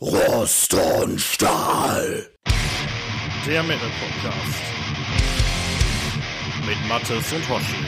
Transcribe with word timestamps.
Rost 0.00 0.72
und 0.74 1.20
Stahl. 1.20 2.28
Der 3.44 3.64
Metal 3.64 3.90
Podcast. 3.98 4.60
Mit 6.64 6.88
Mattes 6.88 7.32
und 7.32 7.48
Hoshi. 7.48 7.84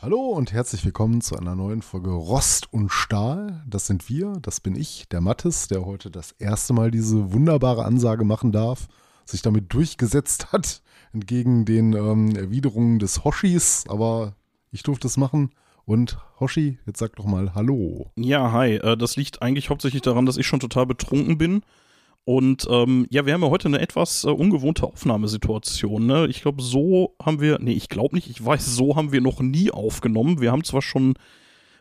Hallo 0.00 0.16
und 0.16 0.54
herzlich 0.54 0.86
willkommen 0.86 1.20
zu 1.20 1.36
einer 1.36 1.54
neuen 1.54 1.82
Folge 1.82 2.12
Rost 2.12 2.72
und 2.72 2.88
Stahl. 2.88 3.62
Das 3.68 3.86
sind 3.86 4.08
wir, 4.08 4.38
das 4.40 4.60
bin 4.60 4.74
ich, 4.74 5.06
der 5.10 5.20
Mattes, 5.20 5.68
der 5.68 5.84
heute 5.84 6.10
das 6.10 6.32
erste 6.38 6.72
Mal 6.72 6.90
diese 6.90 7.30
wunderbare 7.34 7.84
Ansage 7.84 8.24
machen 8.24 8.52
darf, 8.52 8.88
sich 9.26 9.42
damit 9.42 9.74
durchgesetzt 9.74 10.50
hat, 10.52 10.80
entgegen 11.12 11.66
den 11.66 11.92
ähm, 11.92 12.34
Erwiderungen 12.34 12.98
des 12.98 13.22
Hoshis, 13.22 13.84
aber 13.86 14.34
ich 14.70 14.82
durfte 14.82 15.06
es 15.06 15.16
machen. 15.16 15.50
Und 15.84 16.18
Hoshi, 16.38 16.78
jetzt 16.86 16.98
sag 16.98 17.16
doch 17.16 17.24
mal 17.24 17.54
Hallo. 17.54 18.10
Ja, 18.16 18.52
hi. 18.52 18.76
Äh, 18.76 18.96
das 18.96 19.16
liegt 19.16 19.42
eigentlich 19.42 19.70
hauptsächlich 19.70 20.02
daran, 20.02 20.26
dass 20.26 20.36
ich 20.36 20.46
schon 20.46 20.60
total 20.60 20.86
betrunken 20.86 21.38
bin. 21.38 21.62
Und 22.24 22.66
ähm, 22.70 23.06
ja, 23.10 23.26
wir 23.26 23.32
haben 23.32 23.42
ja 23.42 23.50
heute 23.50 23.68
eine 23.68 23.80
etwas 23.80 24.24
äh, 24.24 24.28
ungewohnte 24.28 24.84
Aufnahmesituation. 24.86 26.06
Ne? 26.06 26.26
Ich 26.28 26.42
glaube, 26.42 26.62
so 26.62 27.16
haben 27.20 27.40
wir, 27.40 27.58
nee, 27.60 27.72
ich 27.72 27.88
glaube 27.88 28.14
nicht, 28.14 28.28
ich 28.28 28.44
weiß, 28.44 28.74
so 28.76 28.94
haben 28.94 29.10
wir 29.10 29.20
noch 29.20 29.40
nie 29.40 29.70
aufgenommen. 29.70 30.40
Wir 30.40 30.52
haben 30.52 30.64
zwar 30.64 30.82
schon 30.82 31.14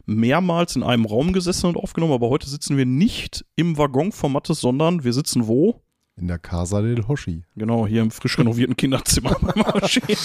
mehrmals 0.05 0.75
in 0.75 0.83
einem 0.83 1.05
Raum 1.05 1.33
gesessen 1.33 1.67
und 1.67 1.77
aufgenommen, 1.77 2.13
aber 2.13 2.29
heute 2.29 2.49
sitzen 2.49 2.77
wir 2.77 2.85
nicht 2.85 3.45
im 3.55 3.77
Waggon 3.77 4.11
von 4.11 4.31
Mattes, 4.31 4.59
sondern 4.59 5.03
wir 5.03 5.13
sitzen 5.13 5.47
wo? 5.47 5.81
In 6.19 6.27
der 6.27 6.37
Casa 6.37 6.81
del 6.81 7.07
Hoshi. 7.07 7.43
Genau, 7.55 7.87
hier 7.87 8.01
im 8.01 8.11
frisch 8.11 8.37
renovierten 8.37 8.75
Kinderzimmer 8.75 9.37
beim 9.41 9.65
Hoshi. 9.65 10.01
Ich 10.07 10.19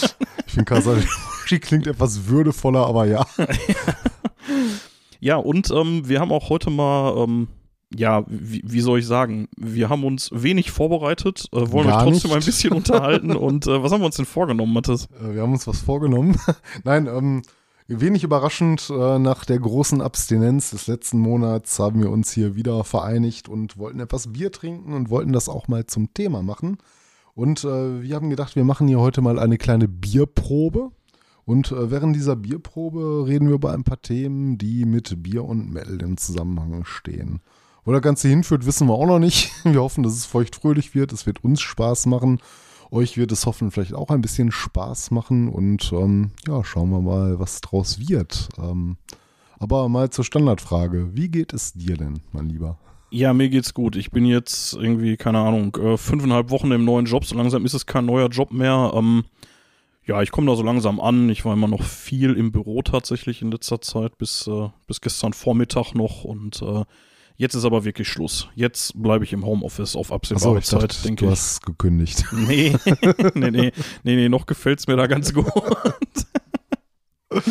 finde 0.46 0.64
Casa 0.64 0.94
del 0.94 1.04
Hoshi 1.04 1.60
klingt 1.60 1.86
etwas 1.86 2.26
würdevoller, 2.26 2.84
aber 2.86 3.06
ja. 3.06 3.24
ja, 5.20 5.36
und 5.36 5.70
ähm, 5.70 6.08
wir 6.08 6.18
haben 6.20 6.32
auch 6.32 6.50
heute 6.50 6.70
mal, 6.70 7.16
ähm, 7.22 7.46
ja, 7.94 8.24
wie, 8.26 8.62
wie, 8.64 8.80
soll 8.80 8.98
ich 8.98 9.06
sagen, 9.06 9.48
wir 9.56 9.88
haben 9.88 10.02
uns 10.04 10.30
wenig 10.32 10.72
vorbereitet, 10.72 11.46
äh, 11.52 11.70
wollen 11.70 11.86
Gar 11.86 11.98
euch 11.98 12.12
trotzdem 12.12 12.30
nicht. 12.30 12.42
ein 12.42 12.44
bisschen 12.46 12.72
unterhalten. 12.72 13.30
und 13.36 13.68
äh, 13.68 13.82
was 13.82 13.92
haben 13.92 14.00
wir 14.00 14.06
uns 14.06 14.16
denn 14.16 14.26
vorgenommen, 14.26 14.72
Mathis? 14.72 15.06
Äh, 15.22 15.34
Wir 15.34 15.42
haben 15.42 15.52
uns 15.52 15.66
was 15.68 15.80
vorgenommen. 15.80 16.36
Nein, 16.84 17.06
ähm, 17.06 17.42
wenig 17.88 18.24
überraschend, 18.24 18.90
äh, 18.90 19.18
nach 19.18 19.44
der 19.44 19.58
großen 19.58 20.00
Abstinenz 20.00 20.70
des 20.70 20.86
letzten 20.86 21.18
Monats 21.18 21.78
haben 21.78 22.02
wir 22.02 22.10
uns 22.10 22.32
hier 22.32 22.56
wieder 22.56 22.82
vereinigt 22.84 23.48
und 23.48 23.76
wollten 23.76 24.00
etwas 24.00 24.32
Bier 24.32 24.50
trinken 24.50 24.94
und 24.94 25.10
wollten 25.10 25.32
das 25.32 25.48
auch 25.48 25.68
mal 25.68 25.84
zum 25.86 26.14
Thema 26.14 26.42
machen. 26.42 26.78
Und 27.34 27.64
äh, 27.64 28.02
wir 28.02 28.14
haben 28.14 28.30
gedacht, 28.30 28.56
wir 28.56 28.64
machen 28.64 28.88
hier 28.88 29.00
heute 29.00 29.20
mal 29.20 29.38
eine 29.38 29.58
kleine 29.58 29.88
Bierprobe. 29.88 30.90
Und 31.44 31.72
äh, 31.72 31.90
während 31.90 32.16
dieser 32.16 32.36
Bierprobe 32.36 33.26
reden 33.26 33.48
wir 33.48 33.56
über 33.56 33.72
ein 33.72 33.84
paar 33.84 34.00
Themen, 34.00 34.56
die 34.56 34.86
mit 34.86 35.22
Bier 35.22 35.44
und 35.44 35.70
Metal 35.70 36.00
im 36.00 36.16
Zusammenhang 36.16 36.84
stehen. 36.84 37.40
Wo 37.84 37.92
das 37.92 38.00
Ganze 38.00 38.28
hinführt, 38.28 38.64
wissen 38.64 38.88
wir 38.88 38.94
auch 38.94 39.06
noch 39.06 39.18
nicht. 39.18 39.52
Wir 39.64 39.82
hoffen, 39.82 40.02
dass 40.02 40.14
es 40.14 40.24
feuchtfröhlich 40.24 40.94
wird. 40.94 41.12
Es 41.12 41.26
wird 41.26 41.44
uns 41.44 41.60
Spaß 41.60 42.06
machen. 42.06 42.40
Euch 42.94 43.16
wird 43.16 43.32
es 43.32 43.44
hoffen 43.44 43.72
vielleicht 43.72 43.92
auch 43.92 44.10
ein 44.10 44.20
bisschen 44.20 44.52
Spaß 44.52 45.10
machen 45.10 45.48
und 45.48 45.92
ähm, 45.92 46.30
ja, 46.46 46.62
schauen 46.62 46.90
wir 46.90 47.00
mal, 47.00 47.40
was 47.40 47.60
draus 47.60 47.98
wird. 48.08 48.48
Ähm, 48.56 48.98
aber 49.58 49.88
mal 49.88 50.10
zur 50.10 50.24
Standardfrage. 50.24 51.10
Wie 51.12 51.28
geht 51.28 51.52
es 51.52 51.72
dir 51.72 51.96
denn, 51.96 52.20
mein 52.30 52.48
Lieber? 52.48 52.78
Ja, 53.10 53.34
mir 53.34 53.48
geht's 53.48 53.74
gut. 53.74 53.96
Ich 53.96 54.12
bin 54.12 54.24
jetzt 54.26 54.74
irgendwie, 54.74 55.16
keine 55.16 55.40
Ahnung, 55.40 55.74
äh, 55.74 55.96
fünfeinhalb 55.96 56.50
Wochen 56.50 56.70
im 56.70 56.84
neuen 56.84 57.06
Job. 57.06 57.24
So 57.24 57.34
langsam 57.34 57.64
ist 57.64 57.74
es 57.74 57.86
kein 57.86 58.06
neuer 58.06 58.28
Job 58.28 58.52
mehr. 58.52 58.92
Ähm, 58.94 59.24
ja, 60.06 60.22
ich 60.22 60.30
komme 60.30 60.46
da 60.46 60.54
so 60.54 60.62
langsam 60.62 61.00
an. 61.00 61.28
Ich 61.30 61.44
war 61.44 61.52
immer 61.52 61.66
noch 61.66 61.82
viel 61.82 62.34
im 62.34 62.52
Büro 62.52 62.80
tatsächlich 62.82 63.42
in 63.42 63.50
letzter 63.50 63.80
Zeit, 63.80 64.18
bis, 64.18 64.46
äh, 64.46 64.68
bis 64.86 65.00
gestern 65.00 65.32
Vormittag 65.32 65.96
noch. 65.96 66.22
Und 66.22 66.62
äh, 66.62 66.84
jetzt 67.36 67.54
ist 67.54 67.64
aber 67.64 67.84
wirklich 67.84 68.08
Schluss. 68.08 68.48
Jetzt 68.54 69.00
bleibe 69.00 69.24
ich 69.24 69.32
im 69.32 69.44
Homeoffice 69.44 69.96
auf 69.96 70.12
absehbare 70.12 70.58
ich 70.58 70.64
Zeit, 70.64 70.82
dachte, 70.82 71.02
denke 71.02 71.24
du 71.24 71.30
ich. 71.30 71.36
hast 71.36 71.64
gekündigt. 71.66 72.24
Nee, 72.32 72.76
nee, 73.34 73.50
nee, 73.50 73.72
nee, 74.02 74.16
nee, 74.16 74.28
noch 74.28 74.46
gefällt's 74.46 74.86
mir 74.86 74.96
da 74.96 75.06
ganz 75.06 75.32
gut. 75.32 75.46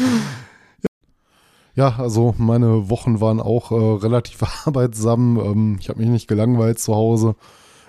Ja, 1.76 1.96
also 1.98 2.36
meine 2.38 2.90
Wochen 2.90 3.20
waren 3.20 3.40
auch 3.40 3.72
äh, 3.72 3.76
relativ 4.06 4.44
arbeitsam. 4.66 5.40
Ähm, 5.40 5.78
ich 5.80 5.90
habe 5.90 6.00
mich 6.00 6.10
nicht 6.10 6.28
gelangweilt 6.28 6.78
zu 6.80 6.94
Hause. 6.94 7.36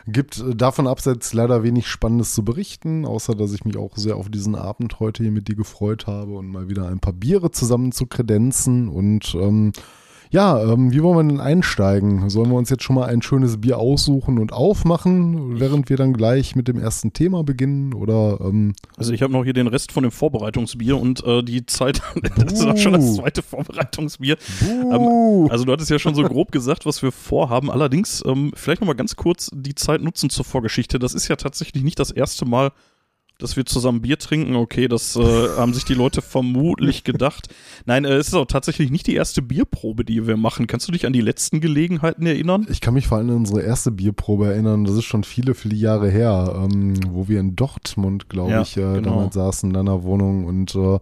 Gibt 0.07 0.39
äh, 0.39 0.55
davon 0.57 0.87
abseits 0.87 1.35
leider 1.35 1.63
wenig 1.63 1.87
Spannendes 1.87 2.35
zu 2.35 2.45
berichten, 2.45 3.05
außer 3.05 3.35
dass 3.35 3.53
ich 3.53 3.67
mich 3.67 3.77
auch 3.77 3.97
sehr 3.97 4.17
auf 4.17 4.31
diesen 4.31 4.55
Abend 4.55 5.01
heute 5.01 5.23
hier 5.23 5.33
mit 5.33 5.49
dir 5.49 5.55
gefreut 5.57 6.07
habe 6.07 6.33
und 6.33 6.49
mal 6.49 6.69
wieder 6.71 6.89
ein 6.89 7.01
paar 7.01 7.13
Biere 7.13 7.51
zusammen 7.51 7.93
zu 7.93 8.07
kredenzen. 8.07 8.89
Und 8.89 9.35
ähm, 9.35 9.73
ja, 10.31 10.63
ähm, 10.63 10.93
wie 10.93 11.03
wollen 11.03 11.17
wir 11.17 11.33
denn 11.33 11.41
einsteigen? 11.41 12.29
Sollen 12.31 12.51
wir 12.51 12.57
uns 12.57 12.71
jetzt 12.71 12.83
schon 12.83 12.97
mal 12.97 13.07
ein 13.07 13.23
schönes 13.23 13.61
Bier 13.61 13.79
aussuchen 13.79 14.39
und 14.39 14.53
aufmachen, 14.53 15.61
während 15.61 15.89
wir 15.91 15.97
dann 15.97 16.13
gleich 16.13 16.57
mit 16.57 16.69
dem 16.69 16.79
ersten 16.79 17.13
Thema 17.13 17.45
beginnen? 17.45 17.95
Oder 17.95 18.39
ähm, 18.41 18.75
Also 18.97 19.13
ich 19.13 19.23
habe 19.23 19.33
noch 19.33 19.45
hier 19.45 19.53
den 19.53 19.67
Rest 19.67 19.93
von 19.93 20.03
dem 20.03 20.13
Vorbereitungsbier 20.13 20.99
und 20.99 21.25
äh, 21.25 21.43
die 21.43 21.67
Zeit, 21.67 22.03
das 22.37 22.55
ist 22.55 22.67
auch 22.67 22.77
schon 22.77 22.95
das 22.95 23.17
zweite 23.17 23.43
Vorbereitungsbier. 23.43 24.37
Buh. 24.61 25.49
Also 25.49 25.65
du 25.65 25.73
hattest 25.73 25.91
ja 25.91 25.99
schon 25.99 26.15
so 26.15 26.23
grob 26.23 26.53
gesagt, 26.53 26.87
was 26.87 27.03
wir 27.03 27.13
vorhaben. 27.13 27.71
Allerdings 27.71 28.23
ähm, 28.27 28.53
vielleicht 28.55 28.81
noch 28.81 28.89
mal 28.89 28.95
ganz 28.95 29.17
kurz 29.17 29.51
die 29.53 29.75
Zeit 29.75 30.03
nutzen 30.03 30.31
zur 30.31 30.45
Vorgeschichte. 30.45 30.99
Das 30.99 31.15
ist 31.15 31.29
ja 31.29 31.37
tatsächlich 31.37 31.85
nicht 31.85 31.99
das 31.99 32.11
erste 32.11 32.45
Mal, 32.45 32.73
dass 33.45 33.57
wir 33.57 33.67
zusammen 33.67 34.01
Bier 34.01 34.19
trinken. 34.19 34.57
Okay, 34.57 34.89
das 34.89 35.17
äh, 35.17 35.21
haben 35.57 35.75
sich 35.75 35.85
die 35.85 35.95
Leute 35.95 36.23
vermutlich 36.23 37.05
gedacht. 37.05 37.49
Nein, 37.85 38.05
äh, 38.05 38.15
es 38.15 38.29
ist 38.29 38.35
auch 38.35 38.47
tatsächlich 38.47 38.91
nicht 38.91 39.07
die 39.07 39.15
erste 39.15 39.43
Bierprobe, 39.43 40.05
die 40.05 40.27
wir 40.27 40.37
machen. 40.37 40.67
Kannst 40.67 40.89
du 40.89 40.93
dich 40.93 41.07
an 41.07 41.13
die 41.13 41.21
letzten 41.21 41.61
Gelegenheiten 41.61 42.27
erinnern? 42.27 42.67
Ich 42.71 42.81
kann 42.81 42.95
mich 42.95 43.07
vor 43.07 43.19
allem 43.19 43.31
an 43.31 43.37
unsere 43.37 43.63
erste 43.63 43.91
Bierprobe 43.91 44.47
erinnern. 44.47 44.85
Das 44.85 44.95
ist 44.95 45.05
schon 45.05 45.25
viele, 45.25 45.55
viele 45.55 45.77
Jahre 45.77 46.09
her, 46.11 46.55
ähm, 46.57 46.95
wo 47.11 47.29
wir 47.29 47.39
in 47.39 47.55
Dortmund, 47.55 48.29
glaube 48.29 48.51
Ja, 48.53 48.63
ich, 48.63 48.77
äh, 48.77 48.81
genau. 48.81 49.11
damals 49.11 49.35
saßen 49.35 49.69
in 49.71 49.75
deiner 49.75 50.03
Wohnung 50.03 50.47
und 50.47 50.75
äh, 50.75 50.99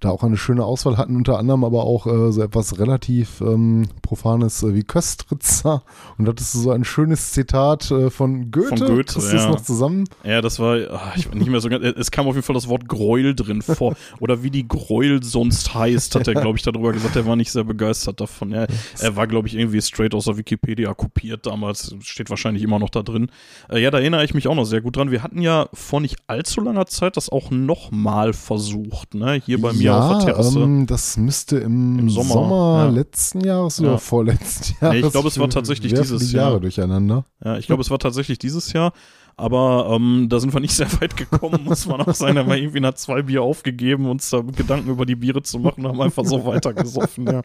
da 0.00 0.10
auch 0.10 0.22
eine 0.22 0.36
schöne 0.36 0.64
Auswahl 0.64 0.96
hatten, 0.96 1.16
unter 1.16 1.38
anderem 1.38 1.64
aber 1.64 1.84
auch 1.84 2.06
äh, 2.06 2.32
so 2.32 2.42
etwas 2.42 2.78
relativ 2.78 3.40
ähm, 3.40 3.88
Profanes 4.02 4.62
äh, 4.62 4.74
wie 4.74 4.82
Köstritzer. 4.82 5.82
Und 6.18 6.26
da 6.26 6.32
hattest 6.32 6.54
du 6.54 6.58
so 6.58 6.70
ein 6.70 6.84
schönes 6.84 7.32
Zitat 7.32 7.90
äh, 7.90 8.10
von 8.10 8.50
Goethe. 8.50 8.76
Von 8.76 8.78
Goethe, 8.78 9.14
Kriegst 9.14 9.32
ja. 9.32 9.48
noch 9.48 9.62
zusammen? 9.62 10.04
Ja, 10.24 10.42
das 10.42 10.58
war, 10.58 10.76
ah, 10.90 11.12
ich 11.16 11.28
war 11.28 11.34
nicht 11.34 11.48
mehr 11.48 11.60
so 11.60 11.68
ganz, 11.68 11.84
es 11.84 12.10
kam 12.10 12.26
auf 12.26 12.34
jeden 12.34 12.44
Fall 12.44 12.54
das 12.54 12.68
Wort 12.68 12.88
Gräuel 12.88 13.34
drin 13.34 13.62
vor. 13.62 13.96
Oder 14.20 14.42
wie 14.42 14.50
die 14.50 14.68
Gräuel 14.68 15.22
sonst 15.22 15.74
heißt, 15.74 16.14
hat 16.14 16.28
er, 16.28 16.34
glaube 16.40 16.58
ich, 16.58 16.62
darüber 16.62 16.92
gesagt. 16.92 17.16
Er 17.16 17.26
war 17.26 17.36
nicht 17.36 17.50
sehr 17.50 17.64
begeistert 17.64 18.20
davon. 18.20 18.52
Er, 18.52 18.66
er 18.98 19.16
war, 19.16 19.26
glaube 19.26 19.48
ich, 19.48 19.56
irgendwie 19.56 19.80
straight 19.80 20.14
aus 20.14 20.26
der 20.26 20.36
Wikipedia 20.36 20.92
kopiert 20.92 21.46
damals. 21.46 21.94
Steht 22.00 22.28
wahrscheinlich 22.28 22.62
immer 22.62 22.78
noch 22.78 22.90
da 22.90 23.02
drin. 23.02 23.30
Äh, 23.70 23.80
ja, 23.80 23.90
da 23.90 23.98
erinnere 23.98 24.24
ich 24.24 24.34
mich 24.34 24.46
auch 24.46 24.54
noch 24.54 24.64
sehr 24.64 24.82
gut 24.82 24.96
dran. 24.96 25.10
Wir 25.10 25.22
hatten 25.22 25.40
ja 25.40 25.68
vor 25.72 26.00
nicht 26.00 26.16
allzu 26.26 26.60
langer 26.60 26.86
Zeit 26.86 27.16
das 27.16 27.30
auch 27.30 27.50
nochmal 27.50 28.34
versucht, 28.34 29.14
ne? 29.14 29.40
Hier 29.44 29.60
bei 29.60 29.72
mir 29.72 29.85
auf 29.94 30.08
der 30.10 30.18
ja, 30.18 30.24
Terrasse. 30.34 30.60
ähm, 30.60 30.86
das 30.86 31.16
müsste 31.16 31.58
im, 31.58 31.98
Im 31.98 32.10
Sommer, 32.10 32.32
Sommer, 32.34 32.84
ja. 32.84 32.90
letzten 32.90 33.40
Jahres 33.44 33.78
Ja. 33.78 33.88
oder 33.88 33.98
vorletzten 33.98 34.74
Jahres. 34.80 35.00
Nee, 35.00 35.06
ich 35.06 35.12
glaube, 35.12 35.28
es 35.28 35.38
war 35.38 35.48
tatsächlich 35.48 35.92
dieses 35.94 36.28
die 36.28 36.36
Jahre 36.36 36.52
Jahr. 36.52 36.60
durcheinander. 36.60 37.24
Ja, 37.44 37.58
ich 37.58 37.66
glaube, 37.66 37.82
es 37.82 37.90
war 37.90 37.98
tatsächlich 37.98 38.38
dieses 38.38 38.72
Jahr, 38.72 38.92
aber 39.36 39.90
ähm, 39.94 40.28
da 40.30 40.40
sind 40.40 40.54
wir 40.54 40.60
nicht 40.60 40.72
sehr 40.74 40.90
weit 41.00 41.16
gekommen, 41.16 41.64
muss 41.64 41.86
man 41.86 42.00
auch 42.00 42.14
sagen. 42.14 42.36
Da 42.36 42.40
haben 42.42 42.48
wir 42.50 42.56
irgendwie 42.56 42.80
nach 42.80 42.94
zwei 42.94 43.22
Bier 43.22 43.42
aufgegeben, 43.42 44.08
uns 44.08 44.30
da 44.30 44.40
Gedanken 44.40 44.88
über 44.90 45.04
die 45.04 45.16
Biere 45.16 45.42
zu 45.42 45.58
machen, 45.58 45.86
haben 45.86 46.00
einfach 46.00 46.24
so 46.24 46.44
weitergesoffen. 46.46 47.26
Ja. 47.26 47.42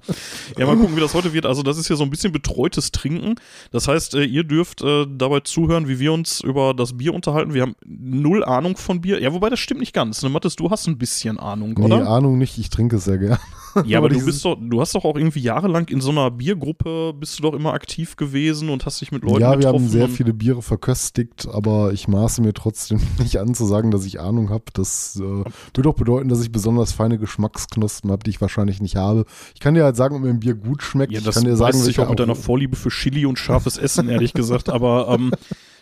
ja, 0.57 0.65
mal 0.65 0.77
gucken, 0.77 0.95
wie 0.95 1.01
das 1.01 1.13
heute 1.13 1.33
wird. 1.33 1.45
Also, 1.45 1.63
das 1.63 1.77
ist 1.77 1.87
hier 1.87 1.97
so 1.97 2.03
ein 2.03 2.09
bisschen 2.09 2.31
betreutes 2.31 2.91
Trinken. 2.91 3.35
Das 3.71 3.87
heißt, 3.87 4.15
äh, 4.15 4.23
ihr 4.23 4.43
dürft 4.43 4.81
äh, 4.81 5.05
dabei 5.09 5.41
zuhören, 5.41 5.87
wie 5.87 5.99
wir 5.99 6.13
uns 6.13 6.41
über 6.41 6.73
das 6.73 6.97
Bier 6.97 7.13
unterhalten. 7.13 7.53
Wir 7.53 7.63
haben 7.63 7.75
null 7.85 8.43
Ahnung 8.43 8.77
von 8.77 9.01
Bier. 9.01 9.21
Ja, 9.21 9.33
wobei 9.33 9.49
das 9.49 9.59
stimmt 9.59 9.81
nicht 9.81 9.93
ganz. 9.93 10.21
Ne, 10.23 10.29
Mathis, 10.29 10.55
du 10.55 10.69
hast 10.69 10.87
ein 10.87 10.97
bisschen 10.97 11.37
Ahnung, 11.39 11.75
Nee, 11.77 11.85
oder? 11.85 12.07
Ahnung 12.07 12.37
nicht, 12.37 12.57
ich 12.57 12.69
trinke 12.69 12.95
es 12.97 13.05
sehr 13.05 13.17
gern. 13.17 13.37
Ja, 13.85 13.99
aber 13.99 14.09
du 14.09 14.15
dieses- 14.15 14.25
bist 14.25 14.43
doch, 14.43 14.57
du 14.59 14.81
hast 14.81 14.93
doch 14.95 15.05
auch 15.05 15.15
irgendwie 15.15 15.39
jahrelang 15.39 15.87
in 15.87 16.01
so 16.01 16.09
einer 16.11 16.29
Biergruppe 16.29 17.13
bist 17.17 17.39
du 17.39 17.43
doch 17.43 17.53
immer 17.53 17.71
aktiv 17.71 18.17
gewesen 18.17 18.67
und 18.67 18.85
hast 18.85 18.99
dich 18.99 19.13
mit 19.13 19.23
Leuten 19.23 19.39
ja, 19.39 19.57
wir 19.57 19.69
haben 19.69 19.87
sehr 19.87 20.09
viele 20.09 20.33
Biere 20.33 20.61
verköstigt, 20.61 21.47
aber 21.49 21.80
ich 21.89 22.07
maße 22.07 22.41
mir 22.41 22.53
trotzdem 22.53 22.99
nicht 23.19 23.37
an 23.39 23.53
zu 23.55 23.65
sagen, 23.65 23.91
dass 23.91 24.05
ich 24.05 24.19
Ahnung 24.19 24.49
habe. 24.49 24.65
Das 24.73 25.15
äh, 25.19 25.43
würde 25.73 25.89
auch 25.89 25.95
bedeuten, 25.95 26.29
dass 26.29 26.41
ich 26.43 26.51
besonders 26.51 26.91
feine 26.91 27.17
Geschmacksknospen 27.17 28.11
habe, 28.11 28.23
die 28.23 28.29
ich 28.29 28.41
wahrscheinlich 28.41 28.81
nicht 28.81 28.95
habe. 28.95 29.25
Ich 29.55 29.59
kann 29.59 29.73
dir 29.73 29.83
halt 29.83 29.95
sagen, 29.95 30.15
ob 30.15 30.21
mir 30.21 30.29
ein 30.29 30.39
Bier 30.39 30.53
gut 30.55 30.83
schmeckt. 30.83 31.11
Ja, 31.11 31.19
ich 31.19 31.25
das 31.25 31.35
kann 31.35 31.45
dir 31.45 31.51
weiß 31.51 31.57
sagen, 31.59 31.85
welcher 31.85 32.03
auch 32.05 32.09
mit 32.09 32.19
deiner 32.19 32.35
Vorliebe 32.35 32.75
für 32.75 32.89
Chili 32.89 33.25
und 33.25 33.39
scharfes 33.39 33.77
Essen, 33.77 34.09
ehrlich 34.09 34.33
gesagt. 34.33 34.69
Aber 34.81 35.07
ähm, 35.09 35.31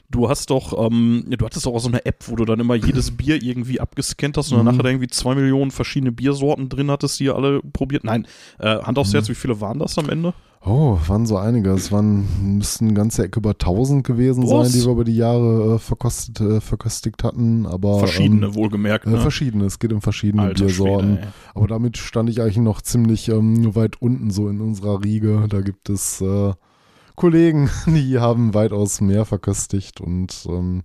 du 0.10 0.30
hast 0.30 0.50
doch, 0.50 0.88
ähm, 0.88 1.26
du 1.28 1.46
hattest 1.46 1.66
doch 1.66 1.74
auch 1.74 1.80
so 1.80 1.88
eine 1.90 2.06
App, 2.06 2.24
wo 2.28 2.36
du 2.36 2.46
dann 2.46 2.60
immer 2.60 2.76
jedes 2.76 3.12
Bier 3.12 3.42
irgendwie 3.42 3.80
abgescannt 3.80 4.38
hast 4.38 4.52
und 4.52 4.58
dann 4.58 4.66
Mhm. 4.66 4.72
nachher 4.72 4.84
da 4.84 4.90
irgendwie 4.90 5.08
zwei 5.08 5.36
Millionen 5.36 5.72
verschiedene 5.72 6.12
Biersorten 6.12 6.70
drin 6.70 6.90
hattest, 6.90 7.20
die 7.20 7.26
ihr 7.26 7.36
alle 7.36 7.62
probiert. 7.62 8.04
Nein, 8.04 8.26
äh, 8.58 8.78
Hand 8.80 8.98
aufs 8.98 9.10
Mhm. 9.10 9.14
Herz, 9.18 9.30
wie 9.30 9.36
viele 9.36 9.62
waren 9.62 9.80
das 9.80 9.98
am 9.98 10.10
Ende? 10.10 10.34
Oh, 10.66 10.98
waren 11.08 11.26
so 11.26 11.38
einige. 11.38 11.70
Es 11.72 11.90
waren, 11.92 12.58
müssten 12.58 12.86
eine 12.86 12.94
ganze 12.94 13.24
Ecke 13.24 13.40
über 13.40 13.52
1000 13.52 14.06
gewesen 14.06 14.44
Was? 14.44 14.72
sein, 14.72 14.80
die 14.80 14.86
wir 14.86 14.92
über 14.92 15.04
die 15.06 15.16
Jahre 15.16 15.76
äh, 15.76 15.80
verkostet, 15.80 16.42
äh, 16.42 16.60
verköstigt 16.60 17.24
hatten. 17.24 17.66
Aber, 17.66 18.00
Verschiedene, 18.00 18.48
ähm, 18.48 18.56
wohlgemerkt. 18.56 19.06
äh, 19.06 19.12
Ne? 19.12 19.20
verschiedene. 19.20 19.66
Es 19.66 19.80
geht 19.80 19.94
um 19.94 20.02
verschiedene 20.02 20.44
Alter 20.44 20.66
Biersorten. 20.66 21.16
Schwede. 21.18 21.28
Aber 21.56 21.68
damit 21.68 21.98
stand 21.98 22.30
ich 22.30 22.42
eigentlich 22.42 22.58
noch 22.58 22.82
ziemlich 22.82 23.30
ähm, 23.30 23.74
weit 23.74 24.02
unten 24.02 24.32
so 24.32 24.50
in 24.50 24.60
unserer 24.60 25.02
Riege. 25.04 25.46
Da 25.50 25.62
gibt 25.62 25.90
es 25.90 26.20
äh, 26.20 26.52
Kollegen, 27.16 27.70
die 27.88 28.20
haben 28.20 28.54
weitaus 28.54 29.00
mehr 29.00 29.24
verköstigt 29.26 30.02
und 30.02 30.46
ähm, 30.50 30.84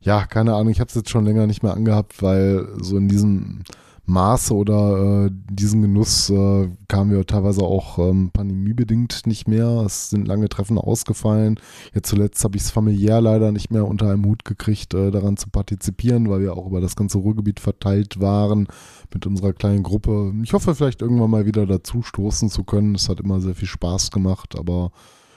ja, 0.00 0.26
keine 0.26 0.54
Ahnung, 0.54 0.70
ich 0.70 0.80
habe 0.80 0.88
es 0.88 0.94
jetzt 0.94 1.08
schon 1.10 1.24
länger 1.24 1.46
nicht 1.46 1.62
mehr 1.62 1.72
angehabt, 1.74 2.22
weil 2.22 2.66
so 2.80 2.96
in 2.98 3.08
diesem 3.08 3.60
Maße 4.06 4.54
oder 4.54 5.26
äh, 5.26 5.30
diesen 5.50 5.80
Genuss 5.80 6.28
äh, 6.28 6.68
kamen 6.88 7.10
wir 7.10 7.24
teilweise 7.26 7.62
auch 7.62 7.98
ähm, 7.98 8.30
pandemiebedingt 8.32 9.26
nicht 9.26 9.48
mehr. 9.48 9.82
Es 9.86 10.10
sind 10.10 10.28
lange 10.28 10.48
Treffen 10.48 10.78
ausgefallen. 10.78 11.58
Jetzt 11.94 12.10
zuletzt 12.10 12.44
habe 12.44 12.56
ich 12.56 12.64
es 12.64 12.70
familiär 12.70 13.22
leider 13.22 13.50
nicht 13.50 13.70
mehr 13.70 13.86
unter 13.86 14.10
einem 14.10 14.26
Hut 14.26 14.44
gekriegt, 14.44 14.92
äh, 14.92 15.10
daran 15.10 15.38
zu 15.38 15.48
partizipieren, 15.48 16.28
weil 16.28 16.40
wir 16.40 16.54
auch 16.54 16.66
über 16.66 16.82
das 16.82 16.96
ganze 16.96 17.18
Ruhrgebiet 17.18 17.60
verteilt 17.60 18.20
waren 18.20 18.68
mit 19.12 19.26
unserer 19.26 19.54
kleinen 19.54 19.82
Gruppe. 19.82 20.34
Ich 20.42 20.52
hoffe, 20.52 20.74
vielleicht 20.74 21.00
irgendwann 21.00 21.30
mal 21.30 21.46
wieder 21.46 21.66
dazu 21.66 22.02
stoßen 22.02 22.50
zu 22.50 22.64
können. 22.64 22.94
Es 22.94 23.08
hat 23.08 23.20
immer 23.20 23.40
sehr 23.40 23.54
viel 23.54 23.68
Spaß 23.68 24.10
gemacht, 24.10 24.58
aber 24.58 24.92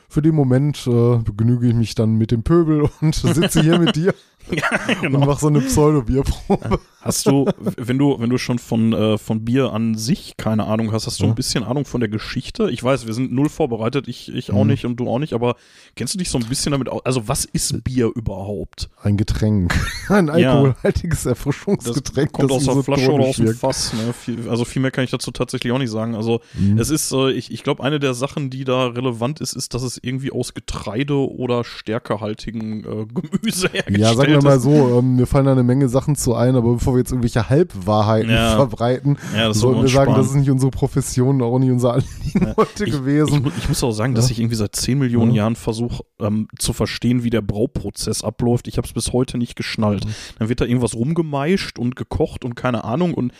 für 0.10 0.22
den 0.22 0.36
Moment 0.36 0.88
äh, 0.88 1.18
begnüge 1.18 1.68
ich 1.68 1.74
mich 1.74 1.96
dann 1.96 2.16
mit 2.16 2.32
dem 2.32 2.44
Pöbel 2.44 2.90
und 3.02 3.16
sitze 3.16 3.62
hier 3.62 3.80
mit 3.80 3.96
dir 3.96 4.14
ja, 4.52 4.70
und 4.88 5.02
genau. 5.02 5.26
mache 5.26 5.40
so 5.42 5.48
eine 5.48 5.62
Pseudo-Bierprobe. 5.62 6.80
Hast 7.02 7.26
du, 7.28 7.46
wenn 7.78 7.98
du, 7.98 8.20
wenn 8.20 8.30
du 8.30 8.38
schon 8.38 8.60
von, 8.60 8.92
äh, 8.92 9.18
von 9.18 9.46
Bier 9.46 9.72
an 9.72 9.96
sich 9.96 10.36
keine 10.36 10.66
Ahnung 10.66 10.92
hast, 10.92 11.08
hast 11.08 11.20
du 11.22 11.24
Ja. 11.24 11.30
ein 11.30 11.36
bisschen 11.36 11.64
Ahnung 11.64 11.86
von 11.86 12.02
der 12.02 12.10
Geschichte? 12.10 12.70
Ich 12.70 12.84
weiß, 12.84 13.08
wir 13.08 13.14
sind 13.14 13.32
null 13.32 13.48
vorbereitet, 13.48 14.10
ich, 14.10 14.34
ich 14.34 14.52
auch 14.52 14.64
Mhm. 14.66 14.72
nicht 14.72 14.86
und 14.86 14.98
du 14.98 15.08
auch 15.08 15.20
nicht, 15.20 15.32
aber 15.34 15.56
kennst 15.96 16.16
du 16.16 16.18
dich 16.18 16.30
so 16.30 16.38
ein 16.38 16.44
bisschen 16.50 16.74
damit 16.74 16.90
aus? 16.90 17.06
Also, 17.06 17.30
was 17.30 17.46
ist 17.46 17.82
Bier 17.86 18.12
überhaupt? 18.14 18.90
Ein 19.02 19.16
Getränk. 19.16 19.74
Ein 20.10 20.28
Ja. 20.38 20.56
alkoholhaltiges 20.56 21.26
Erfrischungsgetränk. 21.28 22.34
Kommt 22.34 22.52
aus 22.52 22.66
der 22.66 22.84
Flasche 22.84 23.12
oder 23.12 23.26
aus 23.26 23.38
dem 23.38 23.54
Fass. 23.56 23.94
Ne? 23.94 24.12
Viel, 24.12 24.50
also 24.50 24.66
viel 24.66 24.82
mehr 24.82 24.92
kann 24.92 25.06
ich 25.06 25.12
dazu 25.12 25.32
tatsächlich 25.32 25.72
auch 25.72 25.78
nicht 25.80 25.92
sagen. 25.92 26.14
Also. 26.14 26.42
Mhm. 26.56 26.78
es 26.78 26.90
ist, 26.90 27.14
äh, 27.14 27.32
ich, 27.32 27.52
ich 27.54 27.64
glaube, 27.64 27.84
eine 27.84 28.00
der 28.02 28.16
Sachen, 28.16 28.50
die 28.50 28.66
da 28.66 28.88
relevant 28.88 29.40
ist, 29.40 29.54
ist, 29.54 29.74
dass 29.74 29.84
es 29.84 29.98
irgendwie 30.02 30.32
aus 30.32 30.54
Getreide 30.54 31.16
oder 31.16 31.64
stärkehaltigen 31.64 32.84
äh, 32.84 33.06
Gemüse 33.06 33.70
hergestellt 33.70 33.98
Ja, 33.98 34.14
sagen 34.42 34.66
wir 34.66 34.82
mal 34.82 34.90
so, 34.92 35.00
ähm, 35.00 35.16
mir 35.16 35.26
fallen 35.26 35.46
da 35.46 35.52
eine 35.52 35.64
Menge 35.64 35.90
Sachen 35.90 36.16
zu 36.16 36.36
ein, 36.36 36.56
aber 36.56 36.74
bevor 36.74 36.94
wir 36.94 37.00
jetzt 37.00 37.12
irgendwelche 37.12 37.50
Halbwahrheiten 37.50 38.30
Ja. 38.30 38.56
verbreiten, 38.56 39.18
Ja, 39.36 39.54
sollten 39.54 39.82
wir 39.84 39.90
sagen, 39.90 40.12
sparen. 40.12 40.22
das 40.22 40.28
ist 40.32 40.36
nicht 40.36 40.50
unsere 40.50 40.72
Profession, 40.72 41.42
auch 41.42 41.60
nicht 41.60 41.72
unser 41.72 41.94
Anliegen 41.94 42.54
heute 42.58 42.86
ich, 42.86 42.92
gewesen. 42.92 43.46
Ich, 43.48 43.58
ich 43.64 43.70
muss 43.70 43.84
auch 43.84 43.92
sagen, 43.92 44.16
dass 44.16 44.30
Ja. 44.30 44.34
ich 44.34 44.40
irgendwie 44.40 44.56
seit 44.56 44.76
10 44.76 45.00
Millionen 45.00 45.32
Ja. 45.32 45.44
Jahren 45.44 45.56
versuche 45.56 46.04
ähm, 46.20 46.48
zu 46.58 46.74
verstehen, 46.74 47.24
wie 47.24 47.30
der 47.30 47.42
Brauprozess 47.42 48.24
abläuft. 48.24 48.68
Ich 48.68 48.78
habe 48.78 48.88
es 48.88 48.94
bis 48.94 49.14
heute 49.14 49.38
nicht 49.38 49.56
geschnallt. 49.56 50.06
Mhm. 50.06 50.10
Dann 50.40 50.50
wird 50.50 50.62
da 50.62 50.66
irgendwas 50.66 50.96
rumgemeischt 50.96 51.80
und 51.80 51.96
gekocht 51.96 52.46
und 52.46 52.56
keine 52.56 52.84
Ahnung 52.84 53.14
und 53.14 53.32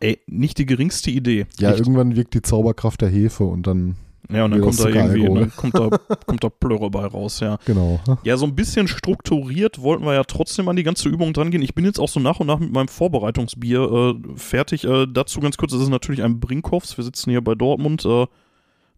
ey, 0.00 0.18
nicht 0.26 0.58
die 0.58 0.66
geringste 0.66 1.10
Idee. 1.10 1.46
ja, 1.58 1.70
nicht. 1.70 1.80
irgendwann 1.80 2.16
wirkt 2.16 2.34
die 2.34 2.42
Zauberkraft 2.42 3.00
der 3.02 3.08
Hefe 3.10 3.44
und 3.44 3.66
dann, 3.66 3.96
ja 4.32 4.44
und 4.44 4.52
dann 4.52 4.60
kommt 4.60 4.80
da 4.80 4.88
irgendwie, 4.88 5.24
dann 5.24 5.52
kommt 5.56 5.74
da, 5.74 5.88
kommt 6.26 6.44
da 6.44 6.48
Plörre 6.48 6.90
bei 6.90 7.06
raus, 7.06 7.40
ja. 7.40 7.58
genau. 7.64 8.00
Ja, 8.24 8.36
so 8.36 8.46
ein 8.46 8.54
bisschen 8.54 8.88
strukturiert 8.88 9.80
wollten 9.82 10.04
wir 10.04 10.14
ja 10.14 10.24
trotzdem 10.24 10.68
an 10.68 10.76
die 10.76 10.82
ganze 10.82 11.08
Übung 11.08 11.32
dran 11.32 11.50
gehen. 11.50 11.62
Ich 11.62 11.74
bin 11.74 11.84
jetzt 11.84 11.98
auch 11.98 12.08
so 12.08 12.20
nach 12.20 12.40
und 12.40 12.46
nach 12.46 12.58
mit 12.58 12.72
meinem 12.72 12.88
Vorbereitungsbier 12.88 13.80
äh, 13.80 14.36
fertig. 14.36 14.84
Äh, 14.84 15.06
dazu 15.06 15.40
ganz 15.40 15.56
kurz, 15.56 15.72
das 15.72 15.82
ist 15.82 15.88
natürlich 15.88 16.22
ein 16.22 16.40
Brinkhoffs. 16.40 16.96
Wir 16.96 17.04
sitzen 17.04 17.30
hier 17.30 17.42
bei 17.42 17.54
Dortmund. 17.54 18.04
Äh, 18.04 18.26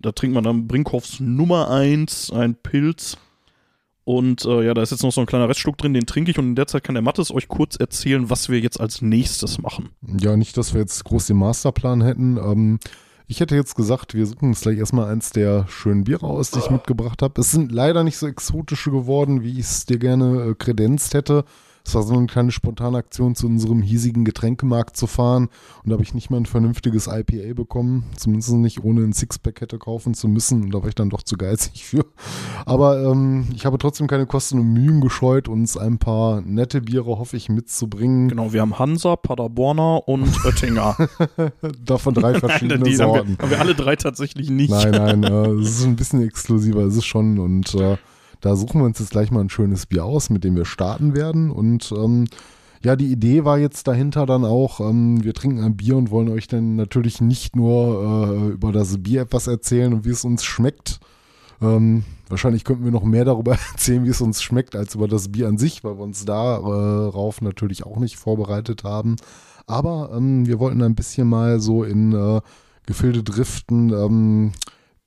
da 0.00 0.12
trinkt 0.12 0.34
man 0.34 0.44
dann 0.44 0.66
Brinkhoffs 0.66 1.20
Nummer 1.20 1.70
1, 1.70 2.32
ein 2.32 2.56
Pilz. 2.56 3.16
Und 4.04 4.44
äh, 4.44 4.66
ja, 4.66 4.74
da 4.74 4.82
ist 4.82 4.90
jetzt 4.90 5.04
noch 5.04 5.12
so 5.12 5.20
ein 5.20 5.26
kleiner 5.26 5.48
Restschluck 5.48 5.78
drin, 5.78 5.94
den 5.94 6.06
trinke 6.06 6.32
ich. 6.32 6.38
Und 6.38 6.46
in 6.46 6.54
der 6.56 6.66
Zeit 6.66 6.82
kann 6.82 6.96
der 6.96 7.02
Mattes 7.02 7.32
euch 7.32 7.46
kurz 7.46 7.76
erzählen, 7.76 8.28
was 8.30 8.48
wir 8.48 8.58
jetzt 8.58 8.80
als 8.80 9.00
nächstes 9.00 9.58
machen. 9.58 9.90
Ja, 10.20 10.36
nicht, 10.36 10.56
dass 10.56 10.74
wir 10.74 10.80
jetzt 10.80 11.04
groß 11.04 11.28
den 11.28 11.36
Masterplan 11.36 12.02
hätten. 12.02 12.36
Ähm, 12.36 12.80
ich 13.32 13.40
hätte 13.40 13.56
jetzt 13.56 13.76
gesagt, 13.76 14.12
wir 14.12 14.26
suchen 14.26 14.50
uns 14.50 14.60
gleich 14.60 14.76
erstmal 14.76 15.10
eins 15.10 15.30
der 15.30 15.66
schönen 15.66 16.04
Biere 16.04 16.26
aus, 16.26 16.50
die 16.50 16.58
ich 16.58 16.70
mitgebracht 16.70 17.22
habe. 17.22 17.40
Es 17.40 17.50
sind 17.50 17.72
leider 17.72 18.04
nicht 18.04 18.18
so 18.18 18.26
exotische 18.26 18.90
geworden, 18.90 19.42
wie 19.42 19.52
ich 19.52 19.60
es 19.60 19.86
dir 19.86 19.98
gerne 19.98 20.50
äh, 20.50 20.54
kredenzt 20.54 21.14
hätte. 21.14 21.46
Es 21.84 21.94
war 21.94 22.02
so 22.02 22.14
eine 22.14 22.26
kleine 22.26 22.52
spontane 22.52 22.98
Aktion, 22.98 23.34
zu 23.34 23.46
unserem 23.46 23.82
hiesigen 23.82 24.24
Getränkemarkt 24.24 24.96
zu 24.96 25.06
fahren. 25.06 25.48
Und 25.82 25.90
da 25.90 25.94
habe 25.94 26.02
ich 26.02 26.14
nicht 26.14 26.30
mal 26.30 26.36
ein 26.36 26.46
vernünftiges 26.46 27.06
IPA 27.06 27.54
bekommen. 27.54 28.04
Zumindest 28.16 28.52
nicht, 28.52 28.84
ohne 28.84 29.02
ein 29.02 29.12
Sixpack 29.12 29.60
hätte 29.60 29.78
kaufen 29.78 30.14
zu 30.14 30.28
müssen. 30.28 30.62
Und 30.64 30.74
da 30.74 30.82
war 30.82 30.88
ich 30.88 30.94
dann 30.94 31.10
doch 31.10 31.22
zu 31.22 31.36
geizig 31.36 31.84
für. 31.84 32.04
Aber 32.66 33.02
ähm, 33.02 33.46
ich 33.54 33.66
habe 33.66 33.78
trotzdem 33.78 34.06
keine 34.06 34.26
Kosten 34.26 34.58
und 34.58 34.72
Mühen 34.72 35.00
gescheut, 35.00 35.48
uns 35.48 35.76
ein 35.76 35.98
paar 35.98 36.40
nette 36.40 36.82
Biere, 36.82 37.18
hoffe 37.18 37.36
ich, 37.36 37.48
mitzubringen. 37.48 38.28
Genau, 38.28 38.52
wir 38.52 38.60
haben 38.60 38.78
Hansa, 38.78 39.16
Paderborner 39.16 40.06
und 40.06 40.28
Oettinger. 40.44 40.96
Davon 41.84 42.14
drei 42.14 42.34
verschiedene 42.40 42.84
die 42.84 42.92
haben 42.92 42.96
Sorten. 42.96 43.28
wir, 43.30 43.38
haben 43.38 43.50
wir 43.50 43.60
alle 43.60 43.74
drei 43.74 43.96
tatsächlich 43.96 44.50
nicht. 44.50 44.70
Nein, 44.70 44.90
nein, 44.92 45.22
äh, 45.24 45.60
es 45.60 45.78
ist 45.78 45.84
ein 45.84 45.96
bisschen 45.96 46.22
exklusiver, 46.22 46.82
es 46.82 46.96
ist 46.96 47.06
schon. 47.06 47.38
Und 47.38 47.74
äh, 47.74 47.96
da 48.42 48.56
suchen 48.56 48.80
wir 48.80 48.84
uns 48.84 48.98
jetzt 48.98 49.12
gleich 49.12 49.30
mal 49.30 49.40
ein 49.40 49.48
schönes 49.48 49.86
Bier 49.86 50.04
aus, 50.04 50.28
mit 50.28 50.44
dem 50.44 50.56
wir 50.56 50.64
starten 50.64 51.14
werden. 51.14 51.50
Und 51.50 51.92
ähm, 51.96 52.26
ja, 52.84 52.96
die 52.96 53.10
Idee 53.10 53.44
war 53.44 53.58
jetzt 53.58 53.86
dahinter 53.86 54.26
dann 54.26 54.44
auch, 54.44 54.80
ähm, 54.80 55.22
wir 55.22 55.32
trinken 55.32 55.62
ein 55.62 55.76
Bier 55.76 55.96
und 55.96 56.10
wollen 56.10 56.28
euch 56.28 56.48
dann 56.48 56.74
natürlich 56.74 57.20
nicht 57.20 57.54
nur 57.54 58.26
äh, 58.28 58.48
über 58.48 58.72
das 58.72 59.00
Bier 59.00 59.22
etwas 59.22 59.46
erzählen 59.46 59.94
und 59.94 60.04
wie 60.04 60.10
es 60.10 60.24
uns 60.24 60.44
schmeckt. 60.44 60.98
Ähm, 61.62 62.02
wahrscheinlich 62.28 62.64
könnten 62.64 62.84
wir 62.84 62.90
noch 62.90 63.04
mehr 63.04 63.24
darüber 63.24 63.52
erzählen, 63.72 64.04
wie 64.04 64.08
es 64.10 64.20
uns 64.20 64.42
schmeckt, 64.42 64.74
als 64.74 64.96
über 64.96 65.06
das 65.06 65.30
Bier 65.30 65.46
an 65.46 65.56
sich, 65.56 65.84
weil 65.84 65.96
wir 65.96 66.02
uns 66.02 66.24
darauf 66.24 67.40
natürlich 67.40 67.86
auch 67.86 67.98
nicht 67.98 68.16
vorbereitet 68.16 68.82
haben. 68.82 69.14
Aber 69.68 70.10
ähm, 70.12 70.46
wir 70.46 70.58
wollten 70.58 70.82
ein 70.82 70.96
bisschen 70.96 71.28
mal 71.28 71.60
so 71.60 71.84
in 71.84 72.12
äh, 72.12 72.40
Gefilde 72.86 73.22
driften, 73.22 73.90
ähm, 73.90 74.52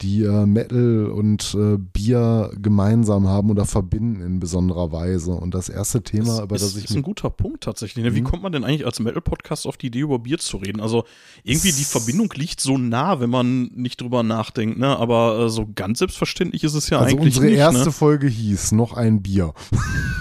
die 0.01 0.23
äh, 0.23 0.45
Metal 0.45 1.05
und 1.05 1.55
äh, 1.57 1.77
Bier 1.77 2.51
gemeinsam 2.61 3.29
haben 3.29 3.49
oder 3.49 3.65
verbinden 3.65 4.21
in 4.21 4.39
besonderer 4.41 4.91
Weise. 4.91 5.31
Und 5.31 5.53
das 5.53 5.69
erste 5.69 6.03
Thema, 6.03 6.25
Das 6.25 6.41
über 6.43 6.55
ist, 6.57 6.61
das 6.63 6.75
ich 6.75 6.89
ist 6.89 6.95
ein 6.97 7.01
guter 7.01 7.29
Punkt 7.29 7.63
tatsächlich. 7.63 8.03
Ne? 8.03 8.13
Wie 8.13 8.19
Mhm. 8.19 8.25
kommt 8.25 8.43
man 8.43 8.51
denn 8.51 8.65
eigentlich 8.65 8.85
als 8.85 8.99
Metal-Podcast 8.99 9.65
auf 9.65 9.77
die 9.77 9.87
Idee, 9.87 9.99
über 10.01 10.19
Bier 10.19 10.37
zu 10.37 10.57
reden? 10.57 10.81
Also 10.81 11.05
irgendwie 11.43 11.71
die 11.71 11.85
Verbindung 11.85 12.29
liegt 12.35 12.59
so 12.59 12.77
nah, 12.77 13.21
wenn 13.21 13.29
man 13.29 13.71
nicht 13.73 14.01
drüber 14.01 14.21
nachdenkt. 14.23 14.77
Ne? 14.77 14.97
Aber 14.97 15.45
äh, 15.45 15.49
so 15.49 15.65
ganz 15.73 15.99
selbstverständlich 15.99 16.65
ist 16.65 16.73
es 16.73 16.89
ja 16.89 16.99
also 16.99 17.15
eigentlich 17.15 17.35
unsere 17.35 17.45
nicht. 17.45 17.57
erste 17.57 17.85
ne? 17.85 17.91
Folge 17.93 18.27
hieß 18.27 18.73
noch 18.73 18.93
ein 18.97 19.21
Bier. 19.21 19.53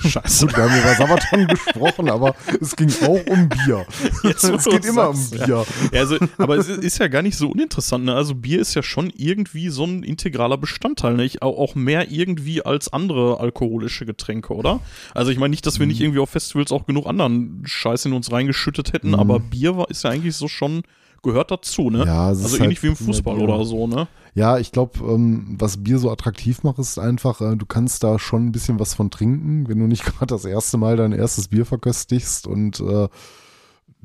Scheiße. 0.02 0.46
Gut, 0.46 0.56
wir 0.56 0.64
haben 0.70 0.78
über 0.80 0.94
Sabaton 0.94 1.46
gesprochen, 1.48 2.08
aber 2.10 2.36
es 2.60 2.76
ging 2.76 2.92
auch 3.02 3.26
um 3.26 3.48
Bier. 3.48 3.84
Jetzt, 4.22 4.44
es 4.44 4.64
geht 4.66 4.84
immer 4.84 5.10
um 5.10 5.16
sagst, 5.16 5.34
ja. 5.34 5.46
Bier. 5.46 5.66
Ja, 5.92 6.00
also, 6.00 6.16
aber 6.38 6.58
es 6.58 6.68
ist 6.68 6.98
ja 6.98 7.08
gar 7.08 7.22
nicht 7.22 7.36
so 7.36 7.50
uninteressant. 7.50 8.04
Ne? 8.04 8.14
Also 8.14 8.36
Bier 8.36 8.60
ist 8.60 8.74
ja 8.74 8.82
schon 8.84 9.10
irgendwie 9.16 9.63
so 9.70 9.84
ein 9.84 10.03
integraler 10.03 10.56
Bestandteil. 10.58 11.15
Ne? 11.15 11.24
Ich, 11.24 11.43
auch, 11.43 11.74
mehr 11.74 12.10
irgendwie 12.10 12.62
als 12.62 12.93
andere 12.93 13.41
alkoholische 13.41 14.06
Getränke, 14.06 14.55
oder? 14.55 14.81
Also 15.15 15.31
ich 15.31 15.38
meine 15.38 15.50
nicht, 15.50 15.67
dass 15.67 15.79
wir 15.79 15.86
Mhm. 15.86 15.93
nicht 15.93 16.00
irgendwie 16.00 16.20
auf 16.20 16.31
Festivals 16.31 16.72
auch 16.72 16.86
genug 16.86 17.06
anderen 17.06 17.62
Scheiß 17.65 18.06
in 18.06 18.12
uns 18.12 18.31
reingeschüttet 18.32 18.93
hätten, 18.93 19.15
aber 19.15 19.38
Bier 19.41 19.77
war, 19.77 19.91
ist 19.91 20.05
ja 20.05 20.10
eigentlich 20.10 20.36
so 20.36 20.48
schon 20.48 20.82
gehört 21.22 21.50
dazu, 21.50 21.88
ne? 21.91 22.05
Ja, 22.05 22.27
also 22.27 22.44
ist 22.46 22.60
ähnlich 22.60 22.79
halt 22.79 22.82
wie 22.82 22.86
im 22.88 22.96
Fußball 22.96 23.38
oder 23.38 23.65
so, 23.65 23.86
ne? 23.86 24.08
Ja, 24.34 24.58
ich 24.58 24.72
glaube, 24.72 24.98
ähm, 25.08 25.56
was 25.58 25.82
Bier 25.82 25.98
so 25.98 26.10
attraktiv 26.10 26.62
macht, 26.65 26.79
ist 26.79 26.98
einfach, 26.98 27.41
äh, 27.41 27.56
du 27.56 27.65
kannst 27.67 28.03
da 28.05 28.19
schon 28.19 28.46
ein 28.46 28.53
bisschen 28.53 28.79
was 28.79 28.93
von 28.94 29.10
trinken, 29.10 29.69
wenn 29.69 29.79
du 29.79 29.86
nicht 29.86 30.05
gerade 30.05 30.27
das 30.27 30.44
erste 30.44 30.77
Mal 30.77 30.96
dein 30.96 31.12
erstes 31.12 31.48
Bier 31.48 31.65
verköstigst. 31.65 32.46
Und 32.46 32.81
äh, 32.81 33.08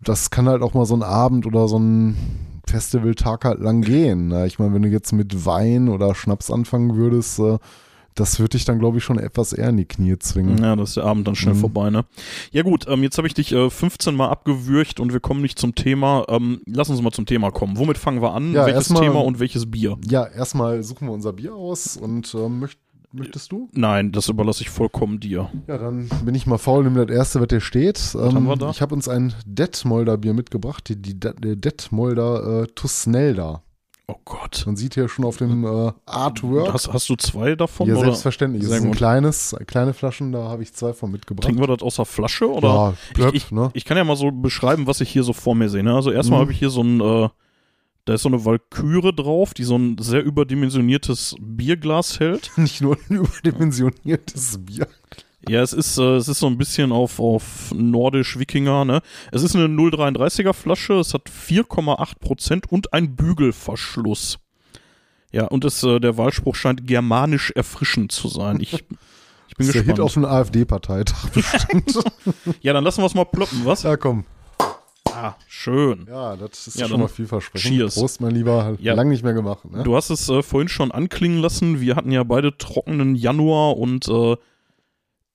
das 0.01 0.29
kann 0.29 0.47
halt 0.47 0.61
auch 0.61 0.73
mal 0.73 0.85
so 0.85 0.95
ein 0.95 1.03
Abend 1.03 1.45
oder 1.45 1.67
so 1.67 1.77
ein 1.77 2.15
Festivaltag 2.69 3.45
halt 3.45 3.59
lang 3.59 3.81
gehen. 3.81 4.27
Ne? 4.29 4.47
Ich 4.47 4.59
meine, 4.59 4.73
wenn 4.73 4.81
du 4.83 4.89
jetzt 4.89 5.11
mit 5.11 5.45
Wein 5.45 5.89
oder 5.89 6.15
Schnaps 6.15 6.49
anfangen 6.51 6.95
würdest, 6.95 7.39
äh, 7.39 7.57
das 8.15 8.37
würde 8.39 8.57
dich 8.57 8.65
dann, 8.65 8.79
glaube 8.79 8.97
ich, 8.97 9.03
schon 9.03 9.17
etwas 9.17 9.53
eher 9.53 9.69
in 9.69 9.77
die 9.77 9.85
Knie 9.85 10.17
zwingen. 10.19 10.57
Ja, 10.61 10.75
das 10.75 10.89
ist 10.89 10.97
der 10.97 11.05
Abend 11.05 11.25
dann 11.27 11.35
schnell 11.35 11.53
Mhm. 11.53 11.59
vorbei, 11.59 11.89
ne? 11.89 12.05
Ja 12.51 12.63
gut, 12.63 12.85
ähm, 12.89 13.01
jetzt 13.03 13.17
habe 13.17 13.27
ich 13.27 13.33
dich 13.33 13.53
äh, 13.53 13.69
15 13.69 14.13
Mal 14.13 14.27
abgewürgt 14.29 14.99
und 14.99 15.13
wir 15.13 15.19
kommen 15.21 15.41
nicht 15.41 15.57
zum 15.57 15.73
Thema. 15.73 16.25
Ähm, 16.27 16.61
lass 16.65 16.89
uns 16.89 17.01
mal 17.01 17.11
zum 17.11 17.25
Thema 17.25 17.51
kommen. 17.51 17.77
Womit 17.77 17.97
fangen 17.97 18.21
wir 18.21 18.33
an? 18.33 18.51
Ja, 18.51 18.65
welches 18.65 18.89
erstmal- 18.89 19.03
Thema 19.03 19.23
und 19.23 19.39
welches 19.39 19.69
Bier? 19.71 19.97
Ja, 20.09 20.25
erstmal 20.25 20.83
suchen 20.83 21.07
wir 21.07 21.13
unser 21.13 21.31
Bier 21.33 21.55
aus 21.55 21.95
und 21.95 22.33
äh, 22.33 22.49
möcht, 22.49 22.79
möchtest 23.11 23.51
du? 23.51 23.69
Nein, 23.73 24.11
das 24.11 24.29
überlasse 24.29 24.61
ich 24.61 24.69
vollkommen 24.69 25.19
dir. 25.19 25.49
Ja, 25.67 25.77
dann 25.77 26.09
bin 26.23 26.35
ich 26.35 26.45
mal 26.45 26.57
faul, 26.57 26.83
nimm 26.83 26.95
das 26.95 27.09
erste, 27.09 27.39
was 27.41 27.47
hier 27.49 27.61
steht. 27.61 28.15
Ähm, 28.15 28.35
haben 28.35 28.45
wir 28.45 28.55
da? 28.55 28.69
Ich 28.69 28.81
habe 28.81 28.93
uns 28.95 29.07
ein 29.07 29.33
Detmolder 29.45 30.17
Bier 30.17 30.33
mitgebracht, 30.33 30.87
die, 30.89 30.95
die 31.01 31.19
der 31.19 31.33
Detmolder 31.33 32.63
äh, 32.63 32.67
Tusnelda. 32.67 33.61
Oh 34.07 34.15
Gott. 34.25 34.63
Man 34.65 34.75
sieht 34.75 34.95
hier 34.95 35.07
schon 35.07 35.23
auf 35.23 35.37
dem 35.37 35.63
äh, 35.65 35.91
Artwork. 36.07 36.73
Hast, 36.73 36.91
hast 36.91 37.09
du 37.09 37.15
zwei 37.15 37.53
davon? 37.55 37.87
ja, 37.87 37.93
oder? 37.93 38.05
selbstverständlich. 38.05 38.63
Sehr 38.65 38.77
ist 38.77 38.81
ein 38.83 38.87
gut. 38.89 38.97
kleines, 38.97 39.55
kleine 39.67 39.93
Flaschen, 39.93 40.31
da 40.31 40.49
habe 40.49 40.63
ich 40.63 40.73
zwei 40.73 40.93
von 40.93 41.11
mitgebracht. 41.11 41.45
Trinken 41.45 41.61
wir 41.61 41.67
das 41.67 41.83
aus 41.83 41.97
der 41.97 42.05
Flasche? 42.05 42.49
Oder? 42.51 42.67
ja, 42.67 42.93
blöpp, 43.13 43.35
ich, 43.35 43.45
ich, 43.45 43.51
ne? 43.51 43.69
ich 43.73 43.85
kann 43.85 43.97
ja 43.97 44.03
mal 44.03 44.15
so 44.15 44.31
beschreiben, 44.31 44.87
was 44.87 44.99
ich 45.01 45.11
hier 45.11 45.21
so 45.23 45.33
vor 45.33 45.53
mir 45.53 45.69
sehe. 45.69 45.83
Ne? 45.83 45.93
Also 45.93 46.09
erstmal 46.11 46.39
Mhm. 46.39 46.41
habe 46.41 46.51
ich 46.53 46.57
hier 46.59 46.71
so 46.71 46.81
ein, 46.81 46.99
äh, 47.01 47.29
Da 48.09 48.15
ist 48.15 48.23
so 48.23 48.29
eine 48.29 48.43
Walküre 48.43 49.13
drauf, 49.13 49.53
die 49.53 49.63
so 49.63 49.77
ein 49.77 49.95
sehr 49.99 50.23
überdimensioniertes 50.23 51.35
Bierglas 51.39 52.19
hält. 52.19 52.49
Nicht 52.57 52.81
nur 52.81 52.97
ein 53.07 53.17
überdimensioniertes 53.17 54.65
Bier. 54.65 54.87
Ja, 55.47 55.61
es 55.61 55.73
ist, 55.73 55.99
äh, 55.99 56.15
es 56.15 56.27
ist 56.27 56.39
so 56.39 56.47
ein 56.47 56.57
bisschen 56.57 56.91
auf, 56.91 57.19
auf 57.19 57.71
nordisch-Wikinger, 57.71 58.83
ne? 58.83 59.03
Es 59.31 59.43
ist 59.43 59.55
eine 59.55 59.65
0,33er 59.67 60.53
Flasche, 60.53 60.93
es 60.95 61.13
hat 61.13 61.29
4,8 61.29 62.17
Prozent 62.19 62.71
und 62.71 62.93
ein 62.93 63.15
Bügelverschluss. 63.15 64.39
Ja, 65.31 65.45
und 65.45 65.63
es, 65.63 65.83
äh, 65.83 65.99
der 65.99 66.17
Wahlspruch 66.17 66.55
scheint 66.55 66.87
germanisch 66.87 67.51
erfrischend 67.51 68.11
zu 68.11 68.27
sein. 68.27 68.59
Ich, 68.59 68.73
ich 68.73 68.87
bin 68.87 68.97
Das 69.55 69.67
ist 69.67 69.75
der 69.75 69.83
Hit 69.83 69.97
gespannt. 69.97 69.99
auf 69.99 70.17
einen 70.17 70.25
AfD-Parteitag 70.25 71.29
bestimmt. 71.35 71.93
Ja, 72.61 72.73
dann 72.73 72.83
lassen 72.83 73.03
wir 73.03 73.05
es 73.05 73.13
mal 73.13 73.25
ploppen, 73.25 73.65
was? 73.65 73.83
ja, 73.83 73.97
komm. 73.97 74.25
Ah, 75.21 75.35
schön. 75.47 76.05
Ja, 76.09 76.35
das 76.35 76.67
ist 76.67 76.79
Ja, 76.79 76.87
schon 76.87 76.99
mal 77.01 77.07
vielversprechend. 77.07 77.73
cheers. 77.75 77.95
Prost, 77.95 78.21
mein 78.21 78.31
Lieber. 78.31 78.77
Ja. 78.79 78.93
Lang 78.93 79.09
nicht 79.09 79.23
mehr 79.23 79.33
gemacht. 79.33 79.65
Ne? 79.69 79.83
Du 79.83 79.95
hast 79.95 80.09
es 80.09 80.29
äh, 80.29 80.41
vorhin 80.41 80.69
schon 80.69 80.91
anklingen 80.91 81.39
lassen. 81.39 81.81
Wir 81.81 81.95
hatten 81.95 82.11
ja 82.11 82.23
beide 82.23 82.57
trockenen 82.57 83.15
Januar 83.15 83.77
und 83.77 84.07
äh, 84.07 84.35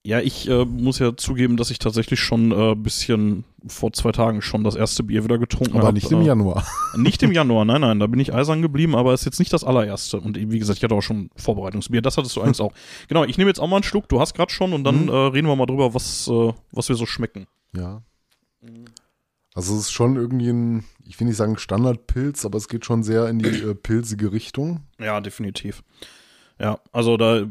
ja, 0.07 0.21
ich 0.21 0.49
äh, 0.51 0.67
muss 0.67 0.99
ja 0.99 1.17
zugeben, 1.17 1.57
dass 1.57 1.71
ich 1.71 1.79
tatsächlich 1.79 2.21
schon 2.21 2.53
ein 2.53 2.73
äh, 2.73 2.75
bisschen 2.75 3.45
vor 3.67 3.91
zwei 3.95 4.13
Tagen 4.13 4.43
schon 4.43 4.63
das 4.63 4.75
erste 4.75 5.03
Bier 5.03 5.25
wieder 5.25 5.39
getrunken 5.39 5.73
habe. 5.75 5.85
Aber 5.85 5.93
nicht 5.93 6.13
im 6.13 6.21
äh, 6.21 6.27
Januar. 6.27 6.67
Nicht 6.97 7.23
im 7.23 7.33
Januar, 7.33 7.65
nein, 7.65 7.81
nein, 7.81 7.99
da 8.01 8.07
bin 8.07 8.21
ich 8.21 8.35
eisern 8.35 8.61
geblieben, 8.61 8.95
aber 8.95 9.15
ist 9.15 9.25
jetzt 9.25 9.39
nicht 9.39 9.51
das 9.55 9.65
allererste. 9.65 10.21
Und 10.21 10.37
wie 10.37 10.59
gesagt, 10.59 10.77
ich 10.77 10.85
hatte 10.85 10.95
auch 10.95 11.01
schon 11.01 11.31
Vorbereitungsbier. 11.37 12.03
Das 12.03 12.19
hattest 12.19 12.37
du 12.37 12.43
eins 12.43 12.61
auch. 12.61 12.73
Genau, 13.09 13.25
ich 13.25 13.39
nehme 13.39 13.49
jetzt 13.49 13.61
auch 13.61 13.67
mal 13.69 13.77
einen 13.77 13.83
Schluck. 13.83 14.09
Du 14.11 14.21
hast 14.21 14.35
gerade 14.35 14.53
schon 14.53 14.75
und 14.75 14.85
dann 14.85 15.05
Mhm. 15.05 15.09
äh, 15.09 15.17
reden 15.29 15.49
wir 15.49 15.57
mal 15.57 15.65
drüber, 15.65 15.95
was, 15.95 16.29
was 16.29 16.89
wir 16.91 16.97
so 16.97 17.07
schmecken. 17.07 17.47
Ja. 17.75 18.03
Also 19.55 19.75
es 19.75 19.83
ist 19.83 19.93
schon 19.93 20.17
irgendwie 20.17 20.49
ein, 20.49 20.85
ich 21.07 21.19
will 21.21 21.29
nicht 21.29 21.37
sagen 21.37 21.57
Standardpilz, 21.57 22.45
aber 22.45 22.59
es 22.59 22.69
geht 22.69 22.85
schon 22.85 23.05
sehr 23.05 23.29
in 23.29 23.39
die 23.39 23.61
äh, 23.61 23.75
pilzige 23.75 24.33
Richtung. 24.33 24.81
Ja, 24.99 25.21
definitiv. 25.21 25.85
Ja, 26.59 26.81
also 26.91 27.17
da 27.17 27.43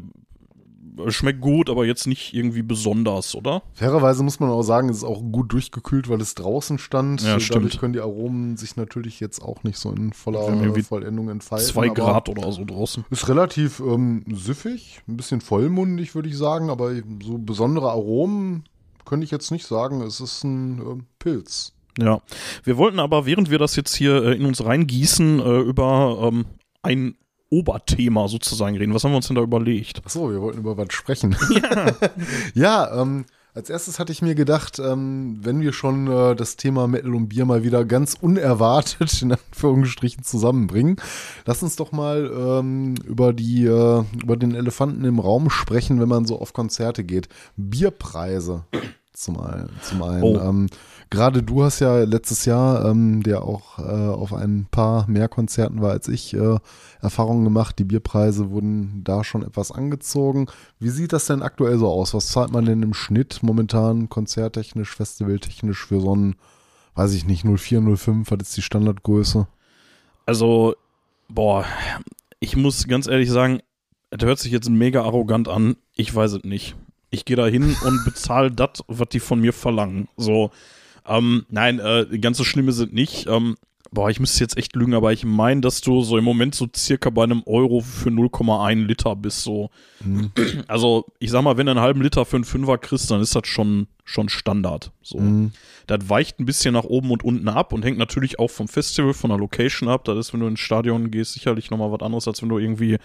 äh, 0.98 1.10
schmeckt 1.10 1.40
gut, 1.40 1.70
aber 1.70 1.86
jetzt 1.86 2.06
nicht 2.06 2.34
irgendwie 2.34 2.62
besonders, 2.62 3.34
oder? 3.34 3.62
Fairerweise 3.72 4.22
muss 4.22 4.38
man 4.38 4.50
auch 4.50 4.62
sagen, 4.62 4.90
es 4.90 4.98
ist 4.98 5.04
auch 5.04 5.22
gut 5.22 5.52
durchgekühlt, 5.54 6.10
weil 6.10 6.20
es 6.20 6.34
draußen 6.34 6.78
stand. 6.78 7.22
Ja, 7.22 7.28
Dadurch 7.28 7.46
stimmt. 7.46 7.80
können 7.80 7.92
die 7.94 8.00
Aromen 8.00 8.58
sich 8.58 8.76
natürlich 8.76 9.18
jetzt 9.18 9.42
auch 9.42 9.62
nicht 9.64 9.78
so 9.78 9.90
in 9.90 10.12
voller 10.12 10.46
irgendwie 10.46 10.82
Vollendung 10.82 11.30
entfalten. 11.30 11.66
Zwei 11.66 11.88
Grad 11.88 12.28
oder 12.28 12.52
so 12.52 12.66
draußen. 12.66 13.06
Ist 13.08 13.28
relativ 13.28 13.80
ähm, 13.80 14.24
süffig, 14.30 15.00
ein 15.08 15.16
bisschen 15.16 15.40
vollmundig, 15.40 16.14
würde 16.14 16.28
ich 16.28 16.36
sagen, 16.36 16.68
aber 16.68 16.94
so 17.22 17.38
besondere 17.38 17.90
Aromen 17.90 18.64
könnte 19.04 19.24
ich 19.24 19.30
jetzt 19.30 19.50
nicht 19.50 19.66
sagen. 19.66 20.00
Es 20.00 20.20
ist 20.20 20.44
ein 20.44 20.80
ähm, 20.80 21.06
Pilz. 21.18 21.73
Ja. 21.98 22.20
Wir 22.64 22.76
wollten 22.76 22.98
aber, 22.98 23.26
während 23.26 23.50
wir 23.50 23.58
das 23.58 23.76
jetzt 23.76 23.94
hier 23.94 24.22
äh, 24.22 24.34
in 24.34 24.46
uns 24.46 24.64
reingießen, 24.64 25.40
äh, 25.40 25.58
über 25.60 26.30
ähm, 26.32 26.46
ein 26.82 27.16
Oberthema 27.50 28.28
sozusagen 28.28 28.76
reden. 28.76 28.94
Was 28.94 29.04
haben 29.04 29.12
wir 29.12 29.16
uns 29.16 29.28
denn 29.28 29.36
da 29.36 29.42
überlegt? 29.42 30.04
Achso, 30.04 30.30
wir 30.30 30.40
wollten 30.40 30.58
über 30.58 30.76
was 30.76 30.92
sprechen. 30.92 31.36
Ja, 31.54 31.92
ja 32.54 33.02
ähm, 33.02 33.26
als 33.54 33.70
erstes 33.70 34.00
hatte 34.00 34.10
ich 34.10 34.20
mir 34.20 34.34
gedacht, 34.34 34.80
ähm, 34.80 35.38
wenn 35.40 35.60
wir 35.60 35.72
schon 35.72 36.08
äh, 36.08 36.34
das 36.34 36.56
Thema 36.56 36.88
Metal 36.88 37.14
und 37.14 37.28
Bier 37.28 37.44
mal 37.44 37.62
wieder 37.62 37.84
ganz 37.84 38.16
unerwartet 38.20 39.22
in 39.22 39.32
Anführungsstrichen 39.32 40.24
zusammenbringen, 40.24 40.96
lass 41.46 41.62
uns 41.62 41.76
doch 41.76 41.92
mal 41.92 42.28
ähm, 42.36 42.96
über 43.04 43.32
die 43.32 43.66
äh, 43.66 44.02
über 44.20 44.36
den 44.36 44.56
Elefanten 44.56 45.04
im 45.04 45.20
Raum 45.20 45.50
sprechen, 45.50 46.00
wenn 46.00 46.08
man 46.08 46.26
so 46.26 46.40
auf 46.40 46.52
Konzerte 46.52 47.04
geht. 47.04 47.28
Bierpreise 47.56 48.64
zum 49.12 49.38
einen. 49.38 49.70
Zum 49.82 50.02
einen. 50.02 50.22
Oh. 50.24 50.40
Ähm, 50.40 50.66
Gerade 51.14 51.44
du 51.44 51.62
hast 51.62 51.78
ja 51.78 52.02
letztes 52.02 52.44
Jahr, 52.44 52.86
ähm, 52.86 53.22
der 53.22 53.44
auch 53.44 53.78
äh, 53.78 53.82
auf 53.82 54.32
ein 54.32 54.66
paar 54.68 55.08
mehr 55.08 55.28
Konzerten 55.28 55.80
war 55.80 55.92
als 55.92 56.08
ich, 56.08 56.34
äh, 56.34 56.58
Erfahrungen 57.00 57.44
gemacht. 57.44 57.78
Die 57.78 57.84
Bierpreise 57.84 58.50
wurden 58.50 59.04
da 59.04 59.22
schon 59.22 59.44
etwas 59.44 59.70
angezogen. 59.70 60.48
Wie 60.80 60.88
sieht 60.88 61.12
das 61.12 61.26
denn 61.26 61.42
aktuell 61.42 61.78
so 61.78 61.86
aus? 61.86 62.14
Was 62.14 62.26
zahlt 62.26 62.50
man 62.50 62.64
denn 62.64 62.82
im 62.82 62.94
Schnitt 62.94 63.44
momentan 63.44 64.08
konzerttechnisch, 64.08 64.96
festivaltechnisch 64.96 65.86
für 65.86 66.00
so 66.00 66.16
ein, 66.16 66.34
weiß 66.96 67.14
ich 67.14 67.26
nicht, 67.26 67.44
04, 67.44 67.96
05? 67.96 68.32
Was 68.32 68.48
ist 68.48 68.56
die 68.56 68.62
Standardgröße? 68.62 69.46
Also, 70.26 70.74
boah, 71.28 71.64
ich 72.40 72.56
muss 72.56 72.88
ganz 72.88 73.06
ehrlich 73.06 73.30
sagen, 73.30 73.60
das 74.10 74.26
hört 74.26 74.40
sich 74.40 74.50
jetzt 74.50 74.68
mega 74.68 75.04
arrogant 75.04 75.46
an. 75.46 75.76
Ich 75.94 76.12
weiß 76.12 76.32
es 76.32 76.42
nicht. 76.42 76.74
Ich 77.10 77.24
gehe 77.24 77.36
da 77.36 77.46
hin 77.46 77.76
und 77.84 78.04
bezahle 78.04 78.50
das, 78.50 78.82
was 78.88 79.08
die 79.10 79.20
von 79.20 79.38
mir 79.38 79.52
verlangen. 79.52 80.08
So, 80.16 80.50
ähm, 81.06 81.46
nein, 81.48 81.78
äh, 81.78 82.18
ganz 82.18 82.38
so 82.38 82.44
schlimme 82.44 82.72
sind 82.72 82.92
nicht. 82.92 83.26
Ähm, 83.26 83.56
boah, 83.90 84.10
ich 84.10 84.18
müsste 84.20 84.40
jetzt 84.42 84.56
echt 84.56 84.74
lügen, 84.74 84.94
aber 84.94 85.12
ich 85.12 85.24
meine, 85.24 85.60
dass 85.60 85.80
du 85.80 86.02
so 86.02 86.18
im 86.18 86.24
Moment 86.24 86.54
so 86.54 86.66
circa 86.74 87.10
bei 87.10 87.22
einem 87.22 87.42
Euro 87.46 87.80
für 87.80 88.10
0,1 88.10 88.86
Liter 88.86 89.14
bist. 89.14 89.42
So, 89.42 89.70
Hm. 90.02 90.32
also 90.68 91.06
ich 91.20 91.30
sag 91.30 91.42
mal, 91.42 91.56
wenn 91.56 91.66
du 91.66 91.72
einen 91.72 91.80
halben 91.80 92.02
Liter 92.02 92.24
für 92.24 92.36
einen 92.36 92.44
Fünfer 92.44 92.78
kriegst, 92.78 93.10
dann 93.10 93.20
ist 93.20 93.36
das 93.36 93.46
schon, 93.46 93.86
schon 94.04 94.28
Standard. 94.28 94.90
So. 95.02 95.18
Mhm. 95.20 95.52
Das 95.86 96.08
weicht 96.08 96.40
ein 96.40 96.46
bisschen 96.46 96.72
nach 96.74 96.84
oben 96.84 97.10
und 97.10 97.22
unten 97.22 97.48
ab 97.48 97.72
und 97.72 97.84
hängt 97.84 97.98
natürlich 97.98 98.38
auch 98.38 98.50
vom 98.50 98.68
Festival, 98.68 99.14
von 99.14 99.30
der 99.30 99.38
Location 99.38 99.88
ab. 99.88 100.04
Das 100.04 100.18
ist, 100.18 100.32
wenn 100.32 100.40
du 100.40 100.46
ins 100.46 100.60
Stadion 100.60 101.10
gehst, 101.10 101.34
sicherlich 101.34 101.70
nochmal 101.70 101.92
was 101.92 102.00
anderes, 102.00 102.26
als 102.26 102.42
wenn 102.42 102.48
du 102.48 102.58
irgendwie 102.58 102.98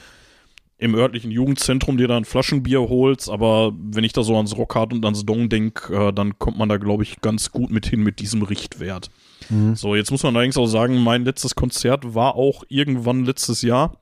im 0.79 0.95
örtlichen 0.95 1.29
Jugendzentrum 1.29 1.97
dir 1.97 2.07
da 2.07 2.15
ein 2.15 2.25
Flaschenbier 2.25 2.79
holst. 2.79 3.29
Aber 3.29 3.73
wenn 3.77 4.05
ich 4.05 4.13
da 4.13 4.23
so 4.23 4.35
ans 4.37 4.55
Rockhard 4.55 4.93
und 4.93 5.03
ans 5.03 5.25
Dong 5.25 5.49
denk, 5.49 5.89
äh, 5.91 6.13
dann 6.13 6.39
kommt 6.39 6.57
man 6.57 6.69
da, 6.69 6.77
glaube 6.77 7.03
ich, 7.03 7.19
ganz 7.19 7.51
gut 7.51 7.69
mit 7.69 7.85
hin 7.85 8.01
mit 8.01 8.19
diesem 8.19 8.41
Richtwert. 8.43 9.11
Mhm. 9.49 9.75
So, 9.75 9.95
jetzt 9.95 10.09
muss 10.09 10.23
man 10.23 10.35
allerdings 10.35 10.57
auch 10.57 10.67
sagen, 10.67 10.97
mein 11.03 11.25
letztes 11.25 11.55
Konzert 11.55 12.15
war 12.15 12.35
auch 12.35 12.63
irgendwann 12.69 13.25
letztes 13.25 13.61
Jahr, 13.61 14.01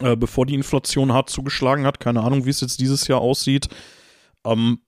äh, 0.00 0.16
bevor 0.16 0.46
die 0.46 0.54
Inflation 0.54 1.12
hart 1.12 1.28
zugeschlagen 1.28 1.84
hat. 1.84 1.98
Keine 1.98 2.22
Ahnung, 2.22 2.44
wie 2.46 2.50
es 2.50 2.60
jetzt 2.60 2.80
dieses 2.80 3.08
Jahr 3.08 3.20
aussieht. 3.20 3.68
Ähm, 4.44 4.78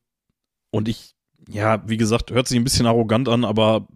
und 0.71 0.87
ich, 0.87 1.17
ja, 1.49 1.83
wie 1.89 1.97
gesagt, 1.97 2.31
hört 2.31 2.47
sich 2.47 2.59
ein 2.59 2.65
bisschen 2.65 2.87
arrogant 2.87 3.29
an, 3.29 3.45
aber 3.45 3.89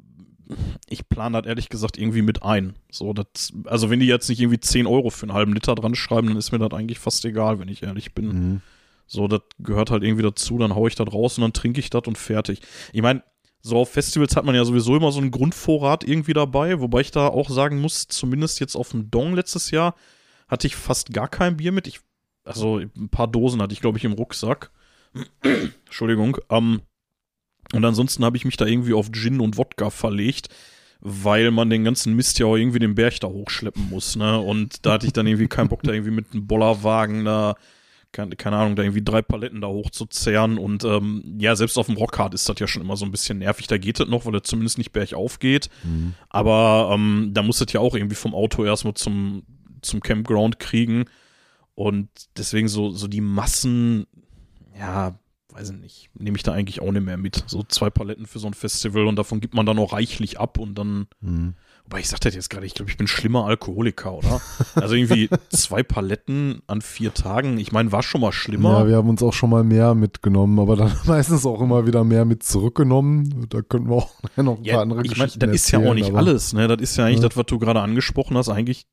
ich 0.88 1.08
plane 1.08 1.40
das 1.40 1.48
ehrlich 1.48 1.68
gesagt 1.68 1.98
irgendwie 1.98 2.22
mit 2.22 2.42
ein. 2.42 2.74
So, 2.90 3.12
das, 3.12 3.52
also 3.64 3.90
wenn 3.90 4.00
die 4.00 4.06
jetzt 4.06 4.28
nicht 4.28 4.40
irgendwie 4.40 4.60
10 4.60 4.86
Euro 4.86 5.10
für 5.10 5.24
einen 5.24 5.34
halben 5.34 5.52
Liter 5.54 5.74
dran 5.74 5.94
schreiben, 5.94 6.28
dann 6.28 6.36
ist 6.36 6.52
mir 6.52 6.58
das 6.58 6.72
eigentlich 6.72 6.98
fast 6.98 7.24
egal, 7.24 7.58
wenn 7.58 7.68
ich 7.68 7.82
ehrlich 7.82 8.14
bin. 8.14 8.26
Mhm. 8.26 8.60
So, 9.06 9.28
das 9.28 9.42
gehört 9.58 9.90
halt 9.90 10.02
irgendwie 10.02 10.22
dazu, 10.22 10.58
dann 10.58 10.74
hau 10.74 10.86
ich 10.86 10.94
das 10.94 11.12
raus 11.12 11.36
und 11.36 11.42
dann 11.42 11.52
trinke 11.52 11.80
ich 11.80 11.90
das 11.90 12.02
und 12.06 12.16
fertig. 12.16 12.60
Ich 12.92 13.02
meine, 13.02 13.22
so 13.60 13.78
auf 13.78 13.90
Festivals 13.90 14.36
hat 14.36 14.44
man 14.44 14.54
ja 14.54 14.64
sowieso 14.64 14.96
immer 14.96 15.12
so 15.12 15.20
einen 15.20 15.30
Grundvorrat 15.30 16.02
irgendwie 16.04 16.32
dabei, 16.32 16.80
wobei 16.80 17.00
ich 17.00 17.10
da 17.10 17.28
auch 17.28 17.48
sagen 17.48 17.80
muss, 17.80 18.08
zumindest 18.08 18.58
jetzt 18.60 18.74
auf 18.74 18.90
dem 18.90 19.10
Dong 19.10 19.34
letztes 19.34 19.70
Jahr 19.70 19.94
hatte 20.48 20.66
ich 20.66 20.76
fast 20.76 21.12
gar 21.12 21.28
kein 21.28 21.56
Bier 21.56 21.72
mit. 21.72 21.86
Ich, 21.86 22.00
also 22.44 22.78
ein 22.78 23.08
paar 23.08 23.28
Dosen 23.28 23.62
hatte 23.62 23.72
ich, 23.72 23.80
glaube 23.80 23.98
ich, 23.98 24.04
im 24.04 24.12
Rucksack. 24.12 24.70
Entschuldigung. 25.86 26.38
Ähm, 26.50 26.82
und 27.72 27.84
ansonsten 27.84 28.24
habe 28.24 28.36
ich 28.36 28.44
mich 28.44 28.56
da 28.56 28.66
irgendwie 28.66 28.94
auf 28.94 29.10
Gin 29.12 29.40
und 29.40 29.56
Wodka 29.56 29.90
verlegt, 29.90 30.48
weil 31.00 31.50
man 31.50 31.70
den 31.70 31.84
ganzen 31.84 32.14
Mist 32.14 32.38
ja 32.38 32.46
auch 32.46 32.56
irgendwie 32.56 32.78
den 32.78 32.94
Berg 32.94 33.20
da 33.20 33.28
hochschleppen 33.28 33.88
muss, 33.90 34.16
ne? 34.16 34.38
Und 34.38 34.86
da 34.86 34.92
hatte 34.92 35.06
ich 35.06 35.12
dann 35.12 35.26
irgendwie 35.26 35.48
keinen 35.48 35.68
Bock, 35.68 35.82
da 35.82 35.92
irgendwie 35.92 36.12
mit 36.12 36.32
einem 36.32 36.46
Bollerwagen 36.46 37.24
da 37.24 37.56
keine, 38.12 38.36
keine 38.36 38.56
Ahnung, 38.56 38.76
da 38.76 38.82
irgendwie 38.82 39.02
drei 39.02 39.22
Paletten 39.22 39.62
da 39.62 39.68
hochzuzerren 39.68 40.58
und 40.58 40.84
ähm, 40.84 41.36
ja, 41.38 41.56
selbst 41.56 41.78
auf 41.78 41.86
dem 41.86 41.96
Rockhard 41.96 42.34
ist 42.34 42.48
das 42.48 42.58
ja 42.58 42.68
schon 42.68 42.82
immer 42.82 42.96
so 42.96 43.06
ein 43.06 43.10
bisschen 43.10 43.38
nervig. 43.38 43.66
Da 43.66 43.78
geht 43.78 43.98
das 43.98 44.08
noch, 44.08 44.26
weil 44.26 44.34
er 44.34 44.44
zumindest 44.44 44.78
nicht 44.78 44.92
bergauf 44.92 45.38
geht. 45.38 45.70
Mhm. 45.82 46.14
Aber 46.28 46.90
ähm, 46.92 47.30
da 47.32 47.42
muss 47.42 47.58
das 47.58 47.72
ja 47.72 47.80
auch 47.80 47.94
irgendwie 47.94 48.14
vom 48.14 48.34
Auto 48.34 48.64
erstmal 48.64 48.94
zum, 48.94 49.44
zum 49.80 50.00
Campground 50.00 50.58
kriegen. 50.58 51.06
Und 51.74 52.08
deswegen 52.36 52.68
so, 52.68 52.90
so 52.90 53.08
die 53.08 53.22
Massen, 53.22 54.06
ja, 54.78 55.18
weiß 55.52 55.70
ich 55.70 55.76
nicht, 55.76 56.10
nehme 56.18 56.36
ich 56.36 56.42
da 56.42 56.52
eigentlich 56.52 56.80
auch 56.80 56.92
nicht 56.92 57.04
mehr 57.04 57.16
mit. 57.16 57.44
So 57.46 57.62
zwei 57.62 57.90
Paletten 57.90 58.26
für 58.26 58.38
so 58.38 58.46
ein 58.46 58.54
Festival 58.54 59.06
und 59.06 59.16
davon 59.16 59.40
gibt 59.40 59.54
man 59.54 59.66
dann 59.66 59.78
auch 59.78 59.92
reichlich 59.92 60.38
ab 60.40 60.58
und 60.58 60.76
dann 60.76 61.06
Mhm. 61.20 61.54
Wobei 61.84 61.98
ich 61.98 62.08
sagte 62.08 62.28
jetzt 62.28 62.48
gerade, 62.48 62.64
ich 62.64 62.74
glaube, 62.74 62.90
ich 62.92 62.96
bin 62.96 63.08
schlimmer 63.08 63.44
Alkoholiker, 63.46 64.14
oder? 64.14 64.40
Also 64.76 64.94
irgendwie 64.94 65.28
zwei 65.50 65.82
Paletten 65.82 66.62
an 66.68 66.80
vier 66.80 67.12
Tagen. 67.12 67.58
Ich 67.58 67.72
meine, 67.72 67.90
war 67.90 68.04
schon 68.04 68.20
mal 68.20 68.28
Ja, 68.28 68.32
schlimmer. 68.32 68.86
wir 68.86 68.96
haben 68.96 69.08
uns 69.08 69.20
auch 69.22 69.32
schon 69.32 69.50
mal 69.50 69.64
mehr 69.64 69.94
mitgenommen, 69.96 70.60
aber 70.60 70.76
dann 70.76 70.92
meistens 71.06 71.44
auch 71.44 71.60
immer 71.60 71.84
wieder 71.86 72.04
mehr 72.04 72.24
mit 72.24 72.44
zurückgenommen. 72.44 73.46
Da 73.48 73.62
könnten 73.62 73.90
wir 73.90 73.96
auch 73.96 74.10
noch 74.36 74.58
ein 74.58 74.64
Ja, 74.64 74.74
paar 74.74 74.82
andere 74.82 75.02
ich 75.02 75.10
meine, 75.16 75.24
Geschichten 75.24 75.40
das 75.40 75.54
ist 75.56 75.70
ja 75.72 75.80
auch 75.80 75.94
nicht 75.94 76.14
alles, 76.14 76.52
ne? 76.52 76.68
Das 76.68 76.80
ist 76.80 76.96
ja 76.96 77.04
eigentlich 77.06 77.20
Ja. 77.20 77.28
das, 77.28 77.36
was 77.36 77.46
du 77.46 77.58
gerade 77.58 77.80
angesprochen 77.80 78.36
hast. 78.36 78.48
Eigentlich, 78.48 78.86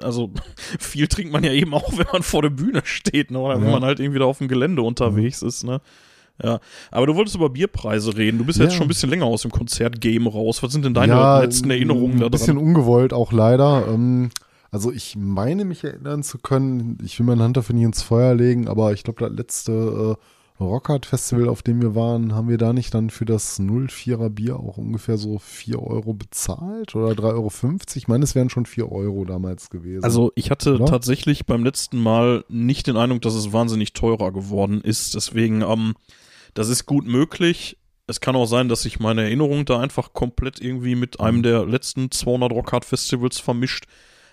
also 0.00 0.30
viel 0.78 1.06
trinkt 1.08 1.32
man 1.32 1.44
ja 1.44 1.52
eben 1.52 1.74
auch, 1.74 1.96
wenn 1.96 2.06
man 2.12 2.22
vor 2.22 2.42
der 2.42 2.50
Bühne 2.50 2.82
steht, 2.84 3.30
ne? 3.30 3.38
Oder 3.38 3.56
wenn 3.60 3.66
Ja. 3.68 3.72
man 3.72 3.84
halt 3.84 4.00
irgendwie 4.00 4.18
da 4.18 4.24
auf 4.26 4.38
dem 4.38 4.48
Gelände 4.48 4.82
unterwegs 4.82 5.42
ist, 5.42 5.64
ne? 5.64 5.80
Ja, 6.42 6.58
aber 6.90 7.06
du 7.06 7.14
wolltest 7.16 7.36
über 7.36 7.50
Bierpreise 7.50 8.16
reden. 8.16 8.38
Du 8.38 8.44
bist 8.46 8.58
Ja. 8.58 8.64
jetzt 8.64 8.74
schon 8.74 8.86
ein 8.86 8.88
bisschen 8.88 9.10
länger 9.10 9.26
aus 9.26 9.42
dem 9.42 9.50
Konzertgame 9.50 10.30
raus. 10.30 10.62
Was 10.62 10.72
sind 10.72 10.84
denn 10.86 10.94
deine 10.94 11.12
ja, 11.12 11.40
letzten 11.40 11.70
Erinnerungen 11.70 12.18
da 12.18 12.26
Ein 12.26 12.30
bisschen 12.30 12.56
dran? 12.56 12.64
ungewollt 12.64 13.12
auch 13.12 13.30
leider. 13.32 13.86
Ähm, 13.88 14.30
also 14.70 14.90
ich 14.90 15.16
meine 15.18 15.64
mich 15.66 15.84
erinnern 15.84 16.22
zu 16.22 16.38
können, 16.38 16.96
ich 17.04 17.18
will 17.18 17.26
meine 17.26 17.42
Hand 17.42 17.56
dafür 17.58 17.74
nicht 17.74 17.84
ins 17.84 18.02
Feuer 18.02 18.34
legen, 18.34 18.68
aber 18.68 18.92
ich 18.94 19.02
glaube, 19.02 19.20
das 19.20 19.32
letzte 19.36 20.16
äh, 20.16 20.24
Rockhard 20.60 21.06
Festival, 21.06 21.48
auf 21.48 21.62
dem 21.62 21.80
wir 21.80 21.94
waren, 21.94 22.34
haben 22.34 22.48
wir 22.48 22.58
da 22.58 22.72
nicht 22.72 22.92
dann 22.94 23.10
für 23.10 23.24
das 23.24 23.58
04er 23.58 24.28
Bier 24.28 24.56
auch 24.56 24.76
ungefähr 24.76 25.16
so 25.16 25.38
4 25.38 25.82
Euro 25.82 26.12
bezahlt 26.12 26.94
oder 26.94 27.12
3,50 27.12 27.34
Euro? 27.34 27.50
Ich 27.94 28.08
meine, 28.08 28.24
es 28.24 28.34
wären 28.34 28.50
schon 28.50 28.66
4 28.66 28.92
Euro 28.92 29.24
damals 29.24 29.70
gewesen. 29.70 30.04
Also 30.04 30.32
ich 30.34 30.50
hatte 30.50 30.74
Oder? 30.74 30.86
tatsächlich 30.86 31.46
beim 31.46 31.64
letzten 31.64 31.98
Mal 31.98 32.44
nicht 32.48 32.86
den 32.86 32.96
Eindruck, 32.96 33.22
dass 33.22 33.34
es 33.34 33.52
wahnsinnig 33.52 33.92
teurer 33.94 34.32
geworden 34.32 34.80
ist. 34.80 35.14
Deswegen, 35.14 35.62
ähm, 35.62 35.94
das 36.54 36.68
ist 36.68 36.86
gut 36.86 37.06
möglich. 37.06 37.78
Es 38.06 38.20
kann 38.20 38.36
auch 38.36 38.46
sein, 38.46 38.68
dass 38.68 38.82
sich 38.82 39.00
meine 39.00 39.22
Erinnerung 39.22 39.64
da 39.64 39.80
einfach 39.80 40.12
komplett 40.12 40.60
irgendwie 40.60 40.94
mit 40.94 41.20
einem 41.20 41.42
der 41.42 41.64
letzten 41.64 42.10
200 42.10 42.52
Rockhard 42.52 42.84
Festivals 42.84 43.38
vermischt. 43.38 43.86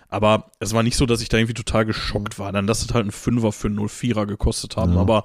Aber 0.08 0.50
es 0.58 0.74
war 0.74 0.82
nicht 0.82 0.96
so, 0.96 1.06
dass 1.06 1.20
ich 1.20 1.28
da 1.28 1.36
irgendwie 1.36 1.54
total 1.54 1.84
geschockt 1.84 2.38
war. 2.38 2.50
Dann 2.52 2.66
dass 2.66 2.82
es 2.82 2.92
halt 2.92 3.06
ein 3.06 3.12
Fünfer 3.12 3.52
für 3.52 3.68
einen 3.68 3.78
04er 3.78 4.26
gekostet 4.26 4.76
haben. 4.76 4.94
Ja. 4.94 5.00
Aber 5.00 5.24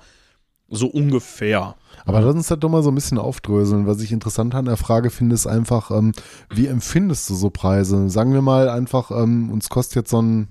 so 0.70 0.88
ungefähr. 0.88 1.76
Aber 2.06 2.22
lass 2.22 2.36
uns 2.36 2.48
das 2.48 2.60
doch 2.60 2.70
mal 2.70 2.84
so 2.84 2.92
ein 2.92 2.96
bisschen 2.96 3.18
aufdröseln. 3.18 3.88
Was 3.88 4.02
ich 4.02 4.12
interessant 4.12 4.56
an 4.56 4.66
der 4.66 4.78
Frage 4.78 5.10
finde, 5.10 5.36
ist 5.36 5.48
einfach, 5.48 5.92
ähm, 5.92 6.14
wie 6.50 6.68
empfindest 6.68 7.30
du 7.30 7.36
so 7.36 7.50
Preise? 7.50 8.10
Sagen 8.10 8.34
wir 8.34 8.42
mal 8.42 8.70
einfach, 8.70 9.12
ähm, 9.12 9.50
uns 9.52 9.70
kostet 9.70 9.96
jetzt 9.96 10.10
so 10.10 10.22
ein, 10.22 10.48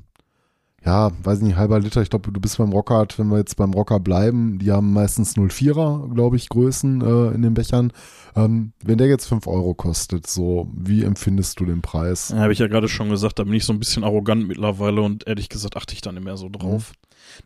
ja, 0.85 1.11
weiß 1.23 1.41
nicht, 1.43 1.57
halber 1.57 1.79
Liter. 1.79 2.03
Ich 2.03 2.11
glaube, 2.11 2.33
du 2.33 2.41
bist 2.41 2.59
beim 2.59 2.73
Rockart, 2.73 3.19
wenn 3.19 3.29
wir 3.29 3.39
jetzt 3.39 3.57
beim 3.57 3.73
Rocker 3.73 4.01
bleiben, 4.01 4.59
die 4.59 4.73
haben 4.73 4.93
meistens 4.93 5.37
04er, 5.37 6.13
glaube 6.15 6.37
ich, 6.37 6.49
Größen 6.49 7.01
äh, 7.03 7.35
in 7.35 7.43
den 7.43 7.55
Bechern. 7.55 7.93
Ähm, 8.35 8.73
wenn 8.83 8.99
der 8.99 9.09
jetzt 9.09 9.27
5 9.27 9.47
Euro 9.47 9.75
kostet, 9.75 10.27
so, 10.27 10.69
wie 10.75 11.05
empfindest 11.05 11.61
du 11.61 11.67
den 11.67 11.83
Preis? 11.83 12.31
Ja, 12.31 12.39
Habe 12.39 12.53
ich 12.53 12.59
ja 12.59 12.67
gerade 12.67 12.89
schon 12.89 13.11
gesagt, 13.11 13.39
da 13.39 13.45
bin 13.45 13.53
ich 13.55 13.65
so 13.65 13.73
ein 13.73 13.79
bisschen 13.79 14.05
arrogant 14.05 14.49
mittlerweile 14.49 15.03
und 15.03 15.27
ehrlich 15.27 15.49
gesagt 15.49 15.77
achte 15.77 15.95
ich 15.95 16.01
da 16.01 16.13
nicht 16.13 16.25
mehr 16.25 16.37
so 16.37 16.49
drauf. 16.49 16.93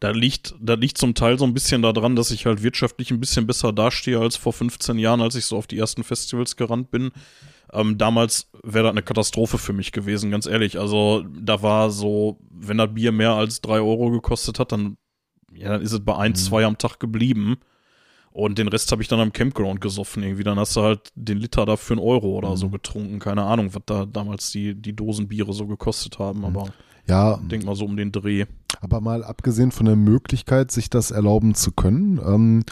Da 0.00 0.11
liegt, 0.11 0.55
da 0.61 0.75
liegt 0.75 0.99
zum 0.99 1.14
Teil 1.14 1.38
so 1.38 1.45
ein 1.45 1.55
bisschen 1.55 1.83
daran, 1.83 2.16
dass 2.16 2.31
ich 2.31 2.47
halt 2.47 2.62
wirtschaftlich 2.62 3.11
ein 3.11 3.21
bisschen 3.21 3.47
besser 3.47 3.73
dastehe 3.73 4.19
als 4.19 4.37
vor 4.37 4.52
15 4.52 4.99
Jahren, 4.99 5.21
als 5.21 5.35
ich 5.35 5.47
so 5.47 5.57
auf 5.57 5.66
die 5.66 5.78
ersten 5.78 6.05
Festivals 6.05 6.57
gerannt 6.57 6.90
bin. 6.90 7.11
Ähm, 7.73 7.99
damals 7.99 8.50
wäre 8.62 8.85
das 8.85 8.93
eine 8.93 9.02
Katastrophe 9.02 9.59
für 9.59 9.73
mich 9.73 9.93
gewesen, 9.93 10.31
ganz 10.31 10.47
ehrlich. 10.47 10.78
Also 10.78 11.25
da 11.28 11.62
war 11.62 11.90
so, 11.90 12.38
wenn 12.50 12.78
das 12.78 12.95
Bier 12.95 13.12
mehr 13.12 13.33
als 13.33 13.61
drei 13.61 13.81
Euro 13.81 14.11
gekostet 14.11 14.59
hat, 14.59 14.73
dann, 14.73 14.97
ja, 15.52 15.71
dann 15.71 15.83
ist 15.83 15.93
es 15.93 16.05
bei 16.05 16.16
ein, 16.16 16.35
zwei 16.35 16.64
am 16.64 16.78
Tag 16.78 17.00
geblieben. 17.00 17.57
Und 18.31 18.59
den 18.59 18.69
Rest 18.69 18.93
habe 18.93 19.00
ich 19.00 19.09
dann 19.09 19.19
am 19.19 19.33
Campground 19.33 19.81
gesoffen 19.81 20.23
irgendwie. 20.23 20.45
Dann 20.45 20.59
hast 20.59 20.76
du 20.76 20.83
halt 20.83 21.11
den 21.14 21.38
Liter 21.38 21.64
da 21.64 21.76
für 21.76 21.95
einen 21.95 22.02
Euro 22.02 22.37
oder 22.37 22.55
so 22.59 22.69
getrunken. 22.69 23.19
Keine 23.19 23.43
Ahnung, 23.45 23.75
was 23.75 23.83
da 23.87 24.05
damals 24.05 24.50
die, 24.50 24.75
die 24.75 24.95
Dosenbiere 24.95 25.55
so 25.55 25.66
gekostet 25.66 26.19
haben. 26.19 26.45
Aber 26.45 26.69
Ja, 27.09 27.38
denk 27.38 27.64
mal 27.64 27.75
so 27.75 27.87
um 27.87 27.97
den 27.97 28.12
Dreh. 28.12 28.45
Aber 28.80 29.00
mal 29.00 29.25
abgesehen 29.25 29.71
von 29.71 29.87
der 29.87 29.97
Möglichkeit, 29.97 30.71
sich 30.71 30.90
das 30.90 31.11
erlauben 31.11 31.54
zu 31.54 31.73
können, 31.73 32.21
ähm, 32.25 32.64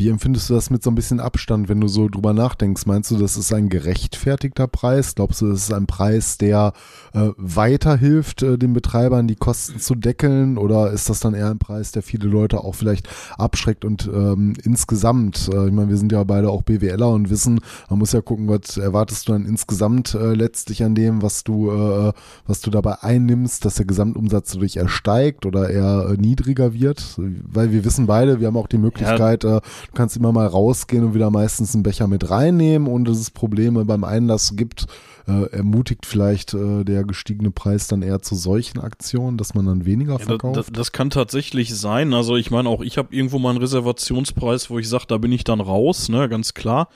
wie 0.00 0.08
empfindest 0.08 0.48
du 0.48 0.54
das 0.54 0.70
mit 0.70 0.82
so 0.82 0.90
ein 0.90 0.94
bisschen 0.94 1.20
Abstand, 1.20 1.68
wenn 1.68 1.80
du 1.80 1.86
so 1.86 2.08
drüber 2.08 2.32
nachdenkst? 2.32 2.86
Meinst 2.86 3.10
du, 3.10 3.18
das 3.18 3.36
ist 3.36 3.52
ein 3.52 3.68
gerechtfertigter 3.68 4.66
Preis? 4.66 5.14
Glaubst 5.14 5.42
du, 5.42 5.48
das 5.50 5.64
ist 5.64 5.72
ein 5.74 5.86
Preis, 5.86 6.38
der 6.38 6.72
äh, 7.12 7.28
weiterhilft, 7.36 8.42
äh, 8.42 8.56
den 8.56 8.72
Betreibern 8.72 9.28
die 9.28 9.36
Kosten 9.36 9.78
zu 9.78 9.94
deckeln? 9.94 10.56
Oder 10.56 10.90
ist 10.90 11.10
das 11.10 11.20
dann 11.20 11.34
eher 11.34 11.50
ein 11.50 11.58
Preis, 11.58 11.92
der 11.92 12.02
viele 12.02 12.28
Leute 12.28 12.64
auch 12.64 12.74
vielleicht 12.74 13.08
abschreckt 13.36 13.84
und 13.84 14.08
ähm, 14.12 14.54
insgesamt, 14.64 15.50
äh, 15.52 15.66
ich 15.66 15.72
meine, 15.72 15.90
wir 15.90 15.98
sind 15.98 16.12
ja 16.12 16.24
beide 16.24 16.48
auch 16.48 16.62
BWLer 16.62 17.10
und 17.10 17.28
wissen, 17.28 17.60
man 17.90 17.98
muss 17.98 18.12
ja 18.12 18.22
gucken, 18.22 18.48
was 18.48 18.78
erwartest 18.78 19.28
du 19.28 19.32
dann 19.32 19.44
insgesamt 19.44 20.14
äh, 20.14 20.32
letztlich 20.32 20.82
an 20.82 20.94
dem, 20.94 21.20
was 21.20 21.44
du, 21.44 21.70
äh, 21.70 22.12
was 22.46 22.62
du 22.62 22.70
dabei 22.70 23.02
einnimmst, 23.02 23.66
dass 23.66 23.74
der 23.74 23.84
Gesamtumsatz 23.84 24.52
dadurch 24.52 24.78
ersteigt 24.78 25.44
oder 25.44 25.68
eher 25.68 26.08
äh, 26.10 26.16
niedriger 26.16 26.72
wird? 26.72 27.18
Weil 27.18 27.70
wir 27.70 27.84
wissen 27.84 28.06
beide, 28.06 28.40
wir 28.40 28.46
haben 28.46 28.56
auch 28.56 28.66
die 28.66 28.78
Möglichkeit, 28.78 29.44
äh, 29.44 29.60
du 29.90 29.96
kannst 29.96 30.16
immer 30.16 30.32
mal 30.32 30.46
rausgehen 30.46 31.04
und 31.04 31.14
wieder 31.14 31.30
meistens 31.30 31.74
einen 31.74 31.82
Becher 31.82 32.06
mit 32.06 32.30
reinnehmen 32.30 32.88
und 32.88 33.06
dass 33.06 33.18
es 33.18 33.30
Probleme 33.30 33.84
beim 33.84 34.04
Einlass 34.04 34.54
gibt, 34.56 34.86
äh, 35.26 35.50
ermutigt 35.50 36.06
vielleicht 36.06 36.54
äh, 36.54 36.84
der 36.84 37.04
gestiegene 37.04 37.50
Preis 37.50 37.88
dann 37.88 38.02
eher 38.02 38.22
zu 38.22 38.36
solchen 38.36 38.78
Aktionen, 38.80 39.36
dass 39.36 39.54
man 39.54 39.66
dann 39.66 39.84
weniger 39.84 40.12
Ja, 40.12 40.18
verkauft? 40.18 40.56
das, 40.56 40.66
das 40.72 40.92
kann 40.92 41.10
tatsächlich 41.10 41.74
sein. 41.74 42.14
Also 42.14 42.36
ich 42.36 42.50
meine, 42.50 42.68
auch 42.68 42.82
ich 42.82 42.98
habe 42.98 43.14
irgendwo 43.14 43.38
mal 43.38 43.50
einen 43.50 43.58
Reservationspreis, 43.58 44.70
wo 44.70 44.78
ich 44.78 44.88
sage, 44.88 45.04
da 45.08 45.18
bin 45.18 45.32
ich 45.32 45.44
dann 45.44 45.60
raus, 45.60 46.08
ne, 46.08 46.28
ganz 46.28 46.54
klar. 46.54 46.88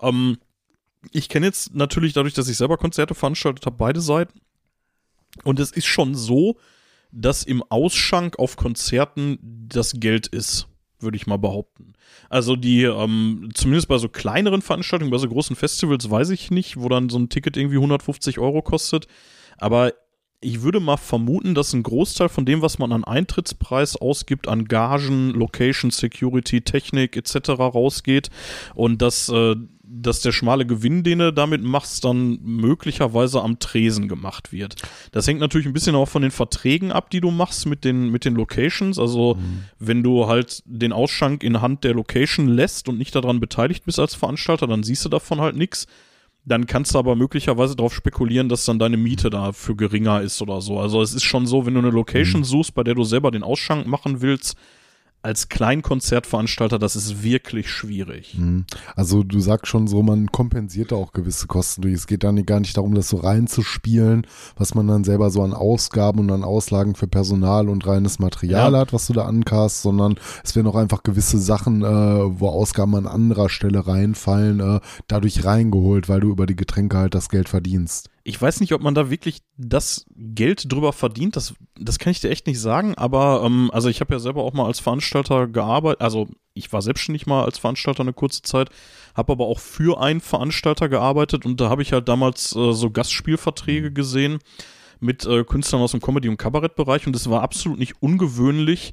Ähm, 0.00 0.36
ich 1.10 1.28
kenne 1.28 1.46
jetzt 1.46 1.74
natürlich 1.74 2.12
dadurch, 2.12 2.34
dass 2.34 2.48
ich 2.48 2.56
selber 2.56 2.76
Konzerte 2.76 3.14
veranstaltet 3.14 3.66
habe, 3.66 3.76
beide 3.76 4.00
Seiten. 4.00 4.40
Und 5.42 5.58
es 5.58 5.72
ist 5.72 5.86
schon 5.86 6.14
so, 6.14 6.56
dass 7.10 7.42
im 7.42 7.62
Ausschank 7.68 8.38
auf 8.38 8.56
Konzerten 8.56 9.38
das 9.42 9.94
Geld 9.94 10.26
ist, 10.26 10.68
würde 11.00 11.16
ich 11.16 11.26
mal 11.26 11.38
behaupten. 11.38 11.91
Also 12.32 12.56
die, 12.56 12.84
ähm, 12.84 13.50
zumindest 13.52 13.88
bei 13.88 13.98
so 13.98 14.08
kleineren 14.08 14.62
Veranstaltungen, 14.62 15.10
bei 15.10 15.18
so 15.18 15.28
großen 15.28 15.54
Festivals 15.54 16.10
weiß 16.10 16.30
ich 16.30 16.50
nicht, 16.50 16.78
wo 16.78 16.88
dann 16.88 17.10
so 17.10 17.18
ein 17.18 17.28
Ticket 17.28 17.58
irgendwie 17.58 17.76
150 17.76 18.38
Euro 18.38 18.62
kostet. 18.62 19.06
Aber 19.58 19.92
ich 20.40 20.62
würde 20.62 20.80
mal 20.80 20.96
vermuten, 20.96 21.54
dass 21.54 21.74
ein 21.74 21.82
Großteil 21.82 22.30
von 22.30 22.46
dem, 22.46 22.62
was 22.62 22.78
man 22.78 22.90
an 22.92 23.04
Eintrittspreis 23.04 23.96
ausgibt, 23.96 24.48
an 24.48 24.64
Gagen, 24.64 25.32
Location, 25.32 25.90
Security, 25.90 26.62
Technik 26.62 27.18
etc. 27.18 27.50
rausgeht 27.50 28.30
und 28.74 29.02
dass, 29.02 29.28
äh, 29.28 29.54
dass 29.94 30.22
der 30.22 30.32
schmale 30.32 30.64
Gewinn, 30.64 31.02
den 31.02 31.18
du 31.18 31.32
damit 31.32 31.62
machst, 31.62 32.04
dann 32.04 32.38
möglicherweise 32.42 33.42
am 33.42 33.58
Tresen 33.58 34.08
gemacht 34.08 34.50
wird. 34.50 34.76
Das 35.10 35.26
hängt 35.26 35.40
natürlich 35.40 35.66
ein 35.66 35.74
bisschen 35.74 35.94
auch 35.94 36.08
von 36.08 36.22
den 36.22 36.30
Verträgen 36.30 36.92
ab, 36.92 37.10
die 37.10 37.20
du 37.20 37.30
machst 37.30 37.66
mit 37.66 37.84
den, 37.84 38.08
mit 38.08 38.24
den 38.24 38.34
Locations. 38.34 38.98
Also 38.98 39.36
wenn 39.78 40.02
du 40.02 40.28
halt 40.28 40.62
den 40.64 40.92
Ausschank 40.92 41.42
in 41.44 41.60
Hand 41.60 41.84
der 41.84 41.94
Location 41.94 42.48
lässt 42.48 42.88
und 42.88 42.96
nicht 42.96 43.14
daran 43.14 43.38
beteiligt 43.38 43.84
bist 43.84 43.98
als 43.98 44.14
Veranstalter, 44.14 44.66
dann 44.66 44.82
siehst 44.82 45.04
du 45.04 45.10
davon 45.10 45.40
halt 45.40 45.56
nichts. 45.56 45.86
Dann 46.44 46.66
kannst 46.66 46.94
du 46.94 46.98
aber 46.98 47.14
möglicherweise 47.14 47.76
darauf 47.76 47.94
spekulieren, 47.94 48.48
dass 48.48 48.64
dann 48.64 48.78
deine 48.78 48.96
Miete 48.96 49.30
dafür 49.30 49.76
geringer 49.76 50.22
ist 50.22 50.40
oder 50.40 50.60
so. 50.60 50.80
Also 50.80 51.02
es 51.02 51.12
ist 51.12 51.22
schon 51.22 51.46
so, 51.46 51.66
wenn 51.66 51.74
du 51.74 51.80
eine 51.80 51.90
Location 51.90 52.44
suchst, 52.44 52.74
bei 52.74 52.82
der 52.82 52.94
du 52.94 53.04
selber 53.04 53.30
den 53.30 53.44
Ausschank 53.44 53.86
machen 53.86 54.22
willst, 54.22 54.56
als 55.22 55.48
Kleinkonzertveranstalter, 55.48 56.78
das 56.78 56.96
ist 56.96 57.22
wirklich 57.22 57.70
schwierig. 57.70 58.36
Mhm. 58.36 58.64
Also 58.96 59.22
du 59.22 59.40
sagst 59.40 59.68
schon 59.68 59.86
so, 59.86 60.02
man 60.02 60.26
kompensiert 60.32 60.92
da 60.92 60.96
auch 60.96 61.12
gewisse 61.12 61.46
Kosten 61.46 61.82
durch. 61.82 61.94
Es 61.94 62.06
geht 62.06 62.24
dann 62.24 62.44
gar 62.44 62.60
nicht 62.60 62.76
darum, 62.76 62.94
das 62.94 63.08
so 63.08 63.18
reinzuspielen, 63.18 64.26
was 64.56 64.74
man 64.74 64.88
dann 64.88 65.04
selber 65.04 65.30
so 65.30 65.42
an 65.42 65.52
Ausgaben 65.52 66.20
und 66.20 66.30
an 66.30 66.42
Auslagen 66.44 66.94
für 66.94 67.06
Personal 67.06 67.68
und 67.68 67.86
reines 67.86 68.18
Material 68.18 68.72
Ja. 68.72 68.78
hat, 68.80 68.92
was 68.92 69.06
du 69.06 69.12
da 69.12 69.24
ankast, 69.26 69.82
sondern 69.82 70.16
es 70.44 70.56
werden 70.56 70.66
auch 70.66 70.76
einfach 70.76 71.02
gewisse 71.02 71.38
Sachen, 71.38 71.82
äh, 71.82 71.86
wo 71.86 72.48
Ausgaben 72.48 72.94
an 72.96 73.06
anderer 73.06 73.48
Stelle 73.48 73.86
reinfallen, 73.86 74.60
äh, 74.60 74.80
dadurch 75.08 75.44
reingeholt, 75.44 76.08
weil 76.08 76.20
du 76.20 76.30
über 76.30 76.46
die 76.46 76.56
Getränke 76.56 76.96
halt 76.98 77.14
das 77.14 77.28
Geld 77.28 77.48
verdienst. 77.48 78.08
Ich 78.24 78.40
weiß 78.40 78.60
nicht, 78.60 78.72
ob 78.72 78.82
man 78.82 78.94
da 78.94 79.10
wirklich 79.10 79.42
das 79.56 80.06
Geld 80.14 80.70
drüber 80.70 80.92
verdient. 80.92 81.34
Das, 81.36 81.54
das 81.76 81.98
kann 81.98 82.12
ich 82.12 82.20
dir 82.20 82.30
echt 82.30 82.46
nicht 82.46 82.60
sagen. 82.60 82.94
Aber 82.94 83.42
ähm, 83.44 83.70
also 83.72 83.88
ich 83.88 84.00
habe 84.00 84.14
ja 84.14 84.20
selber 84.20 84.44
auch 84.44 84.52
mal 84.52 84.66
als 84.66 84.80
Veranstalter 84.80 85.48
gearbeitet. 85.48 86.00
Also 86.00 86.28
ich 86.54 86.72
war 86.72 86.82
selbstständig 86.82 87.26
mal 87.26 87.44
als 87.44 87.58
Veranstalter 87.58 88.02
eine 88.02 88.12
kurze 88.12 88.42
Zeit, 88.42 88.70
habe 89.14 89.32
aber 89.32 89.46
auch 89.46 89.58
für 89.58 90.00
einen 90.00 90.20
Veranstalter 90.20 90.88
gearbeitet 90.88 91.46
und 91.46 91.60
da 91.60 91.68
habe 91.68 91.82
ich 91.82 91.92
halt 91.92 92.08
damals 92.08 92.54
äh, 92.54 92.72
so 92.72 92.90
Gastspielverträge 92.90 93.92
gesehen 93.92 94.38
mit 95.00 95.26
äh, 95.26 95.44
Künstlern 95.44 95.82
aus 95.82 95.92
dem 95.92 96.00
Comedy- 96.00 96.28
und 96.28 96.36
Kabarettbereich 96.36 97.06
und 97.06 97.16
es 97.16 97.28
war 97.28 97.42
absolut 97.42 97.78
nicht 97.78 98.00
ungewöhnlich, 98.00 98.92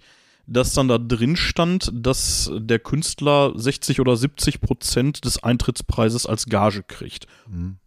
dass 0.50 0.74
dann 0.74 0.88
da 0.88 0.98
drin 0.98 1.36
stand, 1.36 1.92
dass 1.94 2.52
der 2.56 2.80
Künstler 2.80 3.54
60 3.56 4.00
oder 4.00 4.16
70 4.16 4.62
Prozent 4.62 5.26
des 5.26 5.44
Eintrittspreises 5.44 6.26
als 6.26 6.48
Gage 6.48 6.84
kriegt. 6.84 7.28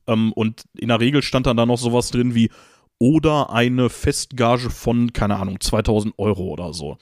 Ähm, 0.06 0.32
und 0.32 0.64
in 0.78 0.88
der 0.88 1.00
Regel 1.00 1.22
stand 1.22 1.46
dann 1.46 1.56
da 1.56 1.66
noch 1.66 1.78
sowas 1.78 2.10
drin 2.10 2.34
wie 2.34 2.50
oder 2.98 3.50
eine 3.50 3.90
Festgage 3.90 4.70
von, 4.70 5.12
keine 5.12 5.36
Ahnung, 5.36 5.58
2000 5.60 6.14
Euro 6.18 6.44
oder 6.44 6.72
so. 6.72 6.98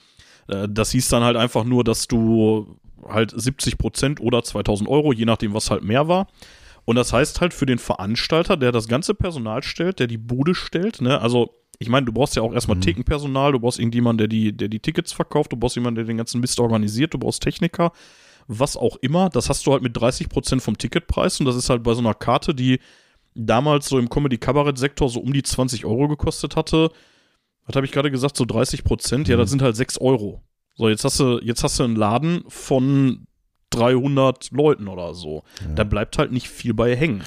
Äh, 0.47 0.67
das 0.67 0.91
hieß 0.91 1.09
dann 1.09 1.23
halt 1.23 1.37
einfach 1.37 1.63
nur, 1.63 1.83
dass 1.83 2.07
du 2.07 2.79
halt 3.07 3.31
70 3.35 3.77
Prozent 3.77 4.19
oder 4.19 4.43
2000 4.43 4.89
Euro, 4.89 5.13
je 5.13 5.25
nachdem, 5.25 5.53
was 5.53 5.69
halt 5.69 5.83
mehr 5.83 6.07
war. 6.07 6.27
Und 6.85 6.95
das 6.95 7.13
heißt 7.13 7.39
halt 7.39 7.53
für 7.53 7.67
den 7.67 7.77
Veranstalter, 7.77 8.57
der 8.57 8.71
das 8.71 8.87
ganze 8.87 9.13
Personal 9.13 9.61
stellt, 9.61 9.99
der 9.99 10.07
die 10.07 10.17
Bude 10.17 10.55
stellt, 10.55 11.01
ne, 11.01 11.21
also 11.21 11.53
ich 11.81 11.89
meine, 11.89 12.05
du 12.05 12.13
brauchst 12.13 12.35
ja 12.35 12.43
auch 12.43 12.53
erstmal 12.53 12.79
Thekenpersonal, 12.79 13.53
du 13.53 13.59
brauchst 13.59 13.79
irgendjemanden, 13.79 14.19
der 14.19 14.27
die, 14.27 14.55
der 14.55 14.67
die 14.67 14.79
Tickets 14.79 15.13
verkauft, 15.13 15.51
du 15.51 15.57
brauchst 15.57 15.75
jemanden, 15.75 15.95
der 15.95 16.05
den 16.05 16.17
ganzen 16.17 16.39
Mist 16.39 16.59
organisiert, 16.59 17.15
du 17.15 17.17
brauchst 17.17 17.41
Techniker, 17.41 17.91
was 18.47 18.77
auch 18.77 18.97
immer. 18.97 19.29
Das 19.29 19.49
hast 19.49 19.65
du 19.65 19.71
halt 19.71 19.81
mit 19.81 19.97
30 19.97 20.29
Prozent 20.29 20.61
vom 20.61 20.77
Ticketpreis 20.77 21.39
und 21.39 21.47
das 21.47 21.55
ist 21.55 21.71
halt 21.71 21.81
bei 21.81 21.95
so 21.95 21.99
einer 22.01 22.13
Karte, 22.13 22.53
die 22.53 22.79
damals 23.33 23.89
so 23.89 23.97
im 23.97 24.09
Comedy-Kabarett-Sektor 24.09 25.09
so 25.09 25.21
um 25.21 25.33
die 25.33 25.41
20 25.41 25.83
Euro 25.85 26.07
gekostet 26.07 26.55
hatte. 26.55 26.91
Was 27.65 27.75
habe 27.75 27.87
ich 27.87 27.91
gerade 27.91 28.11
gesagt? 28.11 28.37
So 28.37 28.45
30 28.45 28.83
Prozent? 28.83 29.27
Ja, 29.27 29.35
das 29.35 29.49
sind 29.49 29.63
halt 29.63 29.75
6 29.75 29.97
Euro. 30.01 30.43
So, 30.75 30.87
jetzt 30.87 31.03
hast 31.03 31.19
du, 31.19 31.39
jetzt 31.39 31.63
hast 31.63 31.79
du 31.79 31.83
einen 31.83 31.95
Laden 31.95 32.43
von 32.47 33.25
300 33.71 34.51
Leuten 34.51 34.87
oder 34.87 35.15
so. 35.15 35.41
Da 35.75 35.83
bleibt 35.83 36.19
halt 36.19 36.31
nicht 36.31 36.47
viel 36.47 36.75
bei 36.75 36.95
hängen. 36.95 37.23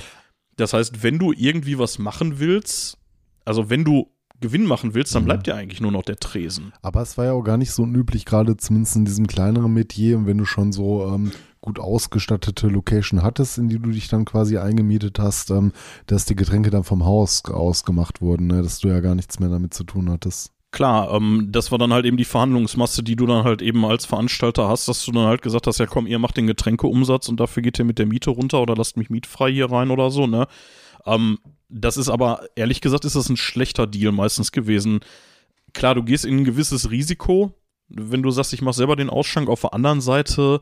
Das 0.56 0.74
heißt, 0.74 1.02
wenn 1.02 1.18
du 1.18 1.32
irgendwie 1.32 1.76
was 1.80 1.98
machen 1.98 2.38
willst, 2.38 2.98
also 3.44 3.68
wenn 3.68 3.82
du 3.84 4.13
Gewinn 4.40 4.64
machen 4.66 4.94
willst, 4.94 5.14
dann 5.14 5.22
Mhm. 5.22 5.26
bleibt 5.26 5.46
ja 5.46 5.54
eigentlich 5.54 5.80
nur 5.80 5.92
noch 5.92 6.02
der 6.02 6.16
Tresen. 6.16 6.72
Aber 6.82 7.00
es 7.02 7.16
war 7.16 7.24
ja 7.26 7.32
auch 7.32 7.42
gar 7.42 7.56
nicht 7.56 7.70
so 7.72 7.82
unüblich, 7.84 8.24
gerade 8.24 8.56
zumindest 8.56 8.96
in 8.96 9.04
diesem 9.04 9.26
kleineren 9.26 9.72
Metier. 9.72 10.18
Und 10.18 10.26
wenn 10.26 10.38
du 10.38 10.44
schon 10.44 10.72
so 10.72 11.06
ähm, 11.14 11.32
gut 11.60 11.78
ausgestattete 11.78 12.68
Location 12.68 13.22
hattest, 13.22 13.56
in 13.58 13.68
die 13.68 13.78
du 13.78 13.90
dich 13.90 14.08
dann 14.08 14.24
quasi 14.26 14.58
eingemietet 14.58 15.18
hast, 15.18 15.50
ähm, 15.50 15.72
dass 16.06 16.26
die 16.26 16.36
Getränke 16.36 16.70
dann 16.70 16.84
vom 16.84 17.04
Haus 17.06 17.42
aus 17.46 17.84
gemacht 17.84 18.20
wurden, 18.20 18.48
ne? 18.48 18.62
dass 18.62 18.80
du 18.80 18.88
ja 18.88 19.00
gar 19.00 19.14
nichts 19.14 19.40
mehr 19.40 19.48
damit 19.48 19.72
zu 19.72 19.84
tun 19.84 20.10
hattest. 20.10 20.50
Klar, 20.72 21.12
ähm, 21.14 21.48
das 21.52 21.70
war 21.70 21.78
dann 21.78 21.92
halt 21.92 22.04
eben 22.04 22.16
die 22.16 22.24
Verhandlungsmasse, 22.24 23.04
die 23.04 23.14
du 23.14 23.26
dann 23.26 23.44
halt 23.44 23.62
eben 23.62 23.84
als 23.84 24.04
Veranstalter 24.06 24.68
hast, 24.68 24.88
dass 24.88 25.04
du 25.04 25.12
dann 25.12 25.26
halt 25.26 25.40
gesagt 25.40 25.68
hast, 25.68 25.78
ja 25.78 25.86
komm, 25.86 26.06
ihr 26.08 26.18
macht 26.18 26.36
den 26.36 26.48
Getränkeumsatz 26.48 27.28
und 27.28 27.38
dafür 27.38 27.62
geht 27.62 27.78
ihr 27.78 27.84
mit 27.84 28.00
der 28.00 28.06
Miete 28.06 28.30
runter 28.30 28.60
oder 28.60 28.74
lasst 28.74 28.96
mich 28.96 29.08
mietfrei 29.08 29.52
hier 29.52 29.70
rein 29.70 29.90
oder 29.92 30.10
so, 30.10 30.26
ne? 30.26 30.48
Ähm, 31.06 31.38
das 31.74 31.96
ist 31.96 32.08
aber, 32.08 32.46
ehrlich 32.54 32.80
gesagt, 32.80 33.04
ist 33.04 33.16
das 33.16 33.28
ein 33.28 33.36
schlechter 33.36 33.86
Deal 33.88 34.12
meistens 34.12 34.52
gewesen. 34.52 35.00
Klar, 35.72 35.96
du 35.96 36.04
gehst 36.04 36.24
in 36.24 36.38
ein 36.38 36.44
gewisses 36.44 36.90
Risiko, 36.90 37.52
wenn 37.88 38.22
du 38.22 38.30
sagst, 38.30 38.52
ich 38.52 38.62
mache 38.62 38.76
selber 38.76 38.94
den 38.94 39.10
Ausschank. 39.10 39.48
Auf 39.48 39.62
der 39.62 39.74
anderen 39.74 40.00
Seite 40.00 40.60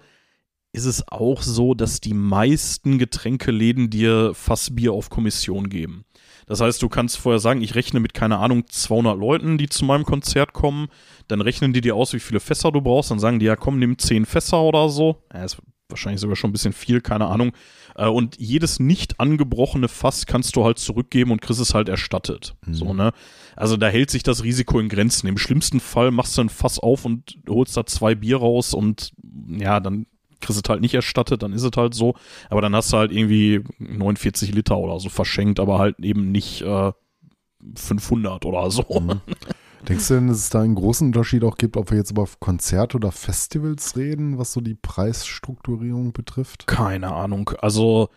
ist 0.73 0.87
es 0.87 1.07
auch 1.07 1.43
so, 1.43 1.75
dass 1.75 2.01
die 2.01 2.15
meisten 2.15 2.99
Getränkeläden 2.99 3.91
dir 3.91 4.33
Fassbier 4.35 4.95
auf 4.95 5.11
Kommission 5.11 5.69
geben. 5.69 6.07
Das 6.47 6.63
heißt, 6.63 6.83
du 6.83 6.89
kannst 6.89 7.19
vorher 7.19 7.39
sagen, 7.39 7.61
ich 7.61 7.75
rechne 7.75 8.01
mit, 8.01 8.15
keine 8.15 8.39
Ahnung, 8.39 8.65
200 8.67 9.19
Leuten, 9.19 9.59
die 9.59 9.69
zu 9.69 9.85
meinem 9.85 10.05
Konzert 10.05 10.55
kommen. 10.55 10.89
Dann 11.29 11.43
rechnen 11.43 11.75
die 11.75 11.83
dir 11.83 11.95
aus, 11.95 12.15
wie 12.15 12.21
viele 12.21 12.41
Fässer 12.41 12.73
du 12.73 12.81
brauchst. 12.81 13.11
Dann 13.11 13.21
sagen 13.21 13.39
die, 13.39 13.47
ja 13.47 13.57
komm, 13.57 13.79
nimm 13.79 13.99
10 13.99 14.25
Fässer 14.25 14.63
oder 14.63 14.89
so. 14.89 15.23
Ja, 15.33 15.45
ist 15.45 15.59
wahrscheinlich 15.93 16.21
sogar 16.21 16.35
schon 16.37 16.51
ein 16.51 16.53
bisschen 16.53 16.73
viel, 16.73 17.01
keine 17.01 17.27
Ahnung. 17.27 17.53
Äh, 17.95 18.09
Und 18.09 18.39
jedes 18.39 18.81
nicht 18.81 19.21
angebrochene 19.21 19.89
Fass 19.89 20.27
kannst 20.27 20.57
du 20.57 20.65
halt 20.65 20.79
zurückgeben 20.79 21.31
und 21.31 21.41
kriegst 21.41 21.61
es 21.61 21.75
halt 21.75 21.89
erstattet. 21.89 22.57
So, 22.71 22.95
ne? 22.95 23.13
Also 23.55 23.77
da 23.77 23.89
hält 23.89 24.11
sich 24.11 24.23
das 24.23 24.43
Risiko 24.43 24.81
in 24.81 24.89
Grenzen. 24.89 25.27
Im 25.29 25.39
schlimmsten 25.39 25.79
Fall 25.79 26.11
machst 26.11 26.37
du 26.37 26.43
ein 26.43 26.49
Fass 26.49 26.79
auf 26.79 27.05
und 27.05 27.39
holst 27.49 27.77
da 27.77 27.87
zwei 27.87 28.15
Bier 28.15 28.39
raus 28.39 28.75
und 28.75 29.13
ja, 29.49 29.79
dann 29.81 30.07
kriegst 30.41 30.59
du 30.59 30.63
es 30.65 30.69
halt 30.69 30.81
nicht 30.81 30.95
erstattet, 30.95 31.43
dann 31.43 31.53
ist 31.53 31.63
es 31.63 31.71
halt 31.77 31.95
so. 31.95 32.15
Aber 32.51 32.61
dann 32.61 32.75
hast 32.75 32.93
du 32.93 32.97
halt 32.97 33.13
irgendwie 33.13 33.63
49 33.79 34.53
Liter 34.55 34.77
oder 34.79 34.99
so 34.99 35.09
verschenkt, 35.09 35.61
aber 35.61 35.79
halt 35.79 36.01
eben 36.01 36.33
nicht 36.33 36.63
äh, 36.63 36.93
500 37.77 38.45
oder 38.45 38.71
so. 38.71 38.85
Mhm. 39.01 39.21
Denkst 39.89 40.09
du 40.09 40.15
denn, 40.15 40.29
dass 40.29 40.39
es 40.39 40.51
da 40.51 40.63
einen 40.63 40.75
großen 40.75 41.09
Unterschied 41.09 41.43
auch 41.45 41.57
gibt, 41.57 41.77
ob 41.77 41.91
wir 41.91 41.99
jetzt 41.99 42.13
über 42.13 42.27
Konzerte 42.39 42.97
oder 42.97 43.11
Festivals 43.11 43.97
reden, 43.97 44.39
was 44.39 44.53
so 44.53 44.61
die 44.61 44.75
Preisstrukturierung 44.75 46.13
betrifft? 46.13 46.67
Keine 46.67 47.13
Ahnung. 47.13 47.51
Also 47.61 48.09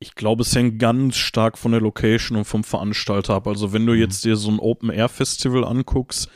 ich 0.00 0.14
glaube, 0.14 0.42
es 0.42 0.54
hängt 0.54 0.78
ganz 0.78 1.16
stark 1.16 1.56
von 1.56 1.72
der 1.72 1.80
Location 1.80 2.36
und 2.36 2.44
vom 2.44 2.64
Veranstalter 2.64 3.34
ab. 3.34 3.46
Also 3.46 3.72
wenn 3.72 3.86
du 3.86 3.94
jetzt 3.94 4.24
dir 4.24 4.36
so 4.36 4.50
ein 4.50 4.58
Open-Air-Festival 4.58 5.64
anguckst, 5.64 6.28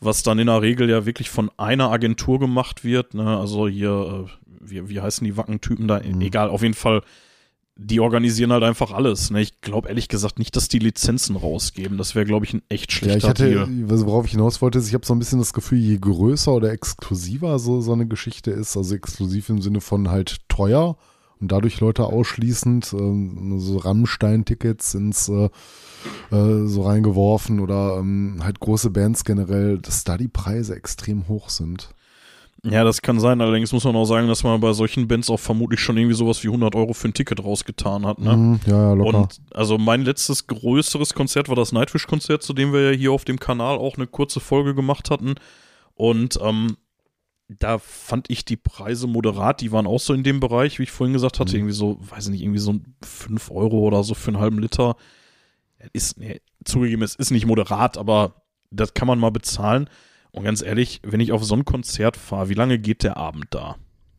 was 0.00 0.22
dann 0.22 0.38
in 0.38 0.46
der 0.46 0.62
Regel 0.62 0.88
ja 0.88 1.04
wirklich 1.04 1.28
von 1.28 1.50
einer 1.58 1.90
Agentur 1.90 2.40
gemacht 2.40 2.84
wird, 2.84 3.14
ne? 3.14 3.38
also 3.38 3.68
hier, 3.68 4.26
äh, 4.26 4.48
wie, 4.60 4.88
wie 4.88 5.00
heißen 5.00 5.24
die 5.24 5.36
Wackentypen 5.36 5.86
da? 5.86 6.00
Mhm. 6.00 6.22
Egal, 6.22 6.48
auf 6.48 6.62
jeden 6.62 6.74
Fall, 6.74 7.02
die 7.82 8.00
organisieren 8.00 8.52
halt 8.52 8.62
einfach 8.62 8.92
alles. 8.92 9.30
Ne? 9.30 9.40
Ich 9.40 9.60
glaube 9.62 9.88
ehrlich 9.88 10.08
gesagt 10.08 10.38
nicht, 10.38 10.54
dass 10.54 10.68
die 10.68 10.78
Lizenzen 10.78 11.34
rausgeben. 11.36 11.96
Das 11.96 12.14
wäre, 12.14 12.26
glaube 12.26 12.44
ich, 12.44 12.52
ein 12.52 12.62
echt 12.68 12.92
Ja, 12.92 12.98
schlechter 12.98 13.16
ich 13.18 13.24
hatte, 13.24 13.50
Deal. 13.50 14.06
worauf 14.06 14.26
ich 14.26 14.32
hinaus 14.32 14.60
wollte, 14.60 14.78
ist, 14.78 14.88
ich 14.88 14.94
habe 14.94 15.06
so 15.06 15.14
ein 15.14 15.18
bisschen 15.18 15.38
das 15.38 15.52
Gefühl, 15.54 15.78
je 15.78 15.96
größer 15.98 16.52
oder 16.52 16.70
exklusiver 16.72 17.58
so, 17.58 17.80
so 17.80 17.92
eine 17.92 18.06
Geschichte 18.06 18.50
ist, 18.50 18.76
also 18.76 18.94
exklusiv 18.94 19.48
im 19.48 19.62
Sinne 19.62 19.80
von 19.80 20.10
halt 20.10 20.38
teuer 20.48 20.96
und 21.40 21.52
dadurch 21.52 21.80
Leute 21.80 22.04
ausschließend, 22.04 22.92
ähm, 22.92 23.58
so 23.58 23.78
Rammstein-Tickets 23.78 24.94
ins 24.94 25.28
äh, 25.30 25.48
äh, 26.30 26.66
so 26.66 26.82
reingeworfen 26.82 27.60
oder 27.60 27.96
ähm, 27.98 28.40
halt 28.42 28.60
große 28.60 28.90
Bands 28.90 29.24
generell, 29.24 29.78
dass 29.78 30.04
da 30.04 30.18
die 30.18 30.28
Preise 30.28 30.76
extrem 30.76 31.28
hoch 31.28 31.48
sind. 31.48 31.94
Ja, 32.64 32.84
das 32.84 33.00
kann 33.00 33.18
sein. 33.20 33.40
Allerdings 33.40 33.72
muss 33.72 33.84
man 33.84 33.96
auch 33.96 34.04
sagen, 34.04 34.28
dass 34.28 34.42
man 34.44 34.60
bei 34.60 34.72
solchen 34.74 35.08
Bands 35.08 35.30
auch 35.30 35.40
vermutlich 35.40 35.80
schon 35.80 35.96
irgendwie 35.96 36.14
sowas 36.14 36.42
wie 36.44 36.48
100 36.48 36.74
Euro 36.74 36.92
für 36.92 37.08
ein 37.08 37.14
Ticket 37.14 37.42
rausgetan 37.42 38.04
hat. 38.06 38.18
Ne? 38.18 38.36
Mhm, 38.36 38.60
ja, 38.66 38.88
ja, 38.88 38.92
locker. 38.92 39.18
Und 39.18 39.40
also 39.54 39.78
mein 39.78 40.02
letztes 40.02 40.46
größeres 40.46 41.14
Konzert 41.14 41.48
war 41.48 41.56
das 41.56 41.72
Nightwish-Konzert, 41.72 42.42
zu 42.42 42.52
dem 42.52 42.72
wir 42.72 42.90
ja 42.92 42.96
hier 42.96 43.12
auf 43.12 43.24
dem 43.24 43.40
Kanal 43.40 43.78
auch 43.78 43.96
eine 43.96 44.06
kurze 44.06 44.40
Folge 44.40 44.74
gemacht 44.74 45.10
hatten. 45.10 45.36
Und 45.94 46.38
ähm, 46.42 46.76
da 47.48 47.78
fand 47.78 48.30
ich 48.30 48.44
die 48.44 48.56
Preise 48.56 49.06
moderat, 49.06 49.60
die 49.60 49.72
waren 49.72 49.86
auch 49.86 49.98
so 49.98 50.12
in 50.14 50.22
dem 50.22 50.38
Bereich, 50.38 50.78
wie 50.78 50.84
ich 50.84 50.90
vorhin 50.92 51.14
gesagt 51.14 51.40
hatte, 51.40 51.52
Mhm. 51.52 51.58
irgendwie 51.58 51.74
so, 51.74 51.98
weiß 52.10 52.26
ich 52.26 52.30
nicht, 52.32 52.42
irgendwie 52.42 52.60
so 52.60 52.74
5 53.02 53.50
Euro 53.50 53.78
oder 53.80 54.04
so 54.04 54.14
für 54.14 54.28
einen 54.28 54.38
halben 54.40 54.58
Liter. 54.58 54.96
Ist, 55.92 56.18
nee, 56.18 56.40
zugegeben, 56.64 57.02
es 57.02 57.14
ist 57.14 57.30
nicht 57.30 57.46
moderat, 57.46 57.96
aber 57.96 58.34
das 58.70 58.92
kann 58.94 59.08
man 59.08 59.18
mal 59.18 59.30
bezahlen. 59.30 59.88
Und 60.32 60.44
ganz 60.44 60.62
ehrlich, 60.62 61.00
wenn 61.02 61.20
ich 61.20 61.32
auf 61.32 61.44
so 61.44 61.54
ein 61.54 61.64
Konzert 61.64 62.16
fahre, 62.16 62.48
wie 62.48 62.54
lange 62.54 62.78
geht 62.78 63.02
der 63.02 63.16
Abend 63.16 63.46
da? 63.50 63.76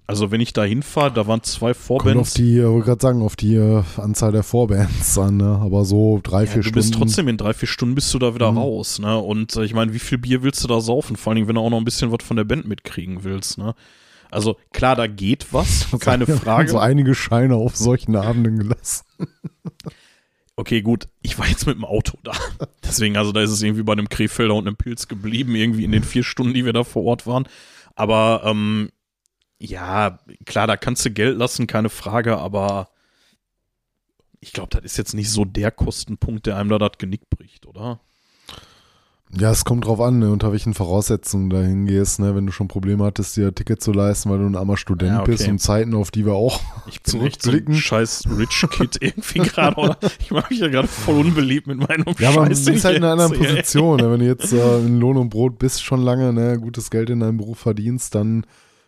Also 0.08 0.30
wenn 0.30 0.42
ich 0.42 0.52
da 0.52 0.66
hinfahre, 0.66 1.14
da 1.14 1.26
waren 1.26 1.42
zwei 1.44 1.68
Kommt 1.74 1.78
auf 1.78 1.86
Vorbands. 2.04 2.34
die, 2.34 2.58
ich 2.58 2.66
wollte 2.66 2.86
gerade 2.88 3.02
sagen, 3.02 3.22
auf 3.22 3.38
die 3.38 3.56
äh, 3.56 3.82
Anzahl 3.96 4.34
der 4.34 4.44
Vorbands 4.44 5.18
an, 5.18 5.38
ne? 5.38 5.58
aber 5.62 5.86
so 5.86 6.20
drei, 6.22 6.42
Ja, 6.42 6.48
vier 6.48 6.56
du 6.64 6.64
Stunden. 6.64 6.76
bist 6.76 6.94
trotzdem 6.96 7.28
in 7.30 7.38
drei, 7.38 7.54
vier 7.54 7.70
Stunden 7.70 7.96
bist 7.96 8.14
du 8.14 8.20
da 8.20 8.36
wieder 8.36 8.52
Mhm. 8.52 8.58
raus, 8.58 9.00
ne? 9.00 9.18
Und 9.18 9.56
äh, 9.56 9.64
ich 9.64 9.74
meine, 9.74 9.94
wie 9.94 10.00
viel 10.00 10.18
Bier 10.18 10.44
willst 10.44 10.62
du 10.66 10.68
da 10.68 10.82
saufen? 10.82 11.16
Vor 11.16 11.32
allen 11.32 11.36
Dingen, 11.38 11.48
wenn 11.48 11.56
du 11.56 11.62
auch 11.62 11.70
noch 11.70 11.78
ein 11.78 11.86
bisschen 11.86 12.12
was 12.12 12.26
von 12.26 12.36
der 12.36 12.44
Band 12.44 12.68
mitkriegen 12.68 13.24
willst, 13.24 13.58
ne? 13.58 13.74
Also 14.32 14.58
klar, 14.74 14.98
da 14.98 15.08
geht 15.08 15.54
was, 15.54 15.88
keine 16.02 16.26
Frage. 16.28 16.72
So 16.72 16.80
einige 16.80 17.16
Scheine 17.16 17.56
auf 17.56 17.78
solchen 17.78 18.18
Abenden 18.18 18.58
gelassen. 18.60 19.06
Okay, 20.56 20.82
gut, 20.82 21.08
ich 21.22 21.40
war 21.40 21.48
jetzt 21.48 21.66
mit 21.66 21.76
dem 21.76 21.86
Auto 21.86 22.18
da. 22.24 22.34
Deswegen, 22.84 23.18
also 23.18 23.32
da 23.32 23.42
ist 23.42 23.52
es 23.52 23.62
irgendwie 23.62 23.84
bei 23.84 23.94
einem 23.94 24.10
Krefelder 24.10 24.56
und 24.56 24.68
einem 24.68 24.76
Pilz 24.76 25.08
geblieben, 25.08 25.56
irgendwie 25.56 25.86
in 25.86 25.92
den 25.92 26.04
vier 26.04 26.24
Stunden, 26.24 26.54
die 26.54 26.66
wir 26.66 26.74
da 26.74 26.84
vor 26.84 27.04
Ort 27.04 27.26
waren. 27.26 27.48
Aber 27.96 28.44
ähm, 28.46 28.92
ja, 29.60 30.20
klar, 30.46 30.68
da 30.68 30.78
kannst 30.78 31.06
du 31.06 31.12
Geld 31.12 31.38
lassen, 31.38 31.68
keine 31.68 31.90
Frage, 31.90 32.38
aber 32.38 32.90
ich 34.40 34.54
glaube, 34.54 34.70
das 34.72 34.84
ist 34.84 34.98
jetzt 34.98 35.14
nicht 35.14 35.30
so 35.30 35.46
der 35.46 35.72
Kostenpunkt, 35.72 36.48
der 36.48 36.58
einem 36.58 36.70
da 36.70 36.80
das 36.80 36.98
Genick 36.98 37.30
bricht, 37.30 37.68
oder? 37.68 38.00
Ja, 39.40 39.52
es 39.52 39.64
kommt 39.64 39.86
drauf 39.86 40.02
an, 40.02 40.20
ne, 40.20 40.30
unter 40.30 40.52
welchen 40.52 40.74
Voraussetzungen 40.74 41.50
du 41.50 41.56
da 41.56 41.62
hingehst, 41.64 42.20
ne, 42.20 42.36
wenn 42.36 42.46
du 42.46 42.52
schon 42.52 42.68
Probleme 42.68 43.06
hattest, 43.06 43.38
dir 43.38 43.48
ein 43.48 43.56
Ticket 43.56 43.82
zu 43.82 43.94
leisten, 43.94 44.30
weil 44.30 44.40
du 44.40 44.46
ein 44.46 44.58
armer 44.58 44.76
Student 44.76 45.12
Ja, 45.14 45.22
okay. 45.22 45.32
bist 45.32 45.48
und 45.48 45.60
Zeiten, 45.60 45.94
auf 45.94 46.12
die 46.12 46.26
wir 46.26 46.34
auch 46.34 46.60
Ich 46.88 47.02
bin 47.02 47.12
so 47.12 47.18
Zurückblicken. 47.20 47.76
ein 47.76 47.78
scheiß 47.78 48.24
Rich 48.38 48.66
Kid 48.72 48.98
irgendwie 49.00 49.40
gerade, 49.40 49.78
oder? 49.78 49.98
Ich 50.20 50.32
mache 50.32 50.48
mich 50.54 50.60
ja 50.60 50.68
gerade 50.68 50.88
voll 50.90 51.16
unbeliebt 51.20 51.66
mit 51.68 51.78
meinem 51.88 52.04
Ja, 52.20 52.30
aber 52.30 52.50
du 52.50 52.56
Scheiß. 52.56 52.66
bist 52.66 52.84
halt 52.86 52.98
in 52.98 53.04
einer 53.06 53.14
anderen. 53.14 53.32
Position. 53.42 53.98
Ne? 54.02 54.12
Wenn 54.12 54.20
du 54.20 54.26
jetzt 54.26 54.52
äh, 54.52 54.80
in 54.80 55.00
Lohn 55.00 55.16
und 55.16 55.30
Brot 55.30 55.58
bist 55.60 55.82
schon 55.82 56.02
lange, 56.02 56.34
ne, 56.34 56.60
gutes 56.60 56.90
Geld 56.92 57.10
in 57.10 57.22
deinem 57.22 57.38
Beruf 57.38 57.60
verdienst, 57.60 58.14
dann 58.16 58.46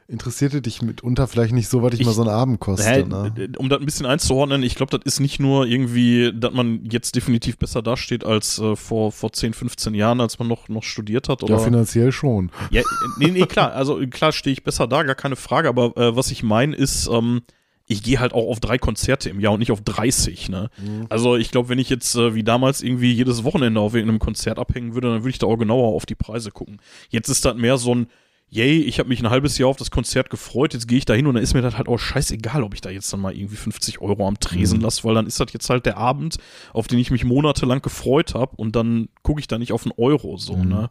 interessierte 0.07 0.61
dich 0.61 0.81
mitunter 0.81 1.27
vielleicht 1.27 1.53
nicht 1.53 1.69
so, 1.69 1.81
was 1.81 1.91
dich 1.91 2.01
Ich- 2.01 2.05
mal 2.05 2.13
so 2.13 2.21
ein 2.23 2.29
Abend 2.29 2.59
kostet. 2.59 2.87
Hä, 2.87 3.03
ne? 3.03 3.49
Um 3.57 3.69
das 3.69 3.79
ein 3.79 3.85
bisschen 3.85 4.05
einzuordnen, 4.05 4.63
ich 4.63 4.75
glaube, 4.75 4.97
das 4.97 5.05
ist 5.05 5.19
nicht 5.19 5.39
nur 5.39 5.65
irgendwie, 5.65 6.31
dass 6.33 6.53
man 6.53 6.85
jetzt 6.85 7.15
definitiv 7.15 7.57
besser 7.57 7.81
dasteht 7.81 8.23
als 8.25 8.59
äh, 8.59 8.75
vor, 8.75 9.11
vor 9.11 9.31
10, 9.31 9.53
15 9.53 9.93
Jahren, 9.93 10.21
als 10.21 10.39
man 10.39 10.47
noch, 10.47 10.67
noch 10.69 10.83
studiert 10.83 11.29
hat. 11.29 11.43
Oder? 11.43 11.55
Ja, 11.55 11.59
finanziell 11.59 12.11
schon. 12.11 12.51
Ja, 12.71 12.81
nee, 13.17 13.31
nee, 13.31 13.45
klar, 13.45 13.71
also 13.73 13.99
klar 14.07 14.31
stehe 14.31 14.53
ich 14.53 14.63
besser 14.63 14.87
da, 14.87 15.03
gar 15.03 15.15
keine 15.15 15.35
Frage, 15.35 15.69
aber 15.69 15.95
äh, 15.97 16.15
was 16.15 16.31
ich 16.31 16.43
meine 16.43 16.75
ist, 16.75 17.07
ähm, 17.11 17.41
ich 17.85 18.01
gehe 18.01 18.19
halt 18.21 18.31
auch 18.33 18.49
auf 18.49 18.61
drei 18.61 18.77
Konzerte 18.77 19.29
im 19.29 19.41
Jahr 19.41 19.51
und 19.51 19.59
nicht 19.59 19.71
auf 19.71 19.81
30, 19.81 20.47
ne? 20.47 20.69
Also 21.09 21.35
ich 21.35 21.51
glaube, 21.51 21.67
wenn 21.67 21.79
ich 21.79 21.89
jetzt 21.89 22.15
äh, 22.15 22.33
wie 22.33 22.43
damals 22.43 22.81
irgendwie 22.81 23.11
jedes 23.11 23.43
Wochenende 23.43 23.81
auf 23.81 23.93
irgendeinem 23.93 24.19
Konzert 24.19 24.57
abhängen 24.57 24.93
würde, 24.95 25.09
dann 25.09 25.19
würde 25.23 25.31
ich 25.31 25.37
da 25.39 25.47
auch 25.47 25.57
genauer 25.57 25.89
auf 25.93 26.05
die 26.05 26.15
Preise 26.15 26.51
gucken. 26.51 26.77
Jetzt 27.09 27.27
ist 27.27 27.43
das 27.43 27.55
mehr 27.55 27.77
so 27.77 27.93
ein, 27.93 28.07
yay, 28.53 28.81
ich 28.81 28.99
habe 28.99 29.09
mich 29.09 29.19
ein 29.19 29.29
halbes 29.29 29.57
Jahr 29.57 29.69
auf 29.69 29.77
das 29.77 29.89
Konzert 29.89 30.29
gefreut, 30.29 30.73
jetzt 30.73 30.87
gehe 30.87 30.97
ich 30.99 31.05
da 31.05 31.13
hin 31.13 31.25
und 31.25 31.33
dann 31.33 31.43
ist 31.43 31.53
mir 31.55 31.61
das 31.63 31.75
halt 31.75 31.87
auch 31.87 31.97
scheißegal, 31.97 32.61
ob 32.63 32.73
ich 32.75 32.81
da 32.81 32.89
jetzt 32.91 33.11
dann 33.11 33.19
mal 33.19 33.35
irgendwie 33.35 33.55
50 33.55 33.99
Euro 34.01 34.27
am 34.27 34.39
Tresen 34.39 34.77
Mhm. 34.77 34.83
lasse, 34.83 35.03
weil 35.03 35.15
dann 35.15 35.25
ist 35.25 35.39
das 35.39 35.51
jetzt 35.53 35.69
halt 35.69 35.85
der 35.87 35.97
Abend, 35.97 36.37
auf 36.71 36.87
den 36.87 36.99
ich 36.99 37.09
mich 37.09 37.23
monatelang 37.23 37.81
gefreut 37.81 38.35
habe 38.35 38.55
und 38.57 38.75
dann 38.75 39.09
gucke 39.23 39.39
ich 39.39 39.47
da 39.47 39.57
nicht 39.57 39.71
auf 39.71 39.83
einen 39.85 39.93
Euro 39.97 40.37
so, 40.37 40.55
Mhm. 40.57 40.69
ne? 40.69 40.89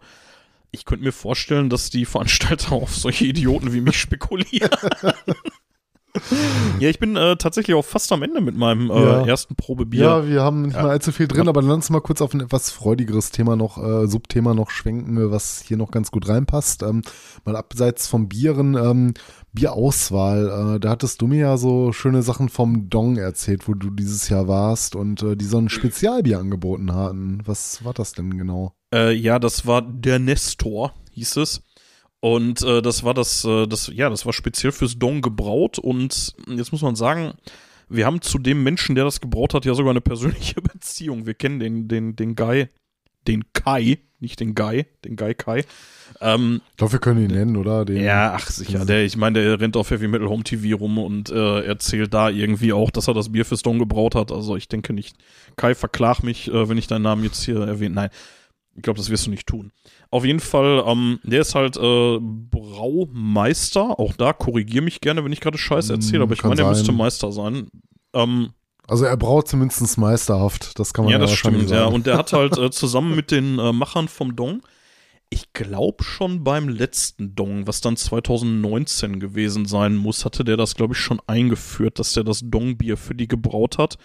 Ich 0.75 0.87
könnte 0.87 1.05
mir 1.05 1.13
vorstellen, 1.13 1.69
dass 1.69 1.91
die 1.91 2.07
Veranstalter 2.07 2.73
auf 2.73 2.97
solche 2.97 3.27
Idioten 3.27 3.73
wie 3.73 3.81
mich 3.83 3.97
spekulieren. 3.99 4.71
ja, 6.79 6.89
ich 6.91 6.99
bin 6.99 7.17
äh, 7.17 7.37
tatsächlich 7.37 7.75
auch 7.75 7.85
fast 7.85 8.13
am 8.13 8.23
Ende 8.23 8.41
mit 8.43 8.57
meinem 8.57 8.91
äh, 8.91 8.95
Ja. 9.03 9.27
ersten 9.27 9.57
Probebier. 9.57 10.01
Ja, 10.03 10.27
wir 10.29 10.43
haben 10.43 10.63
nicht 10.63 10.75
Ja. 10.77 10.83
mal 10.83 10.91
allzu 10.91 11.11
viel 11.11 11.27
drin, 11.27 11.49
aber 11.49 11.61
dann 11.63 11.69
lass 11.69 11.77
uns 11.77 11.91
mal 11.91 12.01
kurz 12.01 12.21
auf 12.21 12.35
ein 12.35 12.41
etwas 12.41 12.71
freudigeres 12.71 13.31
Thema 13.31 13.57
noch, 13.57 13.79
äh, 13.83 14.07
Subthema 14.07 14.53
noch 14.53 14.71
schwenken, 14.71 15.17
äh, 15.17 15.31
was 15.31 15.63
hier 15.67 15.77
noch 15.79 15.91
ganz 15.91 16.11
gut 16.11 16.29
reinpasst. 16.29 16.83
Ähm, 16.83 17.03
mal 17.47 17.57
abseits 17.57 18.09
vom 18.09 18.29
Bieren, 18.29 18.75
ähm, 18.75 19.15
Bierauswahl. 19.55 20.77
Äh, 20.77 20.81
da 20.81 20.91
hattest 20.91 21.23
du 21.23 21.27
mir 21.27 21.39
ja 21.39 21.57
so 21.57 21.93
schöne 21.93 22.23
Sachen 22.23 22.49
vom 22.51 22.91
Dong 22.91 23.17
erzählt, 23.17 23.67
wo 23.69 23.75
du 23.75 23.91
dieses 23.91 24.29
Jahr 24.29 24.49
warst 24.49 24.95
und 24.97 25.23
äh, 25.23 25.37
die 25.37 25.45
so 25.47 25.59
ein 25.59 25.69
Spezialbier 25.71 26.39
angeboten 26.39 26.95
hatten. 26.95 27.41
Was 27.47 27.85
war 27.85 27.95
das 27.95 28.13
denn 28.13 28.37
genau? 28.37 28.75
Ja, 28.95 29.39
das 29.39 29.67
war 29.67 29.81
der 29.81 30.19
Nestor, 30.19 30.93
hieß 31.13 31.37
es. 31.39 31.63
Und 32.23 32.63
äh, 32.63 32.81
das 32.83 33.03
war 33.03 33.15
das, 33.15 33.45
äh, 33.45 33.67
das, 33.67 33.91
ja, 33.93 34.09
das 34.09 34.25
war 34.25 34.33
speziell 34.33 34.73
fürs 34.73 34.99
Dong 34.99 35.23
gebraut. 35.23 35.79
Und 35.79 36.35
jetzt 36.47 36.71
muss 36.71 36.83
man 36.83 36.95
sagen, 36.95 37.35
wir 37.89 38.07
haben 38.07 38.21
zu 38.23 38.39
dem 38.39 38.63
Menschen, 38.63 38.95
der 38.95 39.05
das 39.05 39.21
gebraut 39.21 39.55
hat, 39.55 39.65
ja 39.65 39.75
sogar 39.75 39.91
eine 39.91 40.01
persönliche 40.01 40.63
Beziehung. 40.63 41.27
Wir 41.27 41.35
kennen 41.35 41.59
den, 41.59 41.89
den, 41.89 42.15
den 42.15 42.37
Guy 42.37 42.69
den 43.27 43.45
Kai, 43.53 43.99
nicht 44.21 44.41
den 44.41 44.55
Guy, 44.55 44.87
den 45.05 45.17
Guy 45.17 45.35
Kai. 45.35 45.65
Ähm, 46.21 46.61
Ich 46.71 46.77
glaube, 46.77 46.93
wir 46.95 47.01
können 47.01 47.23
ihn 47.23 47.31
nennen, 47.31 47.57
oder? 47.57 47.85
Den, 47.85 48.03
ja, 48.03 48.33
ach 48.35 48.49
sicher. 48.51 48.85
Der, 48.85 49.05
ich 49.05 49.17
meine, 49.17 49.43
der 49.43 49.61
rennt 49.61 49.77
auf 49.77 49.91
Heavy 49.91 50.09
Metal 50.09 50.29
Home 50.29 50.45
TV 50.45 50.77
rum 50.77 50.99
und 50.99 51.31
äh, 51.31 51.65
erzählt 51.65 52.13
da 52.15 52.29
irgendwie 52.29 52.73
auch, 52.73 52.91
dass 52.91 53.09
er 53.09 53.15
das 53.15 53.33
Bier 53.33 53.45
für 53.45 53.57
Stone 53.57 53.79
gebraut 53.79 54.15
hat. 54.15 54.31
Also 54.31 54.57
ich 54.57 54.69
denke 54.69 54.93
nicht. 54.93 55.17
Kai, 55.57 55.75
verklag 55.75 56.23
mich, 56.23 56.49
äh, 56.49 56.69
wenn 56.69 56.79
ich 56.79 56.87
deinen 56.87 57.03
Namen 57.03 57.25
jetzt 57.25 57.43
hier 57.43 57.61
erwähne. 57.61 57.95
Nein, 57.95 58.11
ich 58.75 58.83
glaube, 58.83 58.99
das 58.99 59.11
wirst 59.11 59.27
du 59.27 59.31
nicht 59.31 59.47
tun. 59.47 59.73
Auf 60.11 60.25
jeden 60.25 60.41
Fall, 60.41 60.83
ähm, 60.87 61.19
der 61.23 61.43
ist 61.43 61.55
halt 61.55 61.77
äh, 61.77 62.19
Braumeister. 62.21 63.99
Auch 63.99 64.15
da 64.15 64.33
korrigier 64.33 64.83
mich 64.83 65.01
gerne, 65.01 65.25
wenn 65.25 65.33
ich 65.33 65.41
gerade 65.41 65.59
Scheiße 65.59 65.93
erzähle, 65.93 66.23
aber 66.23 66.33
ich 66.35 66.43
meine, 66.43 66.57
der 66.57 66.65
sein. 66.65 66.73
müsste 66.73 66.93
Meister 66.93 67.33
sein. 67.33 67.69
Ähm, 68.15 68.51
Also 68.89 69.05
er 69.05 69.17
braut 69.17 69.49
zumindest 69.49 69.99
meisterhaft, 69.99 70.79
das 70.79 70.93
kann 70.93 71.05
man 71.05 71.13
ja, 71.13 71.19
ja, 71.19 71.27
das 71.27 71.33
stimmt, 71.35 71.63
ja. 71.63 71.69
sagen. 71.69 71.95
Und 71.95 72.07
der 72.07 72.17
hat 72.17 72.33
halt 72.35 72.59
äh, 72.59 72.71
zusammen 72.71 73.15
mit 73.15 73.31
den 73.31 73.59
äh, 73.59 73.73
Machern 73.73 74.09
vom 74.09 74.37
Dong, 74.37 74.63
ich 75.33 75.55
glaube 75.55 76.05
schon 76.05 76.45
beim 76.45 76.69
letzten 76.69 77.35
Dong, 77.35 77.67
was 77.67 77.81
dann 77.81 77.97
2019 77.97 79.19
gewesen 79.19 79.65
sein 79.65 79.97
muss, 79.97 80.27
hatte 80.27 80.45
der 80.45 80.59
das, 80.59 80.75
glaube 80.75 80.93
ich, 80.93 81.01
schon 81.01 81.21
eingeführt, 81.27 81.99
dass 81.99 82.13
der 82.13 82.23
das 82.23 82.43
Dong-Bier 82.45 82.99
für 82.99 83.15
die 83.15 83.29
gebraut 83.29 83.79
hat. 83.79 83.97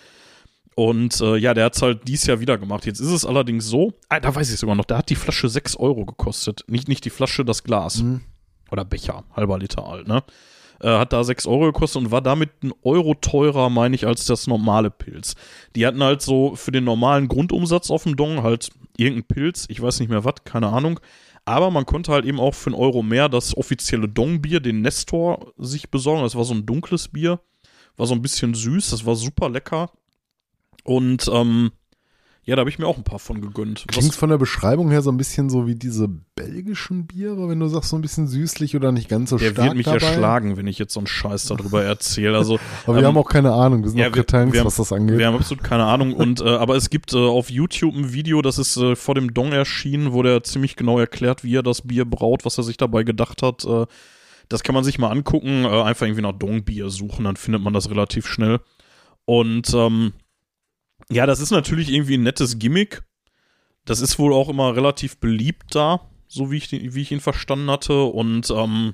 Und 0.77 1.21
äh, 1.21 1.37
ja, 1.37 1.55
der 1.55 1.65
hat 1.65 1.75
es 1.75 1.81
halt 1.81 2.07
dies 2.07 2.27
Jahr 2.27 2.39
wieder 2.39 2.59
gemacht. 2.59 2.85
Jetzt 2.85 2.99
ist 2.99 3.09
es 3.09 3.25
allerdings 3.25 3.65
so, 3.65 3.93
ah, 4.09 4.19
da 4.19 4.35
weiß 4.35 4.53
ich 4.53 4.59
sogar 4.59 4.75
noch, 4.75 4.85
da 4.85 4.99
hat 4.99 5.09
die 5.09 5.15
Flasche 5.15 5.49
6 5.49 5.75
Euro 5.77 6.05
gekostet. 6.05 6.65
Nicht, 6.67 6.87
nicht 6.87 7.03
die 7.03 7.09
Flasche, 7.09 7.43
das 7.43 7.63
Glas. 7.63 8.03
Mhm. 8.03 8.21
Oder 8.69 8.85
Becher, 8.85 9.23
halber 9.35 9.57
Liter 9.57 9.87
alt, 9.87 10.07
ne? 10.07 10.23
Äh, 10.79 10.89
hat 10.89 11.13
da 11.13 11.23
6 11.23 11.47
Euro 11.47 11.65
gekostet 11.71 12.03
und 12.03 12.11
war 12.11 12.21
damit 12.21 12.63
ein 12.63 12.73
Euro 12.83 13.15
teurer, 13.15 13.71
meine 13.71 13.95
ich, 13.95 14.05
als 14.05 14.25
das 14.25 14.45
normale 14.45 14.91
Pilz. 14.91 15.33
Die 15.75 15.83
hatten 15.87 16.03
halt 16.03 16.21
so 16.21 16.55
für 16.55 16.71
den 16.71 16.83
normalen 16.83 17.27
Grundumsatz 17.27 17.89
auf 17.89 18.03
dem 18.03 18.15
Dong 18.15 18.43
halt 18.43 18.69
irgendein 18.97 19.23
Pilz, 19.23 19.65
ich 19.69 19.81
weiß 19.81 19.99
nicht 19.99 20.09
mehr 20.09 20.25
was, 20.25 20.43
keine 20.43 20.67
Ahnung. 20.67 20.99
Aber 21.43 21.71
man 21.71 21.87
konnte 21.87 22.11
halt 22.11 22.25
eben 22.25 22.39
auch 22.39 22.53
für 22.53 22.69
einen 22.69 22.79
Euro 22.79 23.01
mehr 23.01 23.29
das 23.29 23.57
offizielle 23.57 24.07
Dong-Bier, 24.07 24.59
den 24.59 24.81
Nestor, 24.81 25.53
sich 25.57 25.89
besorgen. 25.89 26.21
Das 26.21 26.35
war 26.35 26.43
so 26.43 26.53
ein 26.53 26.67
dunkles 26.67 27.07
Bier, 27.07 27.39
war 27.95 28.05
so 28.05 28.13
ein 28.13 28.21
bisschen 28.21 28.53
süß, 28.53 28.91
das 28.91 29.07
war 29.07 29.15
super 29.15 29.49
lecker. 29.49 29.89
Und 30.87 31.29
ähm, 31.33 31.71
ja, 32.43 32.55
da 32.55 32.61
habe 32.61 32.69
ich 32.69 32.79
mir 32.79 32.87
auch 32.87 32.95
ein 32.95 33.03
paar 33.03 33.19
von 33.19 33.41
gegönnt. 33.41 33.83
Klingt 33.89 34.15
von 34.15 34.29
der 34.29 34.37
Beschreibung 34.37 34.89
her 34.89 35.01
so 35.01 35.11
ein 35.11 35.17
bisschen 35.17 35.49
so 35.49 35.67
wie 35.67 35.75
diese 35.75 36.07
belgischen 36.07 37.05
Biere, 37.05 37.49
wenn 37.49 37.59
du 37.59 37.67
sagst, 37.67 37.89
so 37.89 37.97
ein 37.97 38.01
bisschen 38.01 38.25
süßlich 38.29 38.73
oder 38.77 38.93
nicht 38.93 39.09
ganz 39.09 39.31
so 39.31 39.37
der 39.37 39.49
stark 39.51 39.65
wird 39.65 39.75
mich 39.75 39.85
dabei. 39.85 39.97
erschlagen, 40.05 40.55
wenn 40.55 40.65
ich 40.65 40.79
jetzt 40.79 40.93
so 40.93 41.01
einen 41.01 41.07
Scheiß 41.07 41.43
darüber 41.47 41.83
erzähle. 41.83 42.37
Also, 42.37 42.57
Aber 42.85 42.95
wir 42.95 43.01
ähm, 43.01 43.07
haben 43.07 43.17
auch 43.17 43.27
keine 43.27 43.51
Ahnung, 43.51 43.83
wir 43.83 43.89
sind 43.89 43.99
ja, 43.99 44.05
auch 44.07 44.15
wir- 44.15 44.23
Kretanks, 44.23 44.53
wir 44.53 44.61
haben- 44.61 44.67
was 44.67 44.77
das 44.77 44.93
angeht. 44.93 45.17
Wir 45.17 45.27
haben 45.27 45.35
absolut 45.35 45.61
keine 45.61 45.83
Ahnung. 45.83 46.13
Und 46.13 46.39
äh, 46.39 46.47
aber 46.47 46.77
es 46.77 46.89
gibt 46.89 47.11
äh, 47.11 47.17
auf 47.17 47.49
YouTube 47.51 47.93
ein 47.95 48.13
Video, 48.13 48.41
das 48.41 48.57
ist 48.59 48.77
äh, 48.77 48.95
vor 48.95 49.13
dem 49.15 49.33
Dong 49.33 49.51
erschienen, 49.51 50.13
wo 50.13 50.23
der 50.23 50.41
ziemlich 50.43 50.77
genau 50.77 50.97
erklärt, 50.99 51.43
wie 51.43 51.53
er 51.57 51.63
das 51.63 51.81
Bier 51.81 52.05
braut, 52.05 52.45
was 52.45 52.57
er 52.57 52.63
sich 52.63 52.77
dabei 52.77 53.03
gedacht 53.03 53.43
hat. 53.43 53.65
Äh, 53.65 53.87
das 54.47 54.63
kann 54.63 54.73
man 54.73 54.85
sich 54.85 54.99
mal 54.99 55.09
angucken. 55.11 55.65
Äh, 55.65 55.81
einfach 55.81 56.05
irgendwie 56.05 56.21
nach 56.21 56.31
Dong-Bier 56.31 56.89
suchen, 56.91 57.25
dann 57.25 57.35
findet 57.35 57.61
man 57.61 57.73
das 57.73 57.89
relativ 57.89 58.25
schnell. 58.25 58.61
Und 59.25 59.73
ähm, 59.73 60.13
ja, 61.11 61.25
das 61.25 61.39
ist 61.39 61.51
natürlich 61.51 61.89
irgendwie 61.91 62.15
ein 62.17 62.23
nettes 62.23 62.59
Gimmick. 62.59 63.03
Das 63.85 64.01
ist 64.01 64.19
wohl 64.19 64.33
auch 64.33 64.49
immer 64.49 64.75
relativ 64.75 65.17
beliebt 65.17 65.73
da, 65.75 66.01
so 66.27 66.51
wie 66.51 66.57
ich, 66.57 66.67
den- 66.69 66.93
wie 66.93 67.01
ich 67.01 67.11
ihn 67.11 67.21
verstanden 67.21 67.69
hatte. 67.71 68.03
Und 68.03 68.49
ähm, 68.51 68.93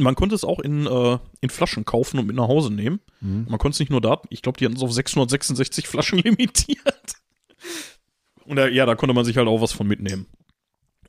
man 0.00 0.14
konnte 0.14 0.34
es 0.34 0.44
auch 0.44 0.58
in, 0.60 0.86
äh, 0.86 1.18
in 1.42 1.50
Flaschen 1.50 1.84
kaufen 1.84 2.18
und 2.18 2.26
mit 2.26 2.36
nach 2.36 2.48
Hause 2.48 2.72
nehmen. 2.72 3.00
Mhm. 3.20 3.46
Man 3.48 3.58
konnte 3.58 3.74
es 3.76 3.80
nicht 3.80 3.90
nur 3.90 4.00
da, 4.00 4.22
ich 4.30 4.40
glaube, 4.40 4.58
die 4.58 4.64
hatten 4.64 4.76
es 4.76 4.82
auf 4.82 4.92
666 4.92 5.86
Flaschen 5.86 6.18
limitiert. 6.24 7.14
Und 8.44 8.56
da, 8.56 8.66
ja, 8.68 8.86
da 8.86 8.94
konnte 8.94 9.14
man 9.14 9.24
sich 9.24 9.36
halt 9.36 9.48
auch 9.48 9.60
was 9.60 9.72
von 9.72 9.86
mitnehmen. 9.86 10.26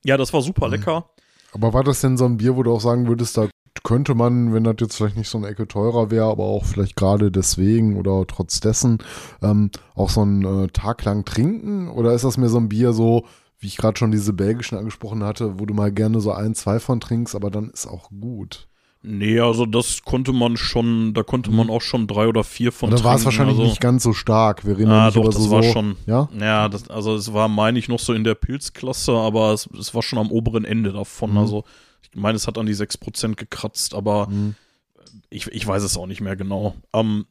Ja, 0.03 0.17
das 0.17 0.33
war 0.33 0.41
super 0.41 0.67
Mhm. 0.67 0.73
lecker. 0.73 1.09
Aber 1.53 1.73
war 1.73 1.83
das 1.83 2.01
denn 2.01 2.17
so 2.17 2.25
ein 2.25 2.37
Bier, 2.37 2.55
wo 2.55 2.63
du 2.63 2.73
auch 2.73 2.81
sagen 2.81 3.07
würdest, 3.07 3.37
da 3.37 3.47
könnte 3.81 4.13
man, 4.13 4.53
wenn 4.53 4.63
das 4.63 4.75
jetzt 4.79 4.95
vielleicht 4.95 5.17
nicht 5.17 5.29
so 5.29 5.37
eine 5.37 5.47
Ecke 5.47 5.67
teurer 5.67 6.11
wäre, 6.11 6.25
aber 6.25 6.43
auch 6.43 6.65
vielleicht 6.65 6.95
gerade 6.95 7.31
deswegen 7.31 7.97
oder 7.97 8.25
trotz 8.27 8.59
dessen, 8.59 8.99
ähm, 9.41 9.71
auch 9.95 10.09
so 10.09 10.21
einen 10.21 10.65
äh, 10.65 10.67
Tag 10.67 11.03
lang 11.05 11.25
trinken? 11.25 11.89
Oder 11.89 12.13
ist 12.13 12.23
das 12.23 12.37
mir 12.37 12.49
so 12.49 12.59
ein 12.59 12.69
Bier 12.69 12.93
so, 12.93 13.25
wie 13.59 13.67
ich 13.67 13.77
gerade 13.77 13.97
schon 13.97 14.11
diese 14.11 14.33
belgischen 14.33 14.77
angesprochen 14.77 15.23
hatte, 15.23 15.59
wo 15.59 15.65
du 15.65 15.73
mal 15.73 15.91
gerne 15.91 16.19
so 16.19 16.31
ein, 16.31 16.53
zwei 16.53 16.79
von 16.79 16.99
trinkst, 16.99 17.35
aber 17.35 17.49
dann 17.49 17.69
ist 17.71 17.87
auch 17.87 18.09
gut? 18.09 18.67
Nee, 19.05 19.41
also 19.41 19.65
das 19.65 20.03
konnte 20.03 20.31
man 20.31 20.55
schon, 20.55 21.13
da 21.13 21.23
konnte 21.23 21.51
man 21.51 21.69
auch 21.69 21.81
schon 21.81 22.07
drei 22.07 22.25
oder 22.25 22.45
vier 22.45 22.71
von 22.71 22.89
dann 22.89 23.03
war 23.03 23.15
es 23.15 23.25
wahrscheinlich 23.25 23.57
also, 23.57 23.67
nicht 23.67 23.81
ganz 23.81 24.03
so 24.03 24.13
stark. 24.13 24.65
Wir 24.65 24.77
reden 24.77 24.91
ja 24.91 25.01
Ah, 25.01 25.05
nicht 25.07 25.17
doch, 25.17 25.23
über 25.23 25.33
das 25.33 25.43
so, 25.43 25.51
war 25.51 25.61
schon. 25.61 25.97
Ja? 26.05 26.29
Ja, 26.39 26.69
das, 26.69 26.89
also 26.89 27.13
es 27.13 27.33
war, 27.33 27.49
meine 27.49 27.77
ich, 27.77 27.89
noch 27.89 27.99
so 27.99 28.13
in 28.13 28.23
der 28.23 28.35
Pilzklasse, 28.35 29.11
aber 29.11 29.51
es, 29.51 29.67
es 29.77 29.93
war 29.93 30.01
schon 30.03 30.19
am 30.19 30.31
oberen 30.31 30.63
Ende 30.63 30.93
davon. 30.93 31.31
Mhm. 31.31 31.37
Also 31.37 31.65
ich 32.11 32.19
meine, 32.19 32.35
es 32.35 32.47
hat 32.47 32.57
an 32.57 32.65
die 32.65 32.75
6% 32.75 33.35
gekratzt, 33.35 33.93
aber 33.93 34.27
Mhm. 34.27 34.55
ich, 35.29 35.47
ich 35.47 35.65
weiß 35.65 35.83
es 35.83 35.97
auch 35.97 36.07
nicht 36.07 36.21
mehr 36.21 36.35
genau. 36.35 36.75
Ähm, 36.93 37.25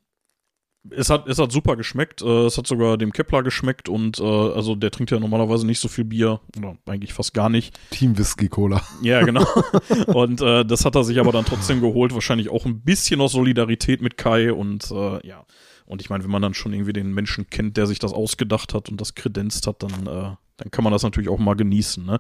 es 0.91 1.11
hat, 1.11 1.29
es 1.29 1.39
hat 1.39 1.53
super 1.53 1.77
geschmeckt. 1.77 2.23
Äh, 2.23 2.47
es 2.47 2.59
hat 2.59 2.67
sogar 2.67 2.99
dem 2.99 3.13
Kepler 3.13 3.45
geschmeckt 3.45 3.89
und 3.89 4.19
äh, 4.19 4.25
also 4.25 4.75
der 4.75 4.91
trinkt 4.91 5.13
ja 5.13 5.21
normalerweise 5.21 5.65
nicht 5.65 5.79
so 5.79 5.87
viel 5.87 6.05
Bier 6.05 6.41
oder 6.59 6.77
eigentlich 6.87 7.13
fast 7.13 7.35
gar 7.35 7.49
nicht. 7.49 7.79
Team 7.91 8.19
Whisky 8.19 8.49
Cola. 8.49 8.83
Ja, 9.01 9.23
genau. 9.25 9.47
und 10.09 10.41
äh, 10.41 10.65
das 10.65 10.85
hat 10.85 10.97
er 10.97 11.05
sich 11.05 11.21
aber 11.21 11.31
dann 11.31 11.45
trotzdem 11.45 11.81
geholt. 11.81 12.13
Wahrscheinlich 12.15 12.49
auch 12.49 12.67
ein 12.67 12.81
bisschen 12.81 13.21
aus 13.21 13.31
Solidarität 13.33 14.03
mit 14.03 14.17
Kai 14.17 14.53
und 14.53 14.91
äh, 14.91 15.25
ja. 15.27 15.45
Und 15.87 16.01
ich 16.01 16.11
meine, 16.11 16.25
wenn 16.25 16.31
man 16.31 16.43
dann 16.43 16.55
schon 16.55 16.73
irgendwie 16.73 16.93
den 16.93 17.13
Menschen 17.13 17.49
kennt, 17.49 17.77
der 17.77 17.87
sich 17.87 17.99
das 18.01 18.13
ausgedacht 18.13 18.73
hat 18.75 18.89
und 18.89 19.01
das 19.01 19.15
kredenzt 19.15 19.67
hat, 19.69 19.83
dann, 19.85 20.07
äh, 20.07 20.37
dann 20.57 20.71
kann 20.71 20.83
man 20.85 20.93
das 20.93 21.03
natürlich 21.03 21.29
auch 21.29 21.39
mal 21.39 21.55
genießen. 21.55 22.05
Ne? 22.05 22.19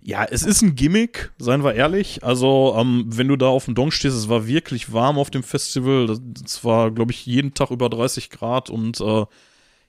Ja, 0.00 0.24
es 0.24 0.42
ist 0.42 0.62
ein 0.62 0.74
Gimmick, 0.74 1.32
seien 1.38 1.64
wir 1.64 1.74
ehrlich. 1.74 2.22
Also, 2.22 2.74
ähm, 2.78 3.04
wenn 3.08 3.28
du 3.28 3.36
da 3.36 3.46
auf 3.46 3.64
dem 3.64 3.74
Dong 3.74 3.90
stehst, 3.90 4.16
es 4.16 4.28
war 4.28 4.46
wirklich 4.46 4.92
warm 4.92 5.18
auf 5.18 5.30
dem 5.30 5.42
Festival. 5.42 6.18
Das 6.42 6.64
war, 6.64 6.90
glaube 6.90 7.12
ich, 7.12 7.26
jeden 7.26 7.54
Tag 7.54 7.70
über 7.70 7.88
30 7.88 8.30
Grad 8.30 8.70
und 8.70 9.00
äh, 9.00 9.26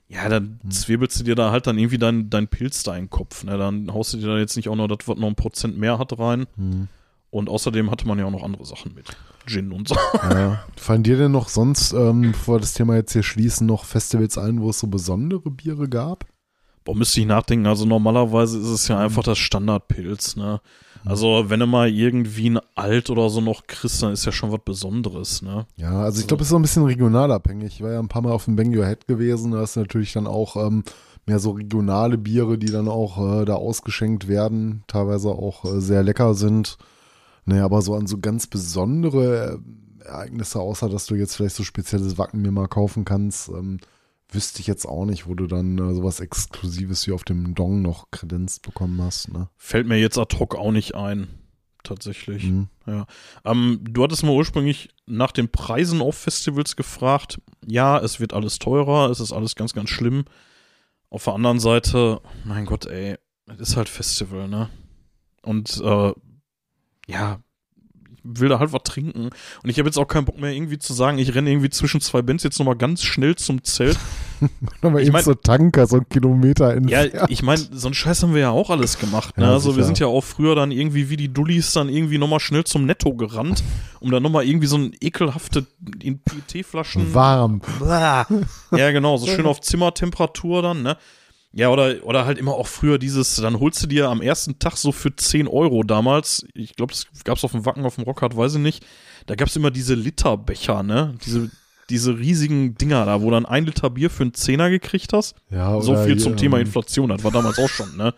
ja, 0.08 0.28
dann 0.28 0.58
zwirbelst 0.68 1.20
du 1.20 1.24
dir 1.24 1.36
da 1.36 1.52
halt 1.52 1.68
dann 1.68 1.78
irgendwie 1.78 1.98
dein, 1.98 2.28
dein 2.30 2.48
Pilz 2.48 2.82
da 2.82 2.96
in 2.96 3.04
den 3.04 3.10
Kopf. 3.10 3.44
Ne? 3.44 3.56
Dann 3.56 3.92
haust 3.94 4.12
du 4.12 4.18
dir 4.18 4.26
da 4.26 4.38
jetzt 4.38 4.56
nicht 4.56 4.68
auch 4.68 4.74
noch 4.74 4.88
das, 4.88 5.06
was 5.06 5.16
noch 5.16 5.28
ein 5.28 5.36
Prozent 5.36 5.78
mehr 5.78 5.98
hat, 6.00 6.18
rein. 6.18 6.46
Mhm. 6.56 6.88
Und 7.30 7.48
außerdem 7.48 7.92
hatte 7.92 8.08
man 8.08 8.18
ja 8.18 8.24
auch 8.24 8.32
noch 8.32 8.42
andere 8.42 8.66
Sachen 8.66 8.92
mit. 8.94 9.06
Gin 9.46 9.70
und 9.70 9.86
so. 9.86 9.94
Ja. 10.14 10.64
Fallen 10.76 11.04
dir 11.04 11.16
denn 11.16 11.30
noch 11.30 11.48
sonst, 11.48 11.92
ähm, 11.92 12.32
bevor 12.32 12.56
wir 12.56 12.60
das 12.60 12.74
Thema 12.74 12.96
jetzt 12.96 13.12
hier 13.12 13.22
schließen, 13.22 13.68
noch 13.68 13.84
Festivals 13.84 14.36
ein, 14.36 14.60
wo 14.60 14.70
es 14.70 14.80
so 14.80 14.88
besondere 14.88 15.48
Biere 15.48 15.88
gab? 15.88 16.26
Boah, 16.84 16.94
müsste 16.94 17.20
ich 17.20 17.26
nachdenken. 17.26 17.66
Also 17.66 17.84
normalerweise 17.84 18.58
ist 18.58 18.68
es 18.68 18.88
ja 18.88 18.98
einfach 18.98 19.22
das 19.22 19.38
Standardpilz, 19.38 20.36
ne? 20.36 20.60
Also 21.04 21.44
wenn 21.48 21.60
du 21.60 21.66
mal 21.66 21.88
irgendwie 21.88 22.50
ein 22.50 22.60
Alt 22.74 23.08
oder 23.08 23.30
so 23.30 23.40
noch 23.40 23.66
kriegst, 23.66 24.02
dann 24.02 24.12
ist 24.12 24.26
ja 24.26 24.32
schon 24.32 24.52
was 24.52 24.60
Besonderes, 24.64 25.40
ne? 25.40 25.66
Ja, 25.76 26.02
also 26.02 26.20
ich 26.20 26.26
glaube, 26.26 26.42
es 26.42 26.48
ist 26.48 26.50
so 26.50 26.58
ein 26.58 26.62
bisschen 26.62 26.84
regional 26.84 27.32
abhängig. 27.32 27.74
Ich 27.74 27.82
war 27.82 27.92
ja 27.92 27.98
ein 27.98 28.08
paar 28.08 28.22
Mal 28.22 28.32
auf 28.32 28.44
dem 28.44 28.56
Bang 28.56 28.76
Your 28.76 28.86
Head 28.86 29.06
gewesen. 29.06 29.52
Da 29.52 29.62
ist 29.62 29.76
natürlich 29.76 30.12
dann 30.12 30.26
auch 30.26 30.56
ähm, 30.56 30.84
mehr 31.26 31.38
so 31.38 31.52
regionale 31.52 32.18
Biere, 32.18 32.58
die 32.58 32.70
dann 32.70 32.88
auch 32.88 33.40
äh, 33.40 33.44
da 33.44 33.54
ausgeschenkt 33.54 34.28
werden, 34.28 34.84
teilweise 34.86 35.30
auch 35.30 35.64
äh, 35.64 35.80
sehr 35.80 36.02
lecker 36.02 36.34
sind. 36.34 36.76
Naja, 37.46 37.64
aber 37.64 37.82
so 37.82 37.94
an 37.94 38.06
so 38.06 38.18
ganz 38.18 38.46
besondere 38.46 39.60
äh, 40.02 40.06
Ereignisse, 40.06 40.60
außer 40.60 40.88
dass 40.88 41.06
du 41.06 41.14
jetzt 41.14 41.36
vielleicht 41.36 41.56
so 41.56 41.64
spezielles 41.64 42.18
Wacken 42.18 42.42
mir 42.42 42.52
mal 42.52 42.68
kaufen 42.68 43.04
kannst, 43.04 43.48
ähm, 43.48 43.78
wüsste 44.34 44.60
ich 44.60 44.66
jetzt 44.66 44.86
auch 44.86 45.04
nicht, 45.04 45.26
wo 45.26 45.34
du 45.34 45.46
dann 45.46 45.78
äh, 45.78 45.94
sowas 45.94 46.20
Exklusives 46.20 47.06
wie 47.06 47.12
auf 47.12 47.24
dem 47.24 47.54
Dong 47.54 47.82
noch 47.82 48.10
kredenzt 48.10 48.62
bekommen 48.62 49.00
hast. 49.02 49.32
Ne? 49.32 49.48
Fällt 49.56 49.86
mir 49.86 49.98
jetzt 49.98 50.18
ad 50.18 50.38
hoc 50.38 50.54
auch 50.54 50.72
nicht 50.72 50.94
ein. 50.94 51.28
Tatsächlich. 51.82 52.44
Mhm. 52.44 52.68
Ja. 52.86 53.06
Ähm, 53.44 53.80
du 53.82 54.02
hattest 54.02 54.22
mal 54.22 54.32
ursprünglich 54.32 54.90
nach 55.06 55.32
den 55.32 55.50
Preisen 55.50 56.02
auf 56.02 56.16
Festivals 56.16 56.76
gefragt. 56.76 57.40
Ja, 57.66 57.98
es 57.98 58.20
wird 58.20 58.34
alles 58.34 58.58
teurer, 58.58 59.10
es 59.10 59.20
ist 59.20 59.32
alles 59.32 59.54
ganz, 59.54 59.72
ganz 59.72 59.88
schlimm. 59.88 60.24
Auf 61.08 61.24
der 61.24 61.34
anderen 61.34 61.58
Seite, 61.58 62.20
mein 62.44 62.66
Gott, 62.66 62.86
ey, 62.86 63.16
es 63.46 63.58
ist 63.58 63.76
halt 63.76 63.88
Festival, 63.88 64.46
ne? 64.46 64.68
Und 65.42 65.80
äh, 65.82 66.12
ja, 67.06 67.40
will 68.24 68.48
da 68.48 68.58
halt 68.58 68.72
was 68.72 68.82
trinken. 68.84 69.30
Und 69.62 69.70
ich 69.70 69.78
habe 69.78 69.88
jetzt 69.88 69.96
auch 69.98 70.06
keinen 70.08 70.24
Bock 70.24 70.40
mehr 70.40 70.52
irgendwie 70.52 70.78
zu 70.78 70.92
sagen, 70.94 71.18
ich 71.18 71.34
renne 71.34 71.50
irgendwie 71.50 71.70
zwischen 71.70 72.00
zwei 72.00 72.22
Bands 72.22 72.44
jetzt 72.44 72.58
nochmal 72.58 72.76
ganz 72.76 73.02
schnell 73.02 73.36
zum 73.36 73.62
Zelt. 73.64 73.98
Aber 74.82 75.00
Ich 75.00 75.06
eben 75.08 75.12
mein- 75.12 75.24
so 75.24 75.34
Tanker, 75.34 75.86
so 75.86 75.96
ein 75.98 76.08
Kilometer 76.08 76.70
Ja, 76.88 77.02
entfernt. 77.02 77.30
ich 77.30 77.42
meine, 77.42 77.60
so 77.72 77.88
einen 77.88 77.94
Scheiß 77.94 78.22
haben 78.22 78.32
wir 78.34 78.40
ja 78.40 78.50
auch 78.50 78.70
alles 78.70 78.98
gemacht. 78.98 79.36
Ne? 79.36 79.44
Ja, 79.44 79.52
also 79.52 79.68
wir 79.70 79.74
sicher. 79.74 79.84
sind 79.86 79.98
ja 79.98 80.06
auch 80.06 80.22
früher 80.24 80.54
dann 80.54 80.70
irgendwie 80.70 81.10
wie 81.10 81.16
die 81.16 81.32
Dullis 81.32 81.72
dann 81.72 81.88
irgendwie 81.88 82.16
nochmal 82.18 82.40
schnell 82.40 82.64
zum 82.64 82.86
Netto 82.86 83.14
gerannt, 83.14 83.62
um 84.00 84.10
dann 84.10 84.22
nochmal 84.22 84.44
irgendwie 84.46 84.66
so 84.66 84.76
ein 84.78 84.92
ekelhafte 85.00 85.66
in 86.02 86.18
PET-Flaschen. 86.20 87.12
warm. 87.12 87.60
Ja, 87.80 88.90
genau, 88.92 89.16
so 89.18 89.26
schön 89.26 89.46
auf 89.46 89.60
Zimmertemperatur 89.60 90.62
dann, 90.62 90.82
ne? 90.82 90.96
Ja, 91.52 91.70
oder, 91.70 91.96
oder 92.04 92.26
halt 92.26 92.38
immer 92.38 92.54
auch 92.54 92.68
früher 92.68 92.98
dieses, 92.98 93.34
dann 93.36 93.58
holst 93.58 93.82
du 93.82 93.88
dir 93.88 94.08
am 94.08 94.22
ersten 94.22 94.58
Tag 94.60 94.76
so 94.76 94.92
für 94.92 95.14
10 95.14 95.48
Euro 95.48 95.82
damals, 95.82 96.46
ich 96.54 96.76
glaube, 96.76 96.92
das 96.92 97.06
gab's 97.24 97.42
auf 97.42 97.52
dem 97.52 97.66
Wacken, 97.66 97.84
auf 97.84 97.96
dem 97.96 98.04
Rockhard, 98.04 98.36
weiß 98.36 98.54
ich 98.54 98.60
nicht, 98.60 98.86
da 99.26 99.34
gab's 99.34 99.56
immer 99.56 99.72
diese 99.72 99.94
Literbecher, 99.94 100.84
ne? 100.84 101.16
Diese, 101.26 101.50
diese 101.88 102.16
riesigen 102.16 102.76
Dinger 102.76 103.04
da, 103.04 103.20
wo 103.20 103.32
dann 103.32 103.46
ein 103.46 103.66
Liter 103.66 103.90
Bier 103.90 104.10
für 104.10 104.22
einen 104.22 104.34
Zehner 104.34 104.70
gekriegt 104.70 105.12
hast. 105.12 105.34
Ja, 105.50 105.80
So 105.80 105.96
viel 105.96 106.18
zum 106.18 106.36
Thema 106.36 106.58
ähm, 106.58 106.66
Inflation, 106.66 107.08
das 107.08 107.24
war 107.24 107.32
damals 107.32 107.58
auch 107.58 107.68
schon, 107.68 107.96
ne? 107.96 108.14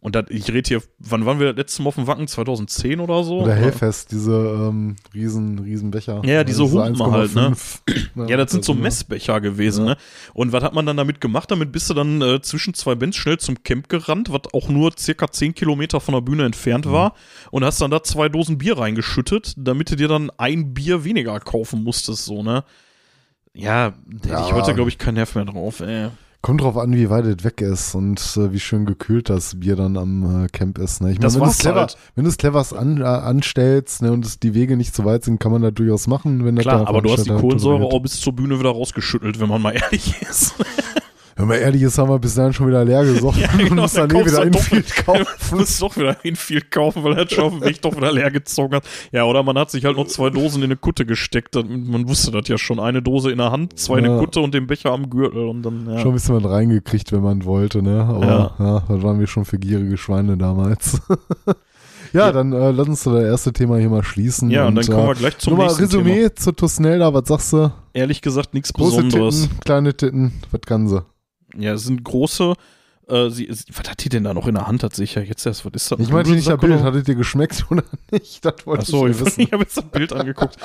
Und 0.00 0.14
das, 0.14 0.26
ich 0.28 0.48
rede 0.52 0.68
hier, 0.68 0.82
wann 0.98 1.26
waren 1.26 1.40
wir 1.40 1.48
das 1.48 1.56
letzte 1.56 1.82
Mal 1.82 1.88
auf 1.88 1.94
dem 1.96 2.06
Wacken? 2.06 2.28
2010 2.28 3.00
oder 3.00 3.24
so? 3.24 3.40
Oder 3.40 3.54
Hellfest, 3.54 4.12
diese 4.12 4.32
ähm, 4.32 4.96
riesen, 5.14 5.58
riesen 5.58 5.90
Becher. 5.90 6.22
Ja, 6.24 6.44
diese 6.44 6.62
Das 6.62 6.68
ist 6.70 6.74
Humpen 6.76 7.10
halt, 7.12 7.34
ne? 7.34 7.48
1,5. 7.50 8.28
Ja, 8.28 8.36
das 8.36 8.52
sind 8.52 8.64
so 8.64 8.72
also, 8.72 8.82
Messbecher 8.82 9.40
gewesen, 9.40 9.86
Ja. 9.86 9.92
ne? 9.94 9.96
Und 10.32 10.52
was 10.52 10.62
hat 10.62 10.74
man 10.74 10.86
dann 10.86 10.96
damit 10.96 11.20
gemacht? 11.20 11.50
Damit 11.50 11.72
bist 11.72 11.90
du 11.90 11.94
dann 11.94 12.22
äh, 12.22 12.40
zwischen 12.40 12.72
zwei 12.74 12.94
Bands 12.94 13.16
schnell 13.16 13.38
zum 13.38 13.62
Camp 13.64 13.88
gerannt, 13.88 14.30
was 14.32 14.42
auch 14.52 14.68
nur 14.68 14.92
circa 14.96 15.28
10 15.30 15.54
Kilometer 15.54 15.98
von 16.00 16.14
der 16.14 16.20
Bühne 16.20 16.44
entfernt 16.44 16.86
war. 16.90 17.14
Und 17.50 17.64
hast 17.64 17.80
dann 17.80 17.90
da 17.90 18.02
zwei 18.02 18.28
Dosen 18.28 18.58
Bier 18.58 18.78
reingeschüttet, 18.78 19.54
damit 19.56 19.90
du 19.90 19.96
dir 19.96 20.08
dann 20.08 20.30
ein 20.36 20.72
Bier 20.74 21.02
weniger 21.04 21.40
kaufen 21.40 21.82
musstest, 21.82 22.26
so, 22.26 22.42
ne? 22.42 22.62
Ja, 23.54 23.90
da 24.06 24.28
hätte 24.28 24.42
ich 24.42 24.48
Ja. 24.50 24.54
heute, 24.54 24.74
glaube 24.74 24.90
ich, 24.90 24.98
keinen 24.98 25.14
Nerv 25.14 25.34
mehr 25.34 25.46
drauf, 25.46 25.80
ey. 25.80 26.10
Kommt 26.46 26.60
drauf 26.60 26.76
an, 26.76 26.92
wie 26.92 27.10
weit 27.10 27.24
es 27.24 27.42
weg 27.42 27.60
ist 27.60 27.96
und 27.96 28.20
äh, 28.36 28.52
wie 28.52 28.60
schön 28.60 28.86
gekühlt 28.86 29.30
das 29.30 29.58
Bier 29.58 29.74
dann 29.74 29.96
am 29.96 30.44
äh, 30.44 30.46
Camp 30.46 30.78
ist. 30.78 31.02
Ne? 31.02 31.10
Ich 31.10 31.18
Das 31.18 31.34
wenn 31.34 31.42
du 31.42 31.48
es 31.48 31.58
clever, 31.58 31.80
halt. 31.80 31.98
wenn 32.14 32.22
du 32.22 32.30
es 32.30 32.36
clevers 32.36 32.72
an, 32.72 33.00
äh, 33.00 33.04
anstellst 33.04 34.00
ne, 34.00 34.12
und 34.12 34.44
die 34.44 34.54
Wege 34.54 34.76
nicht 34.76 34.94
zu 34.94 35.04
weit 35.04 35.24
sind, 35.24 35.40
kann 35.40 35.50
man 35.50 35.62
das 35.62 35.74
durchaus 35.74 36.06
machen. 36.06 36.44
Wenn 36.44 36.54
Klar, 36.54 36.86
aber 36.86 37.02
du 37.02 37.10
hast 37.10 37.26
die 37.26 37.30
Kohlensäure 37.30 37.86
auch 37.86 37.98
bis 37.98 38.20
zur 38.20 38.32
Bühne 38.32 38.60
wieder 38.60 38.70
rausgeschüttelt, 38.70 39.40
wenn 39.40 39.48
man 39.48 39.60
mal 39.60 39.72
ehrlich 39.72 40.22
ist. 40.30 40.54
Wenn 41.38 41.48
man 41.48 41.58
ehrlich 41.58 41.82
ist, 41.82 41.98
haben 41.98 42.08
wir 42.08 42.18
bis 42.18 42.34
dahin 42.34 42.54
schon 42.54 42.66
wieder 42.66 42.82
leer 42.84 43.04
gesoffen 43.04 43.40
Ja, 43.42 43.50
und 43.52 43.58
genau, 43.58 43.82
müssen 43.82 43.96
dann 43.96 44.08
dann 44.08 44.20
eh 44.22 44.24
wieder 44.26 44.44
du 44.44 44.50
doch- 44.50 44.58
Infield 44.72 44.96
kaufen. 45.04 45.26
Du 45.50 45.56
musst 45.56 45.82
doch 45.82 45.96
wieder 45.96 46.16
Infield 46.24 46.70
kaufen, 46.70 47.04
weil 47.04 47.12
er 47.18 47.28
schon 47.28 47.44
auf 47.44 47.52
dem 47.52 47.62
Weg 47.62 47.82
doch 47.82 47.94
wieder 47.96 48.10
leer 48.12 48.30
gezogen 48.30 48.74
hat. 48.74 48.84
Ja, 49.12 49.24
oder 49.24 49.42
man 49.42 49.56
hat 49.58 49.70
sich 49.70 49.84
halt 49.84 49.96
noch 49.96 50.06
zwei 50.06 50.30
Dosen 50.30 50.58
in 50.62 50.64
eine 50.64 50.76
Kutte 50.76 51.04
gesteckt. 51.06 51.54
Man 51.54 52.08
wusste 52.08 52.30
das 52.30 52.48
ja 52.48 52.56
schon. 52.58 52.80
Eine 52.80 53.02
Dose 53.02 53.30
in 53.30 53.38
der 53.38 53.52
Hand, 53.52 53.78
zwei 53.78 53.98
in 53.98 54.04
Ja. 54.06 54.10
der 54.12 54.18
Kutte 54.20 54.40
und 54.40 54.54
den 54.54 54.66
Becher 54.66 54.92
am 54.92 55.10
Gürtel. 55.10 55.46
Und 55.46 55.62
dann, 55.62 55.86
ja. 55.88 55.98
Schon 55.98 56.12
ein 56.12 56.14
bisschen 56.14 56.42
was 56.42 56.50
reingekriegt, 56.50 57.12
wenn 57.12 57.20
man 57.22 57.44
wollte, 57.44 57.82
ne? 57.82 58.02
Aber 58.02 58.26
Ja. 58.26 58.54
ja, 58.58 58.82
das 58.88 59.02
waren 59.02 59.20
wir 59.20 59.26
schon 59.26 59.44
für 59.44 59.58
gierige 59.58 59.96
Schweine 59.98 60.36
damals. 60.38 61.00
ja, 62.12 62.32
dann 62.32 62.52
äh, 62.52 62.70
lass 62.70 62.88
uns 62.88 63.02
das 63.04 63.22
erste 63.22 63.52
Thema 63.52 63.76
hier 63.76 63.90
mal 63.90 64.02
schließen. 64.02 64.50
ja, 64.50 64.66
und 64.66 64.74
dann 64.74 64.86
kommen 64.86 65.04
äh, 65.04 65.08
wir 65.08 65.14
gleich 65.14 65.38
zum 65.38 65.58
nächsten 65.58 65.82
Resümee 65.84 66.14
Thema. 66.28 66.34
zu 66.36 66.52
Tusnelda, 66.52 67.12
was 67.14 67.28
sagst 67.28 67.52
du? 67.52 67.70
Ehrlich 67.92 68.22
gesagt, 68.22 68.54
nichts 68.54 68.72
Große 68.72 69.02
Besonderes. 69.02 69.42
Titten, 69.42 69.60
kleine 69.60 69.94
Titten, 69.94 70.32
was 70.50 70.60
kann 70.62 70.88
sie? 70.88 71.02
Ja, 71.58 71.74
es 71.74 71.84
sind 71.84 72.04
große. 72.04 72.54
Äh, 73.08 73.30
sie, 73.30 73.48
sie, 73.50 73.64
was 73.72 73.88
hat 73.88 74.02
die 74.04 74.08
denn 74.08 74.24
da 74.24 74.34
noch 74.34 74.46
in 74.48 74.54
der 74.54 74.66
Hand? 74.66 74.82
Hat 74.82 74.94
sich 74.94 75.14
ja 75.14 75.22
jetzt 75.22 75.46
erst. 75.46 75.64
Was 75.64 75.72
ist 75.74 75.92
das? 75.92 76.00
Ich 76.00 76.10
meinte 76.10 76.32
nicht 76.32 76.48
das 76.48 76.58
Bild, 76.60 76.82
hattet 76.82 77.08
ihr 77.08 77.14
geschmeckt 77.14 77.66
oder 77.70 77.84
nicht? 78.10 78.44
Das 78.44 78.54
wollte 78.66 78.82
Achso, 78.82 79.06
ich 79.06 79.20
ich, 79.20 79.38
ich 79.38 79.52
habe 79.52 79.62
jetzt 79.62 79.76
das 79.76 79.84
Bild 79.84 80.12
angeguckt. 80.12 80.56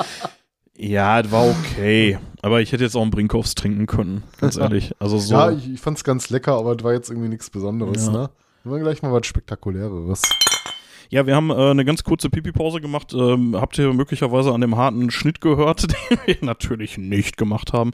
Ja, 0.77 1.21
das 1.21 1.31
war 1.31 1.45
okay. 1.47 2.17
Aber 2.41 2.61
ich 2.61 2.71
hätte 2.71 2.83
jetzt 2.83 2.95
auch 2.95 3.01
einen 3.03 3.11
Brinkhoffs 3.11 3.53
trinken 3.53 3.85
können, 3.85 4.23
ganz 4.39 4.55
ehrlich. 4.57 4.93
Also 4.99 5.19
so. 5.19 5.33
Ja, 5.33 5.51
ich, 5.51 5.71
ich 5.73 5.79
fand's 5.79 6.03
ganz 6.03 6.29
lecker, 6.31 6.53
aber 6.53 6.75
das 6.75 6.83
war 6.83 6.93
jetzt 6.93 7.09
irgendwie 7.09 7.29
nichts 7.29 7.49
Besonderes, 7.51 8.07
Ja. 8.07 8.11
ne? 8.11 8.29
Wir 8.63 8.79
gleich 8.79 9.01
mal 9.01 9.11
was 9.11 9.25
Spektakuläres. 9.25 10.21
Ja, 11.09 11.25
wir 11.27 11.35
haben 11.35 11.49
äh, 11.49 11.71
eine 11.71 11.83
ganz 11.83 12.03
kurze 12.03 12.29
Pipi-Pause 12.29 12.79
gemacht. 12.79 13.13
Ähm, 13.13 13.55
habt 13.59 13.77
ihr 13.77 13.91
möglicherweise 13.91 14.53
an 14.53 14.61
dem 14.61 14.77
harten 14.77 15.11
Schnitt 15.11 15.41
gehört, 15.41 15.87
den 16.09 16.17
wir 16.25 16.37
natürlich 16.41 16.97
nicht 16.97 17.37
gemacht 17.37 17.73
haben. 17.73 17.91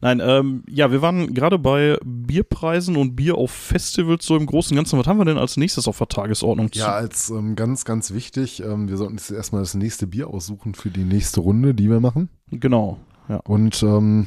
Nein, 0.00 0.20
ähm, 0.22 0.62
ja, 0.68 0.92
wir 0.92 1.02
waren 1.02 1.34
gerade 1.34 1.58
bei 1.58 1.98
Bierpreisen 2.04 2.96
und 2.96 3.16
Bier 3.16 3.36
auf 3.36 3.50
Festivals 3.50 4.24
so 4.24 4.36
im 4.36 4.46
Großen 4.46 4.72
und 4.72 4.76
Ganzen. 4.76 4.98
Was 4.98 5.06
haben 5.06 5.18
wir 5.18 5.24
denn 5.24 5.38
als 5.38 5.56
nächstes 5.56 5.88
auf 5.88 5.98
der 5.98 6.08
Tagesordnung? 6.08 6.70
Ja, 6.74 6.92
als 6.92 7.30
ähm, 7.30 7.56
ganz, 7.56 7.84
ganz 7.84 8.12
wichtig, 8.12 8.62
ähm, 8.62 8.88
wir 8.88 8.96
sollten 8.96 9.16
jetzt 9.16 9.30
erstmal 9.30 9.62
das 9.62 9.74
nächste 9.74 10.06
Bier 10.06 10.28
aussuchen 10.28 10.74
für 10.74 10.90
die 10.90 11.04
nächste 11.04 11.40
Runde, 11.40 11.74
die 11.74 11.90
wir 11.90 12.00
machen. 12.00 12.28
Genau. 12.50 12.98
Ja. 13.28 13.40
Und 13.44 13.82
ähm, 13.82 14.26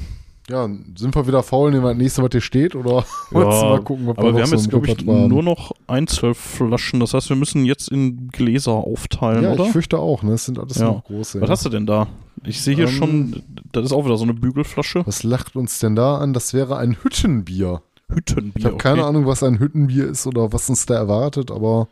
ja, 0.51 0.69
sind 0.95 1.15
wir 1.15 1.25
wieder 1.27 1.41
faul, 1.43 1.71
nehmen 1.71 1.83
wir 1.83 1.89
das 1.89 1.97
nächste, 1.97 2.21
was 2.23 2.29
hier 2.31 2.41
steht, 2.41 2.75
oder 2.75 3.05
Ja, 3.31 3.39
mal 3.39 3.81
gucken, 3.81 4.07
ob 4.09 4.19
Aber 4.19 4.29
noch 4.31 4.37
wir 4.37 4.43
haben 4.43 4.51
jetzt, 4.51 4.69
glaube 4.69 4.87
ich, 4.87 4.97
haben? 4.97 5.27
nur 5.27 5.41
noch 5.43 5.71
Einzelflaschen. 5.87 6.99
Das 6.99 7.13
heißt, 7.13 7.29
wir 7.29 7.35
müssen 7.35 7.65
jetzt 7.65 7.89
in 7.89 8.27
Gläser 8.29 8.73
aufteilen, 8.73 9.43
Ja, 9.43 9.53
oder? 9.53 9.65
ich 9.65 9.71
fürchte 9.71 9.97
auch, 9.99 10.23
ne? 10.23 10.33
Es 10.33 10.45
sind 10.45 10.59
alles 10.59 10.77
Ja. 10.77 10.85
noch 10.87 11.03
große. 11.05 11.39
Was 11.41 11.47
ja. 11.47 11.51
hast 11.53 11.65
du 11.65 11.69
denn 11.69 11.85
da? 11.85 12.07
Ich 12.43 12.61
sehe 12.61 12.75
hier 12.75 12.87
Ähm, 12.87 12.93
schon, 12.93 13.43
das 13.71 13.85
ist 13.85 13.91
auch 13.91 14.05
wieder 14.05 14.17
so 14.17 14.23
eine 14.23 14.33
Bügelflasche. 14.33 15.03
Was 15.05 15.23
lacht 15.23 15.55
uns 15.55 15.79
denn 15.79 15.95
da 15.95 16.17
an? 16.17 16.33
Das 16.33 16.53
wäre 16.53 16.77
ein 16.77 16.97
Hüttenbier. 17.03 17.81
Hüttenbier. 18.09 18.53
Ich 18.57 18.65
habe 18.65 18.77
keine 18.77 19.05
Ahnung, 19.05 19.25
was 19.25 19.43
ein 19.43 19.59
Hüttenbier 19.59 20.07
ist 20.09 20.27
oder 20.27 20.51
was 20.51 20.69
uns 20.69 20.85
da 20.85 20.95
erwartet, 20.95 21.49
aber 21.51 21.87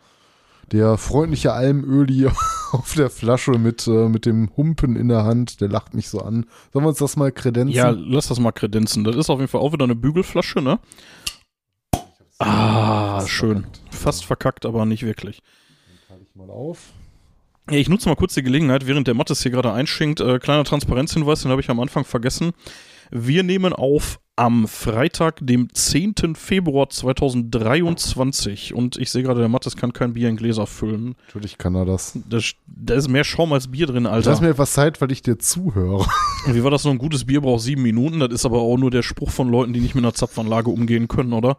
der 0.71 0.97
freundliche 0.97 1.53
Almöli 1.53 2.27
auf 2.71 2.93
der 2.95 3.09
Flasche 3.09 3.51
mit, 3.51 3.87
äh, 3.87 4.07
mit 4.09 4.25
dem 4.25 4.49
Humpen 4.55 4.95
in 4.95 5.07
der 5.09 5.23
Hand, 5.23 5.61
der 5.61 5.69
lacht 5.69 5.93
mich 5.93 6.09
so 6.09 6.19
an. 6.21 6.45
Sollen 6.71 6.85
wir 6.85 6.89
uns 6.89 6.99
das 6.99 7.17
mal 7.17 7.31
kredenzen? 7.31 7.75
Ja, 7.75 7.89
lass 7.89 8.27
das 8.27 8.39
mal 8.39 8.51
kredenzen. 8.51 9.03
Das 9.03 9.15
ist 9.15 9.29
auf 9.29 9.39
jeden 9.39 9.49
Fall 9.49 9.61
auch 9.61 9.73
wieder 9.73 9.83
eine 9.85 9.95
Bügelflasche, 9.95 10.61
ne? 10.61 10.79
Ah, 12.39 13.19
Fast 13.19 13.29
schön. 13.29 13.61
verkackt. 13.63 13.81
Fast 13.91 14.25
verkackt, 14.25 14.65
aber 14.65 14.85
nicht 14.85 15.03
wirklich. 15.03 15.41
Teile 16.07 16.21
ich 16.23 16.35
mal 16.35 16.49
auf. 16.49 16.93
Ja, 17.69 17.77
ich 17.77 17.89
nutze 17.89 18.09
mal 18.09 18.15
kurz 18.15 18.33
die 18.33 18.43
Gelegenheit, 18.43 18.87
während 18.87 19.07
der 19.07 19.13
Mattes 19.13 19.43
hier 19.43 19.51
gerade 19.51 19.73
einschenkt. 19.73 20.21
Äh, 20.21 20.39
kleiner 20.39 20.63
Transparenzhinweis, 20.63 21.41
den 21.41 21.51
habe 21.51 21.61
ich 21.61 21.69
am 21.69 21.79
Anfang 21.79 22.05
vergessen. 22.05 22.51
Wir 23.11 23.43
nehmen 23.43 23.73
auf 23.73 24.19
am 24.35 24.69
Freitag, 24.69 25.39
dem 25.41 25.67
10. 25.73 26.35
Februar 26.35 26.89
2023. 26.89 28.73
Und 28.73 28.95
ich 28.95 29.11
sehe 29.11 29.21
gerade, 29.21 29.41
der 29.41 29.49
Mattes 29.49 29.75
kann 29.75 29.91
kein 29.91 30.13
Bier 30.13 30.29
in 30.29 30.37
Gläser 30.37 30.65
füllen. 30.65 31.15
Natürlich 31.25 31.57
kann 31.57 31.75
er 31.75 31.85
das. 31.85 32.17
Da, 32.25 32.93
ist 32.95 33.09
mehr 33.09 33.25
Schaum 33.25 33.51
als 33.51 33.69
Bier 33.69 33.85
drin, 33.87 34.03
Lass 34.03 34.27
Alter. 34.27 34.41
mir 34.41 34.49
etwas 34.51 34.71
Zeit, 34.71 35.01
weil 35.01 35.11
ich 35.11 35.21
dir 35.21 35.37
zuhöre. 35.39 36.05
Wie 36.47 36.63
war 36.63 36.71
das 36.71 36.85
noch? 36.85 36.91
Ein 36.91 36.99
gutes 36.99 37.25
Bier 37.25 37.41
braucht 37.41 37.63
sieben 37.63 37.81
Minuten. 37.81 38.19
Das 38.21 38.31
ist 38.31 38.45
aber 38.45 38.59
auch 38.59 38.77
nur 38.77 38.91
der 38.91 39.03
Spruch 39.03 39.29
von 39.29 39.49
Leuten, 39.49 39.73
die 39.73 39.81
nicht 39.81 39.95
mit 39.95 40.05
einer 40.05 40.13
Zapfanlage 40.13 40.69
umgehen 40.69 41.09
können, 41.09 41.33
oder? 41.33 41.57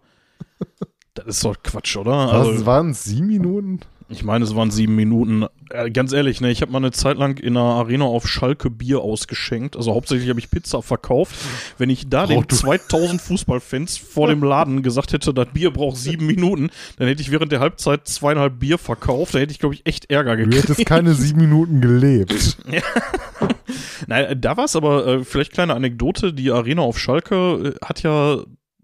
Das 1.13 1.27
ist 1.27 1.45
doch 1.45 1.57
Quatsch, 1.63 1.97
oder? 1.99 2.13
Also, 2.33 2.55
Was 2.55 2.67
waren 2.67 2.91
es? 2.91 3.05
Sieben 3.05 3.27
Minuten? 3.27 3.81
Ich 4.13 4.25
meine, 4.25 4.45
es 4.45 4.57
waren 4.57 4.73
sieben 4.73 4.97
Minuten. 4.97 5.47
Äh, 5.71 5.89
ganz 5.93 6.13
ehrlich, 6.13 6.41
ne, 6.41 6.51
ich 6.51 6.63
habe 6.63 6.73
mal 6.73 6.79
eine 6.79 6.91
Zeit 6.91 7.17
lang 7.17 7.39
in 7.39 7.57
einer 7.57 7.65
Arena 7.67 8.07
auf 8.07 8.27
Schalke 8.29 8.69
Bier 8.69 9.01
ausgeschenkt. 9.03 9.77
Also 9.77 9.95
hauptsächlich 9.95 10.29
habe 10.29 10.41
ich 10.41 10.51
Pizza 10.51 10.83
verkauft. 10.83 11.37
Wenn 11.79 11.91
ich 11.91 12.09
da 12.09 12.27
den 12.27 12.39
Oh, 12.39 12.43
du- 12.43 12.57
2000 12.57 13.21
Fußballfans 13.21 13.99
vor 13.99 14.27
dem 14.27 14.43
Laden 14.43 14.83
gesagt 14.83 15.13
hätte, 15.13 15.33
das 15.33 15.47
Bier 15.55 15.71
braucht 15.71 15.97
sieben 15.97 16.27
Minuten, 16.27 16.71
dann 16.97 17.07
hätte 17.07 17.23
ich 17.23 17.31
während 17.31 17.53
der 17.53 17.61
Halbzeit 17.61 18.09
zweieinhalb 18.09 18.59
Bier 18.59 18.79
verkauft. 18.79 19.35
Da 19.35 19.39
hätte 19.39 19.53
ich, 19.53 19.61
glaube 19.61 19.77
ich, 19.77 19.87
echt 19.87 20.11
Ärger 20.11 20.37
Du 20.37 20.45
gekriegt. 20.45 20.65
hättest 20.69 20.87
keine 20.87 21.15
sieben 21.15 21.41
Minuten 21.43 21.81
gelebt. 21.81 22.59
Nein, 24.09 24.25
äh, 24.25 24.37
da 24.37 24.57
war 24.57 24.65
es 24.65 24.75
aber 24.75 25.07
äh, 25.07 25.25
vielleicht 25.25 25.53
kleine 25.53 25.75
Anekdote. 25.75 26.33
Die 26.33 26.51
Arena 26.51 26.83
auf 26.83 26.99
Schalke 26.99 27.75
äh, 27.81 27.85
hat 27.87 28.03
ja, 28.03 28.39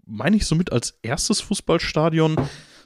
meine 0.05 0.37
ich, 0.37 0.45
somit 0.45 0.71
als 0.71 0.97
erstes 1.01 1.41
Fußballstadion 1.41 2.37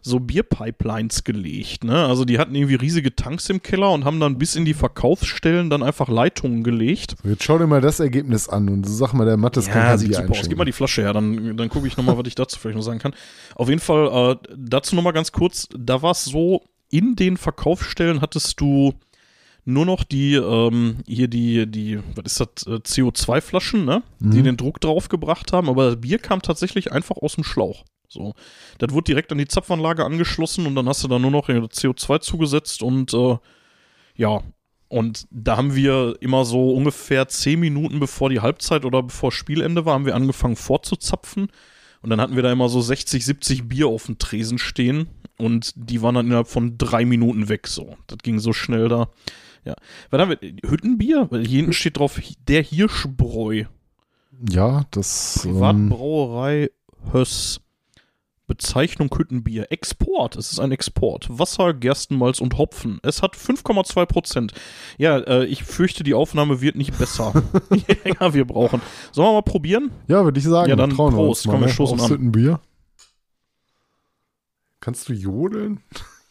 so 0.02 0.20
Bierpipelines 0.20 1.24
gelegt. 1.24 1.84
Ne? 1.84 2.06
Also 2.06 2.26
die 2.26 2.40
hatten 2.40 2.56
irgendwie 2.56 2.76
riesige 2.76 3.16
Tanks 3.16 3.50
im 3.50 3.62
Keller 3.62 3.92
und 3.92 4.04
haben 4.06 4.20
dann 4.20 4.38
bis 4.38 4.56
in 4.56 4.66
die 4.66 4.74
Verkaufsstellen 4.74 5.70
dann 5.70 5.84
einfach 5.84 6.10
Leitungen 6.10 6.64
gelegt. 6.64 7.16
So, 7.24 7.30
jetzt 7.30 7.44
schau 7.44 7.58
dir 7.58 7.68
mal 7.68 7.82
das 7.82 8.00
Ergebnis 8.00 8.50
an 8.50 8.70
und 8.70 8.84
sag 8.88 9.14
mal, 9.14 9.26
der 9.26 9.38
Mattes 9.38 9.68
kann 9.68 9.78
ja, 9.84 9.88
kein 9.90 9.98
sieht 10.00 10.10
Bier 10.10 10.18
super 10.22 10.32
aus. 10.40 10.50
Gib 10.50 10.58
mal 10.58 10.66
die 10.66 10.72
Flasche 10.72 11.02
her, 11.04 11.14
dann, 11.14 11.56
dann 11.56 11.70
gucke 11.70 11.88
ich 11.88 11.98
nochmal, 11.98 12.18
was 12.18 12.26
ich 12.28 12.36
dazu 12.36 12.60
vielleicht 12.60 12.78
noch 12.78 12.84
sagen 12.84 13.00
kann. 13.00 13.14
Auf 13.56 13.70
jeden 13.70 13.82
Fall, 13.82 14.38
äh, 14.42 14.48
dazu 14.58 14.96
nochmal 14.96 15.14
ganz 15.14 15.32
kurz, 15.32 15.68
da 15.78 16.02
war 16.02 16.12
es 16.12 16.26
so, 16.26 16.64
in 16.90 17.16
den 17.16 17.38
Verkaufsstellen 17.38 18.22
hattest 18.22 18.60
du 18.60 18.94
nur 19.64 19.86
noch 19.86 20.04
die, 20.04 20.34
ähm, 20.34 20.98
hier 21.06 21.28
die, 21.28 21.68
die, 21.68 22.00
was 22.16 22.34
ist 22.34 22.40
das, 22.40 22.66
äh, 22.68 22.80
CO2-Flaschen, 22.80 23.86
ne? 23.86 24.02
Die 24.20 24.40
Mhm. 24.40 24.44
den 24.44 24.58
Druck 24.58 24.82
draufgebracht 24.82 25.54
haben, 25.54 25.70
aber 25.70 25.92
das 25.92 26.02
Bier 26.02 26.18
kam 26.18 26.42
tatsächlich 26.42 26.92
einfach 26.92 27.18
aus 27.18 27.36
dem 27.36 27.44
Schlauch. 27.44 27.84
So. 28.12 28.34
Das 28.78 28.94
wurde 28.94 29.06
direkt 29.06 29.32
an 29.32 29.38
die 29.38 29.48
Zapfanlage 29.48 30.04
angeschlossen 30.04 30.68
und 30.68 30.76
dann 30.76 30.88
hast 30.88 31.04
du 31.04 31.08
da 31.08 31.18
nur 31.18 31.32
noch 31.32 31.50
äh, 31.50 31.60
CO2 31.60 32.20
zugesetzt 32.20 32.84
und 32.84 33.14
äh, 33.14 33.38
ja. 34.16 34.42
Und 34.90 35.26
da 35.32 35.56
haben 35.56 35.74
wir 35.74 36.18
immer 36.20 36.44
so 36.44 36.74
ungefähr 36.74 37.30
zehn 37.30 37.62
Minuten 37.62 38.02
bevor 38.02 38.30
die 38.30 38.42
Halbzeit 38.42 38.84
oder 38.84 39.02
bevor 39.02 39.32
Spielende 39.32 39.86
war, 39.86 39.94
haben 39.94 40.06
wir 40.06 40.16
angefangen 40.16 40.58
vorzuzapfen. 40.58 41.48
Und 42.02 42.10
dann 42.10 42.20
hatten 42.20 42.36
wir 42.36 42.44
da 42.44 42.52
immer 42.52 42.68
so 42.68 42.82
60, 42.82 43.24
70 43.24 43.70
Bier 43.70 43.88
auf 43.88 44.08
dem 44.08 44.18
Tresen 44.18 44.58
stehen. 44.58 45.08
Und 45.38 45.72
die 45.78 46.02
waren 46.02 46.16
dann 46.16 46.26
innerhalb 46.26 46.50
von 46.50 46.78
drei 46.78 47.06
Minuten 47.06 47.48
weg. 47.48 47.68
So, 47.68 47.96
das 48.08 48.18
ging 48.18 48.40
so 48.40 48.52
schnell 48.52 48.90
da. 48.90 49.08
Ja. 49.64 49.76
Was 50.10 50.20
haben 50.20 50.32
wir? 50.32 50.70
Hüttenbier? 50.70 51.28
Weil 51.30 51.46
hier 51.46 51.58
hinten 51.58 51.74
steht 51.74 51.98
drauf, 51.98 52.20
der 52.48 52.62
Hirschbräu. 52.62 53.66
Ja, 54.50 54.84
das. 54.92 55.46
Ähm, 55.46 55.54
Privatbrauerei 55.54 56.70
Höss. 57.12 57.61
Bezeichnung 58.52 59.10
Hüttenbier. 59.18 59.72
Export. 59.72 60.36
Es 60.36 60.52
ist 60.52 60.60
ein 60.60 60.74
Export. 60.74 61.28
Wasser, 61.30 61.74
Gerstenmalz 61.74 62.42
und 62.42 62.58
Hopfen. 62.58 63.00
Es 63.02 63.22
hat 63.22 63.38
5,2 63.38 64.06
Prozent. 64.06 64.54
Ja, 64.98 65.20
äh, 65.20 65.46
ich 65.46 65.64
fürchte, 65.64 66.04
die 66.04 66.14
Aufnahme 66.14 66.60
wird 66.60 66.76
nicht 66.76 66.98
besser. 67.00 67.32
Je 67.72 67.96
länger 68.04 68.34
wir 68.34 68.44
brauchen. 68.46 68.82
Sollen 69.14 69.30
wir 69.30 69.34
mal 69.36 69.42
probieren? 69.42 69.92
ja, 70.08 70.26
würde 70.26 70.38
ich 70.38 70.46
sagen. 70.46 70.70
Ja, 70.70 70.76
dann 70.76 70.90
trauen 70.90 71.14
wir 71.14 71.24
Prost. 71.24 71.46
uns 71.46 71.48
mal, 71.48 71.52
Komm, 71.54 71.62
wir 71.62 71.68
ne? 71.68 71.74
stoßen 71.74 72.02
an. 72.02 72.10
Hüttenbier. 72.10 72.60
Kannst 74.82 75.08
du 75.08 75.14
jodeln? 75.14 75.80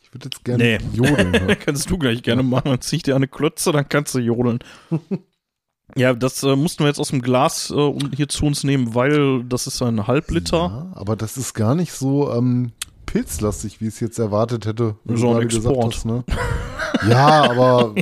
Ich 0.02 0.12
würde 0.12 0.26
jetzt 0.30 0.44
gerne 0.44 0.62
Nee. 0.62 0.78
jodeln. 0.92 1.32
hören. 1.40 1.56
Kannst 1.64 1.88
du 1.88 1.96
gleich 1.96 2.22
gerne 2.22 2.42
machen. 2.42 2.68
Dann 2.68 2.80
zieh 2.82 2.96
ich 2.96 3.02
dir 3.02 3.16
eine 3.16 3.28
Klötze, 3.28 3.72
dann 3.72 3.88
kannst 3.88 4.14
du 4.14 4.18
jodeln. 4.18 4.58
Ja, 5.96 6.12
das 6.14 6.42
äh, 6.42 6.56
mussten 6.56 6.84
wir 6.84 6.88
jetzt 6.88 7.00
aus 7.00 7.08
dem 7.08 7.22
Glas 7.22 7.70
äh, 7.70 7.92
hier 8.14 8.28
zu 8.28 8.46
uns 8.46 8.64
nehmen, 8.64 8.94
weil 8.94 9.44
das 9.44 9.66
ist 9.66 9.82
ein 9.82 10.06
Halbliter. 10.06 10.56
Ja, 10.56 10.92
aber 10.94 11.16
das 11.16 11.36
ist 11.36 11.54
gar 11.54 11.74
nicht 11.74 11.92
so 11.92 12.32
ähm, 12.32 12.72
pilzlastig, 13.06 13.80
wie 13.80 13.88
ich 13.88 13.94
es 13.94 14.00
jetzt 14.00 14.18
erwartet 14.18 14.66
hätte. 14.66 14.96
So 15.04 15.34
ein 15.34 15.42
Export. 15.42 15.94
hast, 15.94 16.04
ne? 16.06 16.24
Ja, 17.08 17.50
aber 17.50 17.94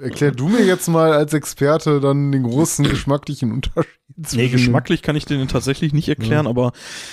erklär 0.00 0.32
du 0.32 0.48
mir 0.48 0.64
jetzt 0.64 0.88
mal 0.88 1.12
als 1.12 1.32
Experte 1.32 2.00
dann 2.00 2.32
den 2.32 2.42
großen 2.42 2.84
geschmacklichen 2.86 3.52
Unterschied. 3.52 3.92
Nee, 4.32 4.48
geschmacklich 4.48 5.00
kann 5.00 5.16
ich 5.16 5.24
den 5.24 5.46
tatsächlich 5.48 5.92
nicht 5.92 6.08
erklären, 6.08 6.46
aber 6.46 6.72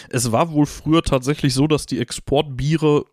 es 0.09 0.31
war 0.31 0.51
wohl 0.51 0.65
früher 0.65 1.01
tatsächlich 1.01 1.53
so, 1.53 1.67
dass 1.67 1.85
die 1.85 1.99
Exportbiere 1.99 3.05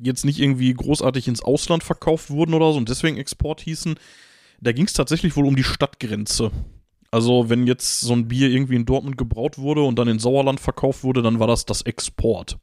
jetzt 0.00 0.24
nicht 0.24 0.40
irgendwie 0.40 0.72
großartig 0.72 1.28
ins 1.28 1.42
Ausland 1.42 1.82
verkauft 1.82 2.30
wurden 2.30 2.54
oder 2.54 2.72
so 2.72 2.78
und 2.78 2.88
deswegen 2.88 3.18
Export 3.18 3.60
hießen. 3.60 3.96
Da 4.60 4.72
ging 4.72 4.86
es 4.86 4.92
tatsächlich 4.92 5.36
wohl 5.36 5.46
um 5.46 5.56
die 5.56 5.64
Stadtgrenze. 5.64 6.50
Also 7.10 7.48
wenn 7.48 7.66
jetzt 7.66 8.00
so 8.00 8.12
ein 8.12 8.28
Bier 8.28 8.50
irgendwie 8.50 8.76
in 8.76 8.84
Dortmund 8.84 9.16
gebraut 9.16 9.58
wurde 9.58 9.82
und 9.82 9.98
dann 9.98 10.08
in 10.08 10.18
Sauerland 10.18 10.60
verkauft 10.60 11.04
wurde, 11.04 11.22
dann 11.22 11.38
war 11.38 11.46
das 11.46 11.64
das 11.64 11.82
Export. 11.82 12.58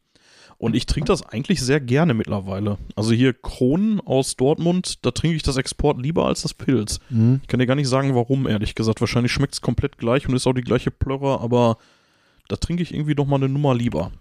Und 0.57 0.75
ich 0.75 0.85
trinke 0.85 1.07
das 1.07 1.21
eigentlich 1.23 1.61
sehr 1.61 1.81
gerne 1.81 2.13
mittlerweile. 2.13 2.77
Also 2.95 3.11
hier 3.11 3.33
Kronen 3.33 3.99
aus 3.99 4.37
Dortmund, 4.37 5.05
da 5.05 5.11
trinke 5.11 5.35
ich 5.35 5.43
das 5.43 5.57
Export 5.57 6.01
lieber 6.01 6.27
als 6.27 6.43
das 6.43 6.53
Pilz. 6.53 6.99
Mhm. 7.09 7.41
Ich 7.41 7.47
kann 7.47 7.59
dir 7.59 7.65
gar 7.65 7.75
nicht 7.75 7.89
sagen, 7.89 8.15
warum, 8.15 8.47
ehrlich 8.47 8.75
gesagt. 8.75 9.01
Wahrscheinlich 9.01 9.33
schmeckt 9.33 9.55
es 9.55 9.61
komplett 9.61 9.97
gleich 9.97 10.27
und 10.27 10.35
ist 10.35 10.47
auch 10.47 10.53
die 10.53 10.61
gleiche 10.61 10.91
Plörre, 10.91 11.41
aber 11.41 11.77
da 12.47 12.55
trinke 12.57 12.83
ich 12.83 12.93
irgendwie 12.93 13.15
doch 13.15 13.25
mal 13.25 13.37
eine 13.37 13.49
Nummer 13.49 13.73
lieber. 13.73 14.11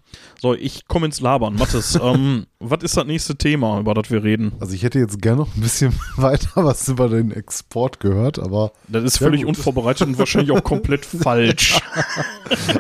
So, 0.41 0.55
ich 0.55 0.87
komme 0.87 1.07
ins 1.07 1.21
Labern. 1.21 1.57
Mathis, 1.57 1.95
ähm, 2.03 2.47
was 2.61 2.83
ist 2.83 2.97
das 2.97 3.05
nächste 3.07 3.37
Thema, 3.37 3.81
über 3.81 3.95
das 3.95 4.11
wir 4.11 4.23
reden? 4.25 4.53
Also 4.61 4.75
ich 4.75 4.83
hätte 4.83 4.99
jetzt 4.99 5.21
gerne 5.21 5.39
noch 5.43 5.55
ein 5.55 5.61
bisschen 5.61 5.93
weiter 6.17 6.51
was 6.65 6.89
über 6.89 7.09
den 7.09 7.33
Export 7.33 8.01
gehört, 8.01 8.39
aber, 8.39 8.73
Das 8.89 9.05
ist 9.05 9.19
völlig 9.19 9.43
gut. 9.43 9.49
unvorbereitet 9.57 10.07
und 10.09 10.19
wahrscheinlich 10.19 10.53
auch 10.57 10.63
komplett 10.65 11.05
falsch. 11.07 11.79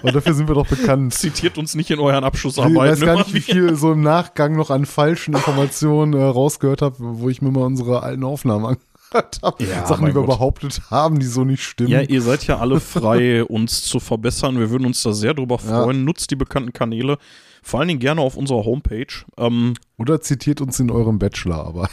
aber 0.02 0.12
dafür 0.12 0.34
sind 0.34 0.48
wir 0.48 0.54
doch 0.54 0.66
bekannt. 0.66 1.14
Zitiert 1.14 1.58
uns 1.58 1.74
nicht 1.74 1.90
in 1.90 1.98
euren 1.98 2.20
Ich 2.20 2.24
Abschlussarbeiten. 2.24 2.76
weiß 2.76 3.00
gar 3.00 3.16
nicht, 3.18 3.34
wie 3.34 3.40
viel 3.40 3.74
so 3.76 3.92
im 3.92 4.02
Nachgang 4.02 4.56
noch 4.56 4.70
an 4.70 4.86
falschen 4.86 5.34
Informationen 5.34 6.12
äh, 6.14 6.22
rausgehört 6.22 6.82
habe, 6.82 6.96
wo 6.98 7.28
ich 7.28 7.42
mir 7.42 7.50
mal 7.50 7.64
unsere 7.64 8.02
alten 8.02 8.24
Aufnahmen 8.24 8.76
angehört 9.14 9.40
habe. 9.42 9.64
Ja, 9.64 9.86
Sachen, 9.86 10.06
die 10.06 10.14
wir 10.14 10.22
Gott. 10.22 10.26
behauptet 10.38 10.80
haben, 10.90 11.18
die 11.18 11.26
so 11.26 11.44
nicht 11.44 11.62
stimmen. 11.62 11.90
Ja, 11.90 12.00
ihr 12.00 12.22
seid 12.22 12.46
ja 12.46 12.58
alle 12.58 12.80
frei, 12.80 13.44
uns 13.44 13.82
zu 13.82 14.00
verbessern. 14.00 14.58
Wir 14.58 14.70
würden 14.70 14.86
uns 14.86 15.02
da 15.02 15.12
sehr 15.12 15.34
drüber 15.34 15.58
Ja. 15.66 15.82
freuen. 15.82 16.04
Nutzt 16.04 16.30
die 16.30 16.36
bekannten 16.36 16.72
Kanäle. 16.72 17.18
Vor 17.62 17.80
allen 17.80 17.88
Dingen 17.88 18.00
gerne 18.00 18.20
auf 18.20 18.36
unserer 18.36 18.64
Homepage. 18.64 19.06
Ähm, 19.38 19.74
Oder 19.96 20.20
zitiert 20.20 20.60
uns 20.60 20.78
in 20.80 20.90
eurem 20.90 21.18
Bachelor, 21.18 21.64
aber 21.66 21.88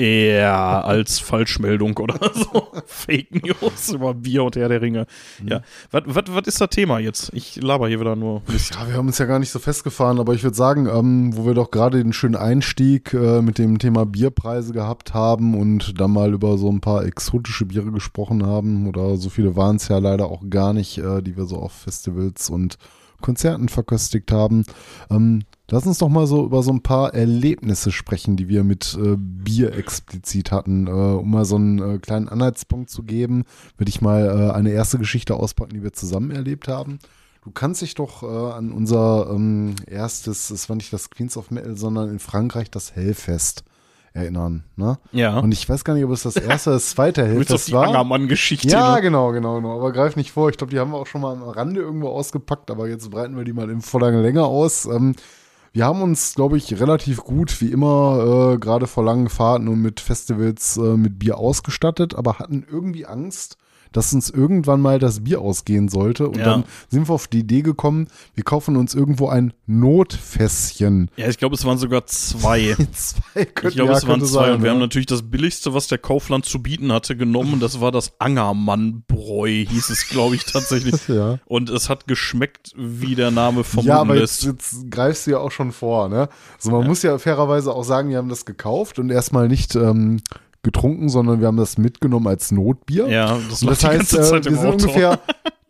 Ja, 0.00 0.80
als 0.80 1.18
Falschmeldung 1.18 1.96
oder 1.98 2.18
so. 2.34 2.68
Fake 2.86 3.44
News 3.44 3.92
über 3.92 4.14
Bier 4.14 4.44
und 4.44 4.56
Herr 4.56 4.68
der 4.68 4.82
Ringe. 4.82 5.06
Ja. 5.44 5.62
Was, 5.90 6.02
was, 6.06 6.24
was 6.28 6.46
ist 6.46 6.60
das 6.60 6.70
Thema 6.70 6.98
jetzt? 6.98 7.30
Ich 7.32 7.56
laber 7.62 7.88
hier 7.88 8.00
wieder 8.00 8.16
nur 8.16 8.42
Mist. 8.48 8.74
Ja, 8.74 8.88
wir 8.88 8.96
haben 8.96 9.06
uns 9.06 9.18
ja 9.18 9.26
gar 9.26 9.38
nicht 9.38 9.50
so 9.50 9.58
festgefahren, 9.58 10.18
aber 10.18 10.34
ich 10.34 10.42
würde 10.42 10.56
sagen, 10.56 10.86
ähm, 10.86 11.36
wo 11.36 11.46
wir 11.46 11.54
doch 11.54 11.70
gerade 11.70 11.98
den 11.98 12.12
schönen 12.12 12.36
Einstieg 12.36 13.14
äh, 13.14 13.42
mit 13.42 13.58
dem 13.58 13.78
Thema 13.78 14.06
Bierpreise 14.06 14.72
gehabt 14.72 15.14
haben 15.14 15.54
und 15.58 16.00
dann 16.00 16.10
mal 16.10 16.32
über 16.32 16.58
so 16.58 16.70
ein 16.70 16.80
paar 16.80 17.04
exotische 17.04 17.66
Biere 17.66 17.90
gesprochen 17.92 18.44
haben, 18.44 18.86
oder 18.88 19.16
so 19.16 19.30
viele 19.30 19.56
waren 19.56 19.76
es 19.76 19.88
ja 19.88 19.98
leider 19.98 20.26
auch 20.26 20.42
gar 20.48 20.72
nicht, 20.72 20.98
äh, 20.98 21.22
die 21.22 21.36
wir 21.36 21.46
so 21.46 21.56
auf 21.56 21.72
Festivals 21.72 22.50
und 22.50 22.78
Konzerten 23.20 23.68
verköstigt 23.68 24.30
haben. 24.32 24.64
Ähm, 25.10 25.42
lass 25.70 25.86
uns 25.86 25.98
doch 25.98 26.08
mal 26.08 26.26
so 26.26 26.44
über 26.44 26.62
so 26.62 26.72
ein 26.72 26.82
paar 26.82 27.14
Erlebnisse 27.14 27.92
sprechen, 27.92 28.36
die 28.36 28.48
wir 28.48 28.64
mit 28.64 28.96
äh, 29.00 29.16
Bier 29.16 29.74
explizit 29.74 30.52
hatten. 30.52 30.86
Äh, 30.86 30.90
um 30.90 31.30
mal 31.30 31.44
so 31.44 31.56
einen 31.56 31.78
äh, 31.78 31.98
kleinen 31.98 32.28
Anhaltspunkt 32.28 32.90
zu 32.90 33.02
geben, 33.02 33.44
würde 33.76 33.90
ich 33.90 34.00
mal 34.00 34.26
äh, 34.26 34.52
eine 34.52 34.70
erste 34.70 34.98
Geschichte 34.98 35.34
auspacken, 35.34 35.74
die 35.74 35.82
wir 35.82 35.92
zusammen 35.92 36.30
erlebt 36.30 36.68
haben. 36.68 36.98
Du 37.44 37.52
kannst 37.52 37.80
dich 37.80 37.94
doch 37.94 38.22
äh, 38.22 38.26
an 38.26 38.72
unser 38.72 39.28
ähm, 39.30 39.76
erstes, 39.86 40.50
es 40.50 40.68
war 40.68 40.76
nicht 40.76 40.92
das 40.92 41.10
Queens 41.10 41.36
of 41.36 41.50
Metal, 41.50 41.76
sondern 41.76 42.10
in 42.10 42.18
Frankreich 42.18 42.70
das 42.70 42.94
Hellfest 42.94 43.64
erinnern. 44.16 44.64
Ne? 44.74 44.98
Ja. 45.12 45.38
Und 45.38 45.52
ich 45.52 45.68
weiß 45.68 45.84
gar 45.84 45.94
nicht, 45.94 46.04
ob 46.04 46.10
es 46.10 46.22
das 46.24 46.36
erste 46.36 46.70
oder 46.70 46.76
das 46.78 46.90
zweite 46.90 47.24
Hellfest 47.24 47.70
war. 47.70 47.86
Angermann-Geschichte. 47.86 48.68
Ja, 48.68 48.96
ne? 48.96 49.02
genau, 49.02 49.30
genau, 49.30 49.56
genau. 49.56 49.76
Aber 49.76 49.92
greif 49.92 50.16
nicht 50.16 50.32
vor. 50.32 50.48
Ich 50.50 50.56
glaube, 50.56 50.72
die 50.72 50.80
haben 50.80 50.90
wir 50.90 50.98
auch 50.98 51.06
schon 51.06 51.20
mal 51.20 51.32
am 51.34 51.42
Rande 51.42 51.80
irgendwo 51.82 52.08
ausgepackt, 52.08 52.70
aber 52.70 52.88
jetzt 52.88 53.10
breiten 53.10 53.36
wir 53.36 53.44
die 53.44 53.52
mal 53.52 53.70
in 53.70 53.80
voller 53.80 54.10
Länge 54.10 54.44
aus. 54.44 54.86
Ähm, 54.86 55.14
wir 55.76 55.84
haben 55.84 56.00
uns, 56.00 56.34
glaube 56.34 56.56
ich, 56.56 56.80
relativ 56.80 57.22
gut, 57.22 57.60
wie 57.60 57.70
immer, 57.70 58.54
äh, 58.54 58.58
gerade 58.58 58.86
vor 58.86 59.04
langen 59.04 59.28
Fahrten 59.28 59.68
und 59.68 59.82
mit 59.82 60.00
Festivals 60.00 60.78
äh, 60.78 60.96
mit 60.96 61.18
Bier 61.18 61.36
ausgestattet, 61.36 62.14
aber 62.14 62.38
hatten 62.38 62.64
irgendwie 62.66 63.04
Angst, 63.04 63.58
dass 63.92 64.12
uns 64.12 64.30
irgendwann 64.30 64.80
mal 64.80 64.98
das 64.98 65.24
Bier 65.24 65.40
ausgehen 65.40 65.88
sollte. 65.88 66.28
Und 66.28 66.38
Ja. 66.38 66.44
dann 66.44 66.64
sind 66.88 67.08
wir 67.08 67.14
auf 67.14 67.28
die 67.28 67.40
Idee 67.40 67.62
gekommen, 67.62 68.08
wir 68.34 68.44
kaufen 68.44 68.76
uns 68.76 68.94
irgendwo 68.94 69.28
ein 69.28 69.52
Notfässchen. 69.66 71.10
ja, 71.16 71.28
ich 71.28 71.38
glaube, 71.38 71.54
es 71.54 71.64
waren 71.64 71.78
sogar 71.78 72.06
zwei. 72.06 72.76
Zwei 72.92 73.44
könnte, 73.44 73.68
Ich 73.68 73.74
glaube, 73.76 73.92
ja, 73.92 73.98
es 73.98 74.06
waren 74.06 74.20
zwei. 74.20 74.26
sein, 74.26 74.54
und 74.54 74.60
wir 74.62 74.68
ja. 74.68 74.72
haben 74.72 74.80
natürlich 74.80 75.06
das 75.06 75.22
billigste, 75.22 75.74
was 75.74 75.86
der 75.88 75.98
Kaufland 75.98 76.44
zu 76.46 76.62
bieten 76.62 76.92
hatte, 76.92 77.16
genommen. 77.16 77.54
Und 77.54 77.60
das 77.60 77.80
war 77.80 77.92
das 77.92 78.12
Angermann-Bräu, 78.20 79.64
hieß 79.66 79.90
es, 79.90 80.08
glaube 80.08 80.34
ich, 80.36 80.44
tatsächlich. 80.44 80.94
Ja. 81.08 81.38
Und 81.46 81.70
es 81.70 81.88
hat 81.88 82.06
geschmeckt, 82.08 82.72
wie 82.76 83.14
der 83.14 83.30
Name 83.30 83.62
vermuten 83.64 83.88
Ja, 83.88 84.00
aber 84.00 84.16
jetzt, 84.16 84.42
jetzt 84.44 84.90
greifst 84.90 85.26
du 85.26 85.32
ja 85.32 85.38
auch 85.38 85.50
schon 85.52 85.70
vor, 85.72 86.08
ne? 86.08 86.28
Also 86.56 86.72
man 86.72 86.86
muss 86.86 87.02
ja 87.02 87.16
fairerweise 87.18 87.72
auch 87.72 87.84
sagen, 87.84 88.10
wir 88.10 88.18
haben 88.18 88.28
das 88.28 88.44
gekauft 88.44 88.98
und 88.98 89.10
erstmal 89.10 89.46
nicht 89.48 89.76
ähm, 89.76 90.20
getrunken, 90.66 91.08
sondern 91.08 91.40
wir 91.40 91.46
haben 91.46 91.56
das 91.56 91.78
mitgenommen 91.78 92.26
als 92.26 92.52
Notbier. 92.52 93.08
Ja, 93.08 93.38
das, 93.48 93.62
und 93.62 93.70
das 93.70 93.82
heißt, 93.84 94.12
äh, 94.14 94.18
wir 94.18 94.42
sind 94.42 94.58
Auto. 94.58 94.70
ungefähr 94.72 95.18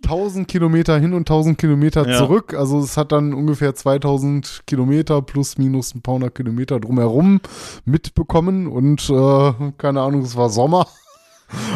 1000 0.04 0.48
Kilometer 0.48 0.98
hin 0.98 1.14
und 1.14 1.28
1000 1.28 1.58
Kilometer 1.58 2.08
Ja. 2.08 2.18
zurück. 2.18 2.54
Also 2.54 2.78
es 2.80 2.96
hat 2.96 3.12
dann 3.12 3.34
ungefähr 3.34 3.74
2000 3.74 4.62
Kilometer 4.66 5.20
plus 5.22 5.58
minus 5.58 5.94
ein 5.94 6.02
paar 6.02 6.14
hundert 6.14 6.34
Kilometer 6.34 6.78
drumherum 6.80 7.40
mitbekommen 7.84 8.66
und 8.66 9.08
äh, 9.10 9.52
keine 9.78 10.00
Ahnung, 10.02 10.22
es 10.22 10.36
war 10.36 10.48
Sommer. 10.48 10.86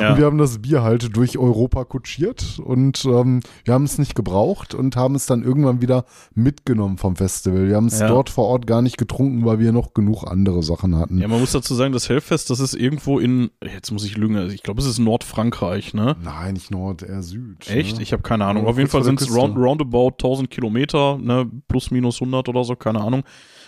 Ja. 0.01 0.11
Und 0.13 0.19
wir 0.19 0.25
haben 0.27 0.39
das 0.39 0.61
Bier 0.61 0.83
halt 0.83 1.17
durch 1.17 1.39
Europa 1.39 1.85
kutschiert 1.85 2.59
und 2.65 3.05
ähm, 3.05 3.41
wir 3.65 3.75
haben 3.75 3.85
es 3.85 3.99
nicht 3.99 4.15
gebraucht 4.15 4.75
und 4.75 4.97
haben 4.97 5.15
es 5.15 5.27
dann 5.27 5.43
irgendwann 5.43 5.81
wieder 5.81 6.05
mitgenommen 6.35 6.99
vom 6.99 7.17
Festival. 7.17 7.69
Wir 7.69 7.77
haben 7.77 7.87
es 7.87 8.01
Ja. 8.01 8.09
dort 8.09 8.31
vor 8.31 8.47
Ort 8.47 8.67
gar 8.67 8.83
nicht 8.83 8.99
getrunken, 8.99 9.45
weil 9.45 9.59
wir 9.59 9.73
noch 9.73 9.95
genug 9.95 10.25
andere 10.25 10.63
Sachen 10.63 10.97
hatten. 10.97 11.19
Ja, 11.19 11.29
man 11.29 11.41
muss 11.41 11.53
dazu 11.53 11.75
sagen, 11.75 11.93
das 11.93 12.09
Hellfest, 12.09 12.51
das 12.51 12.61
ist 12.61 12.75
irgendwo 12.75 13.19
in, 13.19 13.51
jetzt 13.63 13.91
muss 13.91 14.05
ich 14.05 14.17
lügen, 14.17 14.37
also 14.37 14.55
ich 14.55 14.63
glaube, 14.63 14.81
es 14.81 14.87
ist 14.87 14.99
Nordfrankreich, 14.99 15.95
ne? 15.95 16.17
Nein, 16.23 16.55
nicht 16.55 16.71
Nord, 16.71 17.03
eher 17.03 17.23
Süd. 17.23 17.69
Echt? 17.71 17.97
Ne? 17.97 18.03
Ich 18.03 18.13
habe 18.13 18.23
keine 18.23 18.47
Ahnung. 18.47 18.65
Ja, 18.65 18.71
Auf 18.71 18.79
jeden 18.79 18.91
Fall 18.91 19.05
sind 19.05 19.21
es 19.21 19.35
round, 19.35 19.57
roundabout 19.57 20.13
1000 20.13 20.51
Kilometer, 20.51 21.19
ne? 21.19 21.49
plus 21.69 21.91
minus 21.91 22.21
100 22.21 22.49
oder 22.49 22.65
so, 22.65 22.75
keine 22.77 23.01
Ahnung. 23.01 23.23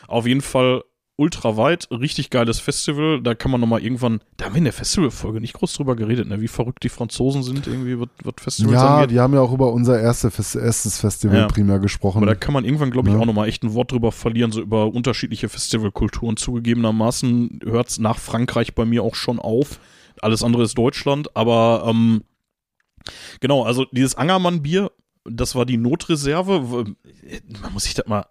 Auf 0.08 0.26
jeden 0.26 0.40
Fall 0.40 0.82
ultra 1.16 1.56
weit, 1.56 1.88
richtig 1.90 2.30
geiles 2.30 2.58
Festival. 2.58 3.20
Da 3.22 3.34
kann 3.34 3.50
man 3.50 3.60
nochmal 3.60 3.82
irgendwann, 3.82 4.20
da 4.36 4.46
haben 4.46 4.54
wir 4.54 4.58
in 4.58 4.64
der 4.64 4.72
Festivalfolge 4.72 5.40
nicht 5.40 5.52
groß 5.52 5.74
drüber 5.74 5.94
geredet, 5.94 6.26
ne? 6.28 6.40
wie 6.40 6.48
verrückt 6.48 6.82
die 6.82 6.88
Franzosen 6.88 7.42
sind, 7.42 7.66
irgendwie, 7.66 8.00
was, 8.00 8.08
was 8.24 8.34
Festivals 8.40 8.74
Ja, 8.74 8.96
angeht. 8.96 9.10
wir 9.10 9.22
haben 9.22 9.34
ja 9.34 9.40
auch 9.40 9.52
über 9.52 9.72
unser 9.72 10.00
erste 10.00 10.28
erstes 10.58 10.98
Festival 11.00 11.36
Ja. 11.36 11.46
primär 11.48 11.78
gesprochen. 11.78 12.16
Aber 12.18 12.26
da 12.26 12.34
kann 12.34 12.54
man 12.54 12.64
irgendwann, 12.64 12.90
glaube 12.90 13.08
ich, 13.08 13.14
Ja. 13.14 13.20
auch 13.20 13.26
nochmal 13.26 13.48
echt 13.48 13.62
ein 13.62 13.74
Wort 13.74 13.92
drüber 13.92 14.10
verlieren, 14.10 14.52
so 14.52 14.60
über 14.62 14.86
unterschiedliche 14.92 15.48
Festivalkulturen. 15.48 16.36
Zugegebenermaßen 16.36 17.60
hört 17.64 17.88
es 17.90 17.98
nach 17.98 18.18
Frankreich 18.18 18.74
bei 18.74 18.84
mir 18.84 19.02
auch 19.04 19.14
schon 19.14 19.38
auf. 19.38 19.78
Alles 20.20 20.42
andere 20.42 20.62
ist 20.64 20.76
Deutschland, 20.78 21.36
aber 21.36 21.84
ähm, 21.88 22.22
genau, 23.40 23.64
also 23.64 23.84
dieses 23.92 24.14
Angermann-Bier, 24.14 24.90
das 25.24 25.54
war 25.54 25.66
die 25.66 25.76
Notreserve. 25.76 26.70
W- 26.70 26.92
Man 27.62 27.72
muss 27.72 27.84
sich 27.84 27.94
das 27.94 28.06
mal. 28.06 28.26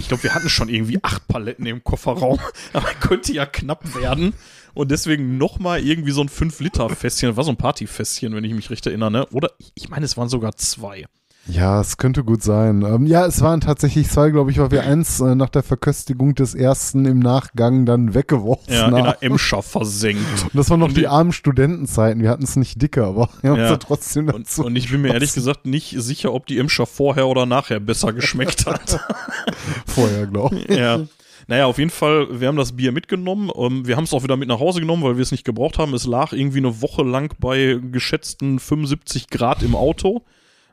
Ich 0.00 0.08
glaube, 0.08 0.24
wir 0.24 0.34
hatten 0.34 0.48
schon 0.48 0.68
irgendwie 0.68 0.98
acht 1.02 1.28
Paletten 1.28 1.66
im 1.66 1.84
Kofferraum, 1.84 2.40
aber 2.72 2.88
könnte 2.94 3.32
ja 3.32 3.46
knapp 3.46 3.94
werden. 3.94 4.34
Und 4.74 4.90
deswegen 4.90 5.38
nochmal 5.38 5.84
irgendwie 5.84 6.12
so 6.12 6.22
ein 6.22 6.28
5-Liter-Fässchen. 6.28 7.28
Das 7.28 7.36
war 7.36 7.44
so 7.44 7.52
ein 7.52 7.56
Partyfässchen, 7.56 8.34
wenn 8.34 8.44
ich 8.44 8.54
mich 8.54 8.70
recht 8.70 8.86
erinnere. 8.86 9.10
Ne? 9.10 9.26
Oder 9.26 9.52
ich 9.74 9.88
meine, 9.90 10.04
es 10.04 10.16
waren 10.16 10.28
sogar 10.28 10.56
zwei. 10.56 11.06
Ja, 11.48 11.80
es 11.80 11.96
könnte 11.96 12.22
gut 12.22 12.40
sein. 12.42 12.82
Ähm, 12.82 13.04
ja, 13.06 13.26
es 13.26 13.40
waren 13.40 13.60
tatsächlich 13.60 14.08
zwei, 14.08 14.30
glaube 14.30 14.52
ich, 14.52 14.58
weil 14.58 14.70
wir 14.70 14.84
eins 14.84 15.18
äh, 15.20 15.34
nach 15.34 15.48
der 15.50 15.64
Verköstigung 15.64 16.36
des 16.36 16.54
ersten 16.54 17.04
im 17.04 17.18
Nachgang 17.18 17.84
dann 17.84 18.14
weggeworfen 18.14 18.72
Ja, 18.72 18.82
haben. 18.90 19.02
der 19.02 19.22
Emscher 19.22 19.60
versenkt. 19.60 20.22
Und 20.44 20.54
das 20.54 20.70
waren 20.70 20.78
noch 20.78 20.86
Und 20.88 20.96
die 20.96 21.00
die- 21.00 21.08
armen 21.08 21.32
Studentenzeiten. 21.32 22.22
Wir 22.22 22.30
hatten 22.30 22.44
es 22.44 22.54
nicht 22.54 22.80
dicker, 22.80 23.06
aber 23.06 23.28
wir 23.40 23.50
haben 23.50 23.58
Ja. 23.58 23.64
es 23.64 23.70
ja 23.70 23.76
trotzdem 23.78 24.28
Und, 24.28 24.46
dazu. 24.46 24.64
und 24.64 24.76
ich 24.76 24.90
bin 24.90 25.02
mir 25.02 25.12
ehrlich 25.12 25.32
gesagt 25.34 25.66
nicht 25.66 25.96
sicher, 25.98 26.32
ob 26.32 26.46
die 26.46 26.58
Emscher 26.58 26.86
vorher 26.86 27.26
oder 27.26 27.44
nachher 27.44 27.80
besser 27.80 28.12
geschmeckt 28.12 28.66
hat. 28.66 29.00
vorher, 29.86 30.26
glaube 30.26 30.56
ich. 30.58 30.76
ja. 30.76 31.00
Naja, 31.48 31.66
auf 31.66 31.78
jeden 31.78 31.90
Fall, 31.90 32.28
wir 32.40 32.46
haben 32.46 32.56
das 32.56 32.70
Bier 32.76 32.92
mitgenommen. 32.92 33.50
Ähm, 33.56 33.84
wir 33.84 33.96
haben 33.96 34.04
es 34.04 34.12
auch 34.14 34.22
wieder 34.22 34.36
mit 34.36 34.48
nach 34.48 34.60
Hause 34.60 34.78
genommen, 34.78 35.02
weil 35.02 35.16
wir 35.16 35.22
es 35.22 35.32
nicht 35.32 35.44
gebraucht 35.44 35.76
haben. 35.76 35.92
Es 35.92 36.06
lag 36.06 36.32
irgendwie 36.32 36.58
eine 36.58 36.80
Woche 36.80 37.02
lang 37.02 37.34
bei 37.40 37.80
geschätzten 37.90 38.60
75 38.60 39.28
Grad 39.28 39.64
im 39.64 39.74
Auto. 39.74 40.22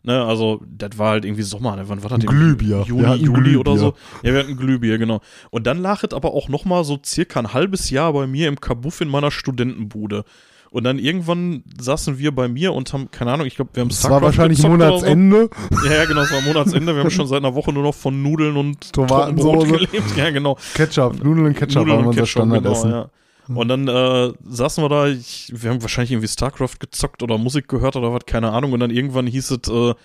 Ne, 0.04 0.24
also, 0.24 0.62
das 0.66 0.97
war 0.97 1.12
halt 1.12 1.26
irgendwie 1.26 1.43
Sommer. 1.43 1.76
Ne? 1.76 1.84
Wann 1.88 2.02
war 2.04 2.10
das? 2.10 2.24
Im 2.24 2.30
Glühbier. 2.30 2.84
Juni, 2.88 3.04
hatten 3.04 3.24
Juli 3.24 3.58
oder 3.58 3.74
Glühbier. 3.74 3.93
so. 4.22 4.28
Ja, 4.28 4.34
wir 4.34 4.39
hatten 4.39 4.58
Glühbier, 4.58 4.97
genau. 4.97 5.22
Und 5.50 5.68
dann 5.68 5.82
lag 5.82 6.04
es 6.04 6.14
aber 6.14 6.34
auch 6.34 6.47
noch 6.47 6.66
mal 6.66 6.84
so 6.84 7.00
circa 7.04 7.39
ein 7.39 7.54
halbes 7.54 7.89
Jahr 7.89 8.14
bei 8.14 8.26
mir 8.26 8.47
im 8.47 8.60
Kabuff 8.62 9.02
in 9.02 9.10
meiner 9.10 9.32
Studentenbude. 9.32 10.24
Und 10.72 10.84
dann 10.84 11.00
irgendwann 11.00 11.64
saßen 11.80 12.20
wir 12.20 12.34
bei 12.34 12.47
mir 12.47 12.74
und 12.74 12.93
haben, 12.93 13.10
keine 13.10 13.32
Ahnung, 13.34 13.47
ich 13.47 13.56
glaube, 13.56 13.72
wir 13.74 13.82
haben 13.82 13.89
Es 13.89 14.08
war 14.08 14.22
wahrscheinlich 14.22 14.60
oder 14.60 14.70
Monatsende. 14.70 15.50
So. 15.72 15.88
Ja, 15.88 15.95
ja, 15.95 16.06
genau, 16.06 16.22
es 16.22 16.32
war 16.32 16.41
Monatsende. 16.41 16.95
Wir 16.95 17.04
haben 17.04 17.10
schon 17.10 17.28
seit 17.28 17.39
einer 17.39 17.56
Woche 17.56 17.74
nur 17.74 17.84
noch 17.84 17.95
von 17.95 18.22
Nudeln 18.22 18.56
und 18.56 18.93
Tomatensoße. 18.93 19.68
Gelebt. 19.68 20.16
Ja, 20.16 20.30
genau. 20.30 20.58
Ketchup, 20.76 21.24
Nudeln 21.24 21.47
und 21.47 21.56
Ketchup 21.56 21.88
Nudeln 21.88 21.97
waren 21.97 22.00
und 22.02 22.08
unser 22.10 22.22
Ketchup, 22.22 22.30
Standardessen. 22.30 22.89
Genau, 22.91 23.02
ja. 23.02 23.10
Und 23.56 23.68
dann 23.68 23.88
äh, 23.88 24.32
saßen 24.43 24.84
wir 24.84 24.89
da, 24.89 25.08
ich, 25.08 25.52
wir 25.56 25.72
haben 25.72 25.82
wahrscheinlich 25.82 26.12
irgendwie 26.12 26.28
StarCraft 26.28 26.80
gezockt 26.80 27.24
oder 27.24 27.38
Musik 27.38 27.68
gehört 27.68 27.95
oder 27.95 28.14
was, 28.14 28.26
keine 28.26 28.52
Ahnung. 28.52 28.74
Und 28.74 28.80
dann 28.80 28.91
irgendwann 28.91 29.26
hieß 29.28 29.52
es, 29.52 29.68
äh, 29.68 29.95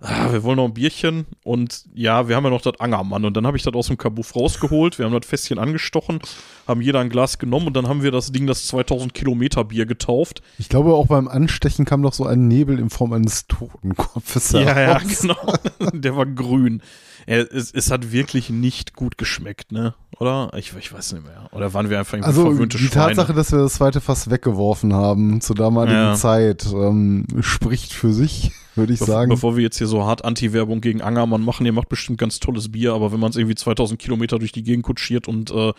ah, 0.00 0.32
wir 0.32 0.42
wollen 0.42 0.56
noch 0.56 0.64
ein 0.64 0.74
Bierchen. 0.74 1.26
Und 1.42 1.84
ja, 1.94 2.28
wir 2.28 2.36
haben 2.36 2.44
ja 2.44 2.50
noch 2.50 2.62
das 2.62 2.80
Angermann. 2.80 3.24
Und 3.24 3.36
dann 3.36 3.46
habe 3.46 3.56
ich 3.56 3.62
das 3.62 3.74
aus 3.74 3.88
dem 3.88 3.98
Kabuff 3.98 4.34
rausgeholt. 4.34 4.98
Wir 4.98 5.06
haben 5.06 5.12
das 5.12 5.26
Fässchen 5.26 5.58
angestochen, 5.58 6.20
haben 6.66 6.80
jeder 6.80 7.00
ein 7.00 7.10
Glas 7.10 7.38
genommen 7.38 7.66
und 7.66 7.76
dann 7.76 7.88
haben 7.88 8.02
wir 8.02 8.10
das 8.10 8.32
Ding, 8.32 8.46
das 8.46 8.66
2000 8.66 9.12
Kilometer 9.12 9.64
Bier 9.64 9.86
getauft. 9.86 10.42
Ich 10.58 10.68
glaube, 10.68 10.94
auch 10.94 11.06
beim 11.06 11.28
Anstechen 11.28 11.84
kam 11.84 12.02
doch 12.02 12.12
so 12.14 12.24
ein 12.24 12.48
Nebel 12.48 12.78
in 12.78 12.90
Form 12.90 13.12
eines 13.12 13.46
Totenkopfes 13.46 14.52
Ja, 14.52 14.80
ja, 14.80 14.98
genau. 14.98 15.54
Der 15.92 16.16
war 16.16 16.26
grün. 16.26 16.82
Es, 17.26 17.70
es 17.72 17.90
hat 17.90 18.12
wirklich 18.12 18.50
nicht 18.50 18.94
gut 18.94 19.16
geschmeckt, 19.18 19.72
ne? 19.72 19.94
Oder? 20.20 20.50
Ich, 20.56 20.72
ich 20.78 20.92
weiß 20.92 21.12
nicht 21.14 21.24
mehr. 21.24 21.48
Oder 21.52 21.72
waren 21.74 21.90
wir 21.90 21.98
einfach 21.98 22.14
irgendwie 22.14 22.28
Also 22.28 22.42
verwöhnte 22.42 22.76
die 22.78 22.84
Schweine? 22.84 23.14
Tatsache, 23.14 23.32
dass 23.32 23.50
wir 23.52 23.58
das 23.60 23.74
zweite 23.74 24.00
Fass 24.00 24.30
weggeworfen 24.30 24.92
haben 24.92 25.40
zur 25.40 25.56
damaligen 25.56 25.96
Ja. 25.96 26.14
Zeit, 26.14 26.66
ähm, 26.72 27.26
spricht 27.40 27.92
für 27.92 28.12
sich, 28.12 28.52
würde 28.74 28.92
ich 28.92 29.00
Bev- 29.00 29.06
sagen. 29.06 29.30
Bevor 29.30 29.56
wir 29.56 29.62
jetzt 29.62 29.78
hier 29.78 29.86
so 29.86 30.04
hart 30.04 30.24
Anti-Werbung 30.24 30.80
gegen 30.80 31.00
Angermann 31.02 31.42
machen, 31.42 31.66
ihr 31.66 31.72
macht 31.72 31.88
bestimmt 31.88 32.18
ganz 32.18 32.38
tolles 32.40 32.70
Bier, 32.70 32.92
aber 32.94 33.12
wenn 33.12 33.20
man 33.20 33.30
es 33.30 33.36
irgendwie 33.36 33.56
2000 33.56 33.98
Kilometer 33.98 34.38
durch 34.38 34.52
die 34.52 34.62
Gegend 34.62 34.84
kutschiert 34.84 35.26
und 35.26 35.50
äh, 35.50 35.72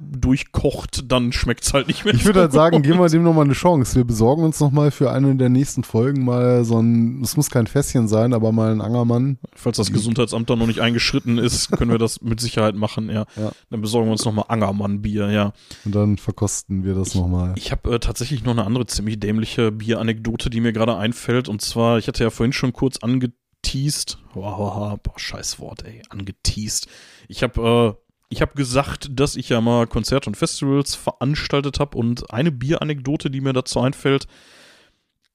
durchkocht, 0.00 1.10
dann 1.10 1.32
schmeckt 1.32 1.64
es 1.64 1.74
halt 1.74 1.88
nicht 1.88 2.04
mehr. 2.04 2.14
Ich 2.14 2.24
würde 2.24 2.38
so 2.38 2.42
halt 2.42 2.52
sagen, 2.52 2.82
geben 2.82 2.98
wir 2.98 3.08
dem 3.08 3.22
nochmal 3.22 3.44
eine 3.44 3.54
Chance. 3.54 3.96
Wir 3.96 4.04
besorgen 4.04 4.44
uns 4.44 4.60
nochmal 4.60 4.90
für 4.90 5.10
eine 5.10 5.34
der 5.36 5.48
nächsten 5.48 5.84
Folgen 5.84 6.24
mal 6.24 6.64
so 6.64 6.80
ein, 6.80 7.22
es 7.22 7.36
muss 7.36 7.50
kein 7.50 7.66
Fässchen 7.66 8.08
sein, 8.08 8.32
aber 8.32 8.52
mal 8.52 8.72
ein 8.72 8.80
Angermann. 8.80 9.38
Falls 9.54 9.76
das 9.76 9.92
Gesundheitsamt 9.92 10.48
da 10.48 10.56
noch 10.56 10.66
nicht 10.66 10.80
eingeschritten 10.80 11.38
ist, 11.38 11.70
können 11.72 11.90
wir 11.90 11.98
das 11.98 12.20
mit 12.20 12.40
Sicherheit 12.40 12.74
machen, 12.74 13.10
ja. 13.10 13.26
Ja. 13.36 13.52
Dann 13.70 13.80
besorgen 13.80 14.08
wir 14.08 14.12
uns 14.12 14.24
nochmal 14.24 14.46
Angermann-Bier, 14.48 15.30
ja. 15.30 15.52
Und 15.84 15.94
dann 15.94 16.16
verkosten 16.16 16.84
wir 16.84 16.94
das 16.94 17.14
nochmal. 17.14 17.54
Ich 17.56 17.70
habe 17.72 17.94
äh, 17.94 17.98
tatsächlich 17.98 18.44
noch 18.44 18.52
eine 18.52 18.64
andere 18.64 18.86
ziemlich 18.86 19.20
dämliche 19.20 19.72
Bieranekdote, 19.72 20.50
die 20.50 20.60
mir 20.60 20.72
gerade 20.72 20.96
einfällt. 20.96 21.48
Und 21.48 21.62
zwar, 21.62 21.98
ich 21.98 22.08
hatte 22.08 22.24
ja 22.24 22.30
vorhin 22.30 22.52
schon 22.52 22.72
kurz 22.72 22.98
angeteased. 22.98 24.18
Boah, 24.34 24.56
boah, 24.56 25.00
boah, 25.02 25.18
scheiß 25.18 25.58
Wort, 25.60 25.84
ey. 25.84 26.02
Angeteased. 26.08 26.88
Ich 27.28 27.42
habe 27.42 27.96
äh, 27.98 28.07
ich 28.28 28.42
habe 28.42 28.54
gesagt, 28.54 29.08
dass 29.12 29.36
ich 29.36 29.48
ja 29.48 29.60
mal 29.60 29.86
Konzerte 29.86 30.28
und 30.28 30.36
Festivals 30.36 30.94
veranstaltet 30.94 31.80
habe. 31.80 31.96
Und 31.96 32.32
eine 32.32 32.52
Bieranekdote, 32.52 33.30
die 33.30 33.40
mir 33.40 33.52
dazu 33.52 33.80
einfällt, 33.80 34.26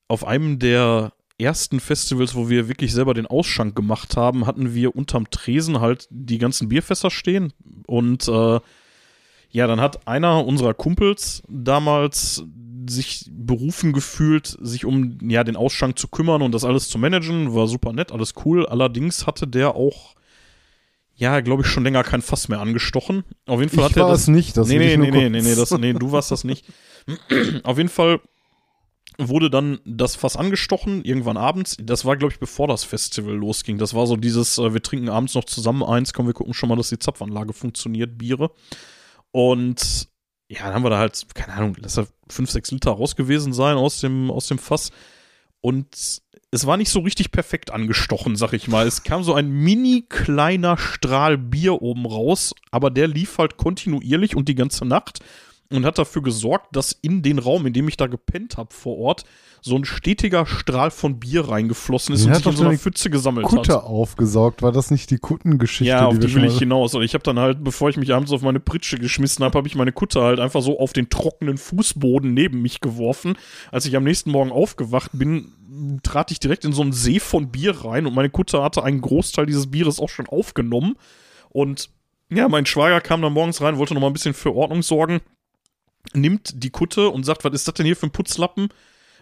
auf 0.07 0.25
einem 0.25 0.59
der 0.59 1.13
ersten 1.39 1.79
Festivals, 1.79 2.35
wo 2.35 2.49
wir 2.49 2.67
wirklich 2.67 2.93
selber 2.93 3.13
den 3.13 3.25
Ausschank 3.25 3.75
gemacht 3.75 4.15
haben, 4.15 4.45
hatten 4.45 4.73
wir 4.73 4.95
unterm 4.95 5.29
Tresen 5.29 5.81
halt 5.81 6.07
die 6.11 6.37
ganzen 6.37 6.69
Bierfässer 6.69 7.09
stehen. 7.09 7.53
Und 7.87 8.27
äh, 8.27 8.59
ja, 9.49 9.67
dann 9.67 9.81
hat 9.81 10.07
einer 10.07 10.45
unserer 10.45 10.73
Kumpels 10.73 11.43
damals 11.47 12.43
sich 12.89 13.29
berufen 13.31 13.93
gefühlt, 13.93 14.57
sich 14.61 14.85
um 14.85 15.17
ja 15.29 15.43
den 15.43 15.55
Ausschank 15.55 15.97
zu 15.97 16.07
kümmern 16.07 16.41
und 16.41 16.53
das 16.53 16.65
alles 16.65 16.89
zu 16.89 16.97
managen. 16.97 17.53
War 17.53 17.67
super 17.67 17.93
nett, 17.93 18.11
alles 18.11 18.33
cool. 18.45 18.65
Allerdings 18.65 19.25
hatte 19.25 19.47
der 19.47 19.75
auch, 19.75 20.15
ja, 21.15 21.39
glaube 21.41 21.61
ich, 21.61 21.67
schon 21.67 21.83
länger 21.83 22.03
kein 22.03 22.21
Fass 22.21 22.49
mehr 22.49 22.59
angestochen. 22.59 23.23
Auf 23.45 23.59
jeden 23.59 23.71
Fall 23.71 23.85
Ich 23.85 23.91
hat 23.91 23.97
er 23.97 24.03
war 24.03 24.11
das. 24.11 24.21
es 24.21 24.27
nicht, 24.27 24.57
das 24.57 24.67
nee, 24.67 24.77
nee, 24.77 24.93
ich 24.93 24.97
nee, 24.99 25.11
nee, 25.11 25.29
nee, 25.29 25.41
nee, 25.41 25.55
das, 25.55 25.71
nee, 25.71 25.93
du 25.93 26.11
warst 26.11 26.31
das 26.31 26.43
nicht. 26.43 26.65
Auf 27.63 27.77
jeden 27.77 27.89
Fall 27.89 28.19
wurde 29.19 29.49
dann 29.51 29.79
das 29.85 30.15
Fass 30.15 30.35
angestochen, 30.37 31.03
irgendwann 31.03 31.37
abends. 31.37 31.77
Das 31.79 32.03
war, 32.05 32.17
glaube 32.17 32.33
ich, 32.33 32.39
bevor 32.39 32.67
das 32.67 32.83
Festival 32.83 33.35
losging. 33.35 33.77
Das 33.77 33.93
war 33.93 34.07
so 34.07 34.15
dieses, 34.15 34.57
äh, 34.57 34.73
wir 34.73 34.81
trinken 34.81 35.09
abends 35.09 35.35
noch 35.35 35.43
zusammen 35.43 35.83
eins, 35.83 36.13
komm, 36.13 36.25
wir 36.25 36.33
gucken 36.33 36.53
schon 36.55 36.69
mal, 36.69 36.75
dass 36.75 36.89
die 36.89 36.97
Zapfanlage 36.99 37.53
funktioniert, 37.53 38.17
Biere. 38.17 38.49
Und 39.31 40.07
ja, 40.49 40.63
dann 40.63 40.73
haben 40.73 40.83
wir 40.83 40.89
da 40.89 40.97
halt, 40.97 41.25
keine 41.35 41.53
Ahnung, 41.53 41.77
lass 41.79 41.95
da 41.95 42.05
fünf, 42.27 42.49
sechs 42.49 42.71
Liter 42.71 42.91
raus 42.91 43.15
gewesen 43.15 43.53
sein 43.53 43.77
aus 43.77 43.99
dem, 43.99 44.31
aus 44.31 44.47
dem 44.47 44.57
Fass. 44.57 44.91
Und 45.61 46.21
es 46.53 46.67
war 46.67 46.77
nicht 46.77 46.91
so 46.91 46.99
richtig 46.99 47.31
perfekt 47.31 47.71
angestochen, 47.71 48.35
sag 48.35 48.53
ich 48.53 48.67
mal. 48.67 48.85
Es 48.85 49.01
kam 49.01 49.23
so 49.23 49.33
ein 49.33 49.49
mini 49.49 50.05
kleiner 50.07 50.77
Strahl 50.77 51.35
Bier 51.35 51.81
oben 51.81 52.05
raus, 52.05 52.53
aber 52.69 52.91
der 52.91 53.07
lief 53.07 53.39
halt 53.39 53.57
kontinuierlich 53.57 54.35
und 54.35 54.47
die 54.47 54.53
ganze 54.53 54.85
Nacht 54.85 55.19
und 55.71 55.85
hat 55.85 55.97
dafür 55.97 56.21
gesorgt, 56.21 56.75
dass 56.75 56.91
in 56.91 57.21
den 57.21 57.39
Raum, 57.39 57.65
in 57.65 57.73
dem 57.73 57.87
ich 57.87 57.97
da 57.97 58.07
gepennt 58.07 58.57
habe 58.57 58.73
vor 58.73 58.97
Ort, 58.97 59.23
so 59.61 59.77
ein 59.77 59.85
stetiger 59.85 60.45
Strahl 60.45 60.91
von 60.91 61.19
Bier 61.19 61.47
reingeflossen 61.47 62.13
ist 62.13 62.25
Den 62.25 62.31
und 62.31 62.35
sich 62.35 62.45
in 62.45 62.55
so 62.57 62.65
einer 62.65 62.77
Pfütze 62.77 63.09
gesammelt 63.09 63.45
hat. 63.45 63.53
Kutte 63.53 63.83
aufgesaugt. 63.83 64.61
War 64.61 64.73
das 64.73 64.91
nicht 64.91 65.09
die 65.09 65.17
Kuttengeschichte? 65.17 65.85
Ja, 65.85 66.05
auf 66.05 66.19
die 66.19 66.27
schon 66.27 66.41
will 66.41 66.49
ich 66.49 66.59
hinaus. 66.59 66.93
Und 66.93 67.01
ich 67.01 67.13
habe 67.13 67.23
dann 67.23 67.39
halt, 67.39 67.63
bevor 67.63 67.89
ich 67.89 67.95
mich 67.95 68.13
abends 68.13 68.33
auf 68.33 68.41
meine 68.41 68.59
Pritsche 68.59 68.97
geschmissen 68.97 69.43
habe, 69.43 69.57
habe 69.57 69.67
ich 69.67 69.75
meine 69.75 69.93
Kutte 69.93 70.21
halt 70.21 70.41
einfach 70.41 70.61
so 70.61 70.79
auf 70.79 70.91
den 70.91 71.09
trockenen 71.09 71.57
Fußboden 71.57 72.33
neben 72.33 72.61
mich 72.61 72.81
geworfen. 72.81 73.37
Als 73.71 73.85
ich 73.85 73.95
am 73.95 74.03
nächsten 74.03 74.31
Morgen 74.31 74.51
aufgewacht 74.51 75.11
bin, 75.13 75.53
trat 76.03 76.31
ich 76.31 76.39
direkt 76.39 76.65
in 76.65 76.73
so 76.73 76.81
einen 76.81 76.91
See 76.91 77.21
von 77.21 77.49
Bier 77.49 77.85
rein 77.85 78.05
und 78.05 78.13
meine 78.13 78.29
Kutte 78.29 78.61
hatte 78.61 78.83
einen 78.83 78.99
Großteil 78.99 79.45
dieses 79.45 79.71
Bieres 79.71 79.99
auch 79.99 80.09
schon 80.09 80.27
aufgenommen. 80.27 80.95
Und 81.49 81.89
ja, 82.29 82.49
mein 82.49 82.65
Schwager 82.65 82.99
kam 82.99 83.21
dann 83.21 83.33
morgens 83.33 83.61
rein, 83.61 83.77
wollte 83.77 83.93
noch 83.93 84.01
mal 84.01 84.07
ein 84.07 84.13
bisschen 84.13 84.33
für 84.33 84.53
Ordnung 84.53 84.81
sorgen, 84.81 85.21
nimmt 86.13 86.63
die 86.63 86.69
Kutte 86.69 87.09
und 87.09 87.25
sagt, 87.25 87.43
was 87.43 87.53
ist 87.53 87.67
das 87.67 87.75
denn 87.75 87.85
hier 87.85 87.95
für 87.95 88.07
ein 88.07 88.11
Putzlappen? 88.11 88.69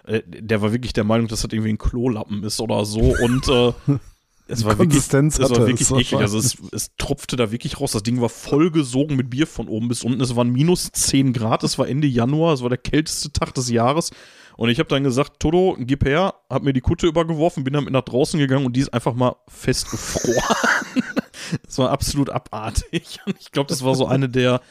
Äh, 0.05 0.21
der 0.25 0.61
war 0.61 0.71
wirklich 0.71 0.93
der 0.93 1.03
Meinung, 1.03 1.27
dass 1.27 1.41
das 1.41 1.51
irgendwie 1.51 1.71
ein 1.71 1.77
Klolappen 1.77 2.43
ist 2.43 2.59
oder 2.59 2.85
so. 2.85 2.99
Und 2.99 3.47
äh, 3.47 3.73
es 4.47 4.65
war 4.65 4.77
wirklich, 4.77 4.97
es 4.97 5.39
war 5.39 5.67
wirklich 5.67 5.81
es 5.81 5.91
eklig. 5.91 6.15
Also 6.15 6.39
es, 6.39 6.57
es 6.71 6.91
tropfte 6.97 7.35
da 7.35 7.51
wirklich 7.51 7.79
raus. 7.79 7.91
Das 7.91 8.03
Ding 8.03 8.19
war 8.21 8.29
vollgesogen 8.29 9.15
mit 9.15 9.29
Bier 9.29 9.47
von 9.47 9.67
oben 9.67 9.87
bis 9.87 10.03
unten. 10.03 10.21
Es 10.21 10.35
waren 10.35 10.51
minus 10.51 10.91
10 10.91 11.33
Grad. 11.33 11.63
Es 11.63 11.77
war 11.77 11.87
Ende 11.87 12.07
Januar. 12.07 12.53
Es 12.53 12.61
war 12.61 12.69
der 12.69 12.77
kälteste 12.77 13.31
Tag 13.31 13.53
des 13.53 13.69
Jahres. 13.69 14.11
Und 14.57 14.69
ich 14.69 14.79
habe 14.79 14.89
dann 14.89 15.03
gesagt, 15.03 15.39
Toto, 15.39 15.77
gib 15.79 16.05
her, 16.05 16.35
hab 16.49 16.63
mir 16.63 16.73
die 16.73 16.81
Kutte 16.81 17.07
übergeworfen, 17.07 17.63
bin 17.63 17.73
damit 17.73 17.93
nach 17.93 18.03
draußen 18.03 18.39
gegangen 18.39 18.65
und 18.65 18.75
die 18.75 18.81
ist 18.81 18.93
einfach 18.93 19.13
mal 19.13 19.35
festgefroren. 19.47 20.55
das 21.65 21.77
war 21.77 21.89
absolut 21.89 22.29
abartig. 22.29 23.19
Und 23.25 23.37
ich 23.39 23.51
glaube, 23.51 23.69
das 23.69 23.83
war 23.83 23.95
so 23.95 24.05
eine 24.05 24.29
der, 24.29 24.61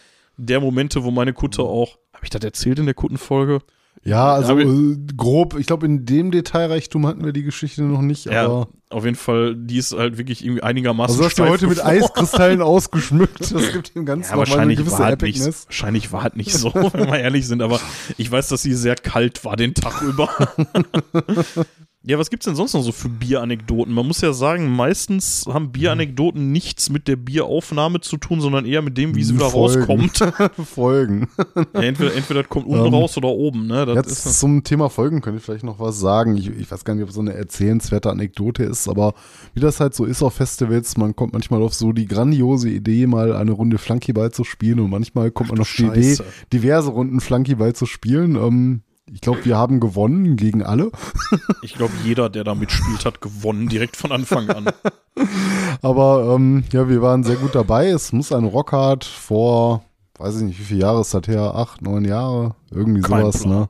der 0.46 0.60
Momente, 0.60 1.04
wo 1.04 1.10
meine 1.10 1.32
Kutte 1.32 1.62
auch. 1.62 1.98
Habe 2.14 2.24
ich 2.24 2.30
das 2.30 2.42
erzählt 2.42 2.78
in 2.78 2.84
der 2.86 2.94
Kuttenfolge? 2.94 3.60
Ja, 4.02 4.32
also 4.34 4.52
Aber- 4.52 4.62
äh, 4.62 4.96
grob. 5.16 5.58
Ich 5.58 5.66
glaube, 5.66 5.84
in 5.84 6.06
dem 6.06 6.30
Detailreichtum 6.30 7.06
hatten 7.06 7.24
wir 7.24 7.32
die 7.32 7.42
Geschichte 7.42 7.82
noch 7.82 8.00
nicht. 8.00 8.24
Ja, 8.26 8.44
aber 8.46 8.68
auf 8.88 9.04
jeden 9.04 9.16
Fall, 9.16 9.54
die 9.56 9.76
ist 9.76 9.92
halt 9.92 10.16
wirklich 10.16 10.42
irgendwie 10.44 10.62
einigermaßen. 10.62 11.14
also 11.16 11.24
hast 11.26 11.38
du 11.38 11.44
heute 11.46 11.66
mit. 11.66 11.84
Eiskristallen 11.84 12.62
ausgeschmückt. 12.62 13.40
Das 13.52 13.72
gibt 13.72 13.94
dem 13.94 14.06
Ganzen 14.06 14.30
Ja, 14.30 14.36
mal 14.36 14.42
eine 14.42 14.50
wahrscheinlich 14.50 14.78
gewisse 14.78 14.98
war, 15.00 15.06
halt 15.06 15.22
nicht, 15.22 15.44
wahrscheinlich 15.44 16.12
war 16.12 16.22
halt 16.22 16.36
nicht 16.36 16.52
so, 16.54 16.72
wenn 16.92 17.06
wir 17.08 17.18
ehrlich 17.18 17.46
sind, 17.46 17.60
aber 17.62 17.78
ich 18.16 18.30
weiß, 18.30 18.48
dass 18.48 18.62
sie 18.62 18.72
sehr 18.74 18.94
kalt 18.96 19.44
war 19.44 19.56
den 19.56 19.74
Tag 19.74 20.00
über. 20.02 20.28
ja, 22.02 22.18
was 22.18 22.30
gibt's 22.30 22.46
denn 22.46 22.54
sonst 22.54 22.72
noch 22.72 22.82
so 22.82 22.92
für 22.92 23.10
Bieranekdoten? 23.10 23.92
Man 23.92 24.06
muss 24.06 24.22
ja 24.22 24.32
sagen, 24.32 24.70
meistens 24.70 25.44
haben 25.46 25.70
Bieranekdoten 25.70 26.50
nichts 26.50 26.88
mit 26.88 27.06
der 27.08 27.16
Bieraufnahme 27.16 28.00
zu 28.00 28.16
tun, 28.16 28.40
sondern 28.40 28.64
eher 28.64 28.80
mit 28.80 28.96
dem, 28.96 29.14
wie 29.14 29.22
sie 29.22 29.34
wieder 29.34 29.50
Folgen. 29.50 29.84
rauskommt. 29.84 30.32
Folgen. 30.66 31.28
Ja, 31.74 31.82
entweder, 31.82 32.14
entweder 32.14 32.42
das 32.42 32.48
kommt 32.48 32.66
unten 32.66 32.86
Ähm, 32.86 32.94
raus 32.94 33.18
oder 33.18 33.28
oben, 33.28 33.66
ne? 33.66 33.84
Das 33.84 33.96
Jetzt 33.96 34.26
ist, 34.26 34.40
zum 34.40 34.64
Thema 34.64 34.88
Folgen 34.88 35.20
könnte 35.20 35.40
ich 35.40 35.44
vielleicht 35.44 35.64
noch 35.64 35.78
was 35.78 36.00
sagen. 36.00 36.38
Ich, 36.38 36.48
ich 36.48 36.70
weiß 36.70 36.86
gar 36.86 36.94
nicht, 36.94 37.02
ob 37.02 37.10
es 37.10 37.16
so 37.16 37.20
eine 37.20 37.34
erzählenswerte 37.34 38.08
Anekdote 38.08 38.62
ist, 38.62 38.88
aber 38.88 39.12
wie 39.52 39.60
das 39.60 39.78
halt 39.78 39.94
so 39.94 40.06
ist 40.06 40.22
auf 40.22 40.32
Festivals, 40.32 40.96
man 40.96 41.14
kommt 41.14 41.34
manchmal 41.34 41.60
auf 41.62 41.74
so 41.74 41.92
die 41.92 42.06
grandiose 42.06 42.70
Idee, 42.70 43.06
mal 43.06 43.34
eine 43.34 43.52
Runde 43.52 43.76
Flunkyball 43.76 44.32
zu 44.32 44.44
spielen 44.44 44.80
und 44.80 44.88
manchmal 44.88 45.30
kommt 45.30 45.50
man 45.50 45.56
du 45.56 45.62
auf 45.62 45.74
die 45.76 45.84
Idee, 45.84 46.16
diverse 46.50 46.88
Runden 46.88 47.20
Flunkyball 47.20 47.74
zu 47.74 47.84
spielen. 47.84 48.36
Ähm, 48.36 48.82
ich 49.12 49.20
glaube, 49.20 49.44
wir 49.44 49.56
haben 49.56 49.80
gewonnen 49.80 50.36
gegen 50.36 50.62
alle. 50.62 50.90
ich 51.62 51.74
glaube, 51.74 51.92
jeder, 52.04 52.28
der 52.28 52.44
da 52.44 52.54
mitspielt, 52.54 53.04
hat 53.04 53.20
gewonnen, 53.20 53.68
direkt 53.68 53.96
von 53.96 54.12
Anfang 54.12 54.48
an. 54.50 54.66
Aber 55.82 56.34
ähm, 56.34 56.64
ja, 56.72 56.88
wir 56.88 57.02
waren 57.02 57.24
sehr 57.24 57.36
gut 57.36 57.54
dabei. 57.54 57.88
Es 57.88 58.12
muss 58.12 58.32
ein 58.32 58.44
Rockhard 58.44 59.04
vor, 59.04 59.82
weiß 60.18 60.36
ich 60.36 60.42
nicht, 60.42 60.58
wie 60.60 60.64
viele 60.64 60.80
Jahre 60.80 61.00
ist 61.00 61.14
das 61.14 61.26
her? 61.26 61.54
Acht, 61.54 61.82
neun 61.82 62.04
Jahre? 62.04 62.54
Irgendwie 62.70 63.00
Kein 63.00 63.20
sowas, 63.20 63.42
Plan. 63.42 63.58
ne? 63.60 63.68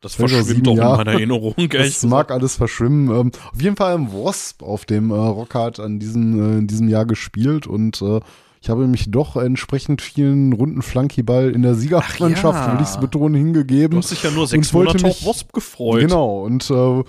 Das 0.00 0.14
Vielleicht 0.14 0.34
verschwimmt 0.34 0.66
auch 0.66 0.72
in 0.72 0.78
Jahre. 0.78 0.96
meiner 0.96 1.12
Erinnerung, 1.12 1.54
ehrlich 1.58 1.94
Das 1.94 2.04
mag 2.04 2.30
alles 2.30 2.56
verschwimmen. 2.56 3.10
Ähm, 3.14 3.32
auf 3.52 3.60
jeden 3.60 3.76
Fall 3.76 3.94
im 3.94 4.10
Wasp 4.12 4.62
auf 4.62 4.86
dem 4.86 5.10
äh, 5.10 5.14
Rockhard 5.14 5.78
an 5.78 5.98
diesem, 5.98 6.40
äh, 6.40 6.58
in 6.58 6.66
diesem 6.66 6.88
Jahr 6.88 7.04
gespielt 7.04 7.66
und 7.66 8.00
äh, 8.00 8.20
ich 8.62 8.68
habe 8.68 8.86
mich 8.86 9.10
doch 9.10 9.36
entsprechend 9.36 10.02
vielen 10.02 10.52
Runden 10.52 10.82
Flunkyball 10.82 11.50
in 11.50 11.62
der 11.62 11.74
Siegermannschaft, 11.74 12.68
ja. 12.68 12.72
will 12.74 12.82
ich 12.82 12.88
es 12.88 13.00
betonen, 13.00 13.32
Du 13.34 13.38
hingegeben. 13.38 13.98
hast 13.98 14.10
dich 14.10 14.22
ja 14.22 14.30
nur 14.30 14.46
sechs 14.46 14.74
wollte 14.74 14.98
Monate 14.98 15.06
mich- 15.06 15.26
auf 15.26 15.34
Wasp 15.36 15.52
gefreut. 15.52 16.00
Genau, 16.02 16.44
und 16.44 16.70
äh, 16.70 17.02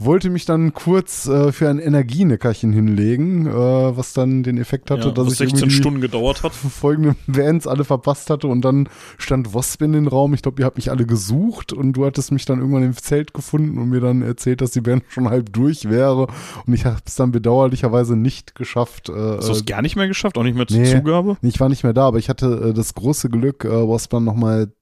wollte 0.00 0.30
mich 0.30 0.46
dann 0.46 0.72
kurz 0.72 1.26
äh, 1.26 1.52
für 1.52 1.68
ein 1.68 1.78
Energieneckerchen 1.78 2.72
hinlegen, 2.72 3.46
äh, 3.46 3.52
was 3.52 4.12
dann 4.12 4.42
den 4.42 4.58
Effekt 4.58 4.90
hatte, 4.90 5.08
Ja, 5.08 5.10
dass 5.12 5.32
ich 5.32 5.38
16 5.38 5.58
irgendwie 5.58 5.76
Stunden 5.76 6.00
gedauert 6.00 6.42
hat. 6.42 6.52
folgende 6.80 7.16
Bands 7.26 7.66
alle 7.66 7.84
verpasst 7.84 8.30
hatte 8.30 8.48
und 8.48 8.62
dann 8.62 8.88
stand 9.18 9.54
Wasp 9.54 9.82
in 9.82 9.92
den 9.92 10.06
Raum. 10.06 10.34
Ich 10.34 10.42
glaube, 10.42 10.60
ihr 10.62 10.66
habt 10.66 10.76
mich 10.76 10.90
alle 10.90 11.06
gesucht 11.06 11.72
und 11.72 11.92
du 11.92 12.06
hattest 12.06 12.32
mich 12.32 12.44
dann 12.44 12.58
irgendwann 12.58 12.82
im 12.82 12.96
Zelt 12.96 13.34
gefunden 13.34 13.78
und 13.78 13.90
mir 13.90 14.00
dann 14.00 14.22
erzählt, 14.22 14.60
dass 14.60 14.70
die 14.70 14.80
Band 14.80 15.04
schon 15.08 15.28
halb 15.28 15.52
durch 15.52 15.88
wäre 15.88 16.26
und 16.66 16.72
ich 16.72 16.84
habe 16.86 16.96
es 17.04 17.14
dann 17.16 17.30
bedauerlicherweise 17.30 18.16
nicht 18.16 18.54
geschafft. 18.54 19.08
Äh, 19.08 19.12
Hast 19.12 19.48
du 19.48 19.52
es 19.52 19.66
gar 19.66 19.82
nicht 19.82 19.96
mehr 19.96 20.08
geschafft? 20.08 20.38
Auch 20.38 20.42
nicht 20.42 20.56
mehr 20.56 20.66
zur 20.66 20.78
nee. 20.78 20.90
Zugabe? 20.90 21.36
ich 21.42 21.60
war 21.60 21.68
nicht 21.68 21.84
mehr 21.84 21.92
da, 21.92 22.06
aber 22.06 22.18
ich 22.18 22.28
hatte 22.28 22.70
äh, 22.70 22.74
das 22.74 22.94
große 22.94 23.28
Glück, 23.28 23.64
äh, 23.64 23.68
Wasp 23.68 24.10
dann 24.12 24.24
nochmal 24.24 24.72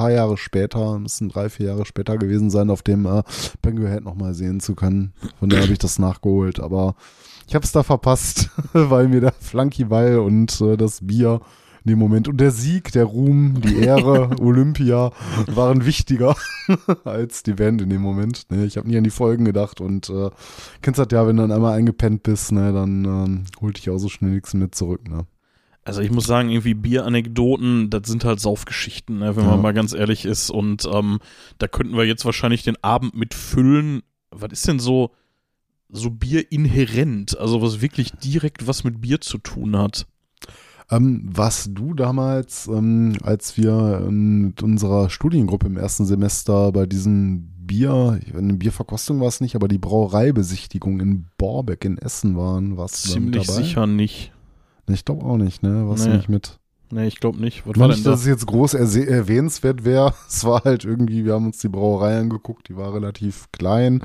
paar 0.00 0.10
Jahre 0.10 0.38
später, 0.38 0.98
müssen 0.98 1.28
drei, 1.28 1.50
vier 1.50 1.66
Jahre 1.66 1.84
später 1.84 2.16
gewesen 2.16 2.48
sein, 2.48 2.70
auf 2.70 2.80
dem 2.80 3.04
äh, 3.04 3.22
Penguin 3.60 3.92
Head 3.92 4.02
nochmal 4.02 4.32
sehen 4.32 4.58
zu 4.58 4.74
können. 4.74 5.12
Von 5.38 5.50
daher 5.50 5.64
habe 5.64 5.74
ich 5.74 5.78
das 5.78 5.98
nachgeholt, 5.98 6.58
aber 6.58 6.94
ich 7.46 7.54
habe 7.54 7.66
es 7.66 7.72
da 7.72 7.82
verpasst, 7.82 8.48
weil 8.72 9.08
mir 9.08 9.20
der 9.20 9.34
Flankyball 9.38 10.20
und 10.20 10.58
äh, 10.62 10.78
das 10.78 11.06
Bier 11.06 11.42
in 11.84 11.90
dem 11.90 11.98
Moment 11.98 12.28
und 12.28 12.40
der 12.40 12.50
Sieg, 12.50 12.92
der 12.92 13.04
Ruhm, 13.04 13.60
die 13.60 13.76
Ehre, 13.76 14.30
Olympia 14.40 15.12
waren 15.48 15.84
wichtiger 15.84 16.34
als 17.04 17.42
die 17.42 17.52
Band 17.52 17.82
in 17.82 17.90
dem 17.90 18.00
Moment. 18.00 18.50
Ne, 18.50 18.64
ich 18.64 18.78
habe 18.78 18.88
nie 18.88 18.96
an 18.96 19.04
die 19.04 19.10
Folgen 19.10 19.44
gedacht 19.44 19.82
und 19.82 20.08
äh, 20.08 20.30
kennst 20.80 20.98
das 20.98 21.08
ja, 21.12 21.26
wenn 21.26 21.36
du 21.36 21.42
dann 21.42 21.52
einmal 21.52 21.76
eingepennt 21.76 22.22
bist, 22.22 22.52
ne, 22.52 22.72
dann 22.72 23.04
ähm, 23.04 23.44
holt 23.60 23.76
dich 23.76 23.90
auch 23.90 23.98
so 23.98 24.08
schnell 24.08 24.30
nichts 24.30 24.54
mit 24.54 24.74
zurück. 24.74 25.10
Ne? 25.10 25.26
Also 25.84 26.02
ich 26.02 26.10
muss 26.10 26.26
sagen, 26.26 26.50
irgendwie 26.50 26.74
Bieranekdoten, 26.74 27.88
das 27.90 28.02
sind 28.06 28.24
halt 28.24 28.38
Saufgeschichten, 28.38 29.18
ne, 29.18 29.34
wenn 29.36 29.44
Ja. 29.44 29.50
man 29.50 29.62
mal 29.62 29.72
ganz 29.72 29.92
ehrlich 29.94 30.24
ist. 30.24 30.50
Und 30.50 30.86
ähm, 30.92 31.18
da 31.58 31.68
könnten 31.68 31.96
wir 31.96 32.04
jetzt 32.04 32.24
wahrscheinlich 32.24 32.62
den 32.62 32.76
Abend 32.82 33.14
mit 33.16 33.32
füllen. 33.34 34.02
Was 34.30 34.52
ist 34.52 34.68
denn 34.68 34.78
so, 34.78 35.10
so 35.88 36.10
Bier 36.10 36.52
inhärent? 36.52 37.38
Also 37.38 37.62
was 37.62 37.80
wirklich 37.80 38.12
direkt 38.12 38.66
was 38.66 38.84
mit 38.84 39.00
Bier 39.00 39.20
zu 39.20 39.38
tun 39.38 39.76
hat. 39.76 40.06
Ähm, 40.90 41.28
warst 41.32 41.70
du 41.72 41.94
damals, 41.94 42.66
ähm, 42.66 43.16
als 43.22 43.56
wir 43.56 44.00
mit 44.10 44.62
unserer 44.62 45.08
Studiengruppe 45.08 45.66
im 45.66 45.76
ersten 45.76 46.04
Semester 46.04 46.72
bei 46.72 46.84
diesem 46.84 47.48
Bier, 47.58 48.20
eine 48.36 48.54
Bierverkostung 48.54 49.20
war 49.20 49.28
es 49.28 49.40
nicht, 49.40 49.54
aber 49.54 49.68
die 49.68 49.78
Brauereibesichtigung 49.78 51.00
in 51.00 51.26
Borbeck 51.38 51.84
in 51.84 51.96
Essen 51.96 52.36
waren, 52.36 52.76
warst 52.76 53.06
du 53.06 53.10
Ziemlich 53.12 53.48
sicher 53.48 53.86
nicht. 53.86 54.32
Ich 54.92 55.04
glaube 55.04 55.24
auch 55.24 55.36
nicht, 55.36 55.62
ne? 55.62 55.84
Du 55.86 56.02
Nee. 56.08 56.16
nicht 56.16 56.28
mit? 56.28 56.56
Nee, 56.92 57.06
ich 57.06 57.20
glaube 57.20 57.40
nicht. 57.40 57.62
Was 57.66 57.76
nicht, 57.76 58.04
da? 58.04 58.10
dass 58.10 58.22
es 58.22 58.26
jetzt 58.26 58.44
groß 58.48 58.74
erwähnenswert 58.74 59.84
wäre. 59.84 60.12
Es 60.28 60.44
war 60.44 60.64
halt 60.64 60.84
irgendwie, 60.84 61.24
wir 61.24 61.34
haben 61.34 61.46
uns 61.46 61.58
die 61.58 61.68
Brauerei 61.68 62.18
angeguckt, 62.18 62.68
die 62.68 62.76
war 62.76 62.92
relativ 62.92 63.46
klein. 63.52 64.02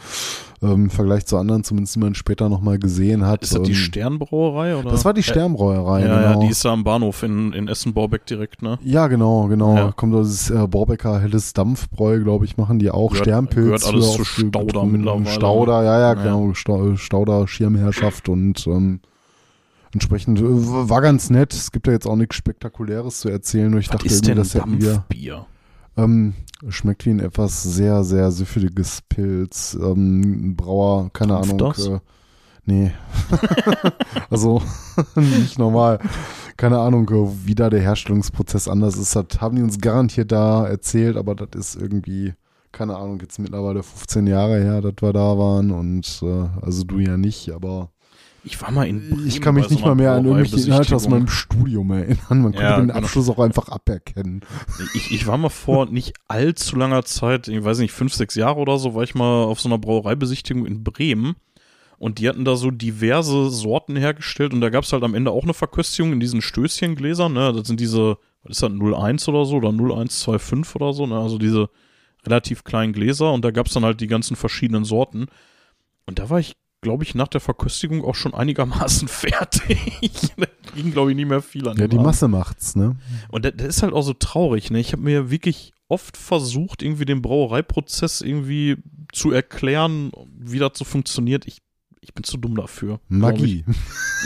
Ähm, 0.61 0.71
Im 0.85 0.89
Vergleich 0.91 1.25
zu 1.25 1.37
anderen, 1.37 1.63
zumindest 1.63 1.95
die 1.95 1.99
man 1.99 2.13
später 2.13 2.47
nochmal 2.47 2.77
gesehen 2.77 3.25
hat. 3.25 3.41
Ist 3.41 3.55
das 3.55 3.63
die 3.63 3.71
Ähm, 3.71 3.75
Sternbrauerei? 3.77 4.75
Oder? 4.77 4.91
Das 4.91 5.03
war 5.03 5.15
die 5.15 5.23
Sternbrauerei, 5.23 6.01
ja, 6.01 6.07
ja, 6.21 6.27
genau. 6.33 6.41
die 6.41 6.47
ist 6.49 6.63
da 6.63 6.73
am 6.73 6.83
Bahnhof 6.83 7.23
in, 7.23 7.53
in 7.53 7.67
Essen-Borbeck 7.67 8.25
direkt, 8.27 8.61
ne? 8.61 8.77
Ja, 8.83 9.07
genau, 9.07 9.47
genau. 9.47 9.75
Ja. 9.75 9.91
Kommt 9.91 10.13
aus 10.13 10.51
äh, 10.51 10.67
Borbecker 10.67 11.19
helles 11.19 11.53
Dampfbräu, 11.53 12.21
glaube 12.21 12.45
ich, 12.45 12.55
machen 12.55 12.77
die 12.77 12.91
auch. 12.91 13.09
Gehört- 13.09 13.25
Sternpilz. 13.25 13.65
gehört 13.83 13.85
alles 13.87 14.13
zu 14.13 14.23
Stauder 14.23 14.85
mittlerweile. 14.85 15.25
Stauder, 15.25 15.83
ja, 15.83 15.99
ja, 15.99 16.07
Ja. 16.09 16.13
genau. 16.13 16.53
Stau, 16.53 16.95
Stauder, 16.97 17.47
Schirmherrschaft 17.47 18.29
und 18.29 18.67
ähm, 18.67 18.99
entsprechend 19.95 20.39
äh, 20.39 20.43
war 20.43 21.01
ganz 21.01 21.29
nett. 21.31 21.53
Es 21.53 21.71
gibt 21.71 21.87
ja 21.87 21.93
jetzt 21.93 22.05
auch 22.05 22.17
nichts 22.17 22.35
Spektakuläres 22.35 23.21
zu 23.21 23.29
erzählen. 23.29 23.71
Nur 23.71 23.79
ich 23.79 23.87
Was 23.87 23.93
dachte 23.93 24.05
ist 24.07 24.13
irgendwie, 24.13 24.27
denn 24.27 24.37
das 24.37 24.53
hätten 24.53 24.81
wir. 24.81 24.93
Dampfbier? 24.93 25.45
Ähm, 25.97 26.33
schmeckt 26.67 27.05
wie 27.05 27.11
ein 27.11 27.19
etwas 27.19 27.63
sehr, 27.63 28.03
sehr 28.03 28.29
süffeliges 28.31 29.01
Pilz. 29.07 29.77
Ähm, 29.81 30.55
Brauer, 30.55 31.09
keine 31.13 31.33
Dampft 31.33 31.53
Ahnung. 31.53 31.73
das? 31.75 31.87
Äh, 31.87 31.99
nee. 32.65 32.91
also 34.29 34.61
nicht 35.15 35.57
normal. 35.57 35.99
Keine 36.57 36.79
Ahnung, 36.79 37.09
äh, 37.09 37.47
wie 37.47 37.55
da 37.55 37.69
der 37.69 37.81
Herstellungsprozess 37.81 38.67
anders 38.67 38.97
ist. 38.97 39.15
Das 39.15 39.39
haben 39.39 39.55
die 39.55 39.63
uns 39.63 39.79
garantiert 39.79 40.31
da 40.33 40.67
erzählt, 40.67 41.15
aber 41.15 41.35
das 41.35 41.49
ist 41.53 41.81
irgendwie, 41.81 42.33
keine 42.73 42.97
Ahnung, 42.97 43.19
jetzt 43.21 43.39
mittlerweile 43.39 43.81
15 43.81 44.27
Jahre 44.27 44.61
her, 44.61 44.81
dass 44.81 44.95
wir 44.99 45.13
da 45.13 45.37
waren. 45.37 45.71
Und 45.71 46.21
äh, 46.21 46.47
also 46.61 46.83
du 46.83 46.99
ja 46.99 47.15
nicht, 47.15 47.51
aber 47.51 47.91
Ich 48.45 48.61
war 48.61 48.71
mal 48.71 48.87
in 48.87 49.09
Bremen 49.09 49.27
ich 49.27 49.41
kann 49.41 49.55
mich 49.55 49.65
so 49.65 49.73
nicht 49.73 49.83
einer 49.83 49.95
mal 49.95 50.03
mehr 50.03 50.11
an 50.13 50.25
irgendwelche 50.25 50.67
Inhalte 50.67 50.95
aus 50.95 51.09
meinem 51.09 51.27
Studium 51.27 51.91
erinnern. 51.91 52.19
Man 52.29 52.43
konnte 52.43 52.61
Ja, 52.61 52.77
den 52.77 52.87
genau. 52.87 52.99
Abschluss 52.99 53.27
auch 53.29 53.39
einfach 53.39 53.69
aberkennen. 53.69 54.41
Ich, 54.93 55.11
ich 55.11 55.25
war 55.25 55.37
mal 55.37 55.49
vor 55.49 55.85
nicht 55.91 56.13
allzu 56.27 56.75
langer 56.75 57.03
Zeit, 57.05 57.47
ich 57.47 57.63
weiß 57.63 57.79
nicht, 57.79 57.91
fünf, 57.91 58.13
sechs 58.13 58.35
Jahre 58.35 58.59
oder 58.59 58.77
so, 58.77 58.93
war 58.93 59.03
ich 59.03 59.15
mal 59.15 59.43
auf 59.43 59.59
so 59.59 59.67
einer 59.67 59.79
Brauereibesichtigung 59.79 60.65
in 60.65 60.83
Bremen. 60.83 61.35
Und 61.97 62.19
die 62.19 62.29
hatten 62.29 62.45
da 62.45 62.55
so 62.55 62.71
diverse 62.71 63.49
Sorten 63.49 63.95
hergestellt 63.95 64.53
und 64.53 64.61
da 64.61 64.69
gab 64.69 64.83
es 64.83 64.93
halt 64.93 65.03
am 65.03 65.15
Ende 65.15 65.31
auch 65.31 65.43
eine 65.43 65.53
Verköstigung 65.53 66.13
in 66.13 66.19
diesen 66.19 66.41
Stößchengläsern. 66.41 67.33
Ne? 67.33 67.53
Das 67.53 67.67
sind 67.67 67.79
diese, 67.79 68.17
was 68.43 68.57
ist 68.57 68.63
das, 68.63 68.71
01 68.71 69.27
oder 69.27 69.45
so 69.45 69.55
oder 69.55 69.69
0125 69.69 70.75
oder 70.75 70.93
so, 70.93 71.07
ne? 71.07 71.17
also 71.17 71.37
diese 71.37 71.69
relativ 72.25 72.63
kleinen 72.63 72.93
Gläser 72.93 73.31
und 73.31 73.45
da 73.45 73.51
gab 73.51 73.67
es 73.67 73.73
dann 73.73 73.85
halt 73.85 74.01
die 74.01 74.07
ganzen 74.07 74.35
verschiedenen 74.35 74.83
Sorten. 74.83 75.27
Und 76.05 76.19
da 76.19 76.29
war 76.29 76.39
ich, 76.39 76.55
glaube 76.85 77.03
ich, 77.03 77.15
nach 77.15 77.27
der 77.27 77.41
Verköstigung 77.41 78.05
auch 78.05 78.15
schon 78.15 78.33
einigermaßen 78.33 79.07
fertig. 79.09 80.11
da 80.37 80.45
ging, 80.75 80.91
glaube 80.91 81.09
ich, 81.11 81.17
nie 81.17 81.25
mehr 81.25 81.41
viel 81.41 81.67
an 81.67 81.75
Ja, 81.77 81.87
die 81.87 81.95
Abend. 81.97 82.05
Masse 82.05 82.27
macht's, 82.27 82.75
ne? 82.75 82.95
Und 83.29 83.43
das, 83.43 83.53
das 83.57 83.67
ist 83.67 83.83
halt 83.83 83.93
auch 83.93 84.03
so 84.03 84.13
traurig, 84.13 84.69
ne? 84.71 84.79
Ich 84.79 84.93
habe 84.93 85.01
mir 85.01 85.29
wirklich 85.31 85.73
oft 85.87 86.15
versucht, 86.15 86.81
irgendwie 86.83 87.05
den 87.05 87.21
Brauereiprozess 87.21 88.21
irgendwie 88.21 88.77
zu 89.11 89.31
erklären, 89.31 90.11
wie 90.39 90.59
das 90.59 90.71
so 90.75 90.85
funktioniert. 90.85 91.45
Ich, 91.47 91.57
ich 92.01 92.13
bin 92.13 92.23
zu 92.23 92.37
dumm 92.37 92.55
dafür. 92.55 92.99
Magie. 93.07 93.65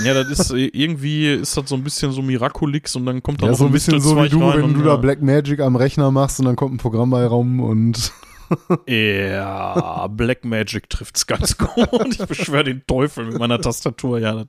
Ja, 0.04 0.14
das 0.14 0.30
ist 0.30 0.52
äh, 0.52 0.68
irgendwie 0.68 1.28
ist 1.34 1.56
das 1.58 1.70
so 1.70 1.76
ein 1.76 1.84
bisschen 1.84 2.12
so 2.12 2.22
Miraculix 2.22 2.96
und 2.96 3.06
dann 3.06 3.24
kommt 3.24 3.42
da 3.42 3.46
Ja, 3.46 3.52
noch 3.52 3.58
so 3.58 3.66
ein 3.66 3.72
bisschen 3.72 4.00
so 4.02 4.16
wie 4.22 4.30
du, 4.30 4.40
rein 4.48 4.62
wenn 4.64 4.74
du 4.74 4.84
da 4.84 4.96
Black 4.98 5.22
Magic 5.22 5.60
am 5.62 5.76
Rechner 5.76 6.12
machst 6.12 6.40
und 6.40 6.46
dann 6.46 6.56
kommt 6.56 6.74
ein 6.74 6.78
Programm 6.78 7.10
bei 7.10 7.26
rum 7.26 7.60
und 7.60 8.12
Ja, 8.88 10.08
Black 10.08 10.46
Magic 10.46 10.90
trifft's 10.90 11.26
ganz 11.28 11.58
gut. 11.58 11.88
Ich 12.10 12.18
beschwöre 12.18 12.64
den 12.64 12.84
Teufel 12.88 13.26
mit 13.26 13.38
meiner 13.40 13.60
Tastatur. 13.62 14.20
Ja, 14.20 14.46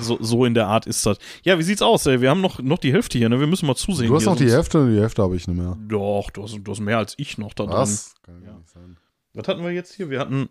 so, 0.00 0.18
so 0.20 0.44
in 0.44 0.54
der 0.54 0.66
Art 0.66 0.86
ist 0.86 1.04
das. 1.06 1.18
Ja, 1.44 1.58
wie 1.58 1.62
sieht's 1.62 1.82
aus, 1.82 2.06
ey? 2.06 2.20
Wir 2.20 2.30
haben 2.30 2.40
noch, 2.40 2.60
noch 2.60 2.78
die 2.78 2.92
Hälfte 2.92 3.18
hier, 3.18 3.28
ne? 3.28 3.38
Wir 3.40 3.46
müssen 3.46 3.66
mal 3.66 3.74
zusehen. 3.76 4.08
du 4.08 4.14
hast 4.16 4.22
hier, 4.22 4.30
noch 4.30 4.38
die 4.38 4.50
Hälfte, 4.50 4.90
die 4.90 5.00
Hälfte 5.00 5.22
habe 5.22 5.36
ich 5.36 5.46
nicht 5.46 5.56
mehr. 5.56 5.76
Doch, 5.88 6.30
du 6.30 6.42
hast, 6.42 6.58
du 6.62 6.70
hast 6.70 6.80
mehr 6.80 6.98
als 6.98 7.14
ich 7.18 7.38
noch 7.38 7.54
da 7.54 7.64
drin. 7.64 7.74
Kann 8.22 8.42
Ja. 8.44 8.52
nicht 8.54 8.68
sein. 8.70 8.96
Was 9.34 9.48
hatten 9.48 9.62
wir 9.62 9.70
jetzt 9.72 9.94
hier? 9.94 10.10
Wir 10.10 10.20
hatten 10.20 10.48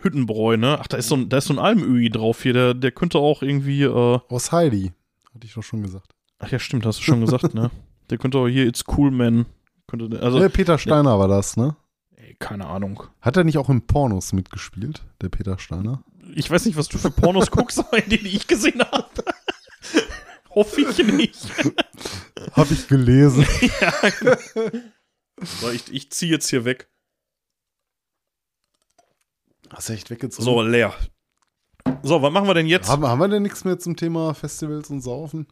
Hüttenbräu, 0.00 0.56
ne? 0.56 0.78
Ach, 0.80 0.86
da 0.86 0.96
ist 0.96 1.08
so 1.08 1.16
ein, 1.16 1.28
da 1.28 1.38
ist 1.38 1.46
so 1.46 1.54
ein 1.54 1.58
Almöhi 1.58 2.08
drauf 2.10 2.42
hier. 2.42 2.52
Der, 2.52 2.74
der 2.74 2.92
könnte 2.92 3.18
auch 3.18 3.42
irgendwie, 3.42 3.82
äh, 3.82 4.18
Aus 4.28 4.52
Heidi. 4.52 4.92
Hatte 5.34 5.46
ich 5.46 5.54
doch 5.54 5.62
schon 5.62 5.82
gesagt. 5.82 6.14
ach 6.38 6.50
ja, 6.50 6.58
stimmt, 6.58 6.86
hast 6.86 6.98
du 7.00 7.02
schon 7.02 7.20
gesagt, 7.20 7.54
ne? 7.54 7.70
Der 8.10 8.18
könnte 8.18 8.38
auch 8.38 8.48
hier 8.48 8.66
It's 8.66 8.82
Cool 8.88 9.12
Man. 9.12 9.46
Könnte 9.90 10.08
der, 10.08 10.22
also, 10.22 10.38
äh, 10.38 10.48
Peter 10.48 10.78
Steiner 10.78 11.18
war 11.18 11.26
das, 11.26 11.56
ne? 11.56 11.74
ey, 12.14 12.36
keine 12.38 12.66
Ahnung. 12.66 13.02
Hat 13.20 13.36
er 13.36 13.42
nicht 13.42 13.58
auch 13.58 13.68
in 13.68 13.86
Pornos 13.88 14.32
mitgespielt, 14.32 15.04
der 15.20 15.30
Peter 15.30 15.58
Steiner? 15.58 16.04
Ich 16.32 16.48
weiß 16.48 16.64
nicht, 16.66 16.76
was 16.76 16.88
du 16.88 16.96
für 16.98 17.10
Pornos 17.10 17.50
guckst, 17.50 17.80
aber 17.80 18.02
in 18.02 18.08
denen 18.08 18.26
ich 18.26 18.46
gesehen 18.46 18.80
habe. 18.80 19.08
Hoffe 20.50 20.80
ich 20.80 20.98
nicht. 20.98 21.48
Habe 22.52 22.72
ich 22.72 22.86
gelesen. 22.88 23.44
So, 25.42 25.70
ich, 25.70 25.90
ich 25.90 26.10
ziehe 26.10 26.30
jetzt 26.30 26.50
hier 26.50 26.66
weg. 26.66 26.90
Hast 29.70 29.88
du 29.88 29.94
echt 29.94 30.10
weggezogen? 30.10 30.44
So, 30.44 30.60
leer. 30.60 30.94
So, 32.02 32.20
was 32.20 32.30
machen 32.30 32.46
wir 32.46 32.52
denn 32.52 32.66
jetzt? 32.66 32.90
Haben, 32.90 33.06
haben 33.06 33.20
wir 33.20 33.28
denn 33.28 33.42
nichts 33.42 33.64
mehr 33.64 33.78
zum 33.78 33.96
Thema 33.96 34.34
Festivals 34.34 34.90
und 34.90 35.00
Saufen? 35.00 35.46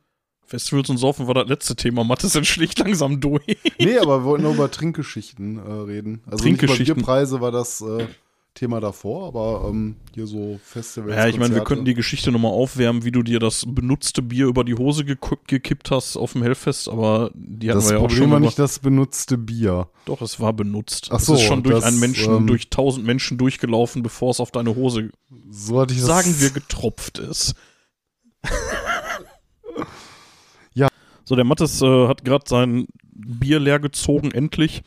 Festivals 0.48 0.88
und 0.88 0.96
Saufen 0.96 1.26
war 1.26 1.34
das 1.34 1.46
letzte 1.46 1.76
Thema. 1.76 2.04
Mathis 2.04 2.34
entschlicht 2.34 2.78
langsam 2.78 3.20
durch. 3.20 3.42
Nee, 3.78 3.98
aber 3.98 4.20
wir 4.20 4.24
wollten 4.24 4.44
nur 4.44 4.54
über 4.54 4.70
Trinkgeschichten 4.70 5.58
äh, 5.58 5.70
reden. 5.82 6.22
Also 6.26 6.42
Trinkgeschichten. 6.44 6.80
nicht 6.82 6.88
über 6.88 6.94
Bierpreise 6.96 7.40
war 7.42 7.52
das 7.52 7.82
äh, 7.82 8.06
Thema 8.54 8.80
davor, 8.80 9.28
aber 9.28 9.68
ähm, 9.68 9.96
hier 10.14 10.26
so 10.26 10.58
Festivals. 10.64 11.14
Ja, 11.14 11.28
ich 11.28 11.38
meine, 11.38 11.54
wir 11.54 11.62
könnten 11.62 11.84
die 11.84 11.94
Geschichte 11.94 12.32
nochmal 12.32 12.50
aufwärmen, 12.50 13.04
wie 13.04 13.12
du 13.12 13.22
dir 13.22 13.38
das 13.38 13.64
benutzte 13.68 14.20
Bier 14.22 14.46
über 14.46 14.64
die 14.64 14.74
Hose 14.74 15.04
gekippt 15.04 15.90
hast 15.92 16.16
auf 16.16 16.32
dem 16.32 16.42
Hellfest, 16.42 16.88
aber 16.88 17.30
die 17.34 17.68
hatten 17.70 17.78
Das 17.78 17.88
wir 17.90 17.92
ja 17.92 17.98
auch 17.98 18.06
Problem 18.08 18.18
schon 18.22 18.30
war 18.30 18.38
über- 18.38 18.46
nicht 18.46 18.58
das 18.58 18.78
benutzte 18.80 19.38
Bier. 19.38 19.88
Doch, 20.06 20.22
es 20.22 20.40
war 20.40 20.54
benutzt. 20.54 21.10
Ach 21.12 21.20
es 21.20 21.26
so, 21.26 21.34
ist 21.34 21.42
schon 21.42 21.62
durch 21.62 21.76
das, 21.76 21.84
einen 21.84 22.00
Menschen, 22.00 22.34
ähm, 22.34 22.46
durch 22.48 22.68
tausend 22.70 23.06
Menschen 23.06 23.36
durchgelaufen, 23.38 24.02
bevor 24.02 24.30
es 24.30 24.40
auf 24.40 24.50
deine 24.50 24.74
Hose, 24.74 25.10
So 25.50 25.80
hatte 25.80 25.92
ich 25.94 26.00
das. 26.00 26.08
sagen 26.08 26.34
wir, 26.40 26.50
getropft 26.50 27.18
ist. 27.18 27.54
Ja. 31.28 31.30
So, 31.30 31.36
der 31.36 31.44
Mattes 31.44 31.82
äh, 31.82 32.06
hat 32.08 32.24
gerade 32.24 32.44
sein 32.48 32.86
Bier 33.12 33.60
leer 33.60 33.78
gezogen, 33.80 34.30
endlich. 34.30 34.82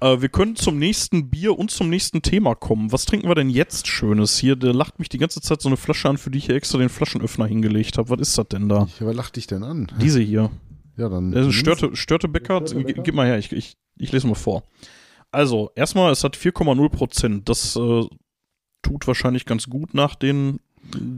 Äh, 0.00 0.20
wir 0.20 0.28
können 0.28 0.56
zum 0.56 0.78
nächsten 0.78 1.30
Bier 1.30 1.58
und 1.58 1.70
zum 1.70 1.88
nächsten 1.88 2.22
Thema 2.22 2.54
kommen. 2.54 2.92
Was 2.92 3.04
trinken 3.04 3.28
wir 3.28 3.34
denn 3.34 3.50
jetzt 3.50 3.86
Schönes? 3.86 4.36
Hier, 4.38 4.56
der 4.56 4.74
lacht 4.74 4.98
mich 4.98 5.08
die 5.08 5.18
ganze 5.18 5.40
Zeit 5.40 5.62
so 5.62 5.68
eine 5.68 5.76
Flasche 5.76 6.08
an, 6.08 6.18
für 6.18 6.30
die 6.30 6.38
ich 6.38 6.46
hier 6.46 6.54
extra 6.56 6.78
den 6.78 6.88
Flaschenöffner 6.88 7.46
hingelegt 7.46 7.96
habe. 7.98 8.10
Was 8.10 8.20
ist 8.20 8.36
das 8.36 8.48
denn 8.48 8.68
da? 8.68 8.84
Ich, 8.88 9.00
wer 9.00 9.14
lacht 9.14 9.36
dich 9.36 9.46
denn 9.46 9.62
an? 9.62 9.90
Diese 10.00 10.20
hier. 10.20 10.50
Ja, 10.96 11.08
dann. 11.08 11.32
Ist 11.32 11.54
Störte. 11.54 11.94
Störtebecker? 11.94 12.62
G- 12.62 12.94
Gib 13.04 13.14
mal 13.14 13.26
her, 13.26 13.38
ich, 13.38 13.52
ich, 13.52 13.76
ich 13.98 14.12
lese 14.12 14.26
mal 14.26 14.34
vor. 14.34 14.64
Also, 15.30 15.70
erstmal, 15.74 16.10
es 16.12 16.24
hat 16.24 16.36
4,0 16.36 16.88
Prozent. 16.88 17.48
Das 17.48 17.76
äh, 17.76 18.04
tut 18.82 19.06
wahrscheinlich 19.06 19.44
ganz 19.44 19.66
gut 19.68 19.92
nach 19.94 20.14
den 20.14 20.58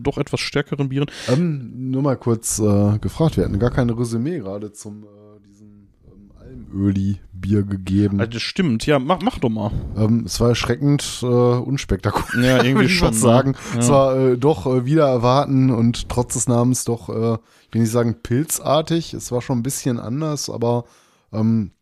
doch 0.02 0.18
etwas 0.18 0.40
stärkeren 0.40 0.88
Bieren. 0.88 1.10
Ähm, 1.28 1.90
nur 1.90 2.02
mal 2.02 2.16
kurz 2.16 2.58
äh, 2.58 2.98
gefragt, 2.98 3.36
wir 3.36 3.44
hatten 3.44 3.58
gar 3.58 3.70
keine 3.70 3.98
Resümee 3.98 4.38
gerade 4.38 4.72
zum 4.72 5.04
äh, 5.04 5.46
diesem 5.48 5.88
ähm, 6.06 6.30
Almöli-Bier 6.38 7.62
gegeben. 7.62 8.20
Also 8.20 8.32
das 8.32 8.42
stimmt, 8.42 8.86
ja, 8.86 8.98
mach, 8.98 9.20
mach 9.22 9.38
doch 9.38 9.48
mal. 9.48 9.70
Ähm, 9.96 10.24
es 10.26 10.40
war 10.40 10.48
erschreckend 10.50 11.20
äh, 11.22 11.26
unspektakulär, 11.26 12.58
Ja, 12.58 12.64
irgendwie 12.64 12.84
ich 12.86 12.96
schon, 12.96 13.08
mal 13.08 13.14
sagen. 13.14 13.50
ne? 13.52 13.78
Es 13.80 13.88
Ja. 13.88 13.94
war 13.94 14.16
äh, 14.18 14.38
doch 14.38 14.66
äh, 14.66 14.84
wieder 14.84 15.06
erwarten 15.08 15.70
und 15.70 16.08
trotz 16.08 16.34
des 16.34 16.48
Namens 16.48 16.84
doch, 16.84 17.08
äh, 17.08 17.38
ich 17.68 17.74
will 17.74 17.82
nicht 17.82 17.90
sagen 17.92 18.16
pilzartig, 18.22 19.14
es 19.14 19.30
war 19.32 19.42
schon 19.42 19.58
ein 19.58 19.62
bisschen 19.62 19.98
anders, 19.98 20.48
aber 20.50 20.84
ähm, 21.32 21.72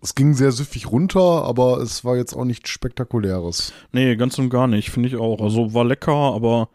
es 0.00 0.14
ging 0.14 0.34
sehr 0.34 0.52
süffig 0.52 0.92
runter, 0.92 1.42
aber 1.44 1.78
es 1.78 2.04
war 2.04 2.16
jetzt 2.16 2.32
auch 2.34 2.44
nichts 2.44 2.70
Spektakuläres. 2.70 3.72
Nee, 3.90 4.14
ganz 4.14 4.38
und 4.38 4.48
gar 4.48 4.68
nicht, 4.68 4.90
finde 4.90 5.08
ich 5.08 5.16
auch. 5.16 5.40
Also 5.40 5.74
war 5.74 5.84
lecker, 5.84 6.12
aber 6.12 6.68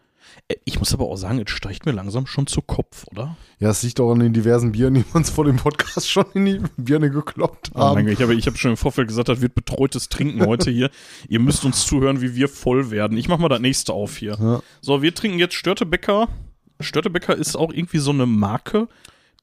ich 0.64 0.78
muss 0.78 0.92
aber 0.92 1.04
auch 1.06 1.16
sagen, 1.16 1.42
es 1.44 1.50
steigt 1.50 1.86
mir 1.86 1.92
langsam 1.92 2.26
schon 2.26 2.46
zu 2.46 2.60
Kopf, 2.62 3.06
oder? 3.10 3.36
Ja, 3.58 3.70
es 3.70 3.82
liegt 3.82 3.98
auch 4.00 4.12
an 4.12 4.20
den 4.20 4.32
diversen 4.32 4.72
Bieren, 4.72 4.94
die 4.94 5.04
wir 5.06 5.14
uns 5.16 5.30
vor 5.30 5.44
dem 5.44 5.56
Podcast 5.56 6.10
schon 6.10 6.26
in 6.34 6.44
die 6.44 6.60
Birne 6.76 7.10
gekloppt 7.10 7.70
Oh 7.74 7.78
mein 7.78 7.86
haben. 7.86 8.04
Gott, 8.06 8.12
ich 8.14 8.20
habe 8.22 8.34
ich 8.34 8.46
hab 8.46 8.56
schon 8.58 8.72
im 8.72 8.76
Vorfeld 8.76 9.08
gesagt, 9.08 9.28
das 9.28 9.40
wird 9.40 9.54
betreutes 9.54 10.08
Trinken 10.08 10.44
heute 10.46 10.70
hier. 10.70 10.90
Ihr 11.28 11.40
müsst 11.40 11.64
uns 11.64 11.86
zuhören, 11.86 12.20
wie 12.20 12.34
wir 12.34 12.48
voll 12.48 12.90
werden. 12.90 13.16
Ich 13.16 13.28
mach 13.28 13.38
mal 13.38 13.48
das 13.48 13.60
nächste 13.60 13.92
auf 13.92 14.16
hier. 14.16 14.36
Ja. 14.40 14.60
So, 14.80 15.02
wir 15.02 15.14
trinken 15.14 15.38
jetzt 15.38 15.54
Störtebecker. 15.54 16.28
Störtebecker 16.80 17.36
ist 17.36 17.56
auch 17.56 17.72
irgendwie 17.72 17.98
so 17.98 18.10
eine 18.10 18.26
Marke, 18.26 18.88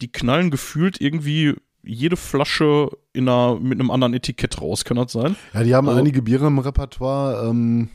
die 0.02 0.12
knallen 0.12 0.52
gefühlt 0.52 1.00
irgendwie 1.02 1.56
jede 1.84 2.16
Flasche 2.18 2.90
in 3.14 3.28
einer, 3.28 3.60
mit 3.60 3.80
einem 3.80 3.90
anderen 3.90 4.14
Etikett 4.14 4.62
raus. 4.62 4.86
Kann 4.86 4.98
das 4.98 5.14
sein? 5.14 5.36
Ja, 5.54 5.64
die 5.64 5.74
haben 5.74 5.88
Also- 5.88 6.00
einige 6.00 6.22
Biere 6.22 6.48
im 6.48 6.60
Repertoire, 6.60 7.50
ähm, 7.50 7.90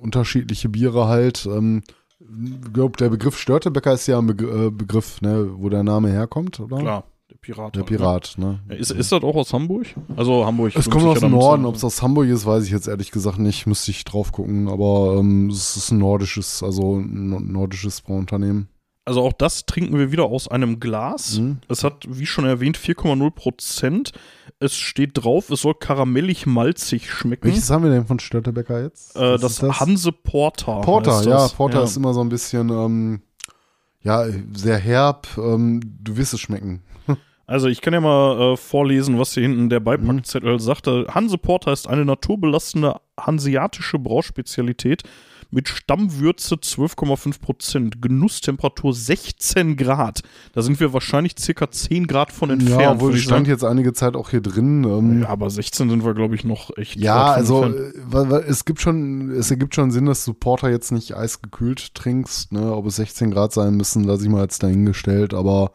unterschiedliche 0.00 0.68
Biere 0.68 1.06
halt. 1.08 1.46
Ähm, 1.46 1.82
ich 2.44 2.72
glaube, 2.72 2.96
der 2.98 3.08
Begriff 3.10 3.38
Störtebecker 3.38 3.92
ist 3.92 4.06
ja 4.06 4.18
ein 4.18 4.28
äh, 4.28 4.70
Begriff, 4.70 5.20
ne, 5.20 5.48
wo 5.56 5.68
der 5.68 5.82
Name 5.82 6.10
herkommt, 6.10 6.60
oder? 6.60 6.78
Klar, 6.78 7.04
der 7.30 7.36
Pirat. 7.36 7.74
Der 7.74 7.82
halt, 7.82 7.90
ne? 7.90 7.96
Pirat, 7.96 8.34
ne? 8.38 8.60
Ja, 8.70 8.74
Ist, 8.76 8.90
ist 8.90 9.12
das 9.12 9.22
auch 9.22 9.34
aus 9.36 9.52
Hamburg? 9.52 9.86
Also 10.16 10.44
Hamburg. 10.44 10.72
Es 10.76 10.88
kommt 10.90 11.04
aus 11.04 11.20
dem 11.20 11.30
Norden, 11.32 11.64
ob 11.64 11.76
es 11.76 11.84
aus 11.84 12.02
Hamburg 12.02 12.26
ist, 12.28 12.46
weiß 12.46 12.64
ich 12.64 12.70
jetzt 12.70 12.88
ehrlich 12.88 13.10
gesagt 13.10 13.38
nicht, 13.38 13.66
müsste 13.66 13.90
ich 13.90 14.04
drauf 14.04 14.32
gucken, 14.32 14.68
aber 14.68 15.16
ähm, 15.18 15.48
es 15.50 15.76
ist 15.76 15.90
ein 15.92 15.98
nordisches, 15.98 16.62
also 16.62 16.96
ein 16.96 17.28
no- 17.28 17.40
nordisches 17.40 18.00
Brauunternehmen. 18.00 18.68
Also 19.06 19.22
auch 19.22 19.32
das 19.32 19.66
trinken 19.66 19.96
wir 19.96 20.10
wieder 20.10 20.24
aus 20.24 20.48
einem 20.48 20.80
Glas. 20.80 21.38
Mhm. 21.38 21.58
Es 21.68 21.84
hat, 21.84 22.04
wie 22.08 22.26
schon 22.26 22.44
erwähnt, 22.44 22.76
4,0 22.76 23.30
Prozent. 23.30 24.12
Es 24.58 24.76
steht 24.76 25.12
drauf, 25.14 25.48
es 25.50 25.60
soll 25.60 25.74
karamellig-malzig 25.74 27.08
schmecken. 27.08 27.46
Welches 27.46 27.70
haben 27.70 27.84
wir 27.84 27.90
denn 27.92 28.04
von 28.04 28.18
Störtebecker 28.18 28.82
jetzt? 28.82 29.14
Äh, 29.14 29.38
das, 29.38 29.62
ist 29.62 29.80
Hanse 29.80 30.10
Porter. 30.10 30.80
Porter, 30.80 31.22
ja, 31.22 31.30
das. 31.30 31.52
Porter 31.52 31.78
ja. 31.78 31.84
ist 31.84 31.96
immer 31.96 32.14
so 32.14 32.20
ein 32.20 32.28
bisschen, 32.28 32.68
ähm, 32.70 33.22
ja, 34.02 34.24
sehr 34.52 34.78
herb, 34.78 35.28
ähm, 35.38 35.80
du 36.02 36.16
wirst 36.16 36.34
es 36.34 36.40
schmecken. 36.40 36.82
Also 37.48 37.68
ich 37.68 37.80
kann 37.80 37.94
ja 37.94 38.00
mal 38.00 38.54
äh, 38.54 38.56
vorlesen, 38.56 39.20
was 39.20 39.34
hier 39.34 39.44
hinten 39.44 39.68
der 39.68 39.78
Mhm. 39.78 39.84
Beipackzettel 39.84 40.58
sagte. 40.58 41.06
Hanse 41.14 41.38
Porter 41.38 41.72
ist 41.72 41.88
eine 41.88 42.04
naturbelassene 42.04 42.96
hanseatische 43.16 44.00
Brauspezialität 44.00 45.04
mit 45.50 45.68
Stammwürze 45.68 46.56
12,5 46.56 47.40
Prozent, 47.40 48.02
Genusstemperatur 48.02 48.92
16 48.92 49.76
Grad. 49.76 50.22
Da 50.52 50.62
sind 50.62 50.80
wir 50.80 50.92
wahrscheinlich 50.92 51.34
circa 51.38 51.70
10 51.70 52.06
Grad 52.06 52.32
von 52.32 52.50
entfernt. 52.50 52.80
ja, 52.82 52.92
obwohl 52.92 53.14
ich 53.14 53.22
stand 53.22 53.46
jetzt 53.46 53.64
einige 53.64 53.92
Zeit 53.92 54.16
auch 54.16 54.30
hier 54.30 54.40
drin. 54.40 54.84
Ähm, 54.84 55.22
Ja, 55.22 55.28
aber 55.28 55.48
16 55.50 55.88
sind 55.90 56.04
wir, 56.04 56.14
glaube 56.14 56.34
ich, 56.34 56.44
noch 56.44 56.76
echt 56.76 56.96
Ja, 56.96 57.26
also 57.32 57.62
entfernt. 57.64 57.94
äh, 57.94 58.00
weil 58.30 58.32
es 58.48 58.64
gibt 58.64 58.80
schon, 58.80 59.30
es 59.30 59.50
ergibt 59.50 59.74
schon 59.74 59.90
Sinn, 59.90 60.06
dass 60.06 60.24
du 60.24 60.34
Porter 60.34 60.70
jetzt 60.70 60.90
nicht 60.92 61.16
eisgekühlt 61.16 61.94
trinkst. 61.94 62.52
Ne? 62.52 62.72
Ob 62.74 62.86
es 62.86 62.96
16 62.96 63.30
Grad 63.30 63.52
sein 63.52 63.74
müssen, 63.76 64.04
lasse 64.04 64.24
ich 64.24 64.28
mal 64.30 64.42
jetzt 64.42 64.62
dahingestellt. 64.62 65.32
Aber 65.32 65.70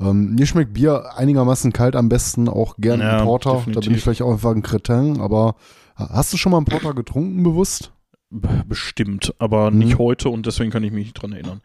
ähm, 0.00 0.36
mir 0.36 0.46
schmeckt 0.46 0.74
Bier 0.74 1.16
einigermaßen 1.16 1.72
kalt 1.72 1.96
am 1.96 2.08
besten, 2.08 2.48
auch 2.48 2.76
gern 2.78 3.00
Ja, 3.00 3.24
Porter. 3.24 3.50
Da 3.50 3.56
bin 3.56 3.64
definitiv. 3.74 3.96
ich 3.96 4.02
vielleicht 4.04 4.22
auch 4.22 4.32
einfach 4.32 4.52
ein 4.52 4.62
Kretin. 4.62 5.20
Aber 5.20 5.56
hast 5.96 6.32
du 6.32 6.36
schon 6.36 6.52
mal 6.52 6.58
einen 6.58 6.66
Porter 6.66 6.94
getrunken, 6.94 7.42
bewusst? 7.42 7.90
Bestimmt, 8.30 9.34
aber 9.38 9.70
Mhm. 9.70 9.78
nicht 9.78 9.98
heute 9.98 10.28
und 10.28 10.44
deswegen 10.46 10.70
kann 10.70 10.84
ich 10.84 10.92
mich 10.92 11.06
nicht 11.06 11.14
dran 11.22 11.32
erinnern. 11.32 11.60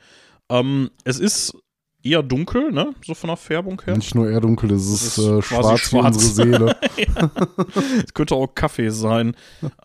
Ähm, 0.50 0.90
es 1.04 1.20
ist 1.20 1.56
eher 2.04 2.24
dunkel, 2.24 2.72
ne? 2.72 2.94
So 3.06 3.14
von 3.14 3.28
der 3.30 3.38
Färbung 3.38 3.82
her. 3.86 3.96
Nicht 3.96 4.16
nur 4.16 4.30
eher 4.30 4.42
dunkel, 4.42 4.72
es 4.72 4.90
ist, 4.90 5.18
ist 5.18 5.18
äh, 5.20 5.42
schwarz, 5.42 5.74
wie 5.74 5.78
schwarz. 5.78 6.16
unsere 6.16 6.34
Seele. 6.34 6.76
Es 8.06 8.14
könnte 8.14 8.36
auch 8.36 8.48
Kaffee 8.56 8.90
sein. 8.92 9.36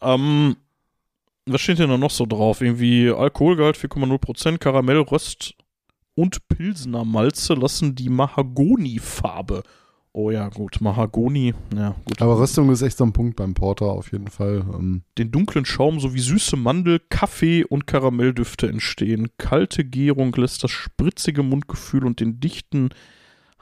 ähm, 0.03 0.57
was 1.47 1.61
steht 1.61 1.79
denn 1.79 1.89
da 1.91 1.97
noch 1.97 2.11
so 2.11 2.27
drauf? 2.27 2.61
Irgendwie 2.61 3.11
Alkoholgehalt 3.11 3.77
4,0%, 3.77 4.59
Karamell, 4.59 4.99
Röst 5.01 5.55
und 6.15 6.47
Pilsener 6.49 7.05
Malze 7.05 7.55
lassen 7.55 7.95
die 7.95 8.09
Mahagoni-Farbe. 8.11 9.63
Oh 10.13 10.31
ja, 10.31 10.49
gut, 10.49 10.81
Mahagoni, 10.81 11.55
ja, 11.77 11.95
gut. 12.05 12.21
Aber 12.21 12.41
Röstung 12.41 12.71
ist 12.73 12.83
echt 12.83 12.97
so 12.97 13.05
ein 13.05 13.13
Punkt 13.13 13.37
beim 13.37 13.55
Porter 13.55 13.87
auf 13.87 14.11
jeden 14.11 14.29
Fall. 14.29 14.65
Ähm, 14.75 15.03
Den 15.17 15.31
dunklen 15.31 15.65
Schaum 15.65 16.01
sowie 16.01 16.19
süße 16.21 16.57
Mandel, 16.57 17.01
Kaffee 17.09 17.65
und 17.65 17.87
Karamelldüfte 17.87 18.69
entstehen. 18.69 19.29
Kalte 19.39 19.85
Gärung 19.85 20.33
lässt 20.35 20.65
das 20.65 20.71
spritzige 20.71 21.43
Mundgefühl 21.43 22.05
und 22.05 22.21
den 22.21 22.41
dichten 22.41 22.89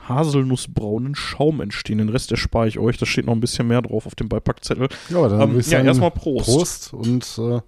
haselnussbraunen 0.09 1.15
Schaum 1.15 1.61
entstehen. 1.61 1.99
Den 1.99 2.09
Rest 2.09 2.31
erspare 2.31 2.69
ich 2.69 2.79
euch. 2.79 2.97
Da 2.99 3.07
steht 3.07 3.27
noch 3.27 3.33
ein 3.33 3.41
bisschen 3.41 3.67
mehr 3.67 3.83
drauf 3.83 4.07
auf 4.07 4.15
dem 4.15 4.29
Beipackzettel. 4.29 4.89
ja, 5.11 5.29
dann 5.29 5.41
Ähm, 5.41 5.49
würde 5.51 5.61
ich 5.61 5.71
ja, 5.71 5.83
erstmal 5.83 6.11
Prost. 6.11 6.47
Prost 6.47 6.95
und 6.95 7.39
äh, 7.39 7.61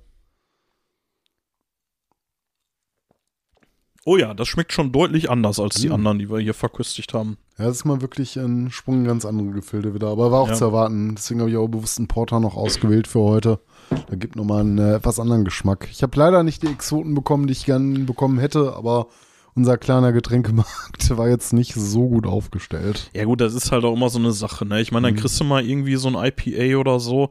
Oh 4.09 4.17
ja, 4.17 4.33
das 4.33 4.49
schmeckt 4.49 4.73
schon 4.73 4.91
deutlich 4.91 5.29
anders 5.29 5.61
als 5.61 5.75
die 5.75 5.91
anderen, 5.91 6.19
die 6.19 6.31
wir 6.31 6.39
hier 6.39 6.55
verköstigt 6.55 7.13
haben. 7.13 7.37
Ja, 7.59 7.67
das 7.67 7.77
ist 7.77 7.85
mal 7.85 8.01
wirklich 8.01 8.37
ein 8.39 8.71
Sprung 8.71 9.01
in 9.01 9.05
ganz 9.05 9.27
andere 9.27 9.51
Gefilde 9.51 9.93
wieder. 9.93 10.07
Aber 10.09 10.33
war 10.33 10.41
auch 10.41 10.49
Ja. 10.49 10.55
zu 10.55 10.65
erwarten. 10.65 11.15
Deswegen 11.15 11.41
habe 11.41 11.51
ich 11.51 11.57
auch 11.59 11.69
bewusst 11.69 11.99
einen 11.99 12.09
Porter 12.09 12.41
noch 12.41 12.57
ausgewählt 12.57 13.07
für 13.07 13.21
heute. 13.21 13.61
Da 14.09 14.17
gibt 14.17 14.35
nochmal 14.35 14.61
einen 14.61 14.79
äh, 14.79 14.95
etwas 14.95 15.21
anderen 15.21 15.45
Geschmack. 15.45 15.89
Ich 15.91 16.03
habe 16.03 16.19
leider 16.19 16.43
nicht 16.43 16.63
die 16.63 16.69
Exoten 16.69 17.15
bekommen, 17.15 17.49
die 17.49 17.53
ich 17.53 17.67
gern 17.67 18.07
bekommen 18.07 18.39
hätte, 18.39 18.75
aber 18.77 19.09
unser 19.55 19.77
kleiner 19.77 20.13
Getränkemarkt 20.13 21.11
war 21.19 21.29
jetzt 21.29 21.53
nicht 21.53 21.75
so 21.75 22.09
gut 22.09 22.27
aufgestellt. 22.27 23.11
Ja 23.15 23.25
gut, 23.25 23.43
das 23.43 23.53
ist 23.53 23.73
halt 23.73 23.85
auch 23.85 23.95
immer 23.95 24.09
so 24.09 24.19
eine 24.19 24.33
Sache, 24.33 24.65
ne? 24.65 24.81
Ich 24.81 24.91
meine, 24.91 25.09
dann 25.09 25.17
Mhm. 25.17 25.19
kriegst 25.21 25.39
du 25.39 25.45
mal 25.45 25.63
irgendwie 25.63 25.97
so 25.97 26.09
ein 26.09 26.15
IPA 26.15 26.79
oder 26.81 26.99
so. 26.99 27.29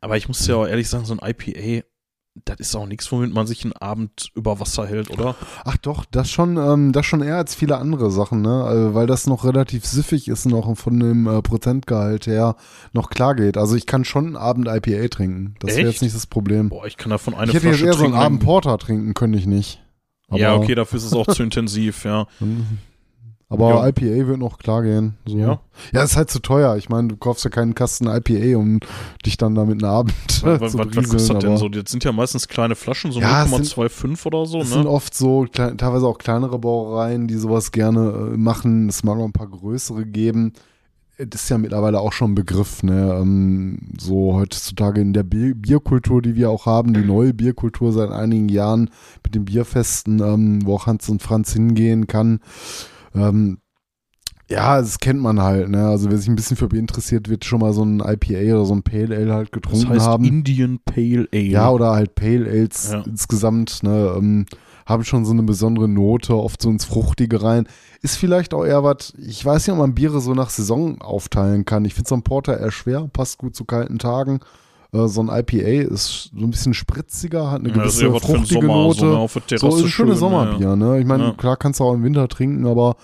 Aber 0.00 0.16
ich 0.16 0.26
muss 0.26 0.44
ja 0.48 0.56
auch 0.56 0.66
ehrlich 0.66 0.88
sagen, 0.88 1.04
so 1.04 1.16
ein 1.16 1.20
IPA, 1.24 1.86
das 2.44 2.60
ist 2.60 2.76
auch 2.76 2.86
nichts, 2.86 3.10
womit 3.10 3.32
man 3.32 3.46
sich 3.46 3.64
einen 3.64 3.72
Abend 3.72 4.30
über 4.34 4.60
Wasser 4.60 4.86
hält, 4.86 5.10
oder? 5.10 5.34
Ach 5.64 5.76
doch, 5.78 6.04
das 6.04 6.30
schon, 6.30 6.56
ähm, 6.56 6.92
das 6.92 7.06
schon 7.06 7.22
eher 7.22 7.36
als 7.36 7.54
viele 7.54 7.78
andere 7.78 8.10
Sachen, 8.10 8.42
ne? 8.42 8.90
Äh, 8.90 8.94
weil 8.94 9.06
das 9.06 9.26
noch 9.26 9.44
relativ 9.44 9.86
süffig 9.86 10.28
ist, 10.28 10.46
noch 10.46 10.76
von 10.76 11.00
dem 11.00 11.26
äh, 11.26 11.42
Prozentgehalt 11.42 12.26
her 12.26 12.56
noch 12.92 13.10
klar 13.10 13.34
geht. 13.34 13.56
Also 13.56 13.74
ich 13.74 13.86
kann 13.86 14.04
schon 14.04 14.26
einen 14.26 14.36
Abend 14.36 14.68
IPA 14.68 15.08
trinken. 15.08 15.54
Das 15.60 15.76
wäre 15.76 15.88
jetzt 15.88 16.02
nicht 16.02 16.14
das 16.14 16.26
Problem. 16.26 16.68
Boah, 16.68 16.86
ich 16.86 16.96
kann 16.96 17.10
davon 17.10 17.34
eine 17.34 17.50
ich 17.50 17.54
hätte 17.56 17.68
jetzt 17.68 17.78
Flasche 17.78 17.86
eher 17.86 17.92
so 17.94 18.04
einen 18.04 18.12
trinken. 18.12 18.26
Abend 18.26 18.44
Porter 18.44 18.78
trinken 18.78 19.14
können, 19.14 19.34
ich 19.34 19.46
nicht. 19.46 19.82
ja, 20.30 20.54
okay, 20.54 20.74
dafür 20.74 20.98
ist 20.98 21.04
es 21.04 21.12
auch 21.12 21.26
zu 21.26 21.42
intensiv, 21.42 22.04
ja. 22.04 22.26
Aber 23.48 23.68
Ja. 23.70 23.86
IPA 23.88 24.26
wird 24.26 24.38
noch 24.38 24.58
klar 24.58 24.82
gehen. 24.82 25.14
So. 25.24 25.38
Ja. 25.38 25.60
Ja, 25.92 26.02
ist 26.02 26.16
halt 26.16 26.30
zu 26.30 26.40
teuer. 26.40 26.76
Ich 26.76 26.88
meine, 26.88 27.06
du 27.08 27.16
kaufst 27.16 27.44
ja 27.44 27.50
keinen 27.50 27.76
Kasten 27.76 28.08
IPA, 28.08 28.58
um 28.58 28.80
dich 29.24 29.36
dann 29.36 29.54
damit 29.54 29.74
einen 29.84 29.90
Abend 29.92 30.14
Was, 30.42 30.72
zu 30.72 30.78
was, 30.78 30.96
was 30.96 31.08
kostet 31.08 31.36
das 31.36 31.44
denn 31.44 31.56
so? 31.56 31.68
Das 31.68 31.90
sind 31.90 32.02
ja 32.02 32.10
meistens 32.10 32.48
kleine 32.48 32.74
Flaschen, 32.74 33.12
so 33.12 33.20
Ja, 33.20 33.44
es 33.44 33.50
sind- 33.50 33.64
0,25 33.66 34.26
oder 34.26 34.46
so, 34.46 34.62
sind 34.62 34.82
ne? 34.84 34.90
oft 34.90 35.14
so, 35.14 35.46
teilweise 35.46 36.06
auch 36.08 36.18
kleinere 36.18 36.58
Brauereien, 36.58 37.28
die 37.28 37.36
sowas 37.36 37.70
gerne 37.70 38.32
äh, 38.34 38.36
machen. 38.36 38.88
Es 38.88 39.04
mag 39.04 39.16
noch 39.16 39.24
ein 39.26 39.32
paar 39.32 39.46
größere 39.48 40.04
geben. 40.06 40.52
Das 41.18 41.44
ist 41.44 41.48
ja 41.48 41.56
mittlerweile 41.56 42.00
auch 42.00 42.12
schon 42.12 42.32
ein 42.32 42.34
Begriff, 42.34 42.82
ne? 42.82 43.16
Ähm, 43.22 43.78
so 43.98 44.34
heutzutage 44.34 45.00
in 45.00 45.12
der 45.14 45.22
Bier 45.22 45.54
Bierkultur, 45.54 46.20
die 46.20 46.34
wir 46.34 46.50
auch 46.50 46.66
haben, 46.66 46.92
die 46.92 47.00
neue 47.04 47.32
Bierkultur 47.32 47.90
seit 47.92 48.10
einigen 48.10 48.48
Jahren 48.50 48.90
mit 49.24 49.34
den 49.34 49.46
Bierfesten, 49.46 50.20
ähm, 50.20 50.66
wo 50.66 50.74
auch 50.74 50.86
Hans 50.86 51.08
und 51.08 51.22
Franz 51.22 51.52
hingehen 51.54 52.06
kann. 52.06 52.40
Ähm, 53.16 53.58
ja, 54.48 54.80
das 54.80 55.00
kennt 55.00 55.20
man 55.20 55.42
halt, 55.42 55.68
ne? 55.70 55.88
Also 55.88 56.08
wer 56.08 56.18
sich 56.18 56.28
ein 56.28 56.36
bisschen 56.36 56.56
für 56.56 56.68
Bier 56.68 56.78
interessiert, 56.78 57.28
wird 57.28 57.44
schon 57.44 57.60
mal 57.60 57.72
so 57.72 57.84
ein 57.84 57.98
IPA 57.98 58.54
oder 58.54 58.64
so 58.64 58.74
ein 58.74 58.82
Pale 58.84 59.16
Ale 59.16 59.34
halt 59.34 59.48
Das 59.48 59.52
getrunken 59.52 59.88
heißt 59.88 60.06
haben. 60.06 60.24
Indian 60.24 60.78
Pale 60.84 61.26
Ale. 61.32 61.42
Ja, 61.42 61.70
oder 61.70 61.90
halt 61.92 62.14
Pale 62.14 62.46
Ales 62.48 62.90
Ja. 62.92 63.02
insgesamt, 63.02 63.82
ne, 63.82 64.14
ähm, 64.16 64.46
haben 64.86 65.02
schon 65.02 65.24
so 65.24 65.32
eine 65.32 65.42
besondere 65.42 65.88
Note, 65.88 66.36
oft 66.36 66.62
so 66.62 66.70
ins 66.70 66.84
Fruchtige 66.84 67.42
rein. 67.42 67.66
Ist 68.02 68.18
vielleicht 68.18 68.54
auch 68.54 68.64
eher 68.64 68.84
was, 68.84 69.14
ich 69.18 69.44
weiß 69.44 69.66
nicht, 69.66 69.72
ob 69.72 69.80
man 69.80 69.96
Biere 69.96 70.20
so 70.20 70.32
nach 70.32 70.50
Saison 70.50 71.00
aufteilen 71.00 71.64
kann. 71.64 71.84
Ich 71.84 71.94
finde 71.94 72.08
so 72.08 72.14
ein 72.14 72.22
Porter 72.22 72.60
eher 72.60 72.70
schwer, 72.70 73.08
passt 73.12 73.38
gut 73.38 73.56
zu 73.56 73.64
kalten 73.64 73.98
Tagen. 73.98 74.38
Äh, 75.04 75.08
so 75.08 75.20
ein 75.22 75.28
IPA 75.28 75.92
ist 75.92 76.30
so 76.36 76.44
ein 76.44 76.50
bisschen 76.50 76.74
spritziger, 76.74 77.50
hat 77.50 77.60
eine 77.60 77.70
Ja, 77.70 77.74
das 77.84 77.94
ist 77.94 78.00
gewisse 78.00 78.14
ja 78.14 78.20
fruchtige 78.38 78.60
Sommer, 78.66 78.74
Note. 78.74 78.98
so, 78.98 79.06
ne, 79.06 79.58
So 79.58 79.68
ist 79.68 79.82
ein 79.84 79.88
schönes 79.88 79.90
schön, 79.90 80.16
Sommerbier, 80.16 80.76
ne? 80.76 80.98
Ich 81.00 81.06
meine, 81.06 81.24
Ja. 81.24 81.30
klar 81.32 81.56
kannst 81.56 81.80
du 81.80 81.84
auch 81.84 81.94
im 81.94 82.02
Winter 82.04 82.28
trinken, 82.28 82.66
aber 82.66 82.96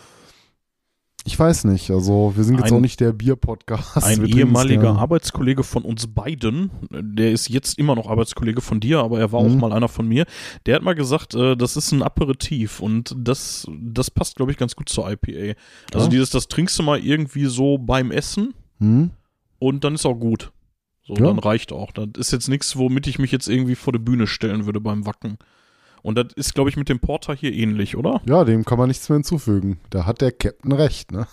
Ich 1.24 1.38
weiß 1.38 1.66
nicht, 1.66 1.88
also 1.92 2.32
wir 2.34 2.42
sind 2.42 2.56
jetzt 2.58 2.72
Ein- 2.72 2.78
auch 2.78 2.80
nicht 2.80 2.98
der 2.98 3.12
Bier-Podcast. 3.12 4.02
Ein 4.04 4.24
ehemaliger. 4.26 4.96
Arbeitskollege 4.96 5.62
von 5.62 5.84
uns 5.84 6.08
beiden, 6.08 6.72
der 6.90 7.30
ist 7.30 7.48
jetzt 7.48 7.78
immer 7.78 7.94
noch 7.94 8.08
Arbeitskollege 8.08 8.60
von 8.60 8.80
dir, 8.80 8.98
aber 8.98 9.20
er 9.20 9.30
war 9.30 9.38
auch 9.38 9.48
Mhm. 9.48 9.60
mal 9.60 9.72
einer 9.72 9.86
von 9.86 10.08
mir, 10.08 10.26
der 10.66 10.74
hat 10.74 10.82
mal 10.82 10.96
gesagt, 10.96 11.34
äh, 11.36 11.56
das 11.56 11.76
ist 11.76 11.92
ein 11.92 12.02
Aperitif 12.02 12.80
und 12.80 13.14
das, 13.16 13.68
das 13.80 14.10
passt, 14.10 14.34
glaube 14.34 14.50
ich, 14.50 14.58
ganz 14.58 14.74
gut 14.74 14.88
zur 14.88 15.08
IPA. 15.08 15.54
Also 15.94 16.08
dieses, 16.08 16.30
das 16.30 16.48
trinkst 16.48 16.76
du 16.80 16.82
mal 16.82 16.98
irgendwie 16.98 17.44
so 17.44 17.78
beim 17.78 18.10
Essen 18.10 18.52
Hm? 18.80 19.10
und 19.60 19.84
dann 19.84 19.94
ist 19.94 20.04
auch 20.04 20.14
gut. 20.16 20.50
So, 21.06 21.14
Ja. 21.14 21.26
dann 21.26 21.38
reicht 21.38 21.72
auch. 21.72 21.90
Das 21.92 22.06
ist 22.16 22.32
jetzt 22.32 22.48
nichts, 22.48 22.76
womit 22.76 23.06
ich 23.06 23.18
mich 23.18 23.32
jetzt 23.32 23.48
irgendwie 23.48 23.74
vor 23.74 23.92
die 23.92 23.98
Bühne 23.98 24.26
stellen 24.26 24.66
würde 24.66 24.80
beim 24.80 25.04
Wacken. 25.06 25.38
Und 26.02 26.16
das 26.16 26.26
ist, 26.34 26.54
glaube 26.54 26.68
ich, 26.70 26.76
mit 26.76 26.88
dem 26.88 26.98
Porter 27.00 27.34
hier 27.34 27.52
ähnlich, 27.52 27.96
oder? 27.96 28.20
Ja, 28.26 28.44
dem 28.44 28.64
kann 28.64 28.78
man 28.78 28.88
nichts 28.88 29.08
mehr 29.08 29.16
hinzufügen. 29.16 29.78
Da 29.90 30.04
hat 30.06 30.20
der 30.20 30.32
Captain 30.32 30.72
recht, 30.72 31.12
ne? 31.12 31.26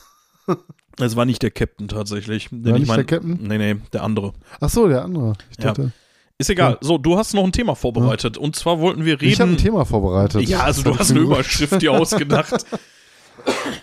Es 1.02 1.16
war 1.16 1.24
nicht 1.24 1.42
der 1.44 1.52
Captain 1.52 1.88
tatsächlich. 1.88 2.52
War 2.52 2.74
ich 2.74 2.80
nicht 2.82 2.88
mein- 2.90 2.98
der 2.98 3.06
Captain? 3.06 3.40
Nee, 3.42 3.58
nee, 3.58 3.76
der 3.94 4.04
andere. 4.04 4.34
Ach 4.60 4.70
so, 4.70 4.88
der 4.90 5.04
andere. 5.06 5.34
Ich 5.50 5.58
Ja. 5.64 5.70
dachte, 5.70 5.94
Ist 6.38 6.50
egal. 6.50 6.78
So, 6.82 6.98
du 6.98 7.18
hast 7.18 7.34
noch 7.34 7.44
ein 7.46 7.52
Thema 7.54 7.76
vorbereitet. 7.76 8.38
Und 8.38 8.56
zwar 8.58 8.80
wollten 8.80 9.06
wir 9.06 9.20
reden. 9.22 9.32
ich 9.32 9.40
habe 9.42 9.52
ein 9.52 9.58
Thema 9.58 9.86
vorbereitet. 9.86 10.42
Ja, 10.50 10.62
also 10.64 10.84
Das 10.84 10.94
du 10.94 11.00
hast 11.00 11.12
eine 11.12 11.20
mir 11.22 11.26
Überschrift 11.26 11.82
dir 11.82 11.92
ausgedacht. 12.00 12.66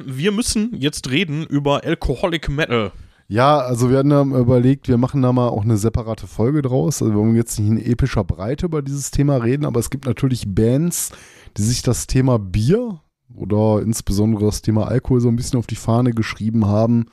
Wir 0.05 0.33
müssen 0.33 0.75
jetzt 0.79 1.11
reden 1.11 1.45
über 1.47 1.85
Alcoholic 1.85 2.49
Metal. 2.49 2.93
Ja, 3.29 3.59
also 3.59 3.91
wir 3.91 3.99
hatten 3.99 4.11
da 4.11 4.23
überlegt, 4.23 4.87
wir 4.87 4.99
machen 4.99 5.21
da 5.21 5.33
mal 5.33 5.49
auch 5.49 5.65
eine 5.65 5.77
separate 5.77 6.29
Folge 6.29 6.63
draus. 6.63 7.03
Also 7.03 7.13
wir 7.13 7.21
wollen 7.21 7.35
jetzt 7.35 7.59
nicht 7.59 7.69
in 7.69 7.93
epischer 7.93 8.23
Breite 8.23 8.67
über 8.67 8.83
dieses 8.83 9.11
Thema 9.11 9.39
reden, 9.39 9.65
aber 9.65 9.81
es 9.81 9.91
gibt 9.91 10.07
natürlich 10.07 10.55
Bands, 10.55 11.11
die 11.57 11.63
sich 11.63 11.83
das 11.83 12.07
Thema 12.07 12.39
Bier 12.39 13.01
oder 13.35 13.83
insbesondere 13.83 14.45
das 14.45 14.63
Thema 14.63 14.87
Alkohol 14.87 15.21
so 15.21 15.29
ein 15.29 15.37
bisschen 15.37 15.59
auf 15.59 15.67
die 15.67 15.75
Fahne 15.75 16.13
geschrieben 16.13 16.67
haben 16.67 17.07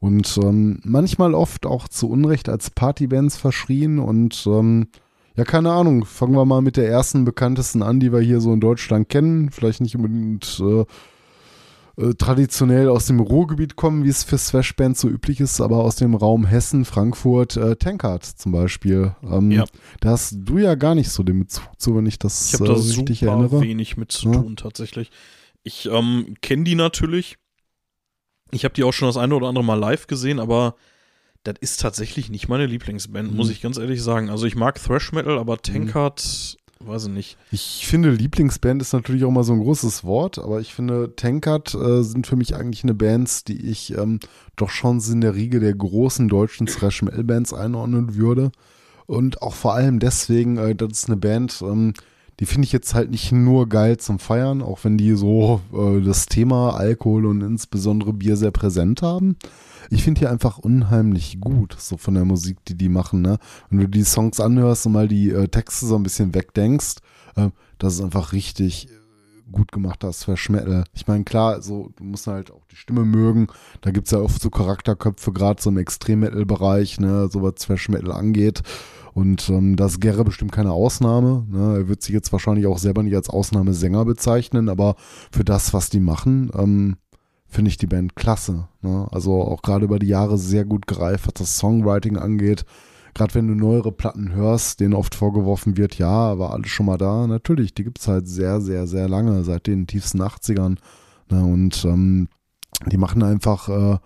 und 0.00 0.38
ähm, 0.42 0.80
manchmal 0.84 1.34
oft 1.34 1.66
auch 1.66 1.88
zu 1.88 2.08
Unrecht 2.08 2.48
als 2.48 2.70
Partybands 2.70 3.36
verschrien 3.36 3.98
und 3.98 4.46
ähm, 4.46 4.88
ja, 5.36 5.44
keine 5.44 5.70
Ahnung, 5.70 6.04
fangen 6.04 6.34
wir 6.34 6.44
mal 6.44 6.62
mit 6.62 6.76
der 6.76 6.88
ersten 6.88 7.24
bekanntesten 7.24 7.82
an, 7.82 8.00
die 8.00 8.12
wir 8.12 8.20
hier 8.20 8.40
so 8.40 8.52
in 8.52 8.58
Deutschland 8.58 9.08
kennen. 9.08 9.50
Vielleicht 9.50 9.80
nicht 9.80 9.94
unbedingt 9.94 10.60
äh, 10.60 10.84
äh, 11.98 12.14
traditionell 12.14 12.88
aus 12.88 13.06
dem 13.06 13.20
Ruhrgebiet 13.20 13.76
kommen, 13.76 14.04
wie 14.04 14.08
es 14.08 14.22
für 14.24 14.36
Thrash-Bands 14.38 15.00
so 15.00 15.08
üblich 15.08 15.40
ist, 15.40 15.60
aber 15.60 15.78
aus 15.84 15.96
dem 15.96 16.14
Raum 16.14 16.46
Hessen, 16.46 16.84
Frankfurt, 16.84 17.56
äh, 17.56 17.76
Tankard 17.76 18.24
zum 18.24 18.52
Beispiel. 18.52 19.14
Ähm, 19.22 19.50
Ja. 19.50 19.64
Da 20.00 20.10
hast 20.10 20.36
du 20.38 20.58
ja 20.58 20.74
gar 20.76 20.94
nicht 20.94 21.10
so 21.10 21.22
den 21.22 21.40
Bezug 21.40 21.64
zu, 21.78 21.96
wenn 21.96 22.06
ich 22.06 22.18
das 22.18 22.48
Ich 22.48 22.54
habe 22.54 22.64
äh, 22.64 22.68
da 22.68 22.74
richtig 22.74 23.18
super 23.20 23.32
erinnere. 23.32 23.60
wenig 23.60 23.96
mit 23.96 24.12
zu 24.12 24.28
Ja. 24.32 24.40
tun, 24.40 24.56
tatsächlich. 24.56 25.10
Ich 25.64 25.86
ähm, 25.86 26.34
kenne 26.40 26.64
die 26.64 26.76
natürlich. 26.76 27.36
Ich 28.52 28.64
habe 28.64 28.74
die 28.74 28.84
auch 28.84 28.92
schon 28.92 29.08
das 29.08 29.16
eine 29.16 29.34
oder 29.34 29.48
andere 29.48 29.64
Mal 29.64 29.74
live 29.74 30.06
gesehen, 30.06 30.38
aber 30.40 30.76
das 31.42 31.56
ist 31.60 31.80
tatsächlich 31.80 32.30
nicht 32.30 32.48
meine 32.48 32.66
Lieblingsband, 32.66 33.30
Mhm. 33.30 33.36
muss 33.36 33.50
ich 33.50 33.60
ganz 33.60 33.76
ehrlich 33.76 34.02
sagen. 34.02 34.30
Also 34.30 34.46
ich 34.46 34.56
mag 34.56 34.82
Thrash 34.82 35.12
Metal, 35.12 35.38
aber 35.38 35.58
Tankard, 35.58 36.56
weiß 36.84 37.06
ich 37.06 37.12
nicht. 37.12 37.36
Ich 37.50 37.86
finde, 37.86 38.10
Lieblingsband 38.10 38.82
ist 38.82 38.92
natürlich 38.92 39.24
auch 39.24 39.30
mal 39.30 39.44
so 39.44 39.52
ein 39.52 39.60
großes 39.60 40.04
Wort, 40.04 40.38
aber 40.38 40.60
ich 40.60 40.74
finde, 40.74 41.14
Tankard 41.16 41.74
äh, 41.74 42.02
sind 42.02 42.26
für 42.26 42.36
mich 42.36 42.54
eigentlich 42.54 42.84
eine 42.84 42.94
Bands, 42.94 43.44
die 43.44 43.68
ich 43.68 43.96
ähm, 43.96 44.20
doch 44.56 44.70
schon 44.70 45.00
in 45.00 45.20
der 45.20 45.34
Riege 45.34 45.60
der 45.60 45.74
großen 45.74 46.28
deutschen 46.28 46.66
Thrash-Metal-Bands 46.66 47.52
einordnen 47.52 48.14
würde. 48.16 48.52
Und 49.06 49.42
auch 49.42 49.54
vor 49.54 49.74
allem 49.74 49.98
deswegen, 49.98 50.58
äh, 50.58 50.74
das 50.74 50.90
ist 50.92 51.06
eine 51.06 51.16
Band, 51.16 51.62
ähm, 51.62 51.94
die 52.40 52.46
finde 52.46 52.66
ich 52.66 52.72
jetzt 52.72 52.94
halt 52.94 53.10
nicht 53.10 53.32
nur 53.32 53.68
geil 53.68 53.96
zum 53.96 54.18
Feiern, 54.18 54.62
auch 54.62 54.84
wenn 54.84 54.96
die 54.96 55.14
so 55.14 55.60
äh, 55.72 56.00
das 56.00 56.26
Thema 56.26 56.76
Alkohol 56.76 57.26
und 57.26 57.40
insbesondere 57.42 58.12
Bier 58.12 58.36
sehr 58.36 58.52
präsent 58.52 59.02
haben. 59.02 59.36
Ich 59.90 60.02
finde 60.02 60.20
die 60.20 60.26
einfach 60.26 60.58
unheimlich 60.58 61.40
gut, 61.40 61.76
so 61.78 61.96
von 61.96 62.14
der 62.14 62.24
Musik, 62.24 62.58
die 62.66 62.74
die 62.74 62.88
machen. 62.88 63.22
Ne? 63.22 63.38
Wenn 63.70 63.80
du 63.80 63.88
die 63.88 64.04
Songs 64.04 64.40
anhörst 64.40 64.86
und 64.86 64.92
mal 64.92 65.08
die 65.08 65.30
äh, 65.30 65.48
Texte 65.48 65.86
so 65.86 65.96
ein 65.96 66.02
bisschen 66.02 66.34
wegdenkst, 66.34 66.96
äh, 67.36 67.50
das 67.78 67.94
ist 67.94 68.02
einfach 68.02 68.32
richtig 68.32 68.88
äh, 68.88 68.92
gut 69.50 69.72
gemacht, 69.72 70.02
das 70.02 70.20
Thrash 70.20 70.50
Metal. 70.50 70.84
Ich 70.92 71.06
meine, 71.06 71.24
klar, 71.24 71.62
so, 71.62 71.90
du 71.96 72.04
musst 72.04 72.26
halt 72.26 72.50
auch 72.50 72.66
die 72.70 72.76
Stimme 72.76 73.04
mögen. 73.04 73.48
Da 73.80 73.90
gibt 73.90 74.08
es 74.08 74.12
ja 74.12 74.18
oft 74.18 74.42
so 74.42 74.50
Charakterköpfe, 74.50 75.32
gerade 75.32 75.62
so 75.62 75.70
im 75.70 75.78
Extrem-Metal-Bereich, 75.78 77.00
ne, 77.00 77.28
so 77.30 77.42
was 77.42 77.54
Thrash 77.54 77.88
Metal 77.88 78.12
angeht. 78.12 78.62
Und 79.14 79.48
ähm, 79.48 79.74
da 79.76 79.86
ist 79.86 80.00
Gerre 80.00 80.22
bestimmt 80.22 80.52
keine 80.52 80.72
Ausnahme. 80.72 81.44
Ne? 81.50 81.78
Er 81.78 81.88
wird 81.88 82.02
sich 82.02 82.14
jetzt 82.14 82.30
wahrscheinlich 82.30 82.66
auch 82.66 82.78
selber 82.78 83.02
nicht 83.02 83.16
als 83.16 83.28
Ausnahmesänger 83.28 84.04
bezeichnen, 84.04 84.68
aber 84.68 84.94
für 85.32 85.44
das, 85.44 85.72
was 85.72 85.90
die 85.90 85.98
machen, 85.98 86.50
ähm, 86.54 86.96
finde 87.48 87.70
ich 87.70 87.76
die 87.76 87.86
Band 87.86 88.14
klasse. 88.14 88.68
Ne? 88.82 89.08
Also 89.10 89.42
auch 89.42 89.62
gerade 89.62 89.84
über 89.84 89.98
die 89.98 90.06
Jahre 90.08 90.38
sehr 90.38 90.64
gut 90.64 90.86
gereift, 90.86 91.26
was 91.26 91.34
das 91.34 91.58
Songwriting 91.58 92.16
angeht. 92.16 92.64
Gerade 93.14 93.34
wenn 93.34 93.48
du 93.48 93.54
neuere 93.54 93.90
Platten 93.90 94.32
hörst, 94.32 94.80
denen 94.80 94.94
oft 94.94 95.14
vorgeworfen 95.14 95.76
wird, 95.76 95.98
ja, 95.98 96.38
war 96.38 96.52
alles 96.52 96.70
schon 96.70 96.86
mal 96.86 96.98
da. 96.98 97.26
Natürlich, 97.26 97.74
die 97.74 97.84
gibt 97.84 97.98
es 97.98 98.06
halt 98.06 98.28
sehr, 98.28 98.60
sehr, 98.60 98.86
sehr 98.86 99.08
lange, 99.08 99.42
seit 99.44 99.66
den 99.66 99.86
tiefsten 99.86 100.20
80ern. 100.20 100.76
Ne? 101.30 101.44
Und 101.44 101.84
ähm, 101.84 102.28
die 102.86 102.98
machen 102.98 103.22
einfach 103.22 103.68
äh, 103.68 103.98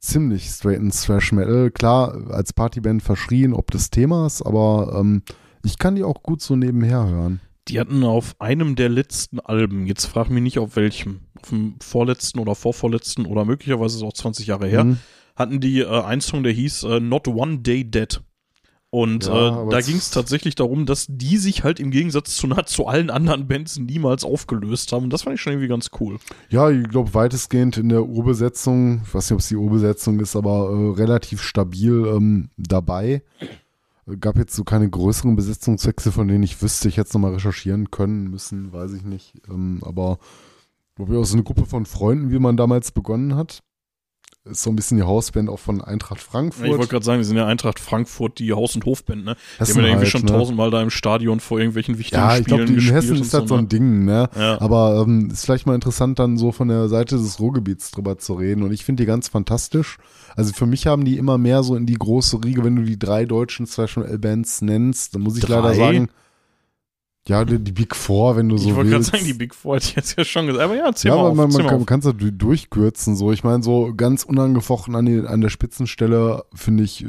ziemlich 0.00 0.48
straighten 0.48 0.90
Thrash 0.90 1.32
Metal. 1.32 1.70
Klar, 1.70 2.30
als 2.30 2.52
Partyband 2.52 3.02
verschrien, 3.02 3.52
ob 3.52 3.70
des 3.70 3.90
Themas, 3.90 4.42
aber 4.42 4.96
ähm, 4.98 5.22
ich 5.64 5.78
kann 5.78 5.94
die 5.94 6.04
auch 6.04 6.22
gut 6.22 6.40
so 6.40 6.56
nebenher 6.56 7.06
hören. 7.06 7.40
Die 7.68 7.78
hatten 7.78 8.02
auf 8.02 8.34
einem 8.38 8.76
der 8.76 8.88
letzten 8.88 9.40
Alben, 9.40 9.86
jetzt 9.86 10.06
frag 10.06 10.30
mich 10.30 10.42
nicht 10.42 10.58
auf 10.58 10.76
welchem, 10.76 11.20
auf 11.42 11.48
dem 11.50 11.74
vorletzten 11.80 12.38
oder 12.38 12.54
vorvorletzten 12.54 13.26
oder 13.26 13.44
möglicherweise 13.44 14.04
auch 14.04 14.12
20 14.12 14.46
Jahre 14.46 14.66
her, 14.68 14.84
Mhm. 14.84 14.98
hatten 15.36 15.60
die 15.60 15.80
äh, 15.80 16.02
einen 16.02 16.20
Song, 16.20 16.42
der 16.42 16.52
hieß 16.52 16.84
äh, 16.84 17.00
Not 17.00 17.28
One 17.28 17.58
Day 17.58 17.84
Dead. 17.84 18.20
Und 18.90 19.26
Ja, 19.26 19.66
äh, 19.66 19.68
da 19.68 19.80
ging 19.82 19.96
es 19.96 20.10
tatsächlich 20.10 20.54
darum, 20.54 20.86
dass 20.86 21.04
die 21.10 21.36
sich 21.36 21.62
halt 21.62 21.78
im 21.78 21.90
Gegensatz 21.90 22.36
zu 22.36 22.46
nahezu 22.46 22.86
allen 22.86 23.10
anderen 23.10 23.46
Bands 23.46 23.78
niemals 23.78 24.24
aufgelöst 24.24 24.92
haben. 24.92 25.04
Und 25.04 25.12
das 25.12 25.24
fand 25.24 25.34
ich 25.34 25.42
schon 25.42 25.52
irgendwie 25.52 25.68
ganz 25.68 25.90
cool. 26.00 26.18
Ja, 26.48 26.70
ich 26.70 26.88
glaube 26.88 27.12
weitestgehend 27.12 27.76
in 27.76 27.90
der 27.90 28.06
Urbesetzung, 28.06 29.02
ich 29.04 29.12
weiß 29.14 29.26
nicht, 29.28 29.34
ob 29.34 29.40
es 29.40 29.48
die 29.48 29.56
Urbesetzung 29.56 30.18
ist, 30.20 30.34
aber 30.36 30.70
äh, 30.70 30.98
relativ 30.98 31.42
stabil 31.42 32.06
ähm, 32.16 32.48
dabei. 32.56 33.22
Äh, 34.06 34.16
Gab 34.16 34.38
jetzt 34.38 34.54
so 34.56 34.64
keine 34.64 34.88
größeren 34.88 35.36
Besetzungswechsel, 35.36 36.10
von 36.10 36.26
denen 36.26 36.42
ich 36.42 36.62
wüsste, 36.62 36.88
ich 36.88 36.96
hätte 36.96 37.08
es 37.08 37.12
nochmal 37.14 37.34
recherchieren 37.34 37.90
können 37.90 38.30
müssen, 38.30 38.72
weiß 38.72 38.94
ich 38.94 39.02
nicht. 39.02 39.34
Ähm, 39.50 39.80
aber 39.82 40.18
glaube 40.98 41.14
ich 41.14 41.20
auch 41.20 41.24
so 41.24 41.34
eine 41.34 41.44
Gruppe 41.44 41.64
von 41.64 41.86
Freunden, 41.86 42.30
wie 42.30 42.38
man 42.38 42.56
damals 42.56 42.90
begonnen 42.90 43.36
hat. 43.36 43.60
Ist 44.44 44.62
so 44.62 44.70
ein 44.70 44.76
bisschen 44.76 44.96
die 44.96 45.02
Hausband 45.02 45.48
auch 45.48 45.58
von 45.58 45.80
Eintracht 45.82 46.20
Frankfurt. 46.20 46.64
Ich 46.66 46.72
wollte 46.72 46.88
gerade 46.88 47.04
sagen, 47.04 47.18
die 47.20 47.24
sind 47.24 47.36
ja 47.36 47.46
Eintracht 47.46 47.78
Frankfurt, 47.78 48.38
die 48.38 48.52
Haus- 48.52 48.74
und 48.74 48.84
Hofband, 48.84 49.24
ne? 49.24 49.34
Die 49.34 49.60
Hessen 49.60 49.76
haben 49.76 49.82
ja 49.82 49.88
irgendwie 49.88 50.04
halt, 50.04 50.10
schon 50.10 50.22
ne? 50.22 50.26
tausendmal 50.26 50.70
da 50.70 50.82
im 50.82 50.90
Stadion 50.90 51.40
vor 51.40 51.58
irgendwelchen 51.58 51.98
wichtigen 51.98 52.20
Ja, 52.20 52.32
ich 52.32 52.44
Spielen 52.44 52.46
glaube, 52.46 52.62
in 52.64 52.74
gespielt 52.76 52.94
Hessen 52.96 53.16
und 53.16 53.22
ist 53.22 53.34
das 53.34 53.48
so 53.48 53.54
ne? 53.56 53.62
ein 53.62 53.68
Ding, 53.68 54.04
ne? 54.06 54.30
Ja. 54.34 54.60
Aber 54.60 55.04
ähm, 55.06 55.30
ist 55.30 55.44
vielleicht 55.44 55.66
mal 55.66 55.74
interessant, 55.74 56.18
dann 56.18 56.38
so 56.38 56.50
von 56.50 56.68
der 56.68 56.88
Seite 56.88 57.16
des 57.16 57.38
Ruhrgebiets 57.38 57.90
drüber 57.90 58.18
zu 58.18 58.34
reden. 58.34 58.62
Und 58.62 58.72
ich 58.72 58.84
finde 58.84 59.02
die 59.02 59.06
ganz 59.06 59.28
fantastisch. 59.28 59.98
Also 60.34 60.52
für 60.52 60.66
mich 60.66 60.86
haben 60.86 61.04
die 61.04 61.18
immer 61.18 61.36
mehr 61.36 61.62
so 61.62 61.76
in 61.76 61.84
die 61.84 61.94
große 61.94 62.42
Riege, 62.42 62.64
wenn 62.64 62.76
du 62.76 62.82
die 62.82 62.98
drei 62.98 63.24
deutschen 63.26 63.66
Thrash 63.66 64.00
Bands 64.18 64.62
nennst, 64.62 65.14
dann 65.14 65.22
muss 65.22 65.36
ich 65.36 65.44
Drei? 65.44 65.56
leider 65.56 65.74
sagen, 65.74 66.08
ja, 67.28 67.44
die, 67.44 67.58
die 67.58 67.72
Big 67.72 67.94
Four, 67.94 68.36
wenn 68.36 68.48
du 68.48 68.56
so 68.58 68.68
ich 68.70 68.74
wollte 68.74 68.90
gerade 68.90 69.00
willst. 69.04 69.12
sagen, 69.12 69.24
die 69.24 69.34
Big 69.34 69.54
Four 69.54 69.76
hätte 69.76 69.86
ich 69.90 69.94
jetzt 69.96 70.16
ja 70.18 70.24
schon 70.24 70.46
gesagt. 70.46 70.64
Aber 70.64 70.74
ja, 70.76 70.86
erzähl 70.86 71.10
ja, 71.10 71.14
mal 71.16 71.20
aber 71.20 71.30
auf, 71.30 71.36
man, 71.36 71.52
man 71.52 71.66
kann 71.66 71.80
auf. 71.80 71.86
kann's 71.86 72.04
natürlich 72.06 72.38
durchkürzen. 72.38 73.14
So, 73.16 73.30
ich 73.32 73.44
meine, 73.44 73.62
so 73.62 73.92
ganz 73.96 74.24
unangefochten 74.24 74.94
an, 74.96 75.06
die, 75.06 75.20
an 75.26 75.40
der 75.40 75.50
Spitzenstelle 75.50 76.42
finde 76.54 76.84
ich 76.84 77.04
äh, 77.04 77.08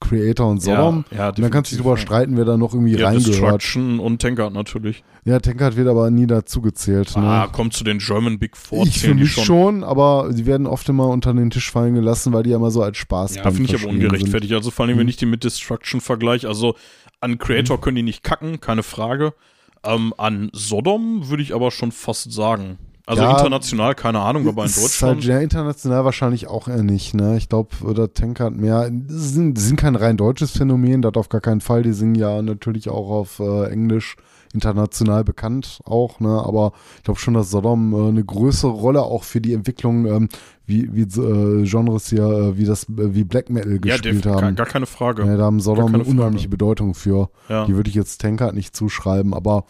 Creator 0.00 0.48
und 0.48 0.62
Sodom. 0.62 1.04
Ja, 1.10 1.16
ja, 1.18 1.28
und 1.28 1.38
dann 1.40 1.50
kannst 1.50 1.70
du 1.70 1.76
dich 1.76 1.82
drüber 1.82 1.98
streiten, 1.98 2.38
wer 2.38 2.46
da 2.46 2.56
noch 2.56 2.72
irgendwie 2.72 2.96
Ja, 2.96 3.08
reingehört. 3.08 3.34
Destruction 3.62 4.00
und 4.00 4.22
Tankard 4.22 4.54
natürlich. 4.54 5.04
Ja, 5.26 5.38
Tankard 5.40 5.76
wird 5.76 5.88
aber 5.88 6.10
nie 6.10 6.26
dazu 6.26 6.62
gezählt. 6.62 7.14
Ne? 7.16 7.22
Ah, 7.22 7.46
kommt 7.48 7.74
zu 7.74 7.84
den 7.84 7.98
German 7.98 8.38
Big 8.38 8.56
Four. 8.56 8.86
Ich 8.86 9.02
die 9.02 9.12
mich 9.12 9.32
schon. 9.32 9.84
aber 9.84 10.32
sie 10.32 10.46
werden 10.46 10.66
oft 10.66 10.88
immer 10.88 11.08
unter 11.08 11.34
den 11.34 11.50
Tisch 11.50 11.70
fallen 11.70 11.94
gelassen, 11.94 12.32
weil 12.32 12.44
die 12.44 12.50
ja 12.50 12.56
immer 12.56 12.70
so 12.70 12.82
als 12.82 12.96
Spaß 12.96 13.34
Ja, 13.36 13.50
finde 13.50 13.74
ich 13.74 13.82
aber 13.82 13.90
ungerechtfertigt. 13.92 14.54
Also 14.54 14.70
vor 14.70 14.86
allem, 14.86 14.96
wenn 14.96 15.04
Mhm. 15.04 15.10
ich 15.10 15.16
die 15.18 15.26
mit 15.26 15.44
Destruction 15.44 16.00
vergleiche. 16.00 16.48
Also 16.48 16.76
an 17.20 17.38
Creator 17.38 17.80
können 17.80 17.96
die 17.96 18.02
nicht 18.02 18.22
kacken, 18.22 18.60
keine 18.60 18.82
Frage. 18.82 19.34
Ähm, 19.82 20.12
an 20.18 20.50
Sodom 20.52 21.28
würde 21.28 21.42
ich 21.42 21.54
aber 21.54 21.70
schon 21.70 21.92
fast 21.92 22.32
sagen. 22.32 22.78
Also 23.06 23.22
Ja, 23.22 23.38
international, 23.38 23.94
keine 23.94 24.20
Ahnung, 24.20 24.46
aber 24.46 24.62
in 24.62 24.68
Ist 24.68 24.82
Deutschland. 24.82 25.16
Halt, 25.16 25.24
ja, 25.24 25.40
international 25.40 26.04
wahrscheinlich 26.04 26.46
auch 26.46 26.68
eher 26.68 26.82
nicht. 26.82 27.14
Ne? 27.14 27.36
Ich 27.38 27.48
glaube, 27.48 27.70
oder 27.82 28.12
Tankard 28.12 28.54
mehr. 28.54 28.90
Sie 29.08 29.28
sind, 29.28 29.58
sind 29.58 29.76
kein 29.76 29.96
rein 29.96 30.16
deutsches 30.16 30.52
Phänomen, 30.52 31.02
das 31.02 31.14
auf 31.14 31.28
gar 31.28 31.40
keinen 31.40 31.60
Fall. 31.60 31.82
Die 31.82 31.92
sind 31.92 32.14
ja 32.14 32.40
natürlich 32.40 32.88
auch 32.88 33.10
auf 33.10 33.40
äh, 33.40 33.70
Englisch 33.70 34.16
international 34.52 35.24
bekannt 35.24 35.80
auch, 35.84 36.18
ne? 36.20 36.42
aber 36.44 36.72
ich 36.96 37.04
glaube 37.04 37.20
schon, 37.20 37.34
dass 37.34 37.50
Sodom 37.50 37.92
äh, 37.94 38.08
eine 38.08 38.24
größere 38.24 38.70
Rolle 38.70 39.02
auch 39.02 39.22
für 39.22 39.40
die 39.40 39.52
Entwicklung, 39.52 40.06
ähm, 40.06 40.28
wie, 40.70 40.88
wie 40.94 41.02
äh, 41.02 41.64
Genres 41.66 42.08
hier, 42.08 42.22
äh, 42.22 42.56
wie 42.56 42.64
das, 42.64 42.84
äh, 42.84 43.14
wie 43.14 43.24
Black 43.24 43.50
Metal 43.50 43.72
ja, 43.72 43.96
gespielt 43.96 44.22
gar, 44.22 44.40
haben. 44.40 44.54
gar 44.54 44.66
keine 44.66 44.86
Frage. 44.86 45.24
Ja, 45.26 45.36
da 45.36 45.44
haben 45.44 45.60
Sodom 45.60 45.94
eine 45.94 46.04
Frage. 46.04 46.16
unheimliche 46.16 46.48
Bedeutung 46.48 46.94
für. 46.94 47.28
ja. 47.48 47.66
Die 47.66 47.74
würde 47.74 47.90
ich 47.90 47.96
jetzt 47.96 48.20
Tankard 48.20 48.54
nicht 48.54 48.74
zuschreiben, 48.74 49.34
aber 49.34 49.64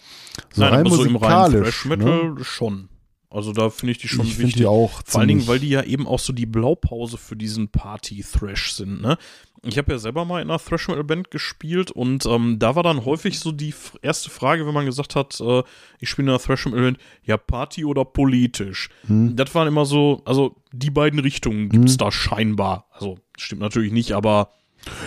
so 0.53 0.63
Nein, 0.63 0.75
rein 0.75 0.87
aber 0.87 0.97
so 0.97 1.05
im 1.05 1.17
reinen 1.17 1.53
musikalisch. 1.53 1.83
Thrash 1.83 1.87
Metal 1.87 2.35
ne? 2.35 2.45
schon. 2.45 2.90
Also 3.31 3.53
da 3.53 3.71
finde 3.71 3.93
ich 3.93 3.99
die 3.99 4.09
schon 4.09 4.27
ich 4.27 4.33
finde 4.33 4.49
wichtig. 4.49 4.63
die 4.63 4.67
auch 4.67 5.03
Vor 5.05 5.21
allen 5.21 5.29
Dingen, 5.29 5.47
weil 5.47 5.61
die 5.61 5.69
ja 5.69 5.85
eben 5.85 6.07
auch 6.07 6.19
so 6.19 6.33
die 6.33 6.47
Blaupause 6.47 7.17
für 7.17 7.37
diesen 7.37 7.69
Party-Thrash 7.69 8.73
sind, 8.73 9.01
ne? 9.01 9.19
Ich 9.63 9.77
habe 9.77 9.93
ja 9.93 9.99
selber 9.99 10.25
mal 10.25 10.41
in 10.41 10.49
einer 10.49 10.59
Thrash 10.59 10.89
Metal 10.89 11.05
Band 11.05 11.31
gespielt 11.31 11.91
und 11.91 12.25
ähm, 12.25 12.59
da 12.59 12.77
war 12.77 12.83
dann 12.83 13.05
häufig 13.05 13.39
so 13.39 13.53
die 13.53 13.75
erste 14.01 14.31
Frage, 14.31 14.67
wenn 14.67 14.73
man 14.73 14.87
gesagt 14.87 15.15
hat, 15.15 15.39
äh, 15.41 15.63
ich 15.99 16.09
spiele 16.09 16.27
in 16.27 16.31
einer 16.31 16.39
Thrash 16.39 16.65
Metal 16.65 16.81
Band, 16.81 16.99
ja 17.25 17.37
Party 17.37 17.85
oder 17.85 18.07
politisch. 18.07 18.89
Hm. 19.07 19.37
Das 19.37 19.55
waren 19.55 19.69
immer 19.69 19.85
so, 19.85 20.23
also 20.25 20.57
die 20.73 20.91
beiden 20.91 21.21
Richtungen 21.21 21.69
gibt's 21.69 21.99
da 21.99 22.11
scheinbar. 22.11 22.87
Also 22.91 23.19
stimmt 23.37 23.61
natürlich 23.61 23.93
nicht, 23.93 24.13
aber 24.13 24.51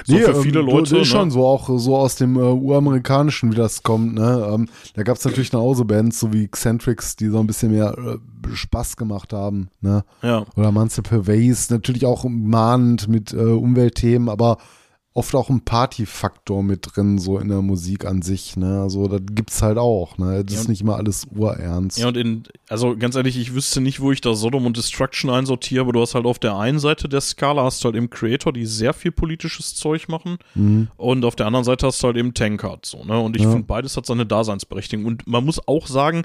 so 0.06 0.18
für 0.18 0.42
viele 0.42 0.60
ähm, 0.60 0.68
Leute. 0.68 0.96
Das 0.96 1.02
ist 1.02 1.08
schon 1.08 1.28
ne? 1.28 1.34
so 1.34 1.46
auch 1.46 1.70
so 1.78 1.98
aus 1.98 2.16
dem 2.16 2.36
äh, 2.36 2.40
Uramerikanischen, 2.40 3.52
wie 3.52 3.56
das 3.56 3.84
kommt. 3.84 4.16
Ne? 4.16 4.48
Ähm, 4.52 4.68
da 4.96 5.04
gab 5.04 5.18
es 5.18 5.26
natürlich 5.26 5.52
noch 5.52 5.62
auch 5.62 5.74
so 5.74 5.86
Bands, 5.86 6.20
so 6.20 6.34
wie 6.34 6.44
Eccentrics, 6.44 7.16
die 7.16 7.28
so 7.28 7.40
ein 7.40 7.48
bisschen 7.48 7.72
mehr 7.72 7.96
äh, 7.98 8.56
Spaß 8.56 8.98
gemacht 8.98 9.34
haben. 9.34 9.70
Ne? 9.82 10.04
Ja. 10.22 10.46
Oder 10.56 10.72
Municipal 10.72 11.28
Ways, 11.28 11.70
natürlich 11.70 12.06
auch 12.06 12.26
mahnend 12.28 13.08
mit 13.08 13.34
äh, 13.34 13.38
Umweltthemen, 13.38 14.30
aber 14.30 14.58
oft 15.16 15.36
auch 15.36 15.50
ein 15.50 15.62
Partyfaktor 15.62 16.64
mit 16.64 16.88
drin, 16.96 17.20
so 17.20 17.38
in 17.38 17.50
der 17.50 17.62
Musik 17.62 18.06
an 18.06 18.22
sich. 18.24 18.56
Ne? 18.58 18.82
Also 18.82 19.08
das 19.08 19.22
gibt's 19.32 19.62
halt 19.62 19.78
auch. 19.78 20.18
Ne? 20.18 20.44
Das 20.44 20.56
Ja. 20.56 20.62
ist 20.62 20.68
nicht 20.70 20.82
immer 20.82 20.96
alles 20.96 21.28
urernst. 21.36 22.00
Ja, 22.00 22.08
und 22.08 22.18
in, 22.18 22.44
also 22.68 22.98
ganz 22.98 23.16
ehrlich, 23.16 23.38
ich 23.38 23.54
wüsste 23.54 23.80
nicht, 23.80 24.00
wo 24.00 24.12
ich 24.12 24.22
da 24.22 24.34
Sodom 24.34 24.66
und 24.66 24.76
Destruction 24.76 25.30
einsortiere, 25.30 25.82
aber 25.82 25.94
du 25.94 26.02
hast 26.02 26.16
halt 26.16 26.26
auf 26.26 26.40
der 26.40 26.58
einen 26.58 26.80
Seite 26.80 27.08
der 27.08 27.22
Skala 27.22 27.64
hast 27.64 27.84
du 27.84 27.86
halt 27.86 27.96
eben 27.96 28.10
Creator, 28.10 28.52
die 28.52 28.66
sehr 28.66 28.94
viel 28.94 29.12
politisches 29.12 29.76
Zeug 29.76 30.10
machen 30.10 30.38
Mhm. 30.56 30.88
und 30.98 31.26
auf 31.26 31.36
der 31.36 31.46
anderen 31.46 31.64
Seite 31.66 31.86
hast 31.86 32.02
du 32.02 32.08
halt 32.08 32.18
eben 32.18 32.34
Tankard, 32.34 32.86
so, 32.86 33.04
ne? 33.04 33.20
Und 33.20 33.36
ich 33.36 33.44
Ja. 33.44 33.52
finde, 33.52 33.66
beides 33.68 33.96
hat 33.96 34.06
seine 34.08 34.26
Daseinsberechtigung 34.26 35.06
und 35.06 35.28
man 35.28 35.46
muss 35.46 35.68
auch 35.68 35.86
sagen, 35.86 36.24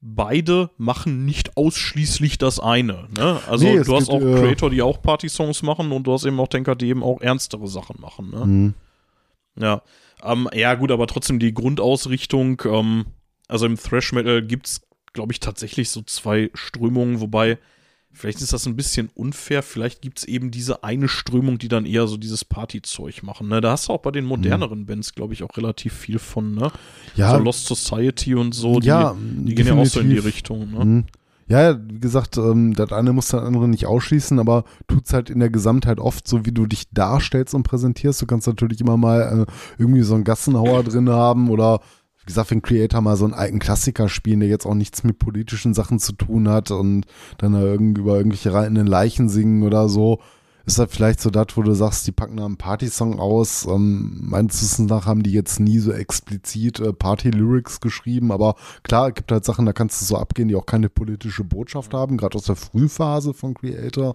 beide 0.00 0.70
machen 0.78 1.24
nicht 1.26 1.56
ausschließlich 1.56 2.38
das 2.38 2.58
eine, 2.58 3.08
ne? 3.16 3.40
Also 3.48 3.66
Nee, 3.66 3.76
es 3.76 3.86
du 3.86 3.96
hast 3.96 4.08
gibt, 4.10 4.22
auch 4.22 4.26
äh, 4.26 4.40
Creator, 4.40 4.70
die 4.70 4.82
auch 4.82 5.02
Party-Songs 5.02 5.62
machen 5.62 5.92
und 5.92 6.04
du 6.06 6.12
hast 6.12 6.24
eben 6.24 6.40
auch 6.40 6.48
Tankard, 6.48 6.80
die 6.80 6.88
eben 6.88 7.02
auch 7.02 7.20
ernstere 7.20 7.68
Sachen 7.68 8.00
machen, 8.00 8.30
ne? 8.30 8.46
Mhm. 8.46 8.74
Ja. 9.58 9.82
Ähm, 10.22 10.48
ja, 10.54 10.74
gut, 10.74 10.90
aber 10.90 11.06
trotzdem 11.06 11.38
die 11.38 11.52
Grundausrichtung, 11.52 12.62
ähm, 12.64 13.06
also 13.48 13.66
im 13.66 13.76
Thrash 13.76 14.12
Metal 14.12 14.42
gibt's, 14.42 14.82
glaube 15.12 15.32
ich, 15.32 15.40
tatsächlich 15.40 15.90
so 15.90 16.02
zwei 16.02 16.50
Strömungen, 16.54 17.20
wobei, 17.20 17.58
vielleicht 18.12 18.40
ist 18.40 18.52
das 18.52 18.66
ein 18.66 18.76
bisschen 18.76 19.10
unfair, 19.14 19.62
vielleicht 19.62 20.02
gibt's 20.02 20.24
eben 20.24 20.50
diese 20.50 20.84
eine 20.84 21.08
Strömung, 21.08 21.58
die 21.58 21.68
dann 21.68 21.86
eher 21.86 22.06
so 22.06 22.16
dieses 22.16 22.44
Partyzeug 22.44 23.22
machen. 23.22 23.48
Ne? 23.48 23.60
Da 23.60 23.72
hast 23.72 23.88
du 23.88 23.92
auch 23.92 24.00
bei 24.00 24.10
den 24.10 24.24
moderneren 24.24 24.86
Bands, 24.86 25.14
glaube 25.14 25.34
ich, 25.34 25.42
auch 25.42 25.56
relativ 25.56 25.94
viel 25.94 26.18
von, 26.18 26.54
ne? 26.54 26.70
Ja, 27.16 27.36
so 27.36 27.42
Lost 27.42 27.66
Society 27.66 28.34
und 28.34 28.54
so, 28.54 28.80
die, 28.80 28.88
ja, 28.88 29.16
die 29.18 29.54
gehen 29.54 29.66
ja 29.66 29.74
auch 29.74 29.86
so 29.86 30.00
in 30.00 30.10
die. 30.10 30.18
Richtung, 30.18 30.70
ne? 30.70 30.84
Mhm. 30.84 31.04
Ja, 31.50 31.76
wie 31.76 31.98
gesagt, 31.98 32.36
ähm, 32.36 32.74
das 32.74 32.92
eine 32.92 33.12
muss 33.12 33.28
das 33.28 33.42
andere 33.42 33.66
nicht 33.66 33.84
ausschließen, 33.84 34.38
aber 34.38 34.62
tut's 34.86 35.12
halt 35.12 35.30
in 35.30 35.40
der 35.40 35.50
Gesamtheit 35.50 35.98
oft 35.98 36.28
so, 36.28 36.46
wie 36.46 36.52
du 36.52 36.64
dich 36.64 36.90
darstellst 36.92 37.54
und 37.54 37.64
präsentierst. 37.64 38.22
Du 38.22 38.26
kannst 38.26 38.46
natürlich 38.46 38.80
immer 38.80 38.96
mal 38.96 39.46
äh, 39.48 39.52
irgendwie 39.76 40.02
so 40.02 40.14
einen 40.14 40.22
Gassenhauer 40.22 40.84
drin 40.84 41.10
haben 41.10 41.50
oder 41.50 41.80
gesagt, 42.30 42.50
wenn 42.50 42.62
Creator 42.62 43.00
mal 43.00 43.16
so 43.16 43.24
einen 43.24 43.34
alten 43.34 43.58
Klassiker 43.58 44.08
spielen, 44.08 44.40
der 44.40 44.48
jetzt 44.48 44.66
auch 44.66 44.74
nichts 44.74 45.04
mit 45.04 45.18
politischen 45.18 45.74
Sachen 45.74 45.98
zu 45.98 46.12
tun 46.12 46.48
hat 46.48 46.70
und 46.70 47.04
dann 47.38 47.52
da 47.52 47.60
irgendwie 47.60 48.00
über 48.00 48.16
irgendwelche 48.16 48.52
reitenden 48.52 48.86
Leichen 48.86 49.28
singen 49.28 49.62
oder 49.62 49.88
so, 49.88 50.20
ist 50.66 50.78
das 50.78 50.90
vielleicht 50.90 51.20
so 51.20 51.30
das, 51.30 51.48
wo 51.54 51.62
du 51.62 51.74
sagst, 51.74 52.06
die 52.06 52.12
packen 52.12 52.36
da 52.36 52.44
einen 52.44 52.56
Partysong 52.56 53.18
aus. 53.18 53.66
Ähm, 53.66 54.18
meines 54.22 54.62
Wissens 54.62 54.88
nach 54.88 55.06
haben 55.06 55.22
die 55.22 55.32
jetzt 55.32 55.58
nie 55.58 55.78
so 55.78 55.92
explizit 55.92 56.80
äh, 56.80 56.92
Party-Lyrics 56.92 57.80
geschrieben, 57.80 58.30
aber 58.30 58.54
klar, 58.82 59.08
es 59.08 59.14
gibt 59.14 59.32
halt 59.32 59.44
Sachen, 59.44 59.66
da 59.66 59.72
kannst 59.72 60.00
du 60.00 60.06
so 60.06 60.16
abgehen, 60.16 60.48
die 60.48 60.54
auch 60.54 60.66
keine 60.66 60.88
politische 60.88 61.44
Botschaft 61.44 61.92
haben, 61.94 62.16
gerade 62.16 62.36
aus 62.36 62.44
der 62.44 62.56
Frühphase 62.56 63.34
von 63.34 63.54
Creator. 63.54 64.14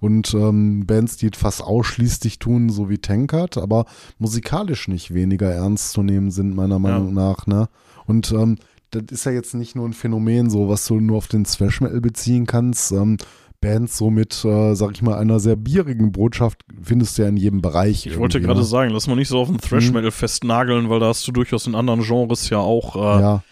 Und 0.00 0.34
ähm, 0.34 0.84
Bands, 0.86 1.16
die 1.16 1.30
es 1.32 1.38
fast 1.38 1.62
ausschließlich 1.62 2.38
tun, 2.38 2.68
so 2.68 2.88
wie 2.90 2.98
Tankard, 2.98 3.56
aber 3.56 3.86
musikalisch 4.18 4.88
nicht 4.88 5.14
weniger 5.14 5.50
ernst 5.50 5.92
zu 5.92 6.02
nehmen 6.02 6.30
sind, 6.30 6.54
meiner 6.54 6.78
Meinung 6.78 7.14
nach. 7.14 7.46
Ne? 7.46 7.68
Und 8.06 8.30
ähm, 8.32 8.56
das 8.90 9.04
ist 9.10 9.24
ja 9.24 9.32
jetzt 9.32 9.54
nicht 9.54 9.74
nur 9.74 9.86
ein 9.88 9.92
Phänomen, 9.94 10.50
so 10.50 10.68
was 10.68 10.86
du 10.86 11.00
nur 11.00 11.16
auf 11.16 11.28
den 11.28 11.44
Thrash 11.44 11.80
Metal 11.80 12.00
beziehen 12.00 12.46
kannst. 12.46 12.92
Ähm, 12.92 13.16
Bands 13.62 13.96
so 13.96 14.10
mit, 14.10 14.44
äh, 14.44 14.74
sag 14.74 14.92
ich 14.92 15.02
mal, 15.02 15.16
einer 15.16 15.40
sehr 15.40 15.56
bierigen 15.56 16.12
Botschaft 16.12 16.60
findest 16.82 17.16
du 17.16 17.22
ja 17.22 17.28
in 17.28 17.38
jedem 17.38 17.62
Bereich. 17.62 18.06
Ich 18.06 18.18
wollte 18.18 18.40
gerade 18.40 18.60
ne? 18.60 18.66
sagen, 18.66 18.90
lass 18.92 19.06
mal 19.06 19.16
nicht 19.16 19.28
so 19.28 19.38
auf 19.40 19.48
den 19.48 19.58
Thrash 19.58 19.88
Mhm. 19.88 19.94
Metal 19.94 20.10
festnageln, 20.10 20.90
weil 20.90 21.00
da 21.00 21.06
hast 21.06 21.26
du 21.26 21.32
durchaus 21.32 21.66
in 21.66 21.74
anderen 21.74 22.02
Genres 22.02 22.50
ja 22.50 22.58
auch 22.58 22.96
äh, 22.96 23.20
Ja. 23.22 23.42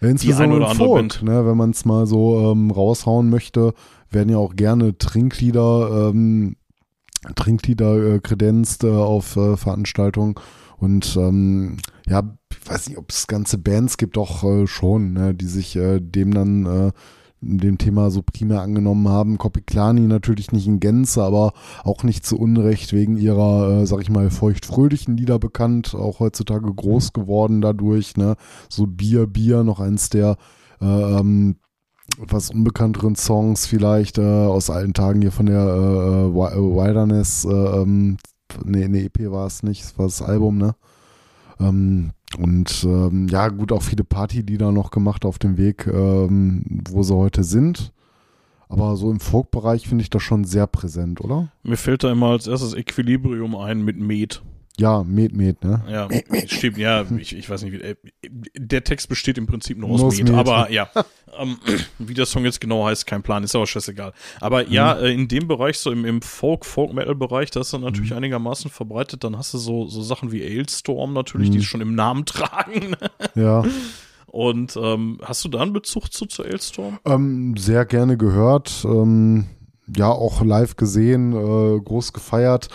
Insbesondere 0.00 0.44
eine 0.44 0.54
oder 0.56 0.64
im 0.66 0.70
andere 0.70 0.86
Folk, 0.88 1.00
Band. 1.00 1.22
ne, 1.22 1.46
wenn 1.46 1.56
man 1.56 1.70
es 1.70 1.84
mal 1.84 2.06
so 2.06 2.52
ähm, 2.52 2.70
raushauen 2.70 3.30
möchte, 3.30 3.74
werden 4.10 4.30
ja 4.30 4.38
auch 4.38 4.56
gerne 4.56 4.96
Trinklieder, 4.96 6.10
ähm, 6.10 6.56
Trinklieder 7.34 8.14
äh, 8.14 8.20
kredenzt 8.20 8.84
äh, 8.84 8.90
auf 8.90 9.36
äh, 9.36 9.56
Veranstaltungen. 9.56 10.36
Und 10.76 11.16
ähm, 11.16 11.78
ja, 12.06 12.22
ich 12.52 12.70
weiß 12.70 12.88
nicht, 12.88 12.98
ob 12.98 13.10
es 13.10 13.26
ganze 13.26 13.58
Bands 13.58 13.96
gibt, 13.96 14.16
doch 14.16 14.44
äh, 14.44 14.66
schon, 14.66 15.12
ne, 15.12 15.34
die 15.34 15.46
sich 15.46 15.74
äh, 15.76 16.00
dem 16.00 16.32
dann 16.32 16.66
äh, 16.66 16.92
dem 17.40 17.78
Thema 17.78 18.10
so 18.10 18.22
primär 18.22 18.62
angenommen 18.62 19.08
haben. 19.08 19.38
Kopiklani 19.38 20.06
natürlich 20.06 20.52
nicht 20.52 20.66
in 20.66 20.80
Gänze, 20.80 21.22
aber 21.22 21.52
auch 21.84 22.02
nicht 22.02 22.26
zu 22.26 22.36
Unrecht 22.38 22.92
wegen 22.92 23.16
ihrer, 23.16 23.82
äh, 23.82 23.86
sag 23.86 24.00
ich 24.00 24.10
mal, 24.10 24.30
feuchtfröhlichen 24.30 25.16
Lieder 25.16 25.38
bekannt, 25.38 25.94
auch 25.94 26.20
heutzutage 26.20 26.72
groß 26.72 27.12
geworden 27.12 27.60
dadurch, 27.60 28.16
ne? 28.16 28.36
So 28.68 28.86
Bier, 28.86 29.26
Bier, 29.26 29.62
noch 29.62 29.80
eins 29.80 30.10
der 30.10 30.36
äh, 30.80 30.86
ähm, 30.86 31.56
etwas 32.22 32.50
unbekannteren 32.50 33.16
Songs 33.16 33.66
vielleicht 33.66 34.18
äh, 34.18 34.22
aus 34.22 34.70
alten 34.70 34.94
Tagen 34.94 35.20
hier 35.20 35.32
von 35.32 35.46
der 35.46 35.60
äh, 35.60 36.34
Wi- 36.34 36.52
äh, 36.52 36.56
Wilderness, 36.56 37.44
äh, 37.44 37.50
ähm, 37.50 38.16
nee, 38.64 38.84
EP 38.84 39.30
war 39.30 39.46
es 39.46 39.62
nicht, 39.62 39.82
es 39.84 39.98
war 39.98 40.06
das 40.06 40.22
Album, 40.22 40.58
ne? 40.58 40.74
Ähm, 41.60 42.10
und 42.38 42.84
ähm, 42.84 43.28
ja, 43.28 43.48
gut, 43.48 43.72
auch 43.72 43.82
viele 43.82 44.04
Partylieder 44.04 44.70
noch 44.72 44.90
gemacht 44.90 45.24
auf 45.24 45.38
dem 45.38 45.56
Weg, 45.56 45.86
ähm, 45.86 46.82
wo 46.90 47.02
sie 47.02 47.14
heute 47.14 47.42
sind. 47.44 47.92
Aber 48.68 48.96
so 48.96 49.10
im 49.10 49.18
Folk-Bereich 49.18 49.88
finde 49.88 50.02
ich 50.02 50.10
das 50.10 50.22
schon 50.22 50.44
sehr 50.44 50.66
präsent, 50.66 51.22
oder? 51.22 51.48
Mir 51.62 51.78
fällt 51.78 52.04
da 52.04 52.12
immer 52.12 52.28
als 52.28 52.46
erstes 52.46 52.74
Equilibrium 52.74 53.56
ein 53.56 53.82
mit 53.82 53.98
Med. 53.98 54.42
Ja, 54.78 55.02
Met, 55.02 55.34
Met, 55.34 55.62
ne? 55.64 55.82
Ja, 55.88 56.08
stimmt, 56.46 56.78
ja, 56.78 57.04
ich, 57.18 57.34
ich 57.36 57.50
weiß 57.50 57.62
nicht, 57.62 57.72
wie, 57.72 57.78
äh, 57.82 57.96
der 58.56 58.84
Text 58.84 59.08
besteht 59.08 59.36
im 59.36 59.46
Prinzip 59.46 59.76
nur 59.76 59.90
aus 59.90 60.16
Med, 60.16 60.28
Met. 60.28 60.34
aber 60.38 60.70
ja, 60.70 60.88
ähm, 61.38 61.56
wie 61.98 62.14
der 62.14 62.26
Song 62.26 62.44
jetzt 62.44 62.60
genau 62.60 62.86
heißt, 62.86 63.06
kein 63.06 63.22
Plan, 63.22 63.42
ist 63.42 63.56
aber 63.56 63.66
scheißegal. 63.66 64.12
Aber 64.40 64.68
ja, 64.68 64.94
Mhm. 64.94 65.04
äh, 65.04 65.12
in 65.12 65.28
dem 65.28 65.48
Bereich, 65.48 65.78
so 65.78 65.90
im, 65.90 66.04
im 66.04 66.22
Folk, 66.22 66.64
Folk-Metal-Bereich, 66.64 67.50
da 67.50 67.60
ist 67.60 67.72
dann 67.72 67.80
Mhm. 67.80 67.86
natürlich 67.88 68.14
einigermaßen 68.14 68.70
verbreitet, 68.70 69.24
dann 69.24 69.36
hast 69.36 69.52
du 69.54 69.58
so, 69.58 69.86
so 69.88 70.00
Sachen 70.02 70.30
wie 70.30 70.42
Ailstorm 70.44 71.12
natürlich, 71.12 71.48
Mhm. 71.48 71.52
die 71.52 71.58
es 71.58 71.64
schon 71.64 71.80
im 71.80 71.94
Namen 71.96 72.24
tragen. 72.24 72.94
Ja. 73.34 73.64
Und 74.26 74.76
ähm, 74.80 75.18
hast 75.24 75.44
du 75.44 75.48
da 75.48 75.60
einen 75.60 75.72
Bezug 75.72 76.12
zu, 76.12 76.26
zu 76.26 76.44
Ailstorm? 76.44 76.98
Ähm, 77.04 77.56
sehr 77.56 77.84
gerne 77.86 78.16
gehört. 78.16 78.84
Ähm, 78.84 79.46
ja, 79.96 80.08
auch 80.10 80.44
live 80.44 80.76
gesehen, 80.76 81.32
äh, 81.32 81.80
groß 81.80 82.12
gefeiert. 82.12 82.68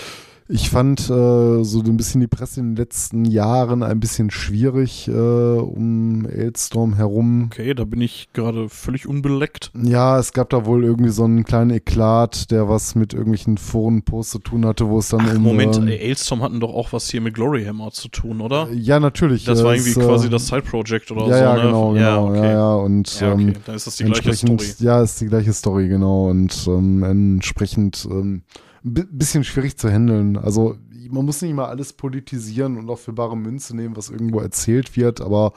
Ich 0.53 0.69
fand 0.69 0.99
äh, 1.09 1.63
so 1.63 1.81
ein 1.83 1.97
bisschen 1.97 2.21
die 2.21 2.27
Presse 2.27 2.59
in 2.59 2.67
den 2.67 2.75
letzten 2.75 3.25
Jahren 3.25 3.81
ein 3.81 3.99
bisschen 3.99 4.29
schwierig 4.29 5.07
äh, 5.07 5.11
um 5.11 6.27
Ailstorm 6.27 6.93
herum. 6.93 7.49
Okay, 7.51 7.73
da 7.73 7.85
bin 7.85 8.01
ich 8.01 8.27
gerade 8.33 8.69
völlig 8.69 9.07
unbeleckt. 9.07 9.71
Ja, 9.81 10.19
es 10.19 10.31
gab 10.31 10.51
da 10.51 10.67
wohl 10.67 10.83
irgendwie 10.83 11.09
so 11.09 11.23
einen 11.23 11.43
kleinen 11.43 11.71
Eklat, 11.71 12.51
der 12.51 12.69
was 12.69 12.93
mit 12.93 13.15
irgendwelchen 13.15 13.57
Forenposts 13.57 14.33
zu 14.33 14.37
tun 14.37 14.63
hatte, 14.67 14.87
wo 14.89 14.99
es 14.99 15.09
dann 15.09 15.21
Ach, 15.27 15.35
um. 15.37 15.41
Moment, 15.41 15.75
ähm, 15.77 15.87
ey, 15.87 15.99
Ailstorm 16.09 16.43
hatten 16.43 16.59
doch 16.59 16.75
auch 16.75 16.93
was 16.93 17.09
hier 17.09 17.21
mit 17.21 17.33
Glory 17.33 17.65
Hammer 17.65 17.89
zu 17.89 18.09
tun, 18.09 18.39
oder? 18.39 18.67
ja, 18.71 18.99
natürlich. 18.99 19.45
Das 19.45 19.63
war 19.63 19.73
äh, 19.73 19.77
irgendwie 19.77 19.89
es, 19.89 19.97
äh, 19.97 20.01
quasi 20.05 20.29
das 20.29 20.45
Side-Project 20.45 21.09
oder 21.09 21.29
ja, 21.29 21.37
so, 21.37 21.43
ja, 21.43 21.55
ne? 21.55 21.61
genau, 21.63 21.95
ja, 21.95 22.15
genau. 22.15 22.29
okay. 22.29 22.43
Ja, 22.43 22.51
ja, 22.51 22.75
und 22.75 23.19
Ja, 23.19 23.33
okay. 23.33 23.41
ähm, 23.41 23.53
dann 23.65 23.75
ist 23.75 23.87
das 23.87 23.95
die 23.95 24.03
gleiche 24.03 24.33
Story. 24.33 24.65
ja, 24.77 25.01
ist 25.01 25.19
die 25.19 25.25
gleiche 25.25 25.53
Story, 25.53 25.87
genau. 25.87 26.29
Und 26.29 26.67
ähm, 26.67 27.01
entsprechend 27.01 28.07
ähm, 28.07 28.43
ein 28.83 28.93
bi- 28.93 29.07
bisschen 29.09 29.43
schwierig 29.43 29.77
zu 29.77 29.89
handeln. 29.89 30.37
Also 30.37 30.77
man 31.09 31.25
muss 31.25 31.41
nicht 31.41 31.53
mal 31.53 31.65
alles 31.65 31.93
politisieren 31.93 32.77
und 32.77 32.89
auch 32.89 32.99
für 32.99 33.13
bare 33.13 33.37
Münze 33.37 33.75
nehmen, 33.75 33.95
was 33.95 34.09
irgendwo 34.09 34.39
erzählt 34.39 34.95
wird, 34.97 35.21
aber 35.21 35.53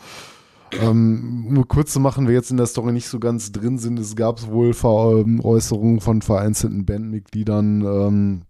ähm, 0.81 1.47
nur 1.49 1.67
kurz 1.69 1.93
zu 1.93 2.01
machen, 2.01 2.27
wir 2.27 2.35
jetzt 2.35 2.51
in 2.51 2.57
der 2.57 2.67
Story 2.67 2.93
nicht 2.93 3.09
so 3.09 3.21
ganz 3.21 3.53
drin 3.53 3.79
sind, 3.79 3.99
es 3.99 4.17
gab 4.17 4.45
wohl 4.49 4.75
Ver 4.75 5.21
ähm, 5.21 5.41
Äußerungen 5.43 6.01
von 6.01 6.23
vereinzelten 6.23 6.85
Bandmitgliedern, 6.85 7.83
ähm, 7.83 8.43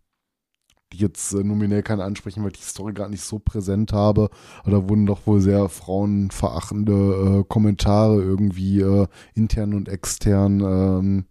die 0.93 0.99
jetzt 0.99 1.35
äh, 1.35 1.45
nominell 1.45 1.83
keine 1.83 2.05
ansprechen, 2.05 2.43
weil 2.43 2.53
ich 2.53 2.61
die 2.61 2.65
Story 2.65 2.95
gerade 2.95 3.11
nicht 3.11 3.25
so 3.25 3.39
präsent 3.39 3.93
habe. 3.93 4.31
Aber 4.63 4.71
da 4.71 4.89
wurden 4.89 5.05
doch 5.05 5.27
wohl 5.27 5.41
sehr 5.41 5.69
frauenverachtende 5.69 7.41
äh, 7.41 7.45
Kommentare 7.47 8.23
irgendwie 8.23 8.81
äh, 8.81 9.07
intern 9.35 9.75
und 9.75 9.89
extern 9.89 10.61
ähm, 10.61 11.25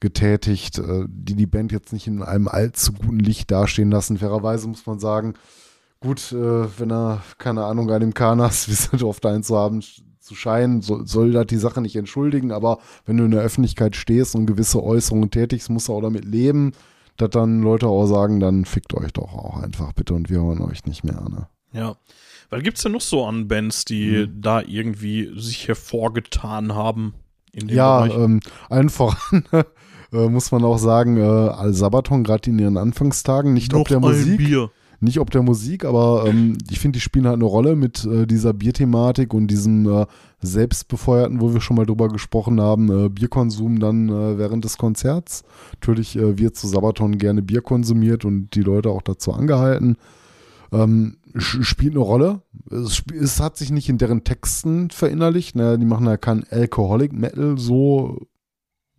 getätigt, 0.00 0.78
äh, 0.78 1.04
die 1.08 1.34
die 1.34 1.46
Band 1.46 1.72
jetzt 1.72 1.92
nicht 1.92 2.06
in 2.06 2.22
einem 2.22 2.48
allzu 2.48 2.92
guten 2.92 3.18
Licht 3.20 3.50
dastehen 3.50 3.90
lassen. 3.90 4.18
Fairerweise 4.18 4.66
muss 4.68 4.86
man 4.86 4.98
sagen, 4.98 5.34
gut, 6.00 6.32
äh, 6.32 6.78
wenn 6.78 6.90
er, 6.90 7.22
keine 7.38 7.64
Ahnung, 7.64 7.90
einem 7.90 8.14
Kanas, 8.14 8.68
wie 8.68 8.72
es 8.72 8.90
halt 8.92 9.02
oft 9.02 9.24
eins 9.26 9.46
zu 9.48 9.56
haben, 9.56 9.82
zu 9.82 10.34
scheinen, 10.34 10.80
soll, 10.80 11.06
soll 11.06 11.32
das 11.32 11.46
die 11.46 11.56
Sache 11.56 11.80
nicht 11.80 11.96
entschuldigen, 11.96 12.52
aber 12.52 12.78
wenn 13.04 13.16
du 13.16 13.24
in 13.24 13.30
der 13.32 13.42
Öffentlichkeit 13.42 13.96
stehst 13.96 14.34
und 14.34 14.46
gewisse 14.46 14.82
Äußerungen 14.82 15.30
tätigst, 15.30 15.70
musst 15.70 15.88
du 15.88 15.94
auch 15.94 16.02
damit 16.02 16.24
leben, 16.24 16.72
dass 17.16 17.30
dann 17.30 17.62
Leute 17.62 17.88
auch 17.88 18.06
sagen, 18.06 18.38
dann 18.40 18.64
fickt 18.64 18.94
euch 18.94 19.12
doch 19.12 19.32
auch 19.34 19.62
einfach 19.62 19.92
bitte 19.92 20.14
und 20.14 20.30
wir 20.30 20.38
hören 20.40 20.60
euch 20.62 20.84
nicht 20.84 21.04
mehr, 21.04 21.20
ne? 21.28 21.48
Ja. 21.72 21.96
Weil 22.48 22.62
gibt's 22.62 22.82
denn 22.82 22.92
noch 22.92 23.00
so 23.00 23.24
an 23.26 23.46
Bands, 23.48 23.84
die 23.84 24.26
Mhm. 24.26 24.40
da 24.40 24.60
irgendwie 24.62 25.30
sich 25.38 25.68
hervorgetan 25.68 26.74
haben 26.74 27.14
in 27.52 27.68
dem 27.68 27.76
Ja, 27.76 28.06
ähm, 28.06 28.40
allen 28.68 28.88
voran 28.88 29.44
äh, 30.12 30.28
muss 30.28 30.52
man 30.52 30.64
auch 30.64 30.78
sagen, 30.78 31.16
äh, 31.16 31.22
Al 31.22 31.72
Sabaton 31.72 32.24
gerade 32.24 32.50
in 32.50 32.58
ihren 32.58 32.76
Anfangstagen, 32.76 33.52
nicht 33.52 33.74
ob 33.74 33.88
der 33.88 34.00
Musik, 34.00 34.38
Bier. 34.38 34.70
nicht 35.00 35.20
ob 35.20 35.30
der 35.30 35.42
Musik, 35.42 35.84
aber 35.84 36.24
ähm, 36.26 36.58
ich 36.70 36.80
finde, 36.80 36.96
die 36.96 37.00
spielen 37.00 37.26
halt 37.26 37.36
eine 37.36 37.44
Rolle 37.44 37.76
mit 37.76 38.04
äh, 38.04 38.26
dieser 38.26 38.52
Bierthematik 38.52 39.34
und 39.34 39.48
diesem 39.48 39.88
äh, 39.88 40.06
Selbstbefeuerten, 40.40 41.40
wo 41.40 41.52
wir 41.52 41.60
schon 41.60 41.76
mal 41.76 41.86
drüber 41.86 42.08
gesprochen 42.08 42.60
haben, 42.60 43.06
äh, 43.06 43.08
Bierkonsum 43.08 43.78
dann 43.78 44.08
äh, 44.08 44.38
während 44.38 44.64
des 44.64 44.78
Konzerts. 44.78 45.44
Natürlich 45.74 46.16
äh, 46.16 46.38
wird 46.38 46.56
zu 46.56 46.66
Sabaton 46.66 47.18
gerne 47.18 47.42
Bier 47.42 47.62
konsumiert 47.62 48.24
und 48.24 48.54
die 48.54 48.62
Leute 48.62 48.90
auch 48.90 49.02
dazu 49.02 49.32
angehalten. 49.32 49.96
Ähm, 50.72 51.16
spielt 51.36 51.92
eine 51.92 52.00
Rolle. 52.00 52.42
Es, 52.70 53.02
es 53.12 53.40
hat 53.40 53.56
sich 53.56 53.70
nicht 53.70 53.88
in 53.88 53.98
deren 53.98 54.24
Texten 54.24 54.90
verinnerlicht. 54.90 55.56
Ne? 55.56 55.78
Die 55.78 55.86
machen 55.86 56.06
ja 56.06 56.16
kein 56.16 56.44
Alcoholic 56.50 57.12
Metal, 57.12 57.58
so 57.58 58.26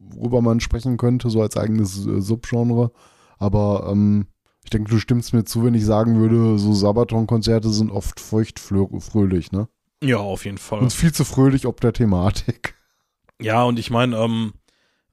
worüber 0.10 0.42
man 0.42 0.60
sprechen 0.60 0.98
könnte, 0.98 1.30
so 1.30 1.42
als 1.42 1.58
eigenes 1.58 2.06
äh, 2.06 2.22
Subgenre. 2.22 2.92
Aber 3.38 3.90
ähm, 3.92 4.28
ich 4.64 4.70
denke, 4.70 4.92
du 4.92 5.00
stimmst 5.00 5.34
mir 5.34 5.44
zu, 5.44 5.64
wenn 5.64 5.74
ich 5.74 5.86
sagen 5.86 6.20
würde, 6.20 6.58
so 6.60 6.74
Sabaton-Konzerte 6.74 7.70
sind 7.70 7.92
oft 7.92 8.20
feuchtfröhlich, 8.20 9.52
ne? 9.52 9.68
Ja, 10.04 10.18
auf 10.18 10.46
jeden 10.46 10.58
Fall. 10.58 10.80
Und 10.80 10.94
viel 10.94 11.12
zu 11.14 11.26
fröhlich 11.26 11.66
ob 11.66 11.80
der 11.82 11.94
Thematik. 11.94 12.76
Ja, 13.42 13.64
und 13.64 13.80
ich 13.80 13.90
meine, 13.90 14.18
ähm, 14.18 14.54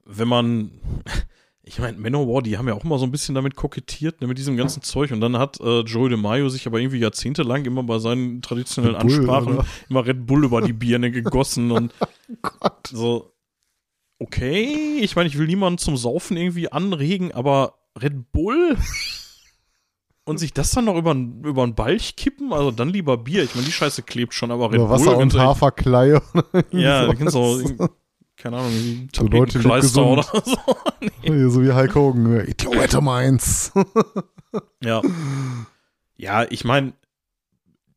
wenn 0.05 0.27
man, 0.27 0.71
ich 1.63 1.79
meine, 1.79 1.97
Manowar, 1.97 2.41
die 2.41 2.57
haben 2.57 2.67
ja 2.67 2.73
auch 2.73 2.83
immer 2.83 2.97
so 2.97 3.05
ein 3.05 3.11
bisschen 3.11 3.35
damit 3.35 3.55
kokettiert, 3.55 4.21
ne, 4.21 4.27
mit 4.27 4.37
diesem 4.37 4.57
ganzen 4.57 4.81
Zeug. 4.81 5.11
Und 5.11 5.21
dann 5.21 5.37
hat 5.37 5.59
äh, 5.59 5.81
Joey 5.81 6.09
DeMaio 6.09 6.49
sich 6.49 6.65
aber 6.67 6.79
irgendwie 6.79 6.99
jahrzehntelang 6.99 7.65
immer 7.65 7.83
bei 7.83 7.99
seinen 7.99 8.41
traditionellen 8.41 8.99
Bull, 8.99 9.17
Ansprachen 9.17 9.53
oder? 9.55 9.65
immer 9.89 10.05
Red 10.05 10.25
Bull 10.25 10.45
über 10.45 10.61
die 10.61 10.73
Birne 10.73 11.11
gegossen 11.11 11.71
und 11.71 11.93
Gott. 12.41 12.87
so. 12.87 13.31
Okay, 14.19 14.99
ich 14.99 15.15
meine, 15.15 15.27
ich 15.27 15.37
will 15.37 15.47
niemanden 15.47 15.77
zum 15.77 15.95
Saufen 15.95 16.35
irgendwie 16.35 16.71
anregen, 16.71 17.31
aber 17.31 17.75
Red 17.99 18.31
Bull 18.33 18.77
und 20.25 20.37
sich 20.37 20.53
das 20.53 20.71
dann 20.71 20.85
noch 20.85 20.97
über, 20.97 21.11
über 21.13 21.63
einen 21.63 21.73
Balch 21.73 22.17
kippen, 22.17 22.51
also 22.51 22.71
dann 22.71 22.89
lieber 22.89 23.17
Bier. 23.17 23.43
Ich 23.43 23.55
meine, 23.55 23.65
die 23.65 23.71
Scheiße 23.71 24.03
klebt 24.03 24.33
schon, 24.33 24.51
aber 24.51 24.71
Red 24.71 24.79
Oder 24.79 24.89
Bull. 24.89 24.99
Wasser 24.99 25.17
und 25.17 25.33
ehrlich, 25.33 25.47
Haferkleie. 25.47 26.21
Ja, 26.71 27.11
du 27.11 27.27
auch, 27.29 27.89
keine 28.35 28.57
Ahnung, 28.57 29.09
So 29.13 29.23
Leute, 29.23 29.59
Tapetenkleister 29.59 30.05
oder 30.05 30.23
so. 30.23 30.55
so 31.49 31.63
wie 31.63 31.71
Hulk 31.71 31.95
Hogan. 31.95 32.45
Idiot 32.47 33.01
meins. 33.01 33.71
Ja. 34.81 35.01
Ja, 36.15 36.45
ich 36.49 36.65
meine, 36.65 36.93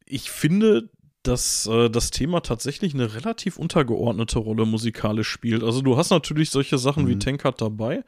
ich 0.04 0.30
finde, 0.30 0.90
dass 1.22 1.66
äh, 1.66 1.88
das 1.88 2.10
Thema 2.10 2.40
tatsächlich 2.40 2.94
eine 2.94 3.14
relativ 3.14 3.58
untergeordnete 3.58 4.38
Rolle 4.38 4.66
musikalisch 4.66 5.28
spielt. 5.28 5.62
Also 5.62 5.82
du 5.82 5.96
hast 5.96 6.10
natürlich 6.10 6.50
solche 6.50 6.78
Sachen 6.78 7.06
wie 7.08 7.14
Mhm. 7.14 7.20
Tankard 7.20 7.60
dabei, 7.60 8.04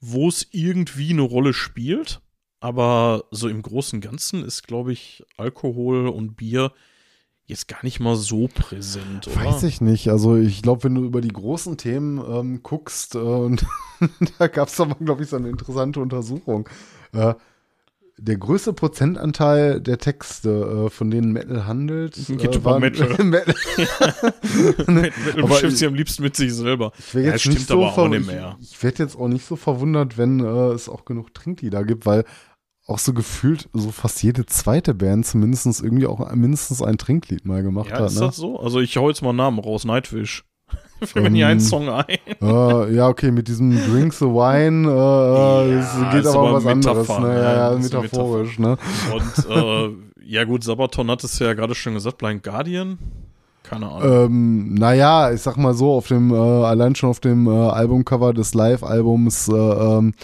wo 0.00 0.28
es 0.28 0.46
irgendwie 0.52 1.10
eine 1.10 1.22
Rolle 1.22 1.52
spielt, 1.54 2.20
aber 2.60 3.24
so 3.30 3.48
im 3.48 3.62
Großen 3.62 3.96
und 3.96 4.00
Ganzen 4.04 4.44
ist, 4.44 4.66
glaube 4.66 4.92
ich, 4.92 5.24
Alkohol 5.36 6.08
und 6.08 6.36
Bier 6.36 6.72
jetzt 7.46 7.66
gar 7.68 7.82
nicht 7.82 7.98
mal 7.98 8.14
so 8.16 8.48
präsent, 8.48 9.26
oder? 9.26 9.36
Weiß 9.44 9.64
ich 9.64 9.80
nicht. 9.80 10.08
Also 10.08 10.36
ich 10.36 10.62
glaube, 10.62 10.84
wenn 10.84 10.94
du 10.94 11.04
über 11.04 11.20
die 11.20 11.28
großen 11.32 11.76
Themen 11.76 12.18
ähm, 12.18 12.62
guckst, 12.62 13.16
äh, 13.16 13.18
und 13.18 13.66
da 14.38 14.46
gab 14.46 14.68
es 14.68 14.78
mal, 14.78 14.94
glaube 15.00 15.24
ich, 15.24 15.28
so 15.28 15.36
eine 15.36 15.48
interessante 15.48 16.00
Untersuchung. 16.00 16.68
Äh, 17.12 17.34
der 18.24 18.36
größte 18.36 18.72
Prozentanteil 18.72 19.80
der 19.80 19.98
Texte, 19.98 20.86
äh, 20.86 20.90
von 20.90 21.10
denen 21.10 21.32
Metal 21.32 21.66
handelt, 21.66 22.14
Geht 22.28 22.54
äh, 22.56 22.64
waren- 22.64 22.80
Metal. 22.80 23.08
Metal. 23.24 23.54
Metal 24.86 25.10
beschäftigt 25.42 25.72
ich- 25.72 25.78
sich 25.78 25.88
am 25.88 25.94
liebsten 25.94 26.22
mit 26.22 26.36
sich 26.36 26.54
selber. 26.54 26.92
Ich 26.98 27.12
Ja, 27.14 27.20
jetzt 27.20 27.40
stimmt 27.40 27.56
nicht 27.56 27.68
so 27.68 27.74
aber 27.84 27.98
auch 28.02 28.08
nicht 28.08 28.26
mehr. 28.26 28.56
Ich, 28.60 28.72
ich 28.72 28.82
werde 28.82 29.02
jetzt 29.02 29.16
auch 29.16 29.28
nicht 29.28 29.44
so 29.44 29.56
verwundert, 29.56 30.18
wenn 30.18 30.40
äh, 30.40 30.68
es 30.72 30.88
auch 30.88 31.04
genug 31.04 31.34
Trinklieder 31.34 31.84
gibt, 31.84 32.06
weil 32.06 32.24
auch 32.86 32.98
so 32.98 33.12
gefühlt 33.12 33.68
so 33.72 33.90
fast 33.90 34.22
jede 34.22 34.44
zweite 34.46 34.94
Band 34.94 35.24
zumindest 35.26 35.82
irgendwie 35.82 36.06
auch 36.06 36.32
mindestens 36.34 36.82
ein 36.82 36.98
Trinklied 36.98 37.44
mal 37.44 37.62
gemacht 37.62 37.90
Ja, 37.90 37.98
hat. 38.00 38.06
ist 38.10 38.14
Ne? 38.20 38.26
das 38.26 38.36
so? 38.36 38.58
Also 38.58 38.80
ich 38.80 38.96
hau 38.96 39.08
jetzt 39.08 39.22
mal 39.22 39.28
einen 39.30 39.38
Namen 39.38 39.58
raus, 39.60 39.84
Nightwish. 39.84 40.44
Fällt 41.06 41.24
mir 41.24 41.30
nie 41.30 41.44
ein 41.44 41.52
Ähm, 41.58 41.60
Song 41.60 41.88
ein. 41.88 42.04
äh, 42.40 42.94
ja, 42.94 43.08
okay, 43.08 43.30
mit 43.30 43.48
diesem 43.48 43.70
Drink 43.90 44.12
the 44.14 44.24
Wine, 44.26 44.88
äh, 44.88 45.74
Ja, 45.74 45.80
das 45.80 46.12
geht 46.14 46.26
aber 46.26 46.40
um 46.42 46.46
aber 46.48 46.56
was 46.58 46.66
anderes. 46.66 47.08
Metapher, 47.08 47.20
Ne? 47.20 47.28
ne? 47.28 47.34
Ja, 47.42 47.52
ja, 47.54 47.68
ist 47.70 47.92
eine 47.94 48.02
metaphorisch. 48.04 48.58
Ne? 48.58 48.76
Und 49.14 49.46
äh, 49.50 49.88
ja 50.24 50.44
gut, 50.44 50.64
Sabaton 50.64 51.10
hat 51.10 51.24
es 51.24 51.38
ja 51.38 51.52
gerade 51.54 51.74
schon 51.74 51.94
gesagt, 51.94 52.18
Blind 52.18 52.42
Guardian. 52.42 52.98
Keine 53.64 53.90
Ahnung. 53.90 54.24
Ähm, 54.26 54.74
naja, 54.74 55.32
ich 55.32 55.40
sag 55.40 55.56
mal 55.56 55.74
so, 55.74 55.92
auf 55.92 56.08
dem, 56.08 56.32
äh, 56.32 56.36
allein 56.36 56.94
schon 56.94 57.10
auf 57.10 57.20
dem 57.20 57.46
äh, 57.46 57.50
Albumcover 57.50 58.32
des 58.34 58.54
Live-Albums, 58.54 59.48
äh, 59.48 59.52
ähm, 59.54 60.14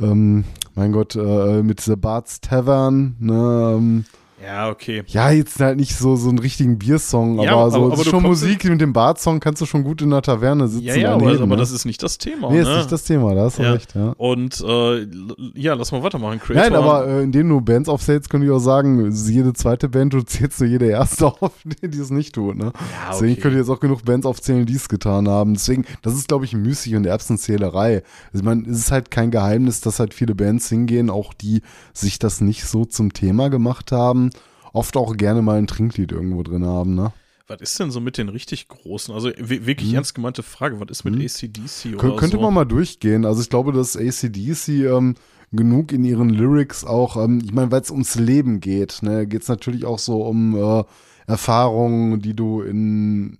ähm, 0.00 0.44
mein 0.74 0.92
Gott, 0.92 1.14
äh, 1.14 1.62
mit 1.62 1.80
The 1.80 1.96
Bart's 1.96 2.40
Tavern, 2.40 3.16
ne, 3.20 3.74
ähm, 3.76 4.04
ja, 4.44 4.68
okay. 4.70 5.02
ja, 5.06 5.30
jetzt 5.30 5.58
halt 5.60 5.78
nicht 5.78 5.94
so, 5.96 6.16
so 6.16 6.28
einen 6.28 6.38
richtigen 6.38 6.78
Biersong, 6.78 7.40
Ja, 7.40 7.52
aber 7.52 7.70
so, 7.70 7.76
aber- 7.84 7.92
aber 7.94 8.04
schon 8.04 8.22
Musik 8.22 8.64
mit 8.64 8.80
dem 8.80 8.92
Bart-Song 8.92 9.40
kannst 9.40 9.60
du 9.62 9.66
schon 9.66 9.84
gut 9.84 10.02
in 10.02 10.10
der 10.10 10.22
Taverne 10.22 10.68
sitzen. 10.68 10.84
Ja, 10.84 10.94
ja, 10.96 11.14
aber, 11.14 11.30
aber 11.32 11.46
ne? 11.46 11.56
das 11.56 11.70
ist 11.70 11.84
nicht 11.84 12.02
das 12.02 12.18
Thema. 12.18 12.50
nee, 12.50 12.56
ne? 12.62 12.70
ist 12.70 12.76
nicht 12.76 12.92
das 12.92 13.04
Thema, 13.04 13.34
da 13.34 13.42
hast 13.44 13.58
du 13.58 13.62
Ja. 13.62 13.72
recht, 13.72 13.94
ja. 13.94 14.14
Und 14.16 14.60
äh, 14.66 15.06
ja, 15.54 15.74
lass 15.74 15.92
mal 15.92 16.02
weitermachen. 16.02 16.38
Creator 16.40 16.62
Nein, 16.70 16.74
aber 16.74 17.06
äh, 17.06 17.22
indem 17.22 17.48
du 17.48 17.60
Bands 17.60 17.88
aufzählst, 17.88 18.30
könnte 18.30 18.46
ich 18.46 18.52
auch 18.52 18.58
sagen, 18.58 19.10
jede 19.10 19.52
zweite 19.52 19.88
Band, 19.88 20.12
du 20.14 20.22
zählst 20.22 20.60
nur 20.60 20.68
jede 20.68 20.86
erste 20.86 21.26
auf, 21.40 21.52
die, 21.64 21.98
es 21.98 22.10
nicht 22.10 22.34
tut, 22.34 22.56
ne? 22.56 22.72
ja, 22.74 23.10
Deswegen 23.12 23.34
könnte 23.40 23.58
ich 23.58 23.66
jetzt 23.66 23.70
auch 23.70 23.80
genug 23.80 24.04
Bands 24.04 24.26
aufzählen, 24.26 24.64
die 24.66 24.74
es 24.74 24.88
getan 24.88 25.28
haben. 25.28 25.54
Deswegen, 25.54 25.84
das 26.02 26.14
ist, 26.14 26.28
glaube 26.28 26.44
ich, 26.44 26.54
Müßig 26.54 26.94
und 26.96 27.04
Erbsenzählerei. 27.06 28.02
Also, 28.32 28.38
ich 28.38 28.42
meine, 28.42 28.62
es 28.62 28.78
ist 28.78 28.90
halt 28.92 29.10
kein 29.10 29.30
Geheimnis, 29.30 29.80
dass 29.80 30.00
halt 30.00 30.14
viele 30.14 30.34
Bands 30.34 30.68
hingehen, 30.68 31.10
auch 31.10 31.34
die 31.34 31.62
sich 31.92 32.18
das 32.18 32.40
nicht 32.40 32.64
so 32.66 32.84
zum 32.84 33.12
Thema 33.12 33.50
gemacht 33.50 33.92
haben, 33.92 34.29
oft 34.72 34.96
auch 34.96 35.16
gerne 35.16 35.42
mal 35.42 35.58
ein 35.58 35.66
Trinklied 35.66 36.12
irgendwo 36.12 36.42
drin 36.42 36.64
haben, 36.64 36.94
ne? 36.94 37.12
Was 37.46 37.60
ist 37.60 37.80
denn 37.80 37.90
so 37.90 38.00
mit 38.00 38.16
den 38.16 38.28
richtig 38.28 38.68
großen? 38.68 39.12
Also 39.12 39.30
wirklich 39.36 39.88
Hm. 39.88 39.96
ernst 39.96 40.14
gemeinte 40.14 40.44
Frage, 40.44 40.78
was 40.80 40.88
ist 40.90 41.04
mit 41.04 41.14
Hm. 41.14 41.22
ACDC 41.22 41.98
Kön 41.98 42.16
könnte 42.16 42.36
so? 42.36 42.42
man 42.42 42.54
mal 42.54 42.64
durchgehen. 42.64 43.24
Also 43.24 43.42
ich 43.42 43.50
glaube, 43.50 43.72
dass 43.72 43.96
ACDC 43.96 44.68
ähm, 44.86 45.16
genug 45.50 45.90
in 45.90 46.04
ihren 46.04 46.30
Lyrics 46.30 46.84
auch, 46.84 47.16
ähm, 47.16 47.40
ich 47.44 47.52
meine, 47.52 47.72
weil 47.72 47.80
es 47.80 47.90
ums 47.90 48.14
Leben 48.14 48.60
geht, 48.60 49.02
ne, 49.02 49.26
geht 49.26 49.42
es 49.42 49.48
natürlich 49.48 49.84
auch 49.84 49.98
so 49.98 50.22
um 50.22 50.56
äh, 50.56 50.84
Erfahrungen, 51.26 52.20
die 52.20 52.34
du 52.34 52.62
in 52.62 53.38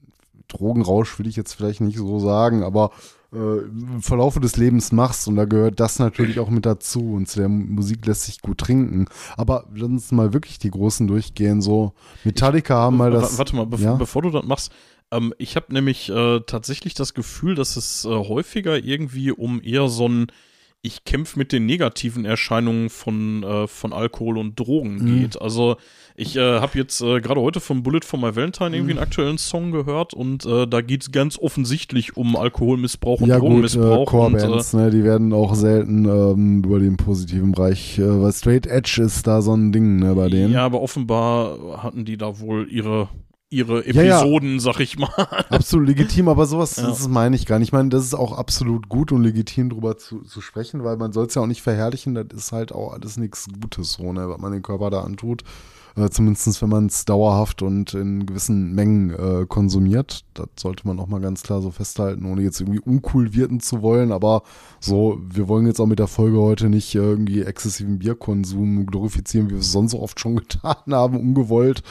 Drogenrausch, 0.48 1.18
will 1.20 1.28
ich 1.28 1.36
jetzt 1.36 1.52
vielleicht 1.54 1.80
nicht 1.80 1.98
so 1.98 2.18
sagen, 2.18 2.64
aber 2.64 2.90
im 3.32 4.02
Verlaufe 4.02 4.40
des 4.40 4.56
Lebens 4.56 4.90
machst 4.90 5.28
und 5.28 5.36
da 5.36 5.44
gehört 5.44 5.78
das 5.78 6.00
natürlich 6.00 6.40
auch 6.40 6.50
mit 6.50 6.66
dazu 6.66 7.12
und 7.12 7.28
zu 7.28 7.38
der 7.38 7.48
Musik 7.48 8.04
lässt 8.06 8.24
sich 8.24 8.40
gut 8.40 8.58
trinken. 8.58 9.06
Aber 9.36 9.66
lass 9.72 9.88
uns 9.88 10.12
mal 10.12 10.32
wirklich 10.32 10.58
die 10.58 10.70
Großen 10.70 11.06
durchgehen, 11.06 11.62
so 11.62 11.92
Metallica 12.24 12.74
haben 12.74 12.96
mal 12.96 13.12
das. 13.12 13.38
Warte 13.38 13.54
mal, 13.54 13.66
bev 13.66 13.80
ja? 13.80 13.94
bevor 13.94 14.22
du 14.22 14.30
das 14.30 14.44
machst. 14.44 14.72
Ähm, 15.12 15.32
ich 15.38 15.56
habe 15.56 15.72
nämlich 15.72 16.08
äh, 16.10 16.40
tatsächlich 16.40 16.94
das 16.94 17.14
Gefühl, 17.14 17.54
dass 17.54 17.76
es 17.76 18.04
äh, 18.04 18.08
häufiger 18.08 18.82
irgendwie 18.82 19.30
um 19.30 19.62
eher 19.62 19.88
so 19.88 20.08
ein 20.08 20.26
ich 20.82 21.04
kämpfe 21.04 21.38
mit 21.38 21.52
den 21.52 21.66
negativen 21.66 22.24
Erscheinungen 22.24 22.88
von, 22.88 23.42
äh, 23.42 23.66
von 23.66 23.92
Alkohol 23.92 24.38
und 24.38 24.58
Drogen 24.58 24.94
Mhm. 24.96 25.20
geht. 25.20 25.40
Also 25.40 25.76
ich 26.16 26.36
äh, 26.36 26.40
habe 26.60 26.78
jetzt 26.78 27.02
äh, 27.02 27.20
gerade 27.20 27.40
heute 27.42 27.60
von 27.60 27.82
Bullet 27.82 28.00
for 28.02 28.18
My 28.18 28.34
Valentine 28.34 28.74
irgendwie 28.74 28.94
Mhm. 28.94 28.98
einen 28.98 29.06
aktuellen 29.06 29.36
Song 29.38 29.72
gehört 29.72 30.14
und 30.14 30.46
äh, 30.46 30.66
da 30.66 30.80
geht 30.80 31.02
es 31.02 31.12
ganz 31.12 31.38
offensichtlich 31.38 32.16
um 32.16 32.34
Alkoholmissbrauch 32.34 33.20
und 33.20 33.28
ja 33.28 33.36
gut, 33.38 33.44
äh, 33.44 33.48
Drogenmissbrauch. 33.50 34.12
und, 34.12 34.34
äh, 34.34 34.38
Core-Bands, 34.40 34.72
ne, 34.72 34.90
die 34.90 35.04
werden 35.04 35.34
auch 35.34 35.54
selten 35.54 36.06
ähm, 36.06 36.64
über 36.64 36.78
den 36.78 36.96
positiven 36.96 37.52
Bereich, 37.52 37.98
äh, 37.98 38.22
weil 38.22 38.32
Straight 38.32 38.66
Edge 38.66 39.02
ist 39.04 39.26
da 39.26 39.42
so 39.42 39.54
ein 39.54 39.72
Ding, 39.72 39.98
ne, 39.98 40.14
bei 40.14 40.28
denen. 40.30 40.52
Ja, 40.54 40.64
aber 40.64 40.80
offenbar 40.80 41.82
hatten 41.82 42.06
die 42.06 42.16
da 42.16 42.40
wohl 42.40 42.66
ihre, 42.70 43.08
ihre 43.50 43.86
Ja, 43.88 44.02
ja. 44.02 44.20
Episoden, 44.20 44.60
sag 44.60 44.80
ich 44.80 44.98
mal. 44.98 45.08
Absolut 45.50 45.88
legitim, 45.88 46.28
aber 46.28 46.46
sowas 46.46 46.76
Ja. 46.76 46.86
das 46.86 47.08
meine 47.08 47.36
ich 47.36 47.46
gar 47.46 47.58
nicht. 47.58 47.68
Ich 47.68 47.72
meine, 47.72 47.88
das 47.88 48.04
ist 48.04 48.14
auch 48.14 48.36
absolut 48.38 48.88
gut 48.88 49.12
und 49.12 49.22
legitim, 49.22 49.70
drüber 49.70 49.98
zu, 49.98 50.22
zu 50.22 50.40
sprechen, 50.40 50.84
weil 50.84 50.96
man 50.96 51.12
soll 51.12 51.26
es 51.26 51.34
ja 51.34 51.42
auch 51.42 51.46
nicht 51.46 51.62
verherrlichen, 51.62 52.14
das 52.14 52.26
ist 52.32 52.52
halt 52.52 52.72
auch 52.72 52.92
alles 52.92 53.16
nichts 53.16 53.46
Gutes, 53.60 53.92
so, 53.94 54.12
ne, 54.12 54.28
was 54.28 54.38
man 54.38 54.52
den 54.52 54.62
Körper 54.62 54.90
da 54.90 55.00
antut. 55.02 55.42
Äh, 56.00 56.10
zumindest 56.10 56.62
wenn 56.62 56.68
man 56.68 56.86
es 56.86 57.04
dauerhaft 57.04 57.62
und 57.62 57.94
in 57.94 58.24
gewissen 58.24 58.74
Mengen 58.74 59.10
äh, 59.10 59.46
konsumiert. 59.46 60.24
Das 60.34 60.48
sollte 60.58 60.86
man 60.86 60.98
auch 60.98 61.08
mal 61.08 61.20
ganz 61.20 61.42
klar 61.42 61.60
so 61.60 61.70
festhalten, 61.70 62.24
ohne 62.24 62.42
jetzt 62.42 62.60
irgendwie 62.60 62.80
uncool 62.80 63.34
wirken 63.34 63.60
zu 63.60 63.82
wollen. 63.82 64.12
Aber 64.12 64.42
so, 64.80 65.18
wir 65.22 65.48
wollen 65.48 65.66
jetzt 65.66 65.80
auch 65.80 65.86
mit 65.86 65.98
der 65.98 66.06
Folge 66.06 66.38
heute 66.38 66.68
nicht 66.68 66.94
irgendwie 66.94 67.42
exzessiven 67.42 67.98
Bierkonsum 67.98 68.86
glorifizieren, 68.86 69.48
wie 69.48 69.54
wir 69.54 69.60
es 69.60 69.72
sonst 69.72 69.92
so 69.92 70.00
oft 70.00 70.18
schon 70.18 70.36
getan 70.48 70.76
haben, 70.90 71.18
ungewollt. 71.18 71.82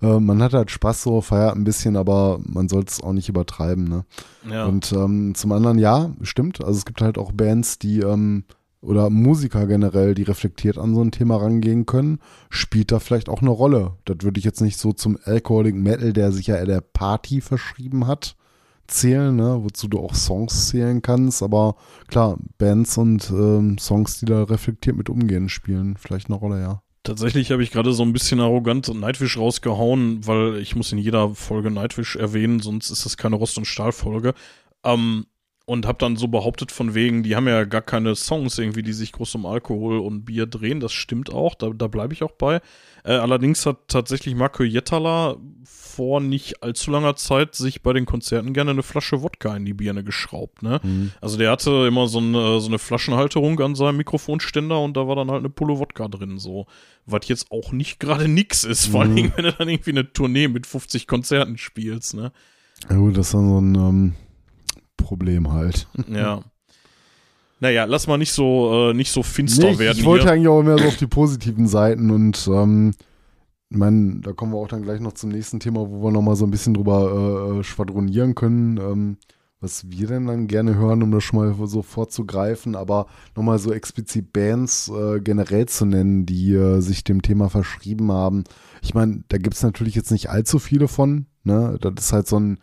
Äh, 0.00 0.20
man 0.20 0.42
hat 0.42 0.52
halt 0.52 0.70
Spaß 0.70 1.02
so, 1.02 1.20
feiert 1.20 1.56
ein 1.56 1.64
bisschen, 1.64 1.96
aber 1.96 2.38
man 2.44 2.68
sollte 2.68 2.92
es 2.92 3.02
auch 3.02 3.12
nicht 3.12 3.28
übertreiben. 3.28 3.84
Ne? 3.84 4.04
Ja. 4.48 4.66
Und 4.66 4.92
ähm, 4.92 5.34
zum 5.34 5.52
anderen, 5.52 5.78
ja, 5.78 6.10
stimmt. 6.22 6.62
Also 6.64 6.78
es 6.78 6.84
gibt 6.84 7.00
halt 7.00 7.18
auch 7.18 7.32
Bands, 7.32 7.78
die 7.78 8.00
ähm, 8.00 8.44
oder 8.80 9.10
Musiker 9.10 9.66
generell, 9.66 10.14
die 10.14 10.22
reflektiert 10.22 10.78
an 10.78 10.94
so 10.94 11.02
ein 11.02 11.10
Thema 11.10 11.36
rangehen 11.36 11.86
können, 11.86 12.20
spielt 12.50 12.92
da 12.92 12.98
vielleicht 12.98 13.28
auch 13.28 13.40
eine 13.40 13.50
Rolle. 13.50 13.96
Das 14.04 14.18
würde 14.20 14.38
ich 14.38 14.44
jetzt 14.44 14.60
nicht 14.60 14.78
so 14.78 14.92
zum 14.92 15.18
Alcoholic 15.24 15.74
Metal, 15.74 16.12
der 16.12 16.32
sich 16.32 16.46
ja 16.46 16.56
eher 16.56 16.66
der 16.66 16.80
Party 16.80 17.40
verschrieben 17.40 18.06
hat, 18.06 18.36
zählen, 18.86 19.34
ne? 19.34 19.58
wozu 19.62 19.88
du 19.88 19.98
auch 19.98 20.14
Songs 20.14 20.68
zählen 20.68 21.02
kannst. 21.02 21.42
Aber 21.42 21.76
klar, 22.08 22.38
Bands 22.58 22.96
und 22.98 23.30
ähm, 23.30 23.78
Songs, 23.78 24.20
die 24.20 24.26
da 24.26 24.44
reflektiert 24.44 24.96
mit 24.96 25.10
umgehen, 25.10 25.48
spielen 25.48 25.96
vielleicht 25.96 26.28
eine 26.28 26.36
Rolle, 26.36 26.60
ja. 26.60 26.82
Tatsächlich 27.02 27.52
habe 27.52 27.62
ich 27.62 27.70
gerade 27.70 27.92
so 27.92 28.02
ein 28.02 28.12
bisschen 28.12 28.40
arrogant 28.40 28.92
Nightwish 28.92 29.38
rausgehauen, 29.38 30.26
weil 30.26 30.56
ich 30.56 30.74
muss 30.74 30.90
in 30.90 30.98
jeder 30.98 31.34
Folge 31.36 31.70
Nightwish 31.70 32.16
erwähnen, 32.16 32.58
sonst 32.58 32.90
ist 32.90 33.04
das 33.04 33.16
keine 33.16 33.36
Rost- 33.36 33.58
und 33.58 33.64
Stahl-Folge. 33.64 34.34
Ähm, 34.82 35.26
und 35.66 35.84
habe 35.86 35.98
dann 35.98 36.16
so 36.16 36.28
behauptet 36.28 36.72
von 36.72 36.94
wegen, 36.94 37.22
die 37.24 37.36
haben 37.36 37.48
ja 37.48 37.64
gar 37.64 37.82
keine 37.82 38.14
Songs 38.14 38.56
irgendwie, 38.58 38.82
die 38.82 38.92
sich 38.92 39.12
groß 39.12 39.34
um 39.34 39.46
Alkohol 39.46 39.98
und 39.98 40.24
Bier 40.24 40.46
drehen. 40.46 40.78
Das 40.80 40.92
stimmt 40.92 41.30
auch, 41.32 41.54
da, 41.56 41.70
da 41.70 41.88
bleibe 41.88 42.14
ich 42.14 42.22
auch 42.22 42.30
bei. 42.32 42.60
Äh, 43.04 43.12
allerdings 43.14 43.66
hat 43.66 43.78
tatsächlich 43.88 44.34
Marco 44.36 44.62
Jettala 44.62 45.36
vor 45.64 46.20
nicht 46.20 46.62
allzu 46.62 46.90
langer 46.92 47.16
Zeit 47.16 47.54
sich 47.56 47.82
bei 47.82 47.92
den 47.92 48.06
Konzerten 48.06 48.52
gerne 48.52 48.70
eine 48.70 48.82
Flasche 48.84 49.22
Wodka 49.22 49.56
in 49.56 49.64
die 49.64 49.74
Birne 49.74 50.04
geschraubt. 50.04 50.62
Ne? 50.62 50.78
Mhm. 50.82 51.10
Also 51.20 51.36
der 51.36 51.50
hatte 51.50 51.86
immer 51.88 52.06
so 52.06 52.18
eine, 52.18 52.60
so 52.60 52.68
eine 52.68 52.78
Flaschenhalterung 52.78 53.58
an 53.60 53.74
seinem 53.74 53.96
Mikrofonständer 53.96 54.80
und 54.80 54.96
da 54.96 55.08
war 55.08 55.16
dann 55.16 55.30
halt 55.30 55.40
eine 55.40 55.50
Pulle 55.50 55.78
Wodka 55.78 56.06
drin, 56.08 56.38
so. 56.38 56.66
Was 57.06 57.26
jetzt 57.28 57.50
auch 57.50 57.72
nicht 57.72 57.98
gerade 57.98 58.28
nix 58.28 58.62
ist, 58.64 58.86
vor 58.86 59.04
Mhm. 59.04 59.10
allem 59.16 59.32
wenn 59.36 59.44
du 59.46 59.52
dann 59.52 59.68
irgendwie 59.68 59.90
eine 59.90 60.12
Tournee 60.12 60.46
mit 60.48 60.66
50 60.66 61.06
Konzerten 61.08 61.58
spielst, 61.58 62.14
ne? 62.14 62.30
Ja 62.88 62.96
gut, 62.96 63.16
das 63.16 63.26
ist 63.28 63.34
dann 63.34 63.48
so 63.48 63.58
ein 63.60 63.74
ähm, 63.74 64.14
Problem 64.96 65.52
halt. 65.52 65.86
Ja. 66.08 66.40
Naja, 67.60 67.84
lass 67.84 68.06
mal 68.06 68.18
nicht 68.18 68.32
so, 68.32 68.90
äh, 68.90 68.94
nicht 68.94 69.10
so 69.10 69.22
finster 69.22 69.70
Nee, 69.70 69.78
werden. 69.78 69.98
ich 69.98 70.04
wollte 70.04 70.24
hier. 70.24 70.32
eigentlich 70.32 70.48
auch 70.48 70.62
mehr 70.62 70.78
so 70.78 70.84
auf 70.88 70.96
die 70.96 71.06
positiven 71.06 71.66
Seiten 71.66 72.10
und 72.10 72.48
ähm, 72.52 72.92
ich 73.70 73.76
meine, 73.78 74.20
da 74.20 74.32
kommen 74.32 74.52
wir 74.52 74.58
auch 74.58 74.68
dann 74.68 74.82
gleich 74.82 75.00
noch 75.00 75.14
zum 75.14 75.30
nächsten 75.30 75.58
Thema, 75.58 75.80
wo 75.90 76.04
wir 76.04 76.12
nochmal 76.12 76.36
so 76.36 76.44
ein 76.44 76.50
bisschen 76.50 76.74
drüber 76.74 77.58
äh, 77.58 77.64
schwadronieren 77.64 78.34
können, 78.34 78.76
ähm, 78.76 79.16
was 79.58 79.90
wir 79.90 80.06
denn 80.06 80.26
dann 80.26 80.48
gerne 80.48 80.74
hören, 80.76 81.02
um 81.02 81.10
das 81.10 81.24
schon 81.24 81.38
mal 81.38 81.66
so 81.66 81.80
vorzugreifen, 81.82 82.76
aber 82.76 83.06
nochmal 83.34 83.58
so 83.58 83.72
explizit 83.72 84.32
Bands 84.34 84.88
äh, 84.94 85.18
generell 85.20 85.66
zu 85.66 85.86
nennen, 85.86 86.26
die 86.26 86.52
äh, 86.52 86.80
sich 86.80 87.04
dem 87.04 87.22
Thema 87.22 87.48
verschrieben 87.48 88.12
haben. 88.12 88.44
Ich 88.82 88.92
meine, 88.92 89.24
da 89.28 89.38
gibt 89.38 89.56
es 89.56 89.62
natürlich 89.62 89.94
jetzt 89.94 90.12
nicht 90.12 90.28
allzu 90.28 90.58
viele 90.58 90.88
von, 90.88 91.26
ne? 91.42 91.78
Das 91.80 91.94
ist 91.98 92.12
halt 92.12 92.26
so 92.28 92.38
ein, 92.38 92.60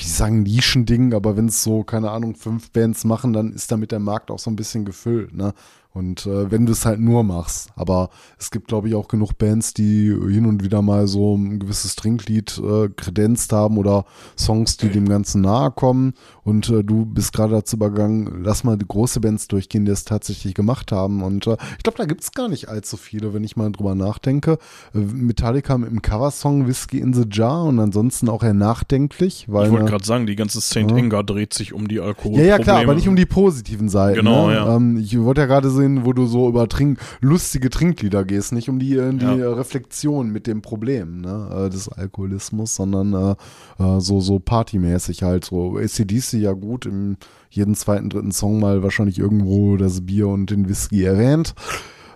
ich 0.00 0.12
sagen 0.12 0.42
Nischending, 0.42 1.14
aber 1.14 1.36
wenn 1.36 1.48
es 1.48 1.62
so, 1.62 1.82
keine 1.82 2.10
Ahnung, 2.10 2.34
fünf 2.34 2.70
Bands 2.70 3.04
machen, 3.04 3.32
dann 3.32 3.52
ist 3.52 3.70
damit 3.72 3.92
der 3.92 4.00
Markt 4.00 4.30
auch 4.30 4.38
so 4.38 4.50
ein 4.50 4.56
bisschen 4.56 4.84
gefüllt, 4.84 5.34
ne? 5.34 5.54
Und 5.94 6.26
äh, 6.26 6.50
wenn 6.50 6.64
du 6.64 6.72
es 6.72 6.86
halt 6.86 7.00
nur 7.00 7.24
machst. 7.24 7.70
Aber 7.74 8.10
es 8.38 8.50
gibt, 8.52 8.68
glaube 8.68 8.88
ich, 8.88 8.94
auch 8.94 9.08
genug 9.08 9.36
Bands, 9.36 9.74
die 9.74 10.06
hin 10.06 10.46
und 10.46 10.62
wieder 10.62 10.80
mal 10.80 11.08
so 11.08 11.34
ein 11.36 11.58
gewisses 11.58 11.96
Trinklied 11.96 12.58
äh, 12.58 12.88
kredenzt 12.90 13.52
haben 13.52 13.78
oder 13.78 14.04
Songs, 14.38 14.76
die 14.76 14.90
dem 14.90 15.08
Ganzen 15.08 15.40
nahe 15.40 15.72
kommen. 15.72 16.14
Und 16.48 16.70
äh, 16.70 16.82
du 16.82 17.04
bist 17.04 17.34
gerade 17.34 17.52
dazu 17.52 17.76
übergegangen, 17.76 18.42
lass 18.42 18.64
mal 18.64 18.78
die 18.78 18.88
große 18.88 19.20
Bands 19.20 19.48
durchgehen, 19.48 19.84
die 19.84 19.90
es 19.92 20.04
tatsächlich 20.06 20.54
gemacht 20.54 20.92
haben. 20.92 21.22
Und 21.22 21.46
äh, 21.46 21.58
ich 21.76 21.82
glaube, 21.82 21.98
da 21.98 22.06
gibt 22.06 22.22
es 22.22 22.32
gar 22.32 22.48
nicht 22.48 22.70
allzu 22.70 22.96
viele, 22.96 23.34
wenn 23.34 23.44
ich 23.44 23.56
mal 23.56 23.70
drüber 23.70 23.94
nachdenke. 23.94 24.56
Äh, 24.94 24.98
Metallica 24.98 25.76
mit 25.76 25.90
dem 25.90 26.00
Coversong 26.00 26.66
Whiskey 26.66 27.00
in 27.00 27.12
the 27.12 27.24
Jar 27.30 27.64
und 27.64 27.78
ansonsten 27.78 28.30
auch 28.30 28.42
eher 28.42 28.54
nachdenklich. 28.54 29.44
Weil 29.48 29.66
Ich 29.66 29.70
wollte 29.72 29.82
eine- 29.82 29.90
gerade 29.90 30.04
sagen, 30.06 30.26
die 30.26 30.36
ganze 30.36 30.58
Ja. 30.80 30.86
Anger 30.86 31.22
dreht 31.22 31.52
sich 31.52 31.74
um 31.74 31.86
die 31.86 32.00
Alkohol. 32.00 32.38
ja, 32.38 32.44
ja, 32.44 32.58
klar, 32.58 32.80
aber 32.80 32.94
nicht 32.94 33.08
um 33.08 33.16
die 33.16 33.26
positiven 33.26 33.90
Seiten. 33.90 34.16
Genau, 34.16 34.46
ne? 34.48 34.54
ja. 34.54 34.74
Ähm, 34.74 34.96
ich 34.96 35.20
wollte 35.20 35.42
ja 35.42 35.46
gerade 35.46 35.68
sehen, 35.70 36.06
wo 36.06 36.14
du 36.14 36.24
so 36.26 36.48
über 36.48 36.66
Trink 36.66 36.98
lustige 37.20 37.68
Trinklieder 37.68 38.24
gehst, 38.24 38.52
nicht 38.52 38.70
um 38.70 38.78
die, 38.78 38.94
äh, 38.96 39.12
die 39.12 39.24
Ja. 39.24 39.52
Reflexion 39.52 40.30
mit 40.30 40.46
dem 40.46 40.62
Problem 40.62 41.20
ne, 41.20 41.66
äh, 41.66 41.68
des 41.68 41.90
Alkoholismus, 41.90 42.74
sondern 42.74 43.36
äh, 43.78 44.00
so, 44.00 44.20
so 44.22 44.38
partymäßig 44.38 45.22
halt. 45.22 45.44
So 45.44 45.76
ACDC 45.76 46.37
ja 46.38 46.52
gut, 46.52 46.86
im 46.86 47.16
jeden 47.50 47.74
zweiten, 47.74 48.10
dritten 48.10 48.32
Song 48.32 48.60
mal 48.60 48.82
wahrscheinlich 48.82 49.18
irgendwo 49.18 49.76
das 49.76 50.04
Bier 50.04 50.28
und 50.28 50.50
den 50.50 50.68
Whisky 50.68 51.04
erwähnt. 51.04 51.54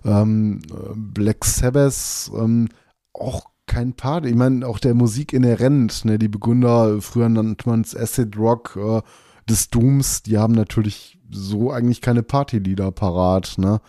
Ähm, 0.04 0.60
äh, 0.70 0.94
Black 0.94 1.44
Sabbath, 1.44 2.30
ähm, 2.36 2.68
auch 3.12 3.44
kein 3.66 3.94
Party. 3.94 4.28
Ich 4.28 4.34
meine, 4.34 4.66
auch 4.66 4.78
der 4.78 4.94
Musik 4.94 5.32
inhärent, 5.32 6.04
ne, 6.04 6.18
die 6.18 6.28
Begründer, 6.28 7.00
früher 7.00 7.28
nannte 7.28 7.68
man 7.68 7.82
es 7.82 7.96
Acid 7.96 8.36
Rock, 8.36 8.76
äh, 8.76 9.00
des 9.48 9.70
Dooms, 9.70 10.22
die 10.22 10.38
haben 10.38 10.54
natürlich 10.54 11.18
so 11.30 11.70
eigentlich 11.70 12.00
keine 12.00 12.22
Partylieder 12.22 12.92
parat, 12.92 13.54
ne? 13.58 13.80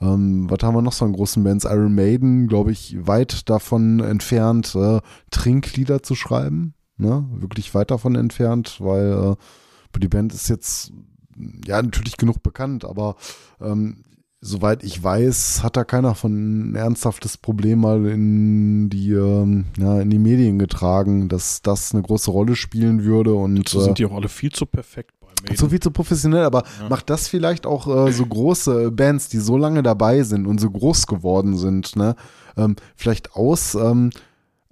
Ähm, 0.00 0.50
was 0.50 0.58
haben 0.62 0.74
wir 0.74 0.82
noch 0.82 0.92
so 0.92 1.04
an 1.04 1.12
großen 1.12 1.44
Bands? 1.44 1.64
Iron 1.64 1.94
Maiden, 1.94 2.48
glaube 2.48 2.72
ich, 2.72 2.96
weit 3.06 3.48
davon 3.48 4.00
entfernt, 4.00 4.74
äh, 4.74 5.00
Trinklieder 5.30 6.02
zu 6.02 6.14
schreiben, 6.14 6.74
ne? 6.96 7.24
Wirklich 7.34 7.74
weit 7.74 7.90
davon 7.90 8.16
entfernt, 8.16 8.80
weil 8.80 9.12
äh, 9.12 9.36
die 10.00 10.08
Band 10.08 10.32
ist 10.32 10.48
jetzt 10.48 10.92
ja 11.66 11.80
natürlich 11.80 12.16
genug 12.16 12.42
bekannt, 12.42 12.84
aber 12.84 13.16
ähm, 13.60 14.04
soweit 14.40 14.82
ich 14.84 15.02
weiß, 15.02 15.62
hat 15.62 15.76
da 15.76 15.84
keiner 15.84 16.14
von 16.14 16.72
ein 16.72 16.74
ernsthaftes 16.74 17.36
Problem 17.36 17.80
mal 17.80 18.04
in 18.06 18.90
die, 18.90 19.12
ähm, 19.12 19.66
ja, 19.78 20.00
in 20.00 20.10
die 20.10 20.18
Medien 20.18 20.58
getragen, 20.58 21.28
dass 21.28 21.62
das 21.62 21.92
eine 21.94 22.02
große 22.02 22.30
Rolle 22.30 22.56
spielen 22.56 23.04
würde 23.04 23.34
und 23.34 23.56
Dazu 23.60 23.78
äh, 23.80 23.84
sind 23.84 23.98
die 23.98 24.06
auch 24.06 24.14
alle 24.14 24.28
viel 24.28 24.52
zu 24.52 24.66
perfekt 24.66 25.14
bei 25.20 25.56
so 25.56 25.68
viel 25.68 25.80
zu 25.80 25.90
professionell, 25.90 26.44
aber 26.44 26.62
Ja. 26.80 26.88
macht 26.88 27.10
das 27.10 27.28
vielleicht 27.28 27.66
auch 27.66 28.06
äh, 28.08 28.12
so 28.12 28.24
große 28.26 28.90
Bands, 28.92 29.28
die 29.28 29.38
so 29.38 29.56
lange 29.56 29.82
dabei 29.82 30.22
sind 30.22 30.46
und 30.46 30.60
so 30.60 30.70
groß 30.70 31.06
geworden 31.06 31.56
sind, 31.56 31.96
ne, 31.96 32.14
ähm, 32.56 32.76
vielleicht 32.96 33.34
aus, 33.34 33.74
ähm, 33.74 34.10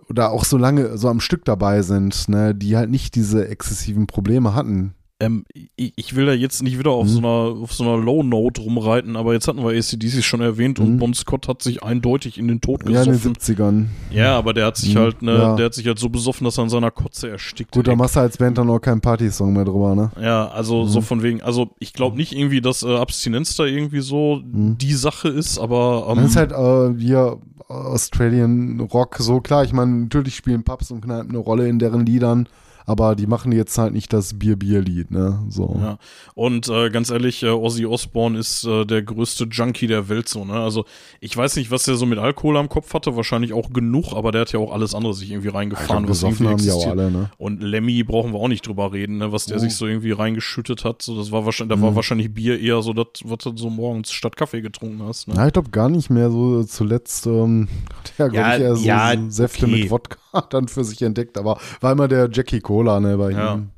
oder 0.08 0.32
auch 0.32 0.44
so 0.44 0.56
lange 0.56 0.96
so 0.98 1.08
am 1.08 1.20
Stück 1.20 1.44
dabei 1.44 1.82
sind, 1.82 2.28
ne, 2.28 2.54
die 2.54 2.76
halt 2.76 2.90
nicht 2.90 3.14
diese 3.14 3.48
exzessiven 3.48 4.06
Probleme 4.06 4.54
hatten. 4.54 4.94
Ähm, 5.22 5.44
ich, 5.76 5.92
ich 5.96 6.16
will 6.16 6.24
da 6.26 6.32
jetzt 6.32 6.62
nicht 6.62 6.78
wieder 6.78 6.92
auf 6.92 7.04
Mhm. 7.04 7.08
so 7.10 7.18
einer, 7.18 7.62
auf 7.62 7.72
so 7.74 7.84
einer 7.84 8.02
Low-Note 8.02 8.62
rumreiten, 8.62 9.16
aber 9.16 9.34
jetzt 9.34 9.46
hatten 9.48 9.62
wir 9.62 9.70
ACDC 9.76 10.22
schon 10.24 10.40
erwähnt 10.40 10.80
und 10.80 10.94
Mhm. 10.94 10.98
Bon 10.98 11.12
Scott 11.14 11.46
hat 11.46 11.60
sich 11.62 11.82
eindeutig 11.82 12.38
in 12.38 12.48
den 12.48 12.60
Tod 12.62 12.82
Ja, 12.88 13.00
in 13.02 13.04
den 13.04 13.12
gesoffen. 13.12 13.34
70ern. 13.34 13.86
Ja, 14.10 14.38
aber 14.38 14.54
der 14.54 14.66
hat 14.66 14.78
sich 14.78 14.94
Mhm. 14.94 14.98
halt, 14.98 15.20
ne, 15.22 15.32
Ja. 15.36 15.56
der 15.56 15.66
hat 15.66 15.74
sich 15.74 15.86
halt 15.86 15.98
so 15.98 16.08
besoffen, 16.08 16.46
dass 16.46 16.58
er 16.58 16.62
an 16.64 16.70
seiner 16.70 16.90
Kotze 16.90 17.28
erstickt. 17.28 17.72
Gut, 17.72 17.86
da 17.86 17.94
machst 17.94 18.16
du 18.16 18.20
als 18.20 18.38
Band 18.38 18.56
dann 18.56 18.70
auch 18.70 18.78
keinen 18.80 19.02
Partysong 19.02 19.52
mehr 19.52 19.66
drüber, 19.66 19.94
ne? 19.94 20.10
Ja, 20.20 20.48
also 20.48 20.84
Mhm. 20.84 20.88
so 20.88 21.00
von 21.02 21.22
wegen, 21.22 21.42
also 21.42 21.68
ich 21.80 21.92
glaube 21.92 22.16
nicht 22.16 22.32
irgendwie, 22.34 22.62
dass 22.62 22.82
äh, 22.82 22.96
Abstinenz 22.96 23.54
da 23.56 23.64
irgendwie 23.66 24.00
so 24.00 24.40
Mhm. 24.42 24.78
die 24.78 24.94
Sache 24.94 25.28
ist, 25.28 25.58
aber 25.58 26.06
ähm, 26.08 26.16
Das 26.16 26.30
ist 26.30 26.36
halt 26.36 26.52
äh, 26.52 26.98
hier 26.98 27.36
Australian 27.68 28.80
Rock 28.92 29.16
so 29.18 29.40
klar. 29.40 29.64
Ich 29.64 29.72
meine, 29.72 29.92
natürlich 29.92 30.34
spielen 30.36 30.62
Pubs 30.64 30.90
und 30.90 31.02
Kneipen 31.02 31.30
eine 31.30 31.38
Rolle 31.38 31.68
in 31.68 31.78
deren 31.78 32.06
Liedern, 32.06 32.48
aber 32.86 33.14
die 33.16 33.26
machen 33.26 33.52
jetzt 33.52 33.76
halt 33.78 33.92
nicht 33.92 34.12
das 34.12 34.38
Bier-Bier-Lied, 34.38 35.10
ne? 35.10 35.40
So. 35.48 35.76
Ja. 35.80 35.98
Und 36.34 36.68
äh, 36.68 36.90
ganz 36.90 37.10
ehrlich, 37.10 37.42
äh, 37.42 37.48
Ozzy 37.48 37.86
Osbourne 37.86 38.38
ist 38.38 38.64
äh, 38.64 38.84
der 38.84 39.02
größte 39.02 39.44
Junkie 39.50 39.86
der 39.86 40.08
Welt 40.08 40.28
so, 40.28 40.44
ne? 40.44 40.54
Also 40.54 40.84
ich 41.20 41.36
weiß 41.36 41.56
nicht, 41.56 41.70
was 41.70 41.84
der 41.84 41.96
so 41.96 42.06
mit 42.06 42.18
Alkohol 42.18 42.56
am 42.56 42.68
Kopf 42.68 42.92
hatte, 42.94 43.16
wahrscheinlich 43.16 43.52
auch 43.52 43.72
genug, 43.72 44.12
aber 44.14 44.32
der 44.32 44.42
hat 44.42 44.52
ja 44.52 44.58
auch 44.60 44.72
alles 44.72 44.94
andere 44.94 45.14
sich 45.14 45.30
irgendwie 45.30 45.48
reingefahren, 45.48 46.04
glaub, 46.04 46.10
was 46.10 46.22
irgendwie 46.22 46.46
haben 46.48 46.56
die 46.58 46.70
auch 46.70 46.76
existiert. 46.76 46.98
alle, 46.98 47.10
ne? 47.10 47.30
Und 47.38 47.62
Lemmy 47.62 48.02
brauchen 48.02 48.32
wir 48.32 48.38
auch 48.40 48.48
nicht 48.48 48.66
drüber 48.66 48.92
reden, 48.92 49.18
ne? 49.18 49.32
was 49.32 49.46
der 49.46 49.56
Oh. 49.56 49.60
sich 49.60 49.74
so 49.76 49.86
irgendwie 49.86 50.12
reingeschüttet 50.12 50.84
hat. 50.84 51.02
So, 51.02 51.16
das 51.16 51.30
war 51.32 51.44
wahrscheinlich, 51.44 51.70
da 51.70 51.76
Mhm. 51.76 51.82
war 51.82 51.96
wahrscheinlich 51.96 52.32
Bier 52.32 52.60
eher 52.60 52.82
so 52.82 52.92
das, 52.92 53.06
was 53.24 53.38
du 53.38 53.56
so 53.56 53.70
morgens 53.70 54.10
statt 54.12 54.36
Kaffee 54.36 54.60
getrunken 54.60 55.02
hast. 55.06 55.28
Ne? 55.28 55.34
Ja, 55.34 55.46
ich 55.46 55.52
glaube 55.52 55.70
gar 55.70 55.88
nicht 55.88 56.10
mehr 56.10 56.30
so 56.30 56.62
zuletzt, 56.64 57.26
ähm, 57.26 57.68
hat 57.98 58.12
er, 58.18 58.28
glaube 58.28 58.36
Ja, 58.48 58.56
ich, 58.56 58.62
eher 58.62 58.76
so 58.76 58.84
ja, 58.86 59.12
Säfte 59.28 59.66
okay. 59.66 59.80
mit 59.82 59.90
Wodka 59.90 60.16
dann 60.50 60.68
für 60.68 60.84
sich 60.84 61.00
entdeckt, 61.02 61.38
aber 61.38 61.58
war 61.80 61.92
immer 61.92 62.08
der 62.08 62.28
Jackie 62.32 62.60
Cola, 62.60 63.00
ne, 63.00 63.16
bei 63.16 63.30
Ja. 63.30 63.54
ihm. 63.54 63.70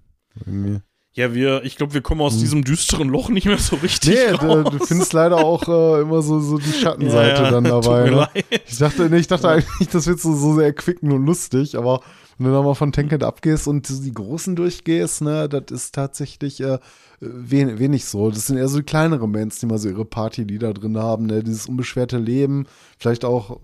Irgendwie. 0.46 0.80
Ja, 1.14 1.34
wir, 1.34 1.62
ich 1.64 1.76
glaube, 1.76 1.92
wir 1.92 2.00
kommen 2.00 2.22
aus 2.22 2.38
diesem 2.38 2.64
düsteren 2.64 3.10
Loch 3.10 3.28
nicht 3.28 3.44
mehr 3.44 3.58
so 3.58 3.76
richtig. 3.76 4.14
Hm. 4.18 4.32
Nee, 4.32 4.38
du, 4.38 4.46
raus. 4.46 4.68
du 4.70 4.86
findest 4.86 5.12
leider 5.12 5.36
auch 5.44 5.68
äh, 5.68 6.00
immer 6.00 6.22
so, 6.22 6.40
so 6.40 6.56
die 6.56 6.72
Schattenseite 6.72 7.42
Ja, 7.42 7.44
ja, 7.44 7.50
dann 7.50 7.64
dabei. 7.82 8.08
Ne? 8.08 8.28
Ich 8.66 8.78
dachte, 8.78 9.10
nee, 9.10 9.18
ich 9.18 9.26
dachte 9.26 9.46
eigentlich, 9.50 9.88
das 9.88 10.06
wird 10.06 10.20
so, 10.20 10.34
so 10.34 10.54
sehr 10.54 10.64
erquickend 10.66 11.12
und 11.12 11.26
lustig, 11.26 11.76
aber 11.76 12.00
wenn 12.38 12.46
du 12.46 12.52
da 12.54 12.62
mal 12.62 12.74
von 12.74 12.92
Tankhead 12.92 13.24
abgehst 13.24 13.68
und 13.68 13.86
die 13.90 14.14
Großen 14.14 14.56
durchgehst, 14.56 15.20
ne, 15.20 15.50
das 15.50 15.64
ist 15.70 15.94
tatsächlich 15.94 16.62
äh, 16.62 16.78
wen, 17.20 17.78
wenig 17.78 18.06
so. 18.06 18.30
Das 18.30 18.46
sind 18.46 18.56
eher 18.56 18.68
so 18.68 18.78
die 18.78 18.84
kleineren 18.84 19.32
Bands, 19.32 19.58
die 19.58 19.66
mal 19.66 19.76
so 19.76 19.90
ihre 19.90 20.06
Partylieder 20.06 20.72
drin 20.72 20.96
haben, 20.96 21.26
ne, 21.26 21.42
dieses 21.42 21.66
unbeschwerte 21.68 22.16
Leben, 22.16 22.64
vielleicht 22.98 23.26
auch 23.26 23.60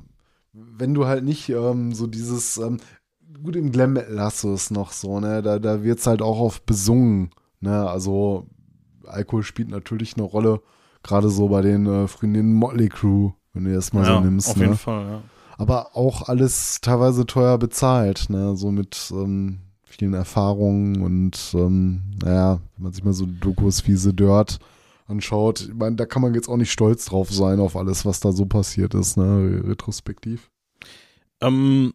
wenn 0.52 0.94
du 0.94 1.06
halt 1.06 1.24
nicht 1.24 1.48
ähm, 1.48 1.92
so 1.94 2.06
dieses, 2.06 2.56
ähm, 2.58 2.78
gut 3.42 3.56
im 3.56 3.72
Glam 3.72 3.92
Metal 3.92 4.20
hast 4.20 4.44
du 4.44 4.52
es 4.52 4.70
noch 4.70 4.92
so, 4.92 5.20
ne? 5.20 5.42
Da, 5.42 5.58
da 5.58 5.82
wird 5.82 5.98
es 5.98 6.06
halt 6.06 6.22
auch 6.22 6.40
auf 6.40 6.62
besungen, 6.62 7.30
ne? 7.60 7.88
Also 7.88 8.46
Alkohol 9.06 9.42
spielt 9.42 9.68
natürlich 9.68 10.16
eine 10.16 10.24
Rolle, 10.24 10.60
gerade 11.02 11.28
so 11.28 11.48
bei 11.48 11.62
den 11.62 11.86
äh, 11.86 12.08
frühen 12.08 12.54
Motley 12.54 12.88
Crew, 12.88 13.32
wenn 13.52 13.64
du 13.64 13.74
das 13.74 13.92
mal 13.92 14.04
ja, 14.04 14.16
so 14.16 14.20
nimmst. 14.20 14.50
auf 14.50 14.56
ne? 14.56 14.64
jeden 14.64 14.76
Fall, 14.76 15.06
ja. 15.06 15.22
Aber 15.56 15.96
auch 15.96 16.28
alles 16.28 16.80
teilweise 16.80 17.26
teuer 17.26 17.58
bezahlt, 17.58 18.30
ne? 18.30 18.56
So 18.56 18.70
mit 18.70 19.12
ähm, 19.12 19.58
vielen 19.82 20.14
Erfahrungen 20.14 21.02
und 21.02 21.52
ähm, 21.54 22.02
naja, 22.22 22.60
wenn 22.76 22.84
man 22.84 22.92
sich 22.92 23.04
mal 23.04 23.12
so 23.12 23.26
Dokus 23.26 23.86
wie 23.86 23.96
The 23.96 24.14
Dirt 24.14 24.58
anschaut, 25.08 25.62
ich 25.62 25.74
meine, 25.74 25.96
da 25.96 26.06
kann 26.06 26.22
man 26.22 26.34
jetzt 26.34 26.48
auch 26.48 26.56
nicht 26.56 26.70
stolz 26.70 27.06
drauf 27.06 27.30
sein 27.30 27.60
auf 27.60 27.76
alles, 27.76 28.04
was 28.04 28.20
da 28.20 28.32
so 28.32 28.46
passiert 28.46 28.94
ist, 28.94 29.16
ne? 29.16 29.62
Retrospektiv. 29.64 30.50
Ähm, 31.40 31.94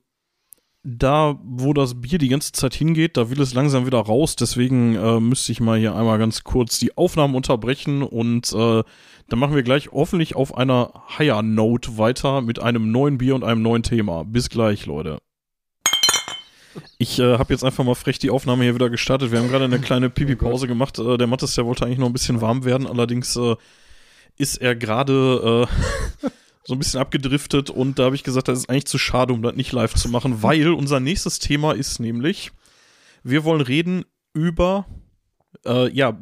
da, 0.84 1.40
wo 1.44 1.74
das 1.74 2.02
Bier 2.02 2.18
die 2.18 2.28
ganze 2.28 2.52
Zeit 2.52 2.74
hingeht, 2.74 3.16
da 3.16 3.30
will 3.30 3.40
es 3.40 3.54
langsam 3.54 3.86
wieder 3.86 4.00
raus. 4.00 4.36
Deswegen 4.36 4.96
äh, 4.96 5.20
müsste 5.20 5.52
ich 5.54 5.62
mal 5.62 5.80
hier 5.80 5.96
einmal 5.96 6.20
ganz 6.20 6.44
kurz 6.44 6.78
die 6.78 6.98
Aufnahmen 6.98 7.36
unterbrechen 7.36 8.04
und 8.04 8.52
äh, 8.52 8.84
dann 9.30 9.40
machen 9.40 9.56
wir 9.56 9.64
gleich 9.64 9.92
hoffentlich 9.92 10.36
auf 10.36 10.58
einer 10.58 11.06
Higher 11.18 11.42
Note 11.42 11.98
weiter 11.98 12.42
mit 12.42 12.60
einem 12.60 12.92
neuen 12.92 13.18
Bier 13.18 13.36
und 13.36 13.44
einem 13.44 13.62
neuen 13.62 13.84
Thema. 13.84 14.26
Bis 14.26 14.50
gleich, 14.50 14.86
Leute. 14.86 15.20
Ich 16.98 17.20
äh, 17.20 17.38
habe 17.38 17.54
jetzt 17.54 17.64
einfach 17.64 17.84
mal 17.84 17.96
frech 17.96 18.20
die 18.20 18.30
Aufnahme 18.30 18.64
hier 18.64 18.76
wieder 18.76 18.90
gestartet. 18.90 19.32
Wir 19.32 19.40
haben 19.40 19.50
gerade 19.50 19.66
eine 19.66 19.80
kleine 19.80 20.10
Pipi-Pause 20.12 20.68
gemacht. 20.68 21.00
Äh, 21.00 21.18
der 21.18 21.28
Mattes, 21.28 21.56
der 21.56 21.66
wollte 21.66 21.86
eigentlich 21.86 22.00
noch 22.00 22.08
ein 22.08 22.14
bisschen 22.14 22.42
warm 22.42 22.66
werden. 22.66 22.88
Allerdings 22.88 23.36
äh, 23.36 23.56
ist 24.38 24.58
er 24.58 24.76
gerade 24.76 25.68
äh, 26.24 26.30
so 26.64 26.74
ein 26.74 26.80
bisschen 26.80 27.00
abgedriftet 27.00 27.70
und 27.70 28.00
da 28.00 28.06
habe 28.06 28.16
ich 28.16 28.24
gesagt, 28.24 28.48
das 28.48 28.60
ist 28.60 28.70
eigentlich 28.70 28.86
zu 28.86 28.98
schade, 28.98 29.34
um 29.34 29.42
das 29.42 29.56
nicht 29.56 29.72
live 29.72 29.94
zu 29.96 30.10
machen, 30.10 30.44
weil 30.44 30.70
unser 30.70 31.00
nächstes 31.00 31.40
Thema 31.40 31.74
ist 31.74 32.00
nämlich, 32.00 32.52
wir 33.24 33.44
wollen 33.44 33.62
reden 33.62 34.06
über, 34.34 34.86
äh, 35.66 35.92
ja, 35.92 36.18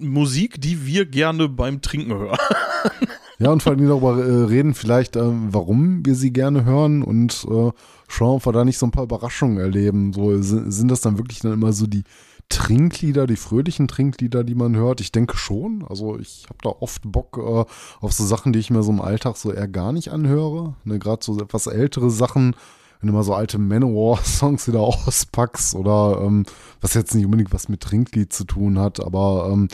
Musik, 0.00 0.60
die 0.60 0.86
wir 0.86 1.06
gerne 1.06 1.48
beim 1.48 1.82
Trinken 1.82 2.14
hören. 2.14 2.38
Ja, 3.40 3.52
und 3.52 3.62
vor 3.62 3.72
allem 3.72 3.86
darüber 3.86 4.18
äh, 4.18 4.44
reden, 4.46 4.74
vielleicht, 4.74 5.14
ähm, 5.14 5.48
warum 5.52 6.04
wir 6.04 6.16
sie 6.16 6.32
gerne 6.32 6.64
hören 6.64 7.04
und 7.04 7.46
äh, 7.48 7.70
schauen, 8.08 8.36
ob 8.36 8.46
wir 8.46 8.52
da 8.52 8.64
nicht 8.64 8.78
so 8.78 8.86
ein 8.86 8.90
paar 8.90 9.04
Überraschungen 9.04 9.58
erleben. 9.58 10.12
So 10.12 10.42
sind, 10.42 10.72
sind 10.72 10.90
das 10.90 11.02
dann 11.02 11.18
wirklich 11.18 11.38
dann 11.38 11.52
immer 11.52 11.72
so 11.72 11.86
die 11.86 12.02
Trinklieder, 12.48 13.28
die 13.28 13.36
fröhlichen 13.36 13.86
Trinklieder, 13.86 14.42
die 14.42 14.56
man 14.56 14.74
hört? 14.74 15.00
Ich 15.00 15.12
denke 15.12 15.36
schon. 15.36 15.84
Also 15.88 16.18
ich 16.18 16.46
habe 16.48 16.58
da 16.62 16.70
oft 16.70 17.02
Bock 17.04 17.38
äh, 17.38 17.64
auf 18.00 18.12
so 18.12 18.24
Sachen, 18.24 18.52
die 18.52 18.58
ich 18.58 18.70
mir 18.70 18.82
so 18.82 18.90
im 18.90 19.00
Alltag 19.00 19.36
so 19.36 19.52
eher 19.52 19.68
gar 19.68 19.92
nicht 19.92 20.08
anhöre. 20.10 20.74
Ne, 20.82 20.98
Gerade 20.98 21.24
so 21.24 21.38
etwas 21.38 21.68
ältere 21.68 22.10
Sachen, 22.10 22.56
wenn 23.00 23.06
du 23.06 23.12
mal 23.12 23.22
so 23.22 23.34
alte 23.34 23.58
Manowar-Songs 23.58 24.66
wieder 24.66 24.80
auspackst 25.06 25.76
oder 25.76 26.22
ähm, 26.24 26.44
was 26.80 26.94
jetzt 26.94 27.14
nicht 27.14 27.24
unbedingt 27.24 27.52
was 27.52 27.68
mit 27.68 27.82
Trinklied 27.82 28.32
zu 28.32 28.42
tun 28.42 28.80
hat, 28.80 28.98
aber 28.98 29.50
ähm, 29.52 29.68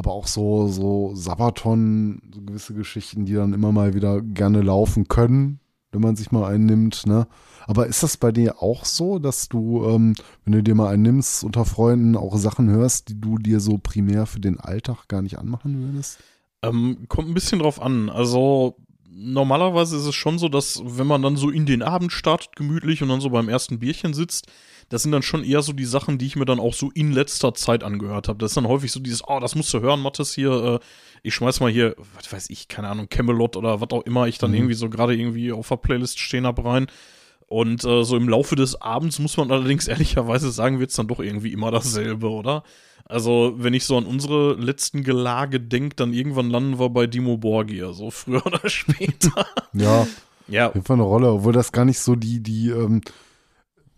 aber 0.00 0.12
auch 0.12 0.26
so, 0.26 0.66
so 0.68 1.12
Sabaton, 1.14 2.22
so 2.34 2.40
gewisse 2.40 2.72
Geschichten, 2.72 3.26
die 3.26 3.34
dann 3.34 3.52
immer 3.52 3.70
mal 3.70 3.92
wieder 3.92 4.22
gerne 4.22 4.62
laufen 4.62 5.08
können, 5.08 5.60
wenn 5.92 6.00
man 6.00 6.16
sich 6.16 6.32
mal 6.32 6.50
einen 6.50 6.64
nimmt, 6.64 7.06
ne? 7.06 7.26
Aber 7.66 7.86
ist 7.86 8.02
das 8.02 8.16
bei 8.16 8.32
dir 8.32 8.62
auch 8.62 8.86
so, 8.86 9.18
dass 9.18 9.50
du, 9.50 9.84
ähm, 9.84 10.14
wenn 10.44 10.54
du 10.54 10.62
dir 10.62 10.74
mal 10.74 10.88
einen 10.88 11.02
nimmst, 11.02 11.44
unter 11.44 11.66
Freunden 11.66 12.16
auch 12.16 12.38
Sachen 12.38 12.70
hörst, 12.70 13.10
die 13.10 13.20
du 13.20 13.36
dir 13.36 13.60
so 13.60 13.76
primär 13.76 14.24
für 14.24 14.40
den 14.40 14.58
Alltag 14.58 15.06
gar 15.06 15.20
nicht 15.20 15.38
anmachen 15.38 15.82
würdest? 15.82 16.18
Ähm, 16.62 17.04
kommt 17.08 17.28
ein 17.28 17.34
bisschen 17.34 17.58
drauf 17.58 17.82
an. 17.82 18.08
Also 18.08 18.76
normalerweise 19.10 19.98
ist 19.98 20.06
es 20.06 20.14
schon 20.14 20.38
so, 20.38 20.48
dass 20.48 20.80
wenn 20.82 21.06
man 21.06 21.20
dann 21.20 21.36
so 21.36 21.50
in 21.50 21.66
den 21.66 21.82
Abend 21.82 22.10
startet, 22.10 22.56
gemütlich 22.56 23.02
und 23.02 23.10
dann 23.10 23.20
so 23.20 23.28
beim 23.28 23.50
ersten 23.50 23.80
Bierchen 23.80 24.14
sitzt, 24.14 24.46
das 24.90 25.02
sind 25.02 25.12
dann 25.12 25.22
schon 25.22 25.44
eher 25.44 25.62
so 25.62 25.72
die 25.72 25.84
Sachen, 25.86 26.18
die 26.18 26.26
ich 26.26 26.36
mir 26.36 26.44
dann 26.44 26.60
auch 26.60 26.74
so 26.74 26.90
in 26.90 27.12
letzter 27.12 27.54
Zeit 27.54 27.82
angehört 27.82 28.28
habe. 28.28 28.38
Das 28.38 28.50
ist 28.50 28.56
dann 28.56 28.68
häufig 28.68 28.92
so 28.92 29.00
dieses, 29.00 29.22
oh, 29.26 29.40
das 29.40 29.54
musst 29.54 29.72
du 29.72 29.80
hören, 29.80 30.00
Mattes 30.02 30.34
hier, 30.34 30.50
äh, 30.52 30.78
ich 31.22 31.34
schmeiß 31.34 31.60
mal 31.60 31.70
hier, 31.70 31.94
was 32.14 32.30
weiß 32.30 32.50
ich, 32.50 32.68
keine 32.68 32.88
Ahnung, 32.88 33.08
Camelot 33.08 33.56
oder 33.56 33.80
was 33.80 33.90
auch 33.90 34.02
immer 34.02 34.26
ich 34.26 34.38
dann 34.38 34.50
Mhm. 34.50 34.56
irgendwie 34.56 34.74
so 34.74 34.90
gerade 34.90 35.16
irgendwie 35.16 35.52
auf 35.52 35.68
der 35.68 35.76
Playlist 35.76 36.18
stehen 36.18 36.44
hab 36.46 36.62
rein. 36.64 36.88
Und 37.46 37.84
äh, 37.84 38.04
so 38.04 38.16
im 38.16 38.28
Laufe 38.28 38.54
des 38.54 38.80
Abends 38.80 39.18
muss 39.18 39.36
man 39.36 39.50
allerdings 39.50 39.88
ehrlicherweise 39.88 40.50
sagen, 40.50 40.80
wird 40.80 40.90
es 40.90 40.96
dann 40.96 41.08
doch 41.08 41.20
irgendwie 41.20 41.52
immer 41.52 41.70
dasselbe, 41.70 42.28
oder? 42.28 42.62
Also, 43.06 43.54
wenn 43.56 43.74
ich 43.74 43.84
so 43.84 43.96
an 43.96 44.06
unsere 44.06 44.54
letzten 44.54 45.02
Gelage 45.02 45.58
denke, 45.60 45.96
dann 45.96 46.12
irgendwann 46.12 46.48
landen 46.48 46.78
wir 46.78 46.90
bei 46.90 47.08
Dimo 47.08 47.38
Borgia, 47.38 47.92
so 47.92 48.10
früher 48.10 48.44
oder 48.46 48.68
später. 48.68 49.46
Ja, 49.72 50.06
ja, 50.46 50.68
auf 50.68 50.74
jeden 50.74 50.86
Fall 50.86 50.94
eine 50.94 51.04
Rolle, 51.04 51.30
obwohl 51.32 51.52
das 51.52 51.72
gar 51.72 51.84
nicht 51.84 51.98
so 52.00 52.14
die, 52.16 52.40
die 52.40 52.70
ähm, 52.70 53.00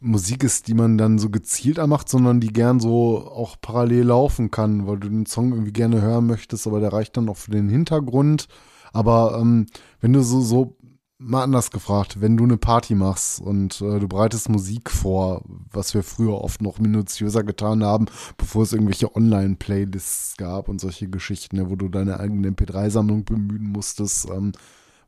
Musik 0.02 0.42
ist, 0.42 0.68
die 0.68 0.74
man 0.74 0.98
dann 0.98 1.18
so 1.18 1.30
gezielt 1.30 1.84
macht, 1.86 2.08
sondern 2.08 2.40
die 2.40 2.52
gern 2.52 2.80
so 2.80 3.18
auch 3.18 3.56
parallel 3.60 4.04
laufen 4.04 4.50
kann, 4.50 4.86
weil 4.86 4.98
du 4.98 5.08
den 5.08 5.26
Song 5.26 5.52
irgendwie 5.52 5.72
gerne 5.72 6.02
hören 6.02 6.26
möchtest, 6.26 6.66
aber 6.66 6.80
der 6.80 6.92
reicht 6.92 7.16
dann 7.16 7.28
auch 7.28 7.36
für 7.36 7.52
den 7.52 7.68
Hintergrund. 7.68 8.48
Aber 8.92 9.38
ähm, 9.40 9.66
wenn 10.00 10.12
du 10.12 10.22
so, 10.22 10.40
so 10.40 10.76
mal 11.18 11.44
anders 11.44 11.70
gefragt, 11.70 12.20
wenn 12.20 12.36
du 12.36 12.44
eine 12.44 12.56
Party 12.56 12.94
machst 12.94 13.40
und 13.40 13.80
äh, 13.80 14.00
du 14.00 14.08
bereitest 14.08 14.48
Musik 14.48 14.90
vor, 14.90 15.42
was 15.70 15.94
wir 15.94 16.02
früher 16.02 16.42
oft 16.42 16.60
noch 16.60 16.78
minutiöser 16.78 17.44
getan 17.44 17.84
haben, 17.84 18.06
bevor 18.36 18.64
es 18.64 18.72
irgendwelche 18.72 19.14
Online-Playlists 19.14 20.36
gab 20.36 20.68
und 20.68 20.80
solche 20.80 21.08
Geschichten, 21.08 21.56
ne, 21.56 21.70
wo 21.70 21.76
du 21.76 21.88
deine 21.88 22.18
eigene 22.18 22.50
MP3-Sammlung 22.50 23.24
bemühen 23.24 23.68
musstest. 23.68 24.28
Ähm, 24.28 24.52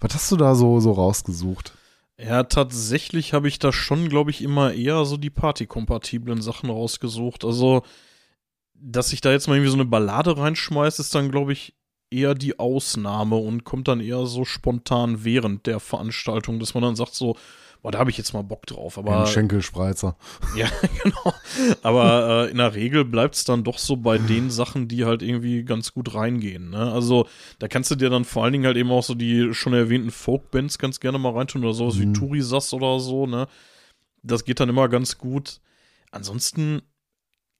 was 0.00 0.14
hast 0.14 0.32
du 0.32 0.36
da 0.36 0.54
so, 0.54 0.80
so 0.80 0.92
rausgesucht? 0.92 1.76
Ja, 2.18 2.44
tatsächlich 2.44 3.32
habe 3.32 3.48
ich 3.48 3.58
da 3.58 3.72
schon, 3.72 4.08
glaube 4.08 4.30
ich, 4.30 4.40
immer 4.40 4.72
eher 4.72 5.04
so 5.04 5.16
die 5.16 5.30
partykompatiblen 5.30 6.40
Sachen 6.42 6.70
rausgesucht. 6.70 7.44
Also, 7.44 7.82
dass 8.74 9.12
ich 9.12 9.20
da 9.20 9.32
jetzt 9.32 9.48
mal 9.48 9.54
irgendwie 9.56 9.70
so 9.70 9.76
eine 9.76 9.84
Ballade 9.84 10.36
reinschmeiße, 10.36 11.02
ist 11.02 11.14
dann, 11.14 11.30
glaube 11.32 11.52
ich, 11.52 11.74
eher 12.10 12.34
die 12.34 12.58
Ausnahme 12.58 13.36
und 13.36 13.64
kommt 13.64 13.88
dann 13.88 14.00
eher 14.00 14.26
so 14.26 14.44
spontan 14.44 15.24
während 15.24 15.66
der 15.66 15.80
Veranstaltung, 15.80 16.60
dass 16.60 16.74
man 16.74 16.84
dann 16.84 16.96
sagt 16.96 17.14
so, 17.14 17.36
boah, 17.84 17.92
da 17.92 17.98
habe 17.98 18.10
ich 18.10 18.16
jetzt 18.16 18.32
mal 18.32 18.42
Bock 18.42 18.64
drauf. 18.64 18.96
Aber 18.96 19.20
Ein 19.20 19.26
Schenkelspreizer. 19.26 20.16
ja, 20.56 20.66
genau. 21.02 21.34
Aber 21.82 22.46
äh, 22.46 22.50
in 22.50 22.56
der 22.56 22.74
Regel 22.74 23.04
bleibt 23.04 23.34
es 23.34 23.44
dann 23.44 23.62
doch 23.62 23.76
so 23.76 23.98
bei 23.98 24.16
den 24.16 24.48
Sachen, 24.48 24.88
die 24.88 25.04
halt 25.04 25.20
irgendwie 25.22 25.64
ganz 25.64 25.92
gut 25.92 26.14
reingehen. 26.14 26.70
Ne? 26.70 26.90
Also 26.90 27.28
da 27.58 27.68
kannst 27.68 27.90
du 27.90 27.94
dir 27.94 28.08
dann 28.08 28.24
vor 28.24 28.42
allen 28.42 28.54
Dingen 28.54 28.64
halt 28.64 28.78
eben 28.78 28.90
auch 28.90 29.02
so 29.02 29.14
die 29.14 29.52
schon 29.52 29.74
erwähnten 29.74 30.10
Folkbands 30.10 30.78
ganz 30.78 30.98
gerne 30.98 31.18
mal 31.18 31.34
reintun 31.34 31.62
oder 31.62 31.74
sowas 31.74 31.98
wie 32.00 32.06
Mhm. 32.06 32.14
Turisas 32.14 32.72
oder 32.72 32.98
so. 33.00 33.26
Ne? 33.26 33.48
Das 34.22 34.46
geht 34.46 34.60
dann 34.60 34.70
immer 34.70 34.88
ganz 34.88 35.18
gut. 35.18 35.60
Ansonsten, 36.10 36.80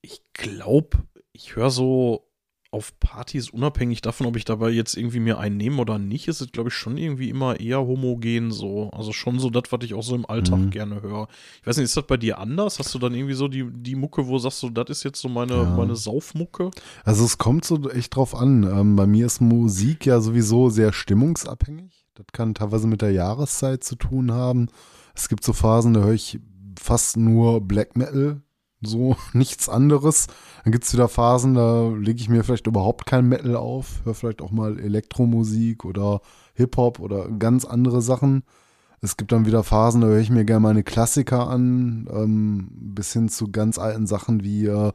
ich 0.00 0.22
glaube, 0.32 0.96
ich 1.32 1.54
höre 1.54 1.68
so 1.70 2.26
auf 2.74 2.98
Partys, 3.00 3.48
unabhängig 3.50 4.02
davon, 4.02 4.26
ob 4.26 4.36
ich 4.36 4.44
dabei 4.44 4.68
jetzt 4.70 4.96
irgendwie 4.96 5.20
mir 5.20 5.38
einen 5.38 5.56
nehme 5.56 5.80
oder 5.80 5.98
nicht, 5.98 6.28
ist 6.28 6.40
es, 6.42 6.52
glaube 6.52 6.68
ich, 6.68 6.74
schon 6.74 6.98
irgendwie 6.98 7.30
immer 7.30 7.58
eher 7.60 7.80
homogen 7.80 8.50
so. 8.50 8.90
Also 8.90 9.12
schon 9.12 9.38
so 9.38 9.48
das, 9.48 9.64
was 9.70 9.82
ich 9.84 9.94
auch 9.94 10.02
so 10.02 10.14
im 10.14 10.26
Alltag 10.28 10.58
Mhm. 10.58 10.70
gerne 10.70 11.00
höre. 11.02 11.28
Ich 11.60 11.66
weiß 11.66 11.76
nicht, 11.78 11.84
ist 11.84 11.96
das 11.96 12.06
bei 12.06 12.16
dir 12.18 12.38
anders? 12.38 12.78
Hast 12.78 12.92
du 12.94 12.98
dann 12.98 13.14
irgendwie 13.14 13.34
so 13.34 13.48
die, 13.48 13.64
die 13.72 13.94
Mucke, 13.94 14.26
wo 14.26 14.38
sagst 14.38 14.62
du, 14.62 14.68
das 14.70 14.90
ist 14.90 15.04
jetzt 15.04 15.20
so 15.20 15.28
meine, 15.28 15.54
Ja. 15.54 15.76
meine 15.76 15.96
Saufmucke? 15.96 16.70
Also 17.04 17.24
es 17.24 17.38
kommt 17.38 17.64
so 17.64 17.88
echt 17.90 18.16
drauf 18.16 18.34
an. 18.34 18.64
Ähm, 18.64 18.96
bei 18.96 19.06
mir 19.06 19.26
ist 19.26 19.40
Musik 19.40 20.04
ja 20.04 20.20
sowieso 20.20 20.68
sehr 20.68 20.92
stimmungsabhängig. 20.92 22.04
Das 22.14 22.26
kann 22.32 22.54
teilweise 22.54 22.86
mit 22.86 23.02
der 23.02 23.12
Jahreszeit 23.12 23.82
zu 23.84 23.96
tun 23.96 24.32
haben. 24.32 24.68
Es 25.14 25.28
gibt 25.28 25.44
so 25.44 25.52
Phasen, 25.52 25.94
da 25.94 26.00
höre 26.00 26.12
ich 26.12 26.38
fast 26.78 27.16
nur 27.16 27.60
Black 27.60 27.96
Metal, 27.96 28.42
so 28.84 29.16
nichts 29.32 29.68
anderes. 29.68 30.26
Dann 30.64 30.72
gibt 30.72 30.84
es 30.84 30.92
wieder 30.92 31.08
Phasen, 31.08 31.54
da 31.54 31.88
lege 31.88 32.20
ich 32.20 32.28
mir 32.28 32.44
vielleicht 32.44 32.66
überhaupt 32.66 33.06
kein 33.06 33.28
Metal 33.28 33.56
auf, 33.56 34.02
höre 34.04 34.14
vielleicht 34.14 34.42
auch 34.42 34.50
mal 34.50 34.78
Elektromusik 34.78 35.84
oder 35.84 36.20
Hip-Hop 36.54 37.00
oder 37.00 37.28
ganz 37.28 37.64
andere 37.64 38.00
Sachen. 38.02 38.44
Es 39.00 39.18
gibt 39.18 39.32
dann 39.32 39.44
wieder 39.44 39.62
Phasen, 39.62 40.00
da 40.00 40.06
höre 40.06 40.20
ich 40.20 40.30
mir 40.30 40.46
gerne 40.46 40.60
meine 40.60 40.82
Klassiker 40.82 41.48
an, 41.48 42.08
ähm, 42.10 42.68
bis 42.72 43.12
hin 43.12 43.28
zu 43.28 43.50
ganz 43.50 43.78
alten 43.78 44.06
Sachen 44.06 44.42
wie 44.42 44.66
äh, 44.66 44.92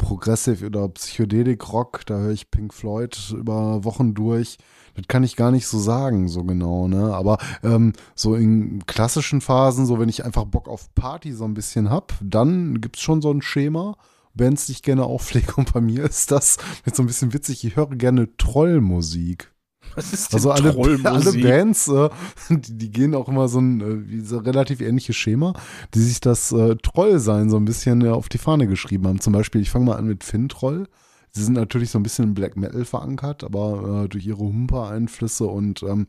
Progressive 0.00 0.64
oder 0.64 0.88
Psychedelik 0.88 1.72
Rock, 1.74 2.06
da 2.06 2.16
höre 2.16 2.32
ich 2.32 2.50
Pink 2.50 2.72
Floyd 2.72 3.34
über 3.36 3.84
Wochen 3.84 4.14
durch. 4.14 4.56
Das 4.94 5.06
kann 5.08 5.22
ich 5.22 5.36
gar 5.36 5.50
nicht 5.50 5.66
so 5.66 5.78
sagen, 5.78 6.26
so 6.26 6.42
genau, 6.42 6.88
ne? 6.88 7.14
Aber 7.14 7.36
ähm, 7.62 7.92
so 8.14 8.34
in 8.34 8.86
klassischen 8.86 9.42
Phasen, 9.42 9.84
so 9.84 10.00
wenn 10.00 10.08
ich 10.08 10.24
einfach 10.24 10.46
Bock 10.46 10.68
auf 10.68 10.92
Party 10.94 11.32
so 11.32 11.44
ein 11.44 11.52
bisschen 11.52 11.90
hab, 11.90 12.14
dann 12.22 12.80
gibt's 12.80 13.02
schon 13.02 13.20
so 13.20 13.30
ein 13.30 13.42
Schema. 13.42 13.96
Bands, 14.32 14.66
die 14.66 14.72
ich 14.72 14.82
gerne 14.82 15.04
auflege 15.04 15.54
und 15.56 15.72
bei 15.74 15.82
mir 15.82 16.04
ist 16.04 16.30
das 16.30 16.56
jetzt 16.86 16.96
so 16.96 17.02
ein 17.02 17.06
bisschen 17.06 17.34
witzig, 17.34 17.62
ich 17.64 17.76
höre 17.76 17.90
gerne 17.90 18.34
Trollmusik. 18.38 19.52
Also 20.32 20.50
alle, 20.50 20.76
alle? 21.04 21.32
Bands, 21.32 21.88
äh, 21.88 22.08
die, 22.50 22.78
die 22.78 22.90
gehen 22.90 23.14
auch 23.14 23.28
immer 23.28 23.48
so 23.48 23.60
ein 23.60 23.80
äh, 23.80 24.22
so 24.22 24.38
relativ 24.38 24.80
ähnliches 24.80 25.16
Schema, 25.16 25.52
die 25.94 26.00
sich 26.00 26.20
das 26.20 26.52
äh, 26.52 26.76
Trollsein 26.76 27.50
so 27.50 27.56
ein 27.56 27.64
bisschen 27.64 28.02
äh, 28.02 28.08
auf 28.08 28.28
die 28.28 28.38
Fahne 28.38 28.66
geschrieben 28.66 29.06
haben. 29.06 29.20
Zum 29.20 29.32
Beispiel, 29.32 29.60
ich 29.60 29.70
fange 29.70 29.86
mal 29.86 29.96
an 29.96 30.06
mit 30.06 30.24
Finn 30.24 30.48
Troll. 30.48 30.86
Sie 31.32 31.44
sind 31.44 31.54
natürlich 31.54 31.90
so 31.90 31.98
ein 31.98 32.02
bisschen 32.02 32.24
im 32.24 32.34
Black 32.34 32.56
Metal 32.56 32.84
verankert, 32.84 33.44
aber 33.44 34.04
äh, 34.04 34.08
durch 34.08 34.26
ihre 34.26 34.40
Humper-Einflüsse 34.40 35.46
und 35.46 35.82
ähm, 35.82 36.08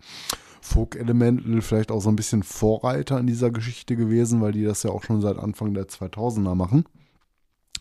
Folk 0.62 0.95
Elemental 0.95 1.62
vielleicht 1.62 1.91
auch 1.91 2.02
so 2.02 2.10
ein 2.10 2.16
bisschen 2.16 2.44
Vorreiter 2.44 3.20
in 3.20 3.28
dieser 3.28 3.49
Geschichte 3.49 3.95
gewesen, 3.95 4.41
weil 4.41 4.52
die 4.52 4.64
das 4.64 4.84
ja 4.84 4.91
auch 4.91 5.03
schon 5.03 5.22
seit 5.22 5.38
Anfang 5.38 5.74
der 5.74 5.88
2000er 5.88 6.56
machen. 6.56 6.86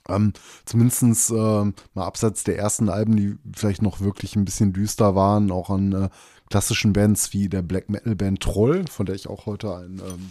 Ähm, 0.08 0.32
zumindest 0.64 1.30
äh, 1.30 1.34
mal 1.34 2.04
abseits 2.04 2.44
der 2.44 2.58
ersten 2.58 2.88
Alben, 2.88 3.16
die 3.16 3.36
vielleicht 3.54 3.82
noch 3.82 4.00
wirklich 4.00 4.36
ein 4.36 4.44
bisschen 4.44 4.72
düster 4.72 5.14
waren, 5.14 5.50
auch 5.50 5.70
an 5.70 5.92
äh, 5.92 6.08
klassischen 6.48 6.92
Bands 6.92 7.32
wie 7.32 7.48
der 7.48 7.62
Black 7.62 7.88
Metal 7.88 8.16
Band 8.16 8.40
Troll, 8.40 8.84
von 8.88 9.06
der 9.06 9.14
ich 9.14 9.28
auch 9.28 9.46
heute 9.46 9.76
ein 9.76 10.00
ähm, 10.04 10.30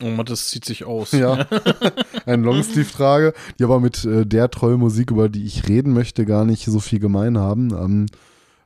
Oh 0.00 0.10
Mann, 0.10 0.26
das 0.26 0.48
zieht 0.48 0.64
sich 0.64 0.84
aus. 0.84 1.10
Ja, 1.10 1.46
einen 2.26 2.44
Longsleeve 2.44 2.92
trage, 2.92 3.34
die 3.58 3.64
aber 3.64 3.80
mit 3.80 4.04
äh, 4.04 4.24
der 4.24 4.48
Trollmusik, 4.48 5.10
über 5.10 5.28
die 5.28 5.44
ich 5.44 5.68
reden 5.68 5.92
möchte, 5.92 6.24
gar 6.24 6.44
nicht 6.44 6.64
so 6.66 6.78
viel 6.78 7.00
gemein 7.00 7.36
haben. 7.36 7.70
Ähm, 7.72 8.06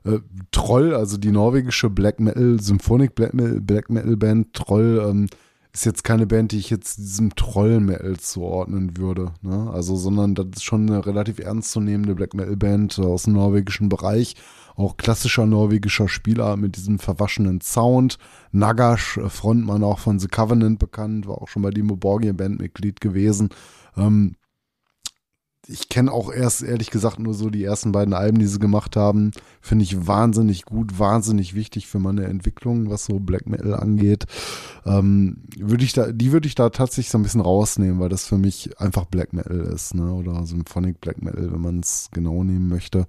äh, 0.05 0.19
Troll, 0.51 0.93
also 0.93 1.17
die 1.17 1.31
norwegische 1.31 1.89
Black 1.89 2.19
Metal, 2.19 2.59
Symphonic 2.59 3.15
Black 3.15 3.33
Metal, 3.33 3.61
Black 3.61 3.89
Metal 3.89 4.15
Band 4.15 4.53
Troll, 4.53 5.03
ähm, 5.09 5.27
ist 5.73 5.85
jetzt 5.85 6.03
keine 6.03 6.27
Band, 6.27 6.51
die 6.51 6.59
ich 6.59 6.69
jetzt 6.69 6.97
diesem 6.99 7.35
Troll-Metal 7.35 8.17
zuordnen 8.17 8.95
würde. 8.97 9.31
Ne? 9.41 9.71
Also, 9.73 9.95
sondern 9.95 10.35
das 10.35 10.45
ist 10.55 10.63
schon 10.63 10.87
eine 10.87 11.05
relativ 11.05 11.39
ernstzunehmende 11.39 12.13
Black 12.13 12.35
Metal-Band 12.35 12.99
aus 12.99 13.23
dem 13.23 13.33
norwegischen 13.33 13.89
Bereich. 13.89 14.35
Auch 14.75 14.97
klassischer 14.97 15.47
norwegischer 15.47 16.07
Spieler 16.07 16.57
mit 16.57 16.75
diesem 16.75 16.99
verwaschenen 16.99 17.59
Sound. 17.61 18.19
Nagash, 18.51 19.17
äh, 19.17 19.29
Frontmann 19.29 19.83
auch 19.83 19.99
von 19.99 20.19
The 20.19 20.27
Covenant 20.27 20.77
bekannt, 20.77 21.27
war 21.27 21.41
auch 21.41 21.47
schon 21.47 21.63
bei 21.63 21.71
Dimo 21.71 21.95
Borgir 21.95 22.33
Bandmitglied 22.33 23.01
gewesen. 23.01 23.49
Ähm, 23.97 24.35
ich 25.67 25.87
kenne 25.87 26.11
auch 26.11 26.31
erst, 26.31 26.61
ehrlich 26.61 26.91
gesagt, 26.91 27.19
nur 27.19 27.33
so 27.33 27.49
die 27.49 27.63
ersten 27.63 27.93
beiden 27.93 28.13
Alben, 28.13 28.39
die 28.39 28.47
sie 28.47 28.59
gemacht 28.59 28.95
haben. 28.97 29.31
Finde 29.61 29.83
ich 29.83 30.07
wahnsinnig 30.07 30.65
gut, 30.65 30.99
wahnsinnig 30.99 31.55
wichtig 31.55 31.87
für 31.87 31.99
meine 31.99 32.25
Entwicklung, 32.25 32.89
was 32.89 33.05
so 33.05 33.19
Black 33.19 33.47
Metal 33.47 33.73
angeht. 33.73 34.25
Ähm, 34.85 35.43
würde 35.57 35.85
ich 35.85 35.93
da, 35.93 36.11
die 36.11 36.33
würde 36.33 36.47
ich 36.47 36.55
da 36.55 36.69
tatsächlich 36.69 37.11
so 37.11 37.17
ein 37.17 37.23
bisschen 37.23 37.41
rausnehmen, 37.41 37.99
weil 37.99 38.09
das 38.09 38.25
für 38.25 38.37
mich 38.37 38.79
einfach 38.79 39.05
Black 39.05 39.31
Metal 39.31 39.59
ist, 39.59 39.95
ne? 39.95 40.11
Oder 40.13 40.45
Symphonic 40.45 40.99
Black 40.99 41.21
Metal, 41.21 41.51
wenn 41.51 41.61
man 41.61 41.79
es 41.79 42.09
genau 42.11 42.43
nehmen 42.43 42.67
möchte. 42.67 43.07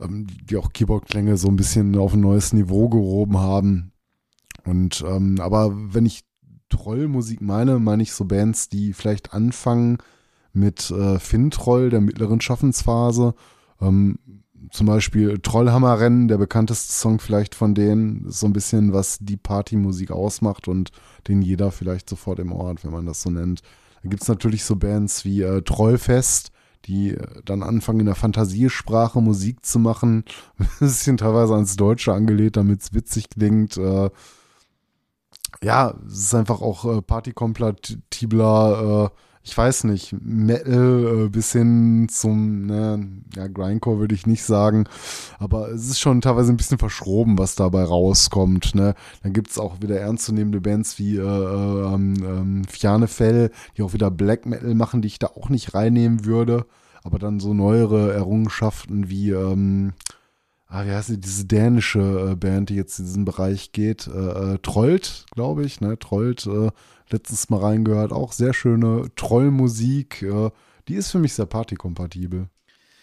Ähm, 0.00 0.28
die 0.48 0.56
auch 0.56 0.72
Keyboard-Klänge 0.72 1.36
so 1.36 1.48
ein 1.48 1.56
bisschen 1.56 1.96
auf 1.98 2.14
ein 2.14 2.20
neues 2.20 2.52
Niveau 2.52 2.88
gehoben 2.88 3.38
haben. 3.38 3.92
Und 4.64 5.04
ähm, 5.04 5.40
aber 5.40 5.72
wenn 5.74 6.06
ich 6.06 6.22
Trollmusik 6.68 7.40
meine, 7.40 7.80
meine 7.80 8.04
ich 8.04 8.12
so 8.12 8.24
Bands, 8.24 8.68
die 8.68 8.92
vielleicht 8.92 9.34
anfangen, 9.34 9.98
mit 10.52 10.90
äh, 10.90 11.18
Fintroll 11.18 11.90
der 11.90 12.00
mittleren 12.00 12.40
Schaffensphase. 12.40 13.34
Ähm, 13.80 14.18
zum 14.70 14.86
Beispiel 14.86 15.38
Trollhammerrennen, 15.38 16.28
der 16.28 16.38
bekannteste 16.38 16.92
Song 16.92 17.18
vielleicht 17.18 17.54
von 17.54 17.74
denen, 17.74 18.26
ist 18.26 18.40
so 18.40 18.46
ein 18.46 18.52
bisschen, 18.52 18.92
was 18.92 19.18
die 19.20 19.36
Partymusik 19.36 20.10
ausmacht 20.10 20.68
und 20.68 20.92
den 21.28 21.42
jeder 21.42 21.70
vielleicht 21.70 22.08
sofort 22.08 22.38
im 22.38 22.52
Ohr 22.52 22.68
hat, 22.68 22.84
wenn 22.84 22.92
man 22.92 23.06
das 23.06 23.22
so 23.22 23.30
nennt. 23.30 23.62
Da 24.02 24.08
gibt 24.08 24.22
es 24.22 24.28
natürlich 24.28 24.64
so 24.64 24.76
Bands 24.76 25.24
wie 25.24 25.42
äh, 25.42 25.62
Trollfest, 25.62 26.52
die 26.86 27.10
äh, 27.10 27.42
dann 27.44 27.62
anfangen 27.62 28.00
in 28.00 28.06
der 28.06 28.14
Fantasiesprache 28.14 29.20
Musik 29.20 29.64
zu 29.64 29.78
machen. 29.78 30.24
Ein 30.58 30.68
bisschen 30.80 31.16
teilweise 31.16 31.54
ans 31.54 31.76
Deutsche 31.76 32.12
angelehnt, 32.12 32.56
damit 32.56 32.82
es 32.82 32.94
witzig 32.94 33.30
klingt. 33.30 33.76
Äh, 33.76 34.10
ja, 35.62 35.94
es 36.06 36.18
ist 36.18 36.34
einfach 36.34 36.60
auch 36.60 36.84
äh, 36.84 37.02
partykompatibler, 37.02 39.10
äh, 39.12 39.16
ich 39.44 39.56
weiß 39.56 39.84
nicht, 39.84 40.14
Metal 40.20 41.24
äh, 41.24 41.28
bis 41.28 41.52
hin 41.52 42.06
zum, 42.08 42.66
ne, 42.66 43.08
ja, 43.34 43.48
Grindcore 43.48 43.98
würde 43.98 44.14
ich 44.14 44.26
nicht 44.26 44.44
sagen, 44.44 44.84
aber 45.38 45.70
es 45.70 45.88
ist 45.88 45.98
schon 46.00 46.20
teilweise 46.20 46.52
ein 46.52 46.56
bisschen 46.56 46.78
verschroben, 46.78 47.38
was 47.38 47.56
dabei 47.56 47.82
rauskommt, 47.82 48.74
ne. 48.74 48.94
Dann 49.22 49.32
gibt 49.32 49.50
es 49.50 49.58
auch 49.58 49.80
wieder 49.80 49.98
ernstzunehmende 49.98 50.60
Bands 50.60 50.98
wie 50.98 51.16
äh, 51.16 51.22
äh, 51.22 51.94
ähm, 51.94 52.62
Fjanefell, 52.68 53.50
die 53.76 53.82
auch 53.82 53.92
wieder 53.92 54.10
Black 54.10 54.46
Metal 54.46 54.74
machen, 54.74 55.02
die 55.02 55.08
ich 55.08 55.18
da 55.18 55.28
auch 55.28 55.48
nicht 55.48 55.74
reinnehmen 55.74 56.24
würde, 56.24 56.66
aber 57.02 57.18
dann 57.18 57.40
so 57.40 57.52
neuere 57.52 58.12
Errungenschaften 58.12 59.10
wie, 59.10 59.30
ähm, 59.30 59.92
ah, 60.72 60.86
wie 60.86 60.90
heißt 60.90 61.10
die, 61.10 61.20
diese 61.20 61.44
dänische 61.44 62.30
äh, 62.32 62.34
Band, 62.34 62.70
die 62.70 62.76
jetzt 62.76 62.98
in 62.98 63.04
diesen 63.04 63.24
Bereich 63.24 63.72
geht, 63.72 64.06
äh, 64.06 64.54
äh, 64.54 64.58
Trollt, 64.62 65.26
glaube 65.32 65.64
ich, 65.64 65.80
ne, 65.80 65.98
Trollt, 65.98 66.46
äh, 66.46 66.70
letztens 67.10 67.50
mal 67.50 67.60
reingehört. 67.60 68.12
Auch 68.12 68.32
sehr 68.32 68.54
schöne 68.54 69.10
Trollmusik. 69.14 70.22
Äh, 70.22 70.50
die 70.88 70.94
ist 70.94 71.10
für 71.10 71.18
mich 71.18 71.34
sehr 71.34 71.46
partykompatibel. 71.46 72.48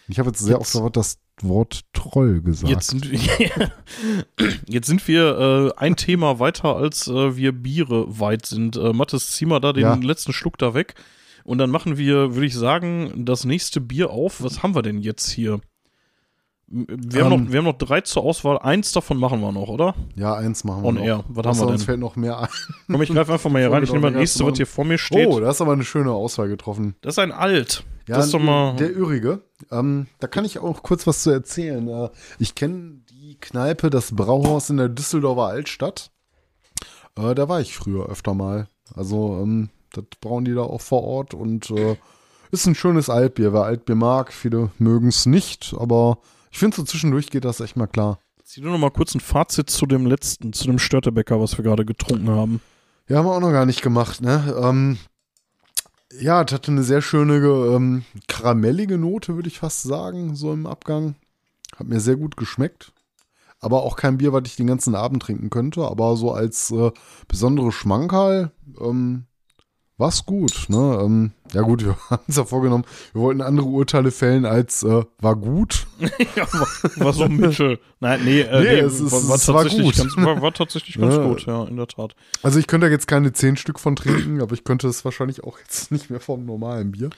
Ich 0.08 0.18
habe 0.18 0.30
jetzt 0.30 0.40
sehr 0.40 0.58
jetzt, 0.58 0.74
oft 0.74 0.96
das 0.96 1.18
Wort 1.42 1.82
Troll 1.92 2.42
gesagt. 2.42 2.70
Jetzt 2.70 2.88
sind, 2.88 3.08
jetzt 4.68 4.86
sind 4.88 5.06
wir 5.06 5.72
äh, 5.78 5.78
ein 5.78 5.96
Thema 5.96 6.40
weiter, 6.40 6.76
als 6.76 7.06
äh, 7.06 7.36
wir 7.36 7.52
Biere 7.52 8.18
weit 8.18 8.46
sind. 8.46 8.76
Äh, 8.76 8.92
Mathis, 8.92 9.30
zieh 9.30 9.46
mal 9.46 9.60
da 9.60 9.72
den 9.72 9.82
ja. 9.82 9.94
letzten 9.94 10.32
Schluck 10.32 10.58
da 10.58 10.74
weg. 10.74 10.94
Und 11.44 11.58
dann 11.58 11.70
machen 11.70 11.96
wir, 11.96 12.34
würde 12.34 12.46
ich 12.46 12.54
sagen, 12.54 13.24
das 13.24 13.44
nächste 13.44 13.80
Bier 13.80 14.10
auf. 14.10 14.42
Was 14.42 14.62
haben 14.62 14.74
wir 14.74 14.82
denn 14.82 14.98
jetzt 14.98 15.30
hier? 15.30 15.60
Wir, 16.72 17.24
haben 17.24 17.30
noch, 17.30 17.38
ähm. 17.38 17.52
wir 17.52 17.58
haben 17.58 17.64
noch 17.64 17.78
drei 17.78 18.00
zur 18.00 18.22
Auswahl. 18.22 18.58
Eins 18.58 18.92
davon 18.92 19.18
machen 19.18 19.40
wir 19.40 19.50
noch, 19.50 19.68
oder? 19.68 19.96
Ja, 20.14 20.34
eins 20.34 20.62
machen 20.62 20.82
wir 20.82 20.88
On 20.88 20.94
noch. 20.94 21.02
Air. 21.02 21.24
Was 21.28 21.46
haben 21.46 21.58
wir 21.58 21.66
denn? 21.66 21.74
Uns 21.74 21.84
fällt 21.84 21.98
noch 21.98 22.14
mehr 22.14 22.38
ein. 22.38 22.48
Komm, 22.86 23.02
ich 23.02 23.10
greife 23.10 23.32
einfach 23.32 23.50
mal 23.50 23.58
hier 23.58 23.72
rein. 23.72 23.82
Ich 23.82 23.90
nehme 23.90 24.02
mal 24.02 24.12
das 24.12 24.20
nächste, 24.20 24.46
was 24.46 24.56
hier 24.56 24.68
vor 24.68 24.84
mir 24.84 24.96
steht. 24.96 25.26
Oh, 25.26 25.40
da 25.40 25.50
ist 25.50 25.60
aber 25.60 25.72
eine 25.72 25.82
schöne 25.82 26.12
Auswahl 26.12 26.48
getroffen. 26.48 26.94
Das 27.00 27.14
ist 27.14 27.18
ein 27.18 27.32
Alt. 27.32 27.84
Ja, 28.06 28.16
das 28.16 28.26
ist 28.26 28.34
doch 28.34 28.40
mal 28.40 28.76
der 28.76 28.96
Ürige. 28.96 29.42
Ähm, 29.72 30.06
da 30.20 30.28
kann 30.28 30.44
ich 30.44 30.60
auch 30.60 30.84
kurz 30.84 31.08
was 31.08 31.24
zu 31.24 31.30
erzählen. 31.30 31.88
Äh, 31.88 32.10
ich 32.38 32.54
kenne 32.54 33.00
die 33.10 33.36
Kneipe, 33.40 33.90
das 33.90 34.14
Brauhaus 34.14 34.70
in 34.70 34.76
der 34.76 34.88
Düsseldorfer 34.88 35.46
Altstadt. 35.46 36.12
Äh, 37.16 37.34
da 37.34 37.48
war 37.48 37.60
ich 37.60 37.76
früher 37.76 38.08
öfter 38.08 38.34
mal. 38.34 38.68
Also, 38.94 39.40
ähm, 39.42 39.70
das 39.92 40.04
brauen 40.20 40.44
die 40.44 40.54
da 40.54 40.62
auch 40.62 40.80
vor 40.80 41.02
Ort 41.02 41.34
und 41.34 41.70
äh, 41.72 41.96
ist 42.52 42.66
ein 42.66 42.76
schönes 42.76 43.10
Altbier. 43.10 43.52
Wer 43.52 43.62
Altbier 43.62 43.96
mag, 43.96 44.32
viele 44.32 44.70
mögen 44.78 45.08
es 45.08 45.26
nicht, 45.26 45.74
aber 45.76 46.18
ich 46.50 46.58
finde, 46.58 46.76
so 46.76 46.82
zwischendurch 46.82 47.30
geht 47.30 47.44
das 47.44 47.60
echt 47.60 47.76
mal 47.76 47.86
klar. 47.86 48.18
Zieh 48.44 48.60
nur 48.60 48.72
noch 48.72 48.78
mal 48.78 48.90
kurz 48.90 49.14
ein 49.14 49.20
Fazit 49.20 49.70
zu 49.70 49.86
dem 49.86 50.06
letzten, 50.06 50.52
zu 50.52 50.64
dem 50.64 50.78
Störtebäcker, 50.78 51.40
was 51.40 51.56
wir 51.56 51.62
gerade 51.62 51.84
getrunken 51.84 52.30
haben. 52.30 52.60
Ja, 53.08 53.18
haben 53.18 53.26
wir 53.26 53.32
auch 53.32 53.40
noch 53.40 53.52
gar 53.52 53.66
nicht 53.66 53.82
gemacht, 53.82 54.20
ne? 54.20 54.56
Ähm, 54.60 54.98
ja, 56.18 56.42
es 56.42 56.52
hatte 56.52 56.72
eine 56.72 56.82
sehr 56.82 57.02
schöne 57.02 57.36
ähm, 57.36 58.04
karamellige 58.26 58.98
Note, 58.98 59.36
würde 59.36 59.48
ich 59.48 59.60
fast 59.60 59.82
sagen, 59.82 60.34
so 60.34 60.52
im 60.52 60.66
Abgang. 60.66 61.14
Hat 61.76 61.86
mir 61.86 62.00
sehr 62.00 62.16
gut 62.16 62.36
geschmeckt. 62.36 62.92
Aber 63.60 63.82
auch 63.82 63.96
kein 63.96 64.18
Bier, 64.18 64.32
was 64.32 64.42
ich 64.46 64.56
den 64.56 64.66
ganzen 64.66 64.94
Abend 64.94 65.22
trinken 65.22 65.50
könnte. 65.50 65.82
Aber 65.82 66.16
so 66.16 66.32
als 66.32 66.70
äh, 66.72 66.90
besondere 67.28 67.70
Schmankerl 67.72 68.50
ähm, 68.80 69.26
war's 70.00 70.26
gut. 70.26 70.66
Ne? 70.68 70.98
Ähm, 71.02 71.30
ja 71.52 71.62
gut, 71.62 71.84
wir 71.84 71.96
haben 72.10 72.22
uns 72.26 72.36
ja 72.36 72.44
vorgenommen, 72.44 72.84
wir 73.12 73.22
wollten 73.22 73.42
andere 73.42 73.66
Urteile 73.66 74.10
fällen 74.10 74.44
als 74.44 74.82
äh, 74.82 75.04
war 75.18 75.36
gut. 75.36 75.86
ja, 76.36 76.52
war, 76.52 76.66
war 76.96 77.12
so 77.12 77.28
Mittel. 77.28 77.78
Nein, 78.00 78.22
nee, 78.24 78.40
äh, 78.40 78.60
nee, 78.60 78.64
nee 78.64 78.78
es, 78.80 79.00
war, 79.12 79.28
war, 79.28 79.36
es 79.36 79.46
tatsächlich 79.46 79.78
war 79.78 79.84
gut. 79.84 79.96
Ganz, 79.96 80.16
war, 80.16 80.42
war 80.42 80.52
tatsächlich 80.52 80.98
ganz 80.98 81.14
ja. 81.14 81.26
gut, 81.26 81.46
ja, 81.46 81.64
in 81.64 81.76
der 81.76 81.86
Tat. 81.86 82.16
Also 82.42 82.58
ich 82.58 82.66
könnte 82.66 82.86
da 82.86 82.90
jetzt 82.90 83.06
keine 83.06 83.32
zehn 83.32 83.56
Stück 83.56 83.78
von 83.78 83.94
trinken, 83.94 84.40
aber 84.40 84.54
ich 84.54 84.64
könnte 84.64 84.88
es 84.88 85.04
wahrscheinlich 85.04 85.44
auch 85.44 85.58
jetzt 85.58 85.92
nicht 85.92 86.10
mehr 86.10 86.20
vom 86.20 86.44
normalen 86.46 86.92
Bier. 86.92 87.10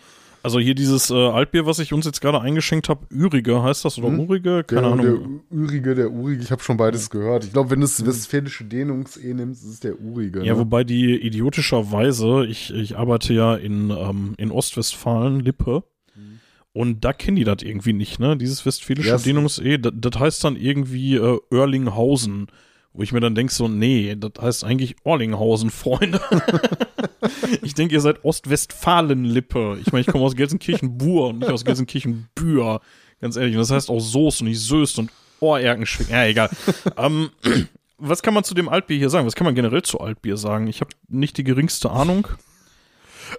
Also 0.42 0.58
hier 0.58 0.74
dieses 0.74 1.10
äh, 1.10 1.14
Altbier, 1.14 1.66
was 1.66 1.78
ich 1.78 1.92
uns 1.92 2.04
jetzt 2.04 2.20
gerade 2.20 2.40
eingeschenkt 2.40 2.88
habe, 2.88 3.06
Ürige 3.10 3.62
heißt 3.62 3.84
das 3.84 3.98
oder 3.98 4.08
hm? 4.08 4.20
Urige? 4.20 4.64
Keine 4.64 4.82
der, 4.82 4.90
Ahnung. 4.90 5.42
Der 5.50 5.58
Urige, 5.58 5.94
der 5.94 6.10
Urige, 6.10 6.42
ich 6.42 6.50
habe 6.50 6.62
schon 6.62 6.76
beides 6.76 7.10
gehört. 7.10 7.44
Ich 7.44 7.52
glaube, 7.52 7.70
wenn 7.70 7.80
du 7.80 7.86
das 7.86 8.04
westfälische 8.04 8.64
Dehnungs-E 8.64 9.34
nimmst, 9.34 9.62
ist 9.62 9.70
es 9.70 9.80
der 9.80 10.00
Urige. 10.00 10.44
Ja, 10.44 10.54
ne? 10.54 10.58
wobei 10.58 10.82
die 10.82 11.14
idiotischerweise, 11.14 12.44
ich, 12.46 12.74
ich 12.74 12.98
arbeite 12.98 13.32
ja 13.34 13.54
in, 13.54 13.90
ähm, 13.90 14.34
in 14.36 14.50
Ostwestfalen, 14.50 15.40
Lippe. 15.40 15.84
Hm. 16.14 16.40
Und 16.72 17.04
da 17.04 17.12
kennen 17.12 17.36
die 17.36 17.44
das 17.44 17.62
irgendwie 17.62 17.92
nicht, 17.92 18.18
ne? 18.18 18.36
Dieses 18.36 18.66
westfälische 18.66 19.10
ja, 19.10 19.18
Dehnungs-E, 19.18 19.78
das, 19.78 19.92
das 19.94 20.20
heißt 20.20 20.44
dann 20.44 20.56
irgendwie 20.56 21.16
äh, 21.16 21.38
Oerlinghausen. 21.50 22.48
Wo 22.94 23.02
ich 23.02 23.12
mir 23.12 23.20
dann 23.20 23.34
denke, 23.34 23.52
so, 23.54 23.68
nee, 23.68 24.16
das 24.16 24.32
heißt 24.40 24.64
eigentlich 24.64 24.96
Orlinghausen, 25.04 25.70
Freunde. 25.70 26.20
ich 27.62 27.74
denke, 27.74 27.94
ihr 27.94 28.00
seid 28.00 28.24
Ostwestfalen-Lippe. 28.24 29.78
Ich 29.80 29.92
meine, 29.92 30.00
ich 30.00 30.06
komme 30.06 30.24
aus 30.24 30.36
Gelsenkirchen-Bur 30.36 31.28
und 31.28 31.40
nicht 31.40 31.50
aus 31.50 31.64
Gelsenkirchen-Bühr. 31.64 32.80
Ganz 33.20 33.36
ehrlich. 33.36 33.54
Und 33.54 33.60
das 33.60 33.70
heißt 33.70 33.90
auch 33.90 34.00
Soest 34.00 34.40
und 34.40 34.48
nicht 34.48 34.60
Söst 34.60 34.98
und 34.98 35.10
Ohrerkenschwing. 35.40 36.08
Ja, 36.10 36.24
egal. 36.24 36.50
ähm, 36.96 37.30
was 37.98 38.22
kann 38.22 38.34
man 38.34 38.44
zu 38.44 38.54
dem 38.54 38.68
Altbier 38.68 38.98
hier 38.98 39.10
sagen? 39.10 39.26
Was 39.26 39.34
kann 39.34 39.44
man 39.44 39.54
generell 39.54 39.82
zu 39.82 40.00
Altbier 40.00 40.36
sagen? 40.36 40.66
Ich 40.66 40.80
habe 40.80 40.90
nicht 41.08 41.36
die 41.36 41.44
geringste 41.44 41.90
Ahnung. 41.90 42.28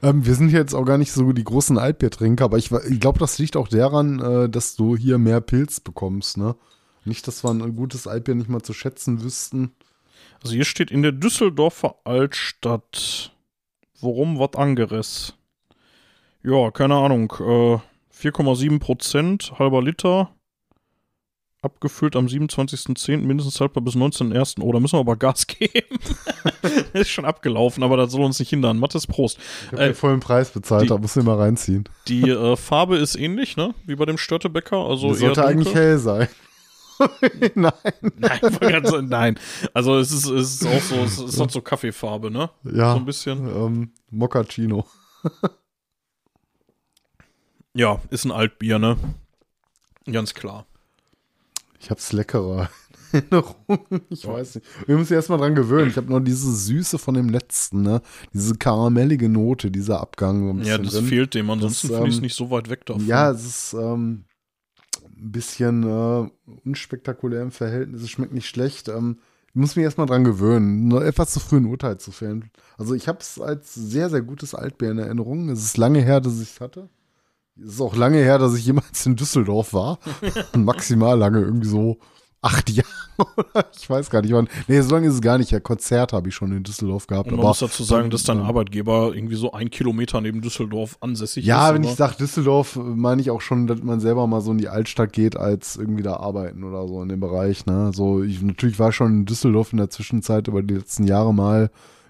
Ähm, 0.01 0.25
wir 0.25 0.35
sind 0.35 0.49
jetzt 0.49 0.73
auch 0.73 0.85
gar 0.85 0.97
nicht 0.97 1.11
so 1.11 1.31
die 1.33 1.43
großen 1.43 1.77
Altbiertrinker, 1.77 2.45
aber 2.45 2.57
ich, 2.57 2.71
ich 2.71 2.99
glaube, 2.99 3.19
das 3.19 3.37
liegt 3.39 3.55
auch 3.55 3.67
daran, 3.67 4.19
äh, 4.19 4.49
dass 4.49 4.75
du 4.75 4.95
hier 4.95 5.17
mehr 5.17 5.41
Pilz 5.41 5.79
bekommst, 5.79 6.37
ne? 6.37 6.55
Nicht, 7.05 7.27
dass 7.27 7.43
wir 7.43 7.51
ein 7.51 7.75
gutes 7.75 8.07
Altbier 8.07 8.35
nicht 8.35 8.49
mal 8.49 8.61
zu 8.61 8.73
schätzen 8.73 9.23
wüssten. 9.23 9.73
Also 10.41 10.55
hier 10.55 10.65
steht 10.65 10.89
in 10.89 11.01
der 11.01 11.11
Düsseldorfer 11.11 11.95
Altstadt. 12.05 13.33
Worum 14.03 14.37
was 14.39 14.55
angeriss? 14.55 15.33
Ja, 16.43 16.71
keine 16.71 16.95
Ahnung. 16.95 17.31
Äh, 17.39 17.79
4,7 18.15 18.79
Prozent, 18.79 19.53
halber 19.57 19.81
Liter. 19.81 20.29
abgefüllt 21.61 22.17
am 22.17 22.25
27.10. 22.25 23.19
mindestens 23.19 23.61
haltbar 23.61 23.81
bis 23.83 23.95
19.01. 23.95 24.61
Oh, 24.61 24.71
da 24.73 24.79
müssen 24.81 24.95
wir 24.97 24.99
aber 24.99 25.15
Gas 25.15 25.47
geben. 25.47 25.97
ist 26.93 27.09
schon 27.09 27.23
abgelaufen, 27.25 27.81
aber 27.83 27.95
das 27.95 28.11
soll 28.11 28.23
uns 28.25 28.39
nicht 28.39 28.49
hindern. 28.49 28.77
Mattes 28.77 29.07
Prost. 29.07 29.39
Ich 29.67 29.71
habe 29.71 29.85
den 29.85 29.95
vollen 29.95 30.19
Preis 30.19 30.51
bezahlt, 30.51 30.83
die- 30.83 30.87
da 30.87 30.97
musst 30.97 31.15
du 31.15 31.23
mal 31.23 31.37
reinziehen. 31.37 31.87
Die 32.09 32.29
äh, 32.29 32.57
Farbe 32.57 32.97
ist 32.97 33.15
ähnlich, 33.15 33.55
ne? 33.55 33.73
Wie 33.85 33.95
bei 33.95 34.05
dem 34.05 34.17
Störtebäcker. 34.17 34.75
Also 34.77 35.13
sollte 35.13 35.35
dunkel. 35.41 35.43
eigentlich 35.45 35.73
hell 35.73 35.97
sein. 35.97 36.27
Nein. 37.55 37.73
Nein, 38.17 39.05
nein. 39.09 39.39
Also 39.73 39.97
es 39.97 40.11
ist, 40.11 40.25
es 40.25 40.61
ist 40.61 40.67
auch 40.67 40.81
so, 40.81 40.95
es 41.03 41.17
ist 41.19 41.39
halt 41.39 41.51
so 41.51 41.61
Kaffeefarbe, 41.61 42.29
ne? 42.31 42.49
Ja. 42.63 42.93
So 42.93 42.99
ein 42.99 43.05
bisschen. 43.05 43.47
Ähm, 43.47 43.91
Moccacino. 44.09 44.85
Ja, 47.75 47.99
ist 48.11 48.25
ein 48.25 48.31
Altbier, 48.31 48.77
ne? 48.77 48.97
Ganz 50.11 50.33
klar. 50.35 50.67
Ich 51.79 51.89
hab's 51.89 52.11
leckerer. 52.13 52.69
Ich 54.09 54.27
weiß 54.27 54.55
nicht. 54.55 54.67
Wir 54.87 54.97
müssen 54.97 55.13
erstmal 55.13 55.37
dran 55.37 55.53
gewöhnen. 55.53 55.87
Ich 55.87 55.97
habe 55.97 56.07
nur 56.07 56.19
diese 56.19 56.51
Süße 56.51 56.97
von 56.97 57.13
dem 57.13 57.29
letzten, 57.29 57.83
ne? 57.83 58.01
Diese 58.33 58.55
karamellige 58.55 59.29
Note, 59.29 59.69
dieser 59.69 59.99
Abgang. 60.01 60.47
So 60.47 60.49
ein 60.53 60.65
Ja, 60.65 60.79
das 60.79 60.93
drin. 60.93 61.05
fehlt 61.05 61.33
dem. 61.35 61.47
Ansonsten 61.51 61.89
Das, 61.89 61.95
finde 61.97 62.09
ich 62.09 62.13
es 62.15 62.19
ähm, 62.19 62.23
nicht 62.23 62.35
so 62.35 62.49
weit 62.49 62.69
weg 62.71 62.87
davon. 62.87 63.05
Ja, 63.05 63.29
es 63.29 63.45
ist 63.45 63.73
ähm, 63.73 64.25
ein 65.23 65.31
bisschen 65.31 65.83
äh, 65.83 66.29
unspektakulär 66.65 67.41
im 67.41 67.51
Verhältnis. 67.51 68.03
Es 68.03 68.09
schmeckt 68.09 68.33
nicht 68.33 68.47
schlecht. 68.47 68.89
Ähm, 68.89 69.19
ich 69.49 69.55
muss 69.55 69.75
mich 69.75 69.83
erstmal 69.83 70.07
dran 70.07 70.23
gewöhnen, 70.23 70.87
nur 70.87 71.05
etwas 71.05 71.31
zu 71.31 71.39
früh 71.39 71.57
ein 71.57 71.65
Urteil 71.65 71.99
zu 71.99 72.11
fällen. 72.11 72.49
Also 72.77 72.95
ich 72.95 73.07
habe 73.07 73.19
es 73.19 73.39
als 73.39 73.73
sehr, 73.73 74.09
sehr 74.09 74.21
gutes 74.21 74.55
Altbier 74.55 74.91
in 74.91 74.97
Erinnerung. 74.97 75.49
Es 75.49 75.63
ist 75.63 75.77
lange 75.77 76.01
her, 76.01 76.21
dass 76.21 76.41
ich 76.41 76.53
es 76.53 76.61
hatte. 76.61 76.89
Es 77.55 77.73
ist 77.73 77.81
auch 77.81 77.95
lange 77.95 78.17
her, 78.17 78.39
dass 78.39 78.55
ich 78.55 78.65
jemals 78.65 79.05
in 79.05 79.15
Düsseldorf 79.15 79.73
war. 79.73 79.99
Maximal 80.55 81.17
lange, 81.17 81.41
irgendwie 81.41 81.67
so 81.67 81.99
acht 82.43 82.69
Jahre 82.71 82.87
oder 83.17 83.65
ich 83.79 83.89
weiß 83.89 84.09
gar 84.09 84.21
nicht 84.21 84.33
wann. 84.33 84.47
Nee, 84.67 84.81
so 84.81 84.93
lange 84.95 85.07
ist 85.07 85.15
es 85.15 85.21
gar 85.21 85.37
nicht. 85.37 85.51
Ja, 85.51 85.59
Konzert 85.59 86.13
habe 86.13 86.29
ich 86.29 86.35
schon 86.35 86.51
in 86.51 86.63
Düsseldorf 86.63 87.07
gehabt. 87.07 87.27
Und 87.27 87.33
man 87.37 87.39
aber 87.41 87.49
muss 87.49 87.59
dazu 87.59 87.83
sagen, 87.83 88.09
dass 88.09 88.23
dein 88.23 88.39
Arbeitgeber 88.39 89.13
irgendwie 89.15 89.35
so 89.35 89.51
ein 89.51 89.69
Kilometer 89.69 90.19
neben 90.21 90.41
Düsseldorf 90.41 90.97
ansässig 90.99 91.45
Ja, 91.45 91.67
ist. 91.69 91.73
wenn 91.75 91.81
oder? 91.83 91.91
ich 91.91 91.95
sage 91.97 92.15
Düsseldorf, 92.19 92.75
meine 92.81 93.21
ich 93.21 93.29
auch 93.31 93.41
schon, 93.41 93.67
dass 93.67 93.81
man 93.83 93.99
selber 93.99 94.25
mal 94.27 94.41
so 94.41 94.51
in 94.51 94.57
die 94.57 94.67
Altstadt 94.69 95.13
geht, 95.13 95.35
als 95.37 95.75
irgendwie 95.77 96.03
da 96.03 96.15
arbeiten 96.17 96.63
oder 96.63 96.87
so 96.87 97.01
in 97.01 97.09
dem 97.09 97.19
Bereich. 97.19 97.65
Ne? 97.65 97.91
So, 97.93 98.23
ich 98.23 98.41
natürlich 98.41 98.79
war 98.79 98.91
schon 98.91 99.13
in 99.19 99.25
Düsseldorf 99.25 99.71
in 99.73 99.77
der 99.77 99.89
Zwischenzeit 99.89 100.47
über 100.47 100.61
die 100.63 100.73
letzten 100.75 101.05
Jahre 101.05 101.33
mal 101.33 101.69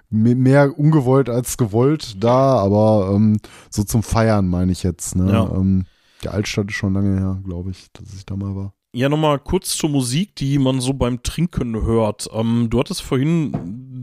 me- 0.10 0.36
mehr 0.36 0.78
ungewollt 0.80 1.30
als 1.30 1.58
gewollt 1.58 2.24
da, 2.24 2.58
aber 2.60 3.12
ähm, 3.14 3.38
so 3.70 3.84
zum 3.84 4.04
Feiern 4.04 4.48
meine 4.48 4.72
ich 4.72 4.84
jetzt. 4.84 5.16
Ne? 5.18 5.32
Ja. 5.32 5.52
Ähm, 5.54 5.86
die 6.24 6.30
Altstadt 6.30 6.70
ist 6.70 6.76
schon 6.76 6.94
lange 6.94 7.20
her, 7.20 7.42
glaube 7.46 7.72
ich, 7.72 7.88
dass 7.92 8.14
ich 8.14 8.26
da 8.26 8.38
mal 8.38 8.56
war. 8.56 8.74
Ja, 8.95 9.10
nochmal 9.10 9.40
kurz 9.40 9.76
zur 9.76 9.90
Musik, 9.90 10.36
die 10.36 10.60
man 10.60 10.80
so 10.80 10.94
beim 10.94 11.24
Trinken 11.24 11.82
hört. 11.84 12.30
Ähm, 12.32 12.68
du 12.70 12.80
hattest 12.80 13.02
vorhin 13.02 13.52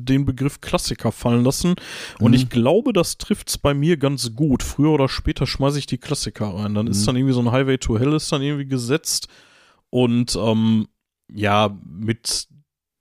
den 0.04 0.24
Begriff 0.24 0.60
Klassiker 0.60 1.12
fallen 1.12 1.44
lassen 1.44 1.76
und 2.18 2.30
Mhm. 2.32 2.34
ich 2.36 2.48
glaube, 2.48 2.92
das 2.92 3.16
trifft's 3.16 3.56
bei 3.56 3.72
mir 3.72 3.96
ganz 3.98 4.34
gut. 4.34 4.64
Früher 4.64 4.90
oder 4.90 5.08
später 5.08 5.46
schmeiße 5.46 5.78
ich 5.78 5.86
die 5.86 5.98
Klassiker 5.98 6.46
rein. 6.54 6.74
Dann 6.74 6.88
ist 6.88 7.02
Mhm. 7.02 7.06
dann 7.06 7.16
irgendwie 7.16 7.34
so 7.34 7.40
ein 7.40 7.52
Highway 7.52 7.78
to 7.78 7.98
Hell 8.00 8.14
ist 8.14 8.32
dann 8.32 8.42
irgendwie 8.42 8.66
gesetzt 8.66 9.28
und 9.90 10.36
ähm, 10.36 10.88
ja, 11.32 11.78
mit 11.88 12.48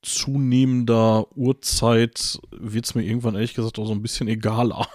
zunehmender 0.04 1.26
Uhrzeit 1.36 2.40
wird's 2.52 2.94
mir 2.94 3.04
irgendwann 3.04 3.34
ehrlich 3.34 3.56
gesagt 3.56 3.80
auch 3.80 3.88
so 3.88 3.94
ein 3.94 4.04
bisschen 4.04 4.28
egaler. 4.28 4.88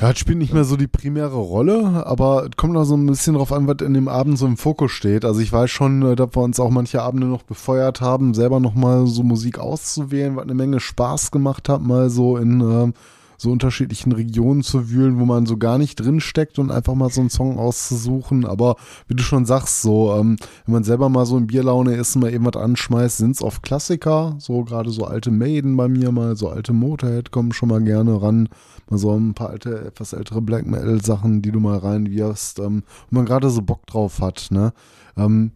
Ja, 0.00 0.10
es 0.10 0.18
spielt 0.18 0.38
nicht 0.38 0.52
mehr 0.52 0.64
so 0.64 0.76
die 0.76 0.88
primäre 0.88 1.36
Rolle, 1.36 2.06
aber 2.06 2.44
es 2.44 2.56
kommt 2.56 2.76
auch 2.76 2.84
so 2.84 2.96
ein 2.96 3.06
bisschen 3.06 3.34
drauf 3.34 3.52
an, 3.52 3.66
was 3.66 3.76
in 3.80 3.94
dem 3.94 4.08
Abend 4.08 4.38
so 4.38 4.46
im 4.46 4.56
Fokus 4.56 4.92
steht. 4.92 5.24
Also 5.24 5.40
ich 5.40 5.52
weiß 5.52 5.70
schon, 5.70 6.02
äh, 6.02 6.16
dass 6.16 6.34
wir 6.34 6.42
uns 6.42 6.60
auch 6.60 6.70
manche 6.70 7.02
Abende 7.02 7.26
noch 7.26 7.42
befeuert 7.42 8.00
haben, 8.00 8.34
selber 8.34 8.60
nochmal 8.60 9.06
so 9.06 9.22
Musik 9.22 9.58
auszuwählen, 9.58 10.36
was 10.36 10.44
eine 10.44 10.54
Menge 10.54 10.80
Spaß 10.80 11.30
gemacht 11.30 11.68
hat, 11.68 11.82
mal 11.82 12.10
so 12.10 12.36
in 12.36 12.60
ähm, 12.60 12.94
so 13.36 13.50
unterschiedlichen 13.50 14.12
Regionen 14.12 14.62
zu 14.62 14.90
wühlen, 14.90 15.18
wo 15.18 15.24
man 15.24 15.46
so 15.46 15.56
gar 15.56 15.78
nicht 15.78 15.96
drin 15.96 16.20
steckt 16.20 16.58
und 16.58 16.70
einfach 16.70 16.94
mal 16.94 17.10
so 17.10 17.20
einen 17.20 17.30
Song 17.30 17.58
auszusuchen. 17.58 18.44
Aber 18.44 18.76
wie 19.08 19.14
du 19.14 19.22
schon 19.22 19.46
sagst, 19.46 19.82
so, 19.82 20.14
ähm, 20.14 20.36
wenn 20.66 20.74
man 20.74 20.84
selber 20.84 21.08
mal 21.08 21.26
so 21.26 21.36
in 21.36 21.46
Bierlaune 21.46 21.94
ist 21.94 22.14
und 22.16 22.22
mal 22.22 22.32
eben 22.32 22.46
was 22.46 22.60
anschmeißt, 22.60 23.18
sind 23.18 23.32
es 23.32 23.42
oft 23.42 23.62
Klassiker, 23.62 24.36
so 24.38 24.64
gerade 24.64 24.90
so 24.90 25.04
alte 25.04 25.30
Maiden 25.30 25.76
bei 25.76 25.88
mir 25.88 26.12
mal, 26.12 26.36
so 26.36 26.48
alte 26.48 26.72
Motorhead 26.72 27.30
kommen 27.30 27.52
schon 27.52 27.68
mal 27.68 27.82
gerne 27.82 28.20
ran 28.22 28.48
mal 28.92 28.98
so 28.98 29.16
ein 29.16 29.34
paar 29.34 29.50
alte, 29.50 29.84
etwas 29.86 30.12
ältere 30.12 30.40
Black 30.40 30.66
Metal 30.66 31.02
Sachen, 31.02 31.42
die 31.42 31.50
du 31.50 31.58
mal 31.58 31.78
reinwirfst, 31.78 32.60
ähm, 32.60 32.84
wo 33.10 33.16
man 33.16 33.26
gerade 33.26 33.50
so 33.50 33.62
Bock 33.62 33.86
drauf 33.86 34.20
hat, 34.20 34.48
ne? 34.50 34.72
Ähm, 35.16 35.50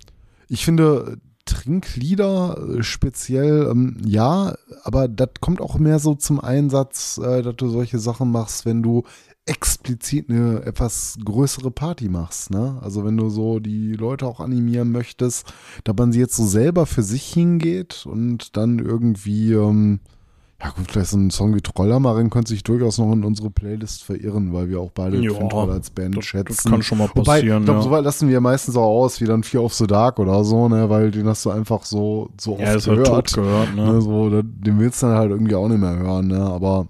ich 0.48 0.64
finde 0.64 1.18
Trinklieder 1.56 2.58
äh, 2.78 2.82
speziell, 2.82 3.68
ähm, 3.70 3.96
ja, 4.04 4.54
aber 4.82 5.08
das 5.08 5.30
kommt 5.40 5.60
auch 5.60 5.78
mehr 5.78 5.98
so 5.98 6.14
zum 6.14 6.40
Einsatz, 6.40 7.18
äh, 7.18 7.42
dass 7.42 7.56
du 7.56 7.68
solche 7.68 7.98
Sachen 7.98 8.30
machst, 8.30 8.66
wenn 8.66 8.82
du 8.82 9.04
explizit 9.46 10.28
eine 10.28 10.62
etwas 10.64 11.18
größere 11.24 11.70
Party 11.70 12.08
machst, 12.08 12.50
ne? 12.50 12.78
Also 12.82 13.04
wenn 13.04 13.16
du 13.16 13.30
so 13.30 13.60
die 13.60 13.92
Leute 13.92 14.26
auch 14.26 14.40
animieren 14.40 14.90
möchtest, 14.90 15.52
da 15.84 15.92
man 15.96 16.12
sie 16.12 16.18
jetzt 16.18 16.36
so 16.36 16.44
selber 16.44 16.84
für 16.84 17.02
sich 17.02 17.24
hingeht 17.32 18.04
und 18.06 18.56
dann 18.56 18.80
irgendwie, 18.80 19.52
ähm, 19.52 20.00
ja 20.62 20.70
gut, 20.70 20.90
vielleicht 20.90 21.10
so 21.10 21.18
ein 21.18 21.30
Song 21.30 21.54
wie 21.54 21.60
Trollermarin 21.60 22.30
könnte 22.30 22.48
sich 22.48 22.64
durchaus 22.64 22.96
noch 22.98 23.12
in 23.12 23.24
unsere 23.24 23.50
Playlist 23.50 24.02
verirren, 24.04 24.54
weil 24.54 24.68
wir 24.70 24.80
auch 24.80 24.90
beide 24.90 25.18
Ja, 25.18 25.34
Fintroll 25.34 25.70
als 25.70 25.90
Band 25.90 26.16
Das, 26.16 26.24
schätzen. 26.24 26.46
das 26.48 26.64
kann 26.64 26.82
schon 26.82 26.96
mal 26.98 27.10
Wobei, 27.14 27.22
passieren. 27.40 27.58
ich 27.62 27.64
glaube, 27.66 27.80
ja. 27.80 27.84
so 27.84 27.90
weit 27.90 28.04
lassen 28.04 28.28
wir 28.28 28.40
meistens 28.40 28.74
auch 28.76 28.88
aus, 29.02 29.20
wie 29.20 29.26
dann 29.26 29.42
Fear 29.42 29.64
of 29.64 29.74
the 29.74 29.86
Dark 29.86 30.18
oder 30.18 30.42
so, 30.44 30.68
ne, 30.70 30.88
weil 30.88 31.10
den 31.10 31.26
hast 31.28 31.44
du 31.44 31.50
einfach 31.50 31.84
so, 31.84 32.30
so 32.40 32.52
oft 32.54 32.62
ja, 32.62 32.74
ist 32.74 32.86
halt 32.86 33.04
gehört. 33.04 33.28
tot 33.30 33.34
gehört, 33.44 33.74
ne? 33.76 33.84
Ne, 33.92 34.00
so, 34.00 34.30
den 34.42 34.78
willst 34.78 35.02
du 35.02 35.06
dann 35.08 35.16
halt 35.16 35.30
irgendwie 35.30 35.54
auch 35.54 35.68
nicht 35.68 35.80
mehr 35.80 35.96
hören, 35.98 36.28
ne? 36.28 36.40
Aber 36.40 36.88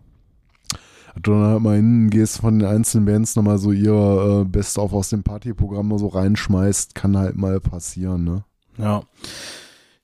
du 1.21 1.33
dann 1.33 1.45
halt 1.45 1.63
mal 1.63 1.75
hin 1.77 2.09
gehst 2.11 2.39
von 2.39 2.59
den 2.61 2.69
einzelnen 2.69 3.05
Bands 3.07 3.35
nochmal 3.35 3.59
so 3.59 3.73
ihr 3.73 4.43
äh, 4.43 4.45
Best 4.45 4.79
of 4.79 4.93
aus 4.93 5.09
dem 5.09 5.25
Partyprogramm 5.25 5.97
so 5.99 6.07
reinschmeißt, 6.07 6.95
kann 6.95 7.17
halt 7.17 7.37
mal 7.37 7.59
passieren, 7.59 8.23
ne? 8.23 8.45
Ja. 8.79 9.03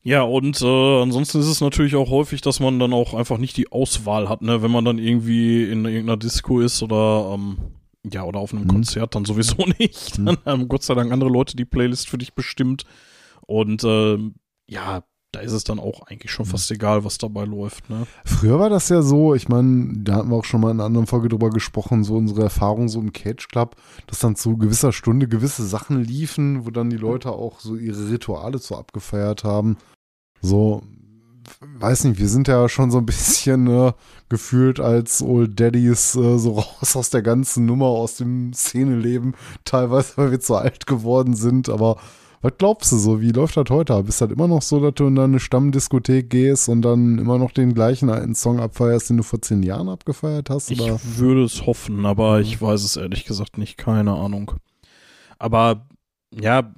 Ja, 0.05 0.23
und 0.23 0.61
äh, 0.61 1.03
ansonsten 1.03 1.39
ist 1.39 1.47
es 1.47 1.61
natürlich 1.61 1.95
auch 1.95 2.11
häufig, 2.11 2.41
dass 2.41 2.59
man 2.59 2.79
dann 2.81 2.93
auch 2.93 3.15
einfach 3.15 3.39
nicht 3.39 3.57
die 3.57 3.71
Auswahl 3.71 4.29
hat, 4.29 4.43
ne, 4.43 4.61
wenn 4.63 4.71
man 4.73 4.85
dann 4.85 4.99
irgendwie 4.99 5.63
in 5.65 5.85
irgendeiner 5.85 6.17
Disco 6.17 6.61
ist 6.61 6.83
oder 6.83 7.33
ähm, 7.35 7.59
ja, 8.13 8.25
oder 8.25 8.41
auf 8.41 8.53
einem 8.53 8.65
Mhm. 8.65 8.69
Konzert 8.69 9.15
dann 9.15 9.25
sowieso 9.25 9.65
nicht. 9.79 10.19
Mhm. 10.19 10.27
Dann 10.27 10.37
haben 10.45 10.69
Gott 10.69 10.83
sei 10.83 10.95
Dank 10.95 11.13
andere 11.13 11.31
Leute 11.31 11.57
die 11.57 11.65
Playlist 11.65 12.09
für 12.09 12.19
dich 12.19 12.35
bestimmt. 12.35 12.83
Und 13.47 13.85
ähm, 13.85 14.35
ja, 14.69 15.05
da 15.31 15.41
ist 15.41 15.53
es 15.53 15.63
dann 15.65 15.79
auch 15.79 16.03
eigentlich 16.09 16.33
schon 16.33 16.47
Mhm. 16.47 16.51
fast 16.51 16.71
egal, 16.73 17.05
was 17.05 17.17
dabei 17.19 17.45
läuft, 17.45 17.89
ne? 17.89 18.07
Früher 18.25 18.59
war 18.59 18.71
das 18.71 18.89
ja 18.89 19.03
so, 19.03 19.35
ich 19.35 19.49
meine, 19.49 19.95
da 20.03 20.17
hatten 20.17 20.31
wir 20.31 20.37
auch 20.37 20.45
schon 20.45 20.61
mal 20.61 20.73
in 20.73 20.79
einer 20.79 20.85
anderen 20.85 21.07
Folge 21.07 21.29
drüber 21.29 21.51
gesprochen, 21.51 22.03
so 22.03 22.17
unsere 22.17 22.43
Erfahrung 22.43 22.89
so 22.89 23.01
im 23.01 23.13
Cage 23.13 23.47
Club, 23.49 23.77
dass 24.09 24.19
dann 24.19 24.35
zu 24.37 24.57
gewisser 24.59 24.93
Stunde 24.93 25.29
gewisse 25.29 25.65
Sachen 25.65 26.03
liefen, 26.03 26.67
wo 26.67 26.71
dann 26.71 26.91
die 26.91 26.97
Leute 26.99 27.31
auch 27.31 27.61
so 27.61 27.77
ihre 27.77 28.11
Rituale 28.11 28.59
so 28.59 28.77
abgefeiert 28.77 29.45
haben. 29.45 29.79
So, 30.43 30.83
weiß 31.79 32.05
nicht, 32.05 32.19
wir 32.19 32.29
sind 32.29 32.49
ja 32.49 32.69
schon 32.69 32.91
so 32.91 32.99
ein 32.99 33.07
bisschen 33.07 33.67
äh, 33.69 33.93
gefühlt 34.29 34.81
als 34.81 35.23
Old 35.23 35.59
Daddies 35.59 36.15
äh, 36.17 36.39
so 36.39 36.53
raus 36.55 36.97
aus 36.97 37.11
der 37.11 37.23
ganzen 37.23 37.65
Nummer, 37.67 37.87
aus 37.87 38.17
dem 38.17 38.53
Szeneleben, 38.53 39.35
teilweise, 39.65 40.13
weil 40.17 40.31
wir 40.33 40.41
zu 40.41 40.57
alt 40.57 40.87
geworden 40.87 41.35
sind, 41.35 41.69
aber 41.69 41.97
was 42.45 42.55
glaubst 42.59 42.91
du 42.91 42.97
so? 42.97 43.21
Wie 43.21 43.31
läuft 43.31 43.57
das 43.57 43.71
heute? 43.71 44.03
Bist 44.03 44.21
das 44.21 44.33
immer 44.33 44.49
noch 44.49 44.63
so, 44.63 44.81
dass 44.81 44.95
du 44.95 45.07
in 45.07 45.15
deine 45.15 45.39
Stammdiskothek 45.39 46.29
gehst 46.29 46.69
und 46.69 46.83
dann 46.83 47.19
immer 47.19 47.39
noch 47.39 47.53
den 47.53 47.73
gleichen 47.73 48.11
alten 48.11 48.35
Song 48.35 48.59
abfeierst, 48.59 49.11
den 49.11 49.19
du 49.19 49.23
vor 49.23 49.41
zehn 49.41 49.63
Jahren 49.63 49.89
abgefeiert 49.89 50.51
hast? 50.51 50.69
Ich 50.73 50.81
Oder? 50.81 50.99
würde 51.05 51.45
es 51.45 51.67
hoffen, 51.67 52.05
aber 52.05 52.39
Mhm. 52.39 52.43
ich 52.43 52.61
weiß 52.61 52.83
es 52.83 52.97
ehrlich 52.97 53.27
gesagt 53.27 53.59
nicht, 53.59 53.77
keine 53.79 54.15
Ahnung. 54.15 54.55
Aber 55.39 55.87
ja, 56.35 56.75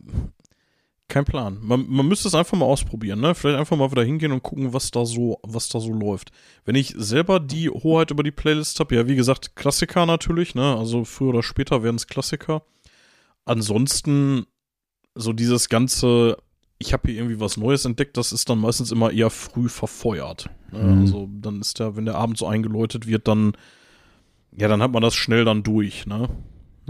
kein 1.14 1.24
Plan. 1.24 1.58
Man, 1.62 1.86
man 1.88 2.08
müsste 2.08 2.26
es 2.26 2.34
einfach 2.34 2.58
mal 2.58 2.66
ausprobieren, 2.66 3.20
ne? 3.20 3.36
Vielleicht 3.36 3.58
einfach 3.58 3.76
mal 3.76 3.90
wieder 3.92 4.02
hingehen 4.02 4.32
und 4.32 4.42
gucken, 4.42 4.72
was 4.72 4.90
da 4.90 5.06
so, 5.06 5.38
was 5.44 5.68
da 5.68 5.78
so 5.78 5.92
läuft. 5.92 6.32
Wenn 6.64 6.74
ich 6.74 6.92
selber 6.96 7.38
die 7.38 7.70
Hoheit 7.70 8.10
über 8.10 8.24
die 8.24 8.32
Playlist 8.32 8.80
habe, 8.80 8.96
ja, 8.96 9.06
wie 9.06 9.14
gesagt, 9.14 9.54
Klassiker 9.54 10.06
natürlich, 10.06 10.56
ne? 10.56 10.76
Also 10.76 11.04
früher 11.04 11.28
oder 11.28 11.44
später 11.44 11.84
werden 11.84 11.94
es 11.94 12.08
Klassiker. 12.08 12.62
Ansonsten 13.44 14.46
so 15.14 15.32
dieses 15.32 15.68
ganze, 15.68 16.36
ich 16.78 16.92
habe 16.92 17.08
hier 17.08 17.18
irgendwie 17.18 17.38
was 17.38 17.56
Neues 17.56 17.84
entdeckt, 17.84 18.16
das 18.16 18.32
ist 18.32 18.50
dann 18.50 18.58
meistens 18.58 18.90
immer 18.90 19.12
eher 19.12 19.30
früh 19.30 19.68
verfeuert. 19.68 20.50
Ne? 20.72 20.80
Mhm. 20.80 21.00
Also 21.02 21.28
dann 21.30 21.60
ist 21.60 21.78
der, 21.78 21.94
wenn 21.94 22.06
der 22.06 22.16
Abend 22.16 22.38
so 22.38 22.46
eingeläutet 22.48 23.06
wird, 23.06 23.28
dann 23.28 23.52
ja, 24.56 24.66
dann 24.66 24.82
hat 24.82 24.90
man 24.90 25.02
das 25.02 25.14
schnell 25.14 25.44
dann 25.44 25.62
durch, 25.62 26.06
ne? 26.06 26.28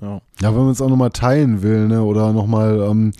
Ja. 0.00 0.20
Ja, 0.40 0.54
wenn 0.54 0.62
man 0.62 0.70
es 0.70 0.80
auch 0.80 0.88
nochmal 0.88 1.10
teilen 1.10 1.62
will, 1.62 1.88
ne? 1.88 2.02
Oder 2.02 2.32
nochmal 2.32 2.80
ähm, 2.90 3.12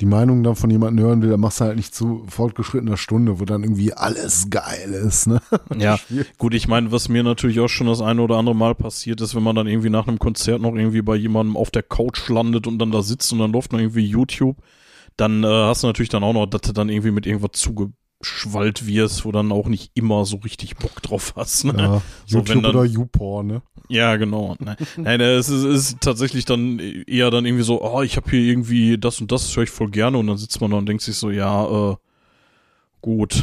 die 0.00 0.06
Meinung 0.06 0.42
dann 0.42 0.56
von 0.56 0.70
jemandem 0.70 1.04
hören 1.04 1.22
will, 1.22 1.30
dann 1.30 1.40
machst 1.40 1.60
du 1.60 1.64
halt 1.64 1.76
nicht 1.76 1.94
zu 1.94 2.24
fortgeschrittener 2.28 2.96
Stunde, 2.96 3.38
wo 3.38 3.44
dann 3.44 3.62
irgendwie 3.62 3.92
alles 3.92 4.48
geil 4.48 4.90
ist, 4.90 5.26
ne? 5.26 5.40
Ja, 5.78 5.98
gut, 6.38 6.54
ich 6.54 6.68
meine, 6.68 6.90
was 6.90 7.08
mir 7.08 7.22
natürlich 7.22 7.60
auch 7.60 7.68
schon 7.68 7.86
das 7.86 8.00
eine 8.00 8.22
oder 8.22 8.36
andere 8.36 8.56
Mal 8.56 8.74
passiert 8.74 9.20
ist, 9.20 9.34
wenn 9.34 9.42
man 9.42 9.56
dann 9.56 9.66
irgendwie 9.66 9.90
nach 9.90 10.08
einem 10.08 10.18
Konzert 10.18 10.62
noch 10.62 10.74
irgendwie 10.74 11.02
bei 11.02 11.16
jemandem 11.16 11.56
auf 11.56 11.70
der 11.70 11.82
Couch 11.82 12.28
landet 12.28 12.66
und 12.66 12.78
dann 12.78 12.90
da 12.90 13.02
sitzt 13.02 13.32
und 13.32 13.38
dann 13.40 13.52
läuft 13.52 13.72
noch 13.72 13.78
irgendwie 13.78 14.06
YouTube, 14.06 14.56
dann 15.16 15.44
äh, 15.44 15.46
hast 15.46 15.82
du 15.82 15.86
natürlich 15.86 16.08
dann 16.08 16.24
auch 16.24 16.32
noch, 16.32 16.46
dass 16.46 16.62
du 16.62 16.72
dann 16.72 16.88
irgendwie 16.88 17.10
mit 17.10 17.26
irgendwas 17.26 17.60
zugeschwallt 18.22 18.86
wirst, 18.86 19.24
wo 19.24 19.32
dann 19.32 19.50
auch 19.52 19.66
nicht 19.66 19.90
immer 19.94 20.24
so 20.24 20.36
richtig 20.36 20.76
Bock 20.76 21.02
drauf 21.02 21.34
hast. 21.36 21.64
Ne? 21.64 21.74
Ja, 21.78 22.02
So, 22.26 22.38
YouTube 22.38 22.62
dann- 22.62 22.66
oder 22.66 22.84
YouPorn, 22.84 23.46
ne? 23.46 23.62
Ja, 23.88 24.16
genau. 24.16 24.56
Nein, 24.60 24.76
Nein 24.96 25.20
es 25.20 25.48
ist, 25.48 25.64
ist 25.64 26.00
tatsächlich 26.00 26.44
dann 26.44 26.78
eher 26.78 27.30
dann 27.30 27.44
irgendwie 27.44 27.64
so, 27.64 27.82
oh, 27.82 28.02
ich 28.02 28.16
habe 28.16 28.30
hier 28.30 28.40
irgendwie 28.40 28.98
das 28.98 29.20
und 29.20 29.32
das 29.32 29.56
höre 29.56 29.64
ich 29.64 29.70
voll 29.70 29.90
gerne 29.90 30.18
und 30.18 30.26
dann 30.26 30.36
sitzt 30.38 30.60
man 30.60 30.70
da 30.70 30.76
und 30.76 30.86
denkt 30.86 31.02
sich 31.02 31.16
so, 31.16 31.30
ja, 31.30 31.92
äh, 31.92 31.96
gut, 33.00 33.42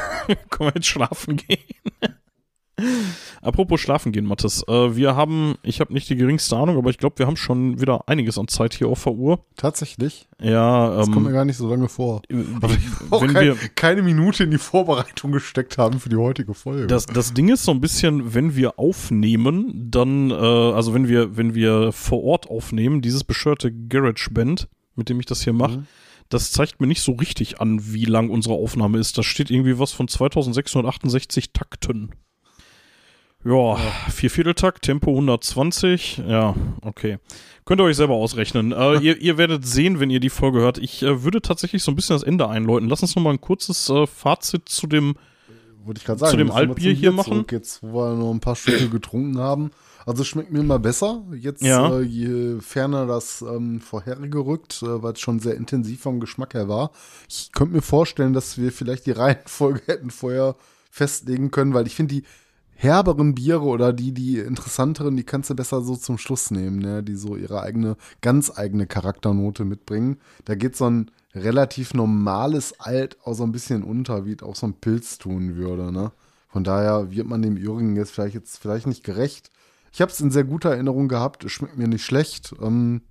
können 0.50 0.70
wir 0.70 0.74
jetzt 0.76 0.86
schlafen 0.86 1.36
gehen? 1.36 1.58
Apropos 3.42 3.80
schlafen 3.80 4.12
gehen, 4.12 4.24
Mathis, 4.26 4.62
äh, 4.68 4.96
wir 4.96 5.14
haben, 5.16 5.54
ich 5.62 5.80
habe 5.80 5.92
nicht 5.92 6.08
die 6.10 6.16
geringste 6.16 6.56
Ahnung, 6.56 6.76
aber 6.76 6.90
ich 6.90 6.98
glaube, 6.98 7.18
wir 7.18 7.26
haben 7.26 7.36
schon 7.36 7.80
wieder 7.80 8.08
einiges 8.08 8.38
an 8.38 8.48
Zeit 8.48 8.74
hier 8.74 8.88
auf 8.88 9.04
der 9.04 9.12
Uhr. 9.14 9.44
Tatsächlich. 9.56 10.28
Ja, 10.40 10.96
Das 10.96 11.06
kommt 11.10 11.22
mir 11.22 11.28
ähm, 11.30 11.34
gar 11.34 11.44
nicht 11.44 11.56
so 11.56 11.68
lange 11.68 11.88
vor. 11.88 12.22
Aber 12.60 12.68
auch 13.10 13.22
wenn 13.22 13.32
kein, 13.32 13.44
wir, 13.44 13.56
keine 13.74 14.02
Minute 14.02 14.44
in 14.44 14.50
die 14.50 14.58
Vorbereitung 14.58 15.32
gesteckt 15.32 15.78
haben 15.78 16.00
für 16.00 16.08
die 16.08 16.16
heutige 16.16 16.54
Folge. 16.54 16.86
Das, 16.88 17.06
das 17.06 17.32
Ding 17.34 17.48
ist 17.48 17.64
so 17.64 17.70
ein 17.72 17.80
bisschen, 17.80 18.34
wenn 18.34 18.56
wir 18.56 18.78
aufnehmen, 18.78 19.88
dann, 19.90 20.30
äh, 20.30 20.34
also 20.34 20.94
wenn 20.94 21.08
wir, 21.08 21.36
wenn 21.36 21.54
wir 21.54 21.92
vor 21.92 22.22
Ort 22.24 22.48
aufnehmen, 22.50 23.02
dieses 23.02 23.24
bescheuerte 23.24 23.72
GarageBand, 23.72 24.68
mit 24.96 25.08
dem 25.08 25.20
ich 25.20 25.26
das 25.26 25.42
hier 25.42 25.52
mache, 25.52 25.78
Mhm. 25.78 25.86
das 26.28 26.50
zeigt 26.52 26.80
mir 26.80 26.86
nicht 26.88 27.02
so 27.02 27.12
richtig 27.12 27.60
an, 27.60 27.80
wie 27.92 28.04
lang 28.04 28.30
unsere 28.30 28.54
Aufnahme 28.54 28.98
ist. 28.98 29.16
Da 29.16 29.22
steht 29.22 29.50
irgendwie 29.50 29.78
was 29.78 29.92
von 29.92 30.08
2668 30.08 31.52
Takten. 31.52 32.10
Ja, 33.44 33.76
Viervierteltakt, 34.10 34.82
Tempo 34.82 35.10
120. 35.12 36.18
Ja, 36.26 36.54
okay. 36.82 37.18
Könnt 37.64 37.80
ihr 37.80 37.84
euch 37.84 37.96
selber 37.96 38.14
ausrechnen. 38.14 38.72
Äh, 38.72 38.98
ihr, 39.00 39.16
ihr 39.20 39.38
werdet 39.38 39.64
sehen, 39.66 40.00
wenn 40.00 40.10
ihr 40.10 40.20
die 40.20 40.30
Folge 40.30 40.58
hört. 40.60 40.78
Ich 40.78 41.02
äh, 41.02 41.22
würde 41.22 41.40
tatsächlich 41.40 41.82
so 41.82 41.92
ein 41.92 41.96
bisschen 41.96 42.16
das 42.16 42.24
Ende 42.24 42.48
einläuten. 42.48 42.88
Lass 42.88 43.02
uns 43.02 43.14
noch 43.14 43.22
mal 43.22 43.30
ein 43.30 43.40
kurzes 43.40 43.88
äh, 43.88 44.06
Fazit 44.06 44.68
zu 44.68 44.86
dem 44.86 45.14
ich 45.96 46.04
gerade 46.04 46.18
zu 46.18 46.26
sagen. 46.26 46.38
dem 46.38 46.50
Altbier 46.50 46.92
hier 46.92 47.12
machen? 47.12 47.46
Jetzt, 47.50 47.82
wo 47.82 47.94
wir 48.02 48.14
noch 48.14 48.30
ein 48.30 48.40
paar 48.40 48.56
Stücke 48.56 48.90
getrunken 48.90 49.38
haben. 49.38 49.70
Also 50.04 50.20
es 50.22 50.28
schmeckt 50.28 50.52
mir 50.52 50.60
immer 50.60 50.78
besser. 50.78 51.22
Jetzt, 51.32 51.62
Ja. 51.62 51.98
äh, 51.98 52.02
je 52.02 52.60
ferner 52.60 53.06
das 53.06 53.40
ähm, 53.42 53.80
vorherige 53.80 54.38
rückt, 54.44 54.82
äh, 54.82 55.02
weil 55.02 55.14
es 55.14 55.20
schon 55.20 55.40
sehr 55.40 55.54
intensiv 55.54 56.02
vom 56.02 56.20
Geschmack 56.20 56.52
her 56.52 56.68
war. 56.68 56.90
Ich 57.28 57.52
könnte 57.52 57.74
mir 57.74 57.80
vorstellen, 57.82 58.34
dass 58.34 58.58
wir 58.58 58.70
vielleicht 58.72 59.06
die 59.06 59.12
Reihenfolge 59.12 59.80
hätten 59.86 60.10
vorher 60.10 60.56
festlegen 60.90 61.50
können, 61.50 61.72
weil 61.72 61.86
ich 61.86 61.94
finde, 61.94 62.16
die 62.16 62.24
herberen 62.80 63.34
Biere 63.34 63.64
oder 63.64 63.92
die, 63.92 64.14
die 64.14 64.38
interessanteren, 64.38 65.16
die 65.16 65.24
kannst 65.24 65.50
du 65.50 65.56
besser 65.56 65.82
so 65.82 65.96
zum 65.96 66.16
Schluss 66.16 66.52
nehmen, 66.52 66.78
ne? 66.78 67.02
die 67.02 67.16
so 67.16 67.34
ihre 67.34 67.60
eigene, 67.60 67.96
ganz 68.20 68.56
eigene 68.56 68.86
Charakternote 68.86 69.64
mitbringen. 69.64 70.18
Da 70.44 70.54
geht 70.54 70.76
so 70.76 70.88
ein 70.88 71.10
relativ 71.34 71.92
normales 71.92 72.78
Alt 72.78 73.18
auch 73.24 73.34
so 73.34 73.42
ein 73.42 73.50
bisschen 73.50 73.82
unter, 73.82 74.26
wie 74.26 74.34
es 74.34 74.44
auch 74.44 74.54
so 74.54 74.68
ein 74.68 74.74
Pilz 74.74 75.18
tun 75.18 75.56
würde. 75.56 75.90
Ne? 75.90 76.12
Von 76.46 76.62
daher 76.62 77.10
wird 77.10 77.26
man 77.26 77.42
dem 77.42 77.56
Ürigen 77.56 77.96
jetzt 77.96 78.12
vielleicht 78.12 78.36
jetzt 78.36 78.58
vielleicht 78.58 78.86
nicht 78.86 79.02
gerecht. 79.02 79.50
Ich 79.92 80.00
habe 80.00 80.12
es 80.12 80.20
in 80.20 80.30
sehr 80.30 80.44
guter 80.44 80.70
Erinnerung 80.70 81.08
gehabt. 81.08 81.42
Es 81.42 81.50
schmeckt 81.50 81.76
mir 81.76 81.88
nicht 81.88 82.04
schlecht. 82.04 82.54
Ähm, 82.62 83.02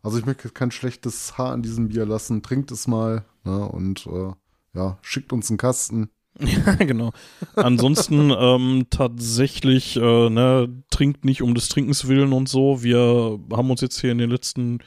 also 0.00 0.16
ich 0.16 0.26
möchte 0.26 0.48
kein 0.50 0.70
schlechtes 0.70 1.36
Haar 1.36 1.50
an 1.50 1.62
diesem 1.62 1.88
Bier 1.88 2.06
lassen. 2.06 2.40
Trinkt 2.44 2.70
es 2.70 2.86
mal 2.86 3.24
ne? 3.42 3.68
und 3.68 4.06
äh, 4.06 4.32
ja, 4.74 4.96
schickt 5.02 5.32
uns 5.32 5.50
einen 5.50 5.58
Kasten. 5.58 6.08
Ja, 6.66 6.74
genau. 6.74 7.12
Ansonsten 7.56 8.30
ähm, 8.30 8.86
tatsächlich, 8.90 9.96
äh, 9.96 10.30
ne, 10.30 10.82
trinkt 10.90 11.24
nicht 11.24 11.42
um 11.42 11.54
des 11.54 11.68
Trinkens 11.68 12.06
willen 12.06 12.32
und 12.32 12.48
so. 12.48 12.82
Wir 12.82 13.38
haben 13.52 13.70
uns 13.70 13.80
jetzt 13.80 14.00
hier 14.00 14.12
in 14.12 14.18
den 14.18 14.30
letzten, 14.30 14.78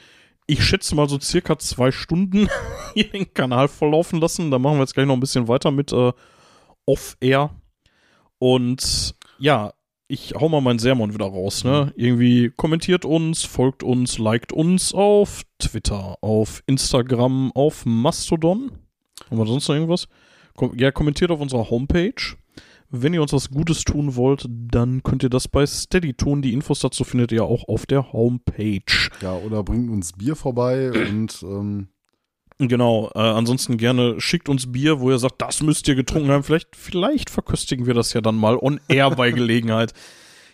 ich 0.48 0.64
schätze 0.64 0.96
mal 0.96 1.10
so 1.10 1.20
circa 1.20 1.58
zwei 1.60 1.92
Stunden 1.92 2.48
hier 2.94 3.10
den 3.10 3.34
Kanal 3.34 3.68
volllaufen 3.68 4.20
lassen. 4.22 4.52
Da 4.52 4.60
machen 4.60 4.78
wir 4.78 4.82
jetzt 4.82 4.94
gleich 4.94 5.08
noch 5.08 5.16
ein 5.16 5.20
bisschen 5.20 5.48
weiter 5.48 5.72
mit 5.72 5.92
äh, 5.92 6.14
Off-Air. 6.86 7.52
Und 8.40 9.16
ja, 9.38 9.74
ich 10.08 10.34
hau 10.36 10.50
mal 10.50 10.62
meinen 10.62 10.80
Sermon 10.80 11.14
wieder 11.14 11.26
raus, 11.28 11.64
ne? 11.64 11.94
Irgendwie 11.96 12.52
kommentiert 12.58 13.06
uns, 13.06 13.44
folgt 13.44 13.82
uns, 13.82 14.18
liked 14.18 14.52
uns 14.52 14.94
auf 14.94 15.44
Twitter, 15.58 16.18
auf 16.22 16.64
Instagram, 16.66 17.52
auf 17.54 17.86
Mastodon. 17.86 18.72
Haben 19.30 19.38
wir 19.38 19.46
sonst 19.46 19.70
noch 19.70 19.76
irgendwas? 19.76 20.08
Kom 20.62 20.78
ja, 20.78 20.92
kommentiert 20.92 21.32
auf 21.32 21.42
unserer 21.42 21.72
Homepage. 21.72 22.36
Wenn 22.92 23.16
ihr 23.16 23.24
uns 23.24 23.34
was 23.34 23.50
Gutes 23.50 23.84
tun 23.84 24.16
wollt, 24.16 24.46
dann 24.48 25.02
könnt 25.02 25.24
ihr 25.24 25.30
das 25.32 25.48
bei 25.48 25.66
Steady 25.66 26.14
tun. 26.14 26.44
Die 26.44 26.54
Infos 26.54 26.82
dazu 26.82 27.04
findet 27.04 27.32
ihr 27.32 27.46
auch 27.46 27.68
auf 27.68 27.88
der 27.88 28.14
Homepage. 28.14 29.10
Ja, 29.22 29.34
oder 29.34 29.64
bringt 29.64 29.90
uns 29.90 30.14
Bier 30.14 30.36
vorbei 30.36 30.92
und 30.92 31.42
ähm, 31.42 31.88
Genau, 32.60 33.10
äh, 33.16 33.20
ansonsten 33.20 33.78
gerne 33.78 34.22
schickt 34.22 34.50
uns 34.50 34.72
Bier, 34.72 35.00
wo 35.00 35.10
ihr 35.10 35.18
sagt, 35.18 35.42
das 35.42 35.64
müsst 35.64 35.88
ihr 35.88 35.96
getrunken 35.96 36.30
haben. 36.30 36.44
Vielleicht, 36.44 36.76
vielleicht 36.76 37.32
verköstigen 37.32 37.88
wir 37.88 37.96
das 37.96 38.14
ja 38.14 38.22
dann 38.22 38.36
mal 38.36 38.56
on 38.56 38.80
air 38.88 39.10
bei 39.10 39.32
Gelegenheit. 39.32 39.96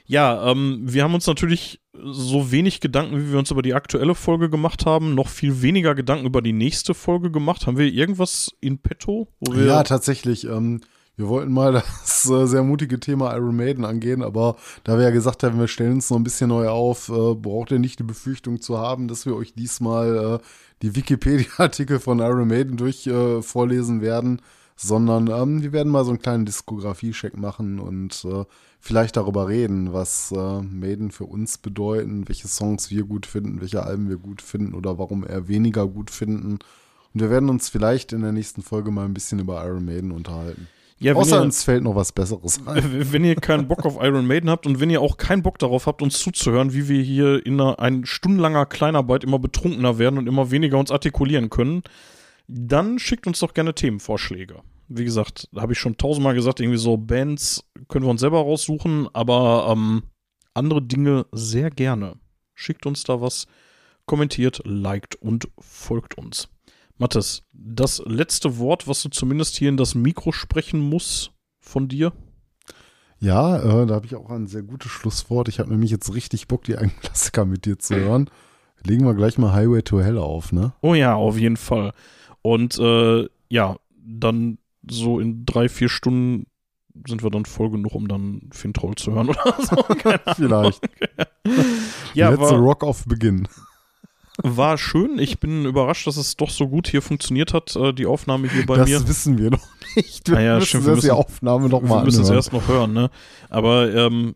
Ja, 0.08 0.52
ähm, 0.52 0.80
wir 0.84 1.04
haben 1.04 1.14
uns 1.14 1.28
natürlich 1.28 1.82
so 1.94 2.52
wenig 2.52 2.80
Gedanken, 2.80 3.18
wie 3.18 3.32
wir 3.32 3.40
uns 3.40 3.52
über 3.52 3.62
die 3.62 3.74
aktuelle 3.74 4.16
Folge 4.16 4.50
gemacht 4.50 4.86
haben, 4.86 5.16
noch 5.16 5.28
viel 5.28 5.62
weniger 5.62 5.96
Gedanken 5.96 6.26
über 6.26 6.42
die 6.42 6.54
nächste 6.54 6.94
Folge 6.94 7.30
gemacht. 7.30 7.68
Haben 7.68 7.78
wir 7.78 7.92
irgendwas 7.92 8.52
in 8.62 8.80
petto? 8.80 9.28
Ja, 9.54 9.84
tatsächlich. 9.84 10.46
Ähm, 10.46 10.80
wir 11.18 11.28
wollten 11.28 11.52
mal 11.52 11.74
das 12.02 12.30
äh, 12.30 12.46
sehr 12.46 12.64
mutige 12.64 13.00
Thema 13.00 13.36
Iron 13.36 13.56
Maiden 13.56 13.84
angehen, 13.84 14.24
aber 14.24 14.56
da 14.86 14.98
wir 14.98 15.04
ja 15.04 15.10
gesagt 15.10 15.44
haben, 15.44 15.60
wir 15.60 15.68
stellen 15.68 15.96
uns 15.96 16.10
noch 16.10 16.18
ein 16.18 16.24
bisschen 16.24 16.50
neu 16.50 16.70
auf, 16.70 17.10
äh, 17.10 17.36
braucht 17.36 17.72
ihr 17.72 17.80
nicht 17.80 18.00
die 18.00 18.04
Befürchtung 18.04 18.62
zu 18.62 18.78
haben, 18.78 19.08
dass 19.10 19.26
wir 19.26 19.36
euch 19.36 19.54
diesmal 19.56 20.40
äh, 20.40 20.46
die 20.84 20.96
Wikipedia-Artikel 20.96 22.00
von 22.00 22.20
Iron 22.20 22.48
Maiden 22.48 22.78
durch 22.78 23.08
äh, 23.08 23.42
vorlesen 23.42 24.02
werden, 24.02 24.42
sondern 24.78 25.28
ähm, 25.28 25.64
wir 25.64 25.74
werden 25.74 25.92
mal 25.92 26.06
so 26.06 26.12
einen 26.12 26.20
kleinen 26.20 26.46
Diskografie-Check 26.46 27.36
machen 27.36 27.80
und 27.80 28.24
äh, 28.26 28.46
vielleicht 28.80 29.18
darüber 29.18 29.48
reden, 29.48 29.92
was 29.92 30.32
äh, 30.32 30.62
Maiden 30.62 31.10
für 31.12 31.26
uns 31.26 31.58
bedeuten, 31.58 32.28
welche 32.28 32.48
Songs 32.48 32.92
wir 32.92 33.04
gut 33.04 33.26
finden, 33.26 33.60
welche 33.60 33.84
Alben 33.84 34.08
wir 34.08 34.18
gut 34.18 34.42
finden 34.42 34.76
oder 34.76 35.00
warum 35.00 35.26
eher 35.26 35.48
weniger 35.48 35.88
gut 35.88 36.12
finden. 36.12 36.60
Und 37.14 37.22
wir 37.22 37.32
werden 37.32 37.50
uns 37.50 37.70
vielleicht 37.70 38.14
in 38.14 38.22
der 38.22 38.32
nächsten 38.32 38.62
Folge 38.62 38.92
mal 38.92 39.06
ein 39.06 39.16
bisschen 39.16 39.40
über 39.40 39.66
Iron 39.66 39.84
Maiden 39.84 40.12
unterhalten. 40.12 40.68
ja, 41.00 41.16
Außer 41.16 41.38
ihr, 41.38 41.42
uns 41.42 41.64
fällt 41.64 41.84
noch 41.84 41.96
was 41.96 42.12
Besseres 42.12 42.62
ein. 42.68 43.12
wenn 43.12 43.26
ihr 43.26 43.36
keinen 43.36 43.68
Bock 43.68 43.84
auf 43.84 43.98
Iron 44.00 44.28
Maiden 44.28 44.52
habt 44.52 44.68
und 44.68 44.80
wenn 44.80 44.92
ihr 44.92 45.02
auch 45.02 45.18
keinen 45.18 45.42
Bock 45.42 45.58
darauf 45.58 45.88
habt, 45.88 46.04
uns 46.04 46.20
zuzuhören, 46.20 46.74
wie 46.74 46.88
wir 46.88 47.02
hier 47.02 47.44
in 47.44 47.60
einer, 47.60 47.80
ein 47.80 48.06
stundenlanger 48.06 48.68
Kleinarbeit 48.68 49.24
immer 49.24 49.40
betrunkener 49.40 49.98
werden 49.98 50.20
und 50.20 50.28
immer 50.28 50.52
weniger 50.52 50.78
uns 50.78 50.92
artikulieren 50.92 51.50
können, 51.50 51.82
dann 52.48 53.00
schickt 53.00 53.28
uns 53.28 53.40
doch 53.40 53.54
gerne 53.54 53.76
Themenvorschläge. 53.76 54.62
Wie 54.88 55.04
gesagt, 55.04 55.50
habe 55.56 55.74
ich 55.74 55.80
schon 55.80 55.98
tausendmal 55.98 56.34
gesagt, 56.34 56.60
irgendwie 56.60 56.80
so 56.80 56.98
Bands 56.98 57.64
können 57.90 58.06
wir 58.06 58.10
uns 58.10 58.22
selber 58.22 58.40
raussuchen, 58.40 59.10
aber 59.14 59.68
ähm, 59.70 60.04
andere 60.54 60.82
Dinge 60.82 61.26
sehr 61.32 61.70
gerne. 61.70 62.16
Schickt 62.56 62.86
uns 62.86 63.04
da 63.04 63.22
was, 63.22 63.48
kommentiert, 64.06 64.62
liked 64.64 65.16
und 65.16 65.50
folgt 65.60 66.18
uns. 66.18 66.48
Mathis, 66.98 67.44
das 67.52 68.02
letzte 68.06 68.58
Wort, 68.58 68.88
was 68.88 69.04
du 69.04 69.10
zumindest 69.10 69.58
hier 69.58 69.70
in 69.70 69.78
das 69.78 69.94
Mikro 69.94 70.32
sprechen 70.32 70.80
musst 70.80 71.32
von 71.60 71.88
dir? 71.88 72.14
Ja, 73.20 73.58
äh, 73.58 73.86
da 73.86 73.96
habe 73.96 74.06
ich 74.06 74.16
auch 74.16 74.30
ein 74.30 74.48
sehr 74.48 74.64
gutes 74.64 74.92
Schlusswort. 74.92 75.50
Ich 75.50 75.60
habe 75.60 75.70
nämlich 75.70 75.92
jetzt 75.92 76.14
richtig 76.14 76.48
Bock, 76.48 76.64
die 76.64 76.78
einen 76.78 76.96
Klassiker 77.02 77.46
mit 77.46 77.66
dir 77.66 77.78
zu 77.78 77.96
hören. 77.96 78.30
Legen 78.84 79.06
wir 79.06 79.16
gleich 79.16 79.38
mal 79.38 79.54
Highway 79.54 79.82
to 79.82 80.00
Hell 80.00 80.18
auf, 80.18 80.52
ne? 80.52 80.74
Oh 80.82 80.94
ja, 80.94 81.16
auf 81.16 81.38
jeden 81.38 81.58
Fall. 81.58 81.94
Und 82.50 82.78
äh, 82.80 83.28
ja, 83.50 83.76
dann 84.06 84.58
so 84.90 85.20
in 85.20 85.46
drei, 85.46 85.68
vier 85.70 85.90
Stunden 85.90 86.46
sind 87.08 87.22
wir 87.24 87.30
dann 87.30 87.46
voll 87.46 87.70
genug, 87.72 87.94
um 87.94 88.08
dann 88.08 88.50
Fintroll 88.52 88.96
zu 88.96 89.12
hören 89.14 89.30
oder 89.30 89.56
so. 89.60 89.76
Vielleicht. 90.36 90.82
Ja, 92.14 92.30
Let's 92.30 92.42
war, 92.42 92.54
Rock 92.58 92.84
of 92.84 93.06
Begin. 93.06 93.48
war 94.44 94.78
schön. 94.78 95.18
Ich 95.20 95.40
bin 95.40 95.66
überrascht, 95.66 96.06
dass 96.08 96.18
es 96.18 96.36
doch 96.36 96.50
so 96.50 96.68
gut 96.68 96.88
hier 96.88 97.02
funktioniert 97.02 97.54
hat, 97.54 97.76
äh, 97.76 97.94
die 97.94 98.06
Aufnahme 98.06 98.50
hier 98.50 98.66
bei 98.66 98.76
das 98.78 98.90
mir. 98.90 99.08
wissen 99.08 99.38
wir 99.38 99.52
noch 99.52 99.68
nicht. 99.96 100.28
Wir 100.30 100.38
Ah 100.38 100.42
ja, 100.42 100.56
müssen 100.56 100.68
stimmt, 100.68 100.86
wir 100.88 100.92
das 100.96 101.02
die 101.02 101.08
müssen- 101.08 101.18
Aufnahme 101.20 101.70
noch 101.70 101.82
Wir 101.84 101.90
mal 101.90 102.04
müssen 102.04 102.22
es 102.22 102.28
anhören. 102.30 102.38
erst 102.40 102.54
noch 102.54 102.68
hören, 102.68 102.94
ne? 102.94 103.10
Aber 103.50 103.94
ähm, 103.94 104.36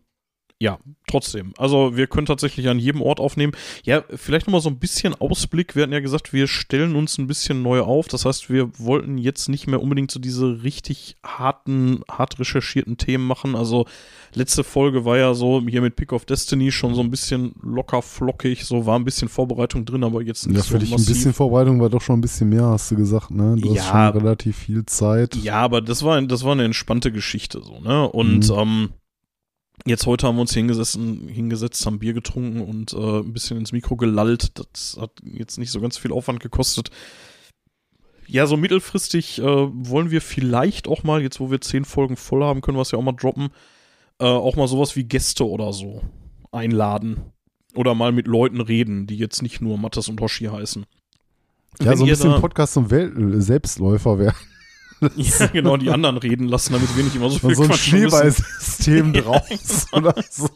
ja, 0.62 0.78
trotzdem. 1.08 1.52
Also 1.58 1.96
wir 1.96 2.06
können 2.06 2.26
tatsächlich 2.26 2.68
an 2.68 2.78
jedem 2.78 3.02
Ort 3.02 3.18
aufnehmen. 3.18 3.52
Ja, 3.84 4.04
vielleicht 4.14 4.46
nochmal 4.46 4.60
so 4.60 4.68
ein 4.70 4.78
bisschen 4.78 5.12
Ausblick. 5.14 5.74
Wir 5.74 5.82
hatten 5.82 5.92
ja 5.92 5.98
gesagt, 5.98 6.32
wir 6.32 6.46
stellen 6.46 6.94
uns 6.94 7.18
ein 7.18 7.26
bisschen 7.26 7.62
neu 7.62 7.80
auf. 7.80 8.06
Das 8.06 8.24
heißt, 8.24 8.48
wir 8.48 8.70
wollten 8.78 9.18
jetzt 9.18 9.48
nicht 9.48 9.66
mehr 9.66 9.82
unbedingt 9.82 10.12
so 10.12 10.20
diese 10.20 10.62
richtig 10.62 11.16
harten, 11.24 12.02
hart 12.08 12.38
recherchierten 12.38 12.96
Themen 12.96 13.26
machen. 13.26 13.56
Also 13.56 13.86
letzte 14.34 14.62
Folge 14.62 15.04
war 15.04 15.18
ja 15.18 15.34
so 15.34 15.60
hier 15.68 15.80
mit 15.82 15.96
Pick 15.96 16.12
of 16.12 16.26
Destiny 16.26 16.70
schon 16.70 16.94
so 16.94 17.00
ein 17.00 17.10
bisschen 17.10 17.54
locker 17.60 18.00
flockig. 18.00 18.64
So 18.64 18.86
war 18.86 18.96
ein 18.98 19.04
bisschen 19.04 19.28
Vorbereitung 19.28 19.84
drin, 19.84 20.04
aber 20.04 20.22
jetzt 20.22 20.46
nicht 20.46 20.56
Ja, 20.56 20.62
so 20.62 20.68
für 20.74 20.78
dich 20.78 20.90
ein 20.90 20.92
massiv. 20.92 21.08
bisschen 21.16 21.34
Vorbereitung 21.34 21.80
war 21.80 21.90
doch 21.90 22.00
schon 22.02 22.18
ein 22.18 22.22
bisschen 22.22 22.48
mehr, 22.50 22.66
hast 22.66 22.88
du 22.92 22.94
gesagt, 22.96 23.32
ne? 23.32 23.56
Du 23.58 23.74
Ja. 23.74 23.82
hast 23.82 23.88
schon 23.90 24.22
relativ 24.22 24.56
viel 24.58 24.86
Zeit. 24.86 25.34
Ja, 25.42 25.54
aber 25.56 25.80
das 25.80 26.04
war, 26.04 26.22
das 26.22 26.44
war 26.44 26.52
eine 26.52 26.64
entspannte 26.64 27.10
Geschichte 27.10 27.60
so, 27.64 27.80
ne? 27.80 28.08
Und 28.08 28.48
Mhm. 28.48 28.54
ähm, 28.56 28.88
jetzt 29.86 30.06
heute 30.06 30.26
haben 30.26 30.36
wir 30.36 30.42
uns 30.42 30.54
hingesessen, 30.54 31.28
hingesetzt, 31.28 31.84
haben 31.86 31.98
Bier 31.98 32.12
getrunken 32.12 32.60
und 32.60 32.92
äh, 32.92 33.20
ein 33.20 33.32
bisschen 33.32 33.58
ins 33.58 33.72
Mikro 33.72 33.96
gelallt. 33.96 34.52
Das 34.58 34.96
hat 35.00 35.10
jetzt 35.24 35.58
nicht 35.58 35.70
so 35.70 35.80
ganz 35.80 35.96
viel 35.98 36.12
Aufwand 36.12 36.40
gekostet. 36.40 36.90
Ja, 38.26 38.46
so 38.46 38.56
mittelfristig 38.56 39.40
äh, 39.40 39.44
wollen 39.44 40.10
wir 40.10 40.20
vielleicht 40.20 40.88
auch 40.88 41.02
mal, 41.02 41.20
jetzt 41.22 41.40
wo 41.40 41.50
wir 41.50 41.60
zehn 41.60 41.84
Folgen 41.84 42.16
voll 42.16 42.42
haben, 42.42 42.60
können 42.60 42.78
wir 42.78 42.82
es 42.82 42.90
ja 42.90 42.98
auch 42.98 43.02
mal 43.02 43.12
droppen, 43.12 43.48
äh, 44.18 44.24
auch 44.24 44.56
mal 44.56 44.68
sowas 44.68 44.96
wie 44.96 45.04
Gäste 45.04 45.46
oder 45.48 45.72
so 45.72 46.02
einladen. 46.50 47.20
Oder 47.74 47.94
mal 47.94 48.12
mit 48.12 48.26
Leuten 48.26 48.60
reden, 48.60 49.06
die 49.06 49.16
jetzt 49.16 49.40
nicht 49.42 49.62
nur 49.62 49.78
Mattes 49.78 50.08
und 50.10 50.20
Hoshi 50.20 50.44
heißen. 50.44 50.84
Ja, 51.80 51.86
Wenn 51.86 51.96
so 51.96 52.04
ein 52.04 52.10
bisschen 52.10 52.30
da- 52.32 52.40
Podcast 52.40 52.74
zum 52.74 52.90
Wel 52.90 53.40
Selbstläufer 53.40 54.18
wäre. 54.18 54.34
Ja, 55.16 55.46
genau, 55.52 55.76
die 55.76 55.90
anderen 55.90 56.16
reden 56.16 56.48
lassen, 56.48 56.72
damit 56.72 56.96
wir 56.96 57.04
nicht 57.04 57.16
immer 57.16 57.30
so 57.30 57.38
viel 57.38 57.56
so 57.56 57.64
ein. 57.64 57.72
Schneeballsystem 57.72 59.12
draus 59.12 59.86
oder 59.92 60.14
so. 60.30 60.48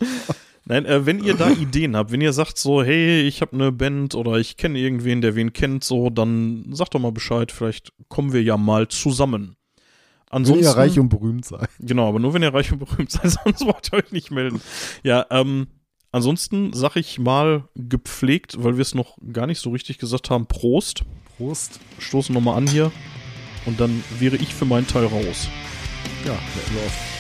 Nein, 0.64 0.84
äh, 0.84 1.06
wenn 1.06 1.22
ihr 1.22 1.34
da 1.34 1.50
Ideen 1.50 1.96
habt, 1.96 2.10
wenn 2.12 2.20
ihr 2.20 2.32
sagt 2.32 2.58
so, 2.58 2.82
hey, 2.82 3.22
ich 3.22 3.40
habe 3.40 3.52
eine 3.52 3.72
Band 3.72 4.14
oder 4.14 4.36
ich 4.36 4.56
kenne 4.56 4.78
irgendwen, 4.78 5.20
der 5.20 5.34
wen 5.34 5.52
kennt, 5.52 5.84
so, 5.84 6.10
dann 6.10 6.66
sagt 6.72 6.94
doch 6.94 7.00
mal 7.00 7.12
Bescheid, 7.12 7.52
vielleicht 7.52 7.92
kommen 8.08 8.32
wir 8.32 8.42
ja 8.42 8.56
mal 8.56 8.88
zusammen. 8.88 9.56
Wenn 10.30 10.42
Ansonsten, 10.42 10.64
ihr 10.64 10.70
reich 10.70 10.98
und 10.98 11.08
berühmt 11.08 11.44
seid. 11.44 11.68
genau, 11.78 12.08
aber 12.08 12.18
nur 12.18 12.34
wenn 12.34 12.42
ihr 12.42 12.52
reich 12.52 12.72
und 12.72 12.78
berühmt 12.78 13.10
seid, 13.10 13.30
sonst 13.44 13.64
wollt 13.64 13.92
ihr 13.92 13.98
euch 13.98 14.12
nicht 14.12 14.32
melden. 14.32 14.60
Ja, 15.04 15.26
ähm, 15.30 15.68
ansonsten 16.10 16.72
sag 16.72 16.96
ich 16.96 17.18
mal 17.18 17.68
gepflegt, 17.76 18.56
weil 18.58 18.76
wir 18.76 18.82
es 18.82 18.94
noch 18.94 19.18
gar 19.32 19.46
nicht 19.46 19.60
so 19.60 19.70
richtig 19.70 19.98
gesagt 19.98 20.30
haben, 20.30 20.46
Prost. 20.46 21.04
Prost. 21.36 21.78
Stoßen 21.98 22.34
nochmal 22.34 22.56
an 22.56 22.66
hier 22.66 22.90
und 23.66 23.80
dann 23.80 24.02
wäre 24.18 24.36
ich 24.36 24.54
für 24.54 24.64
meinen 24.64 24.86
Teil 24.86 25.04
raus. 25.04 25.48
Ja, 26.24 26.32
läuft. 26.74 27.15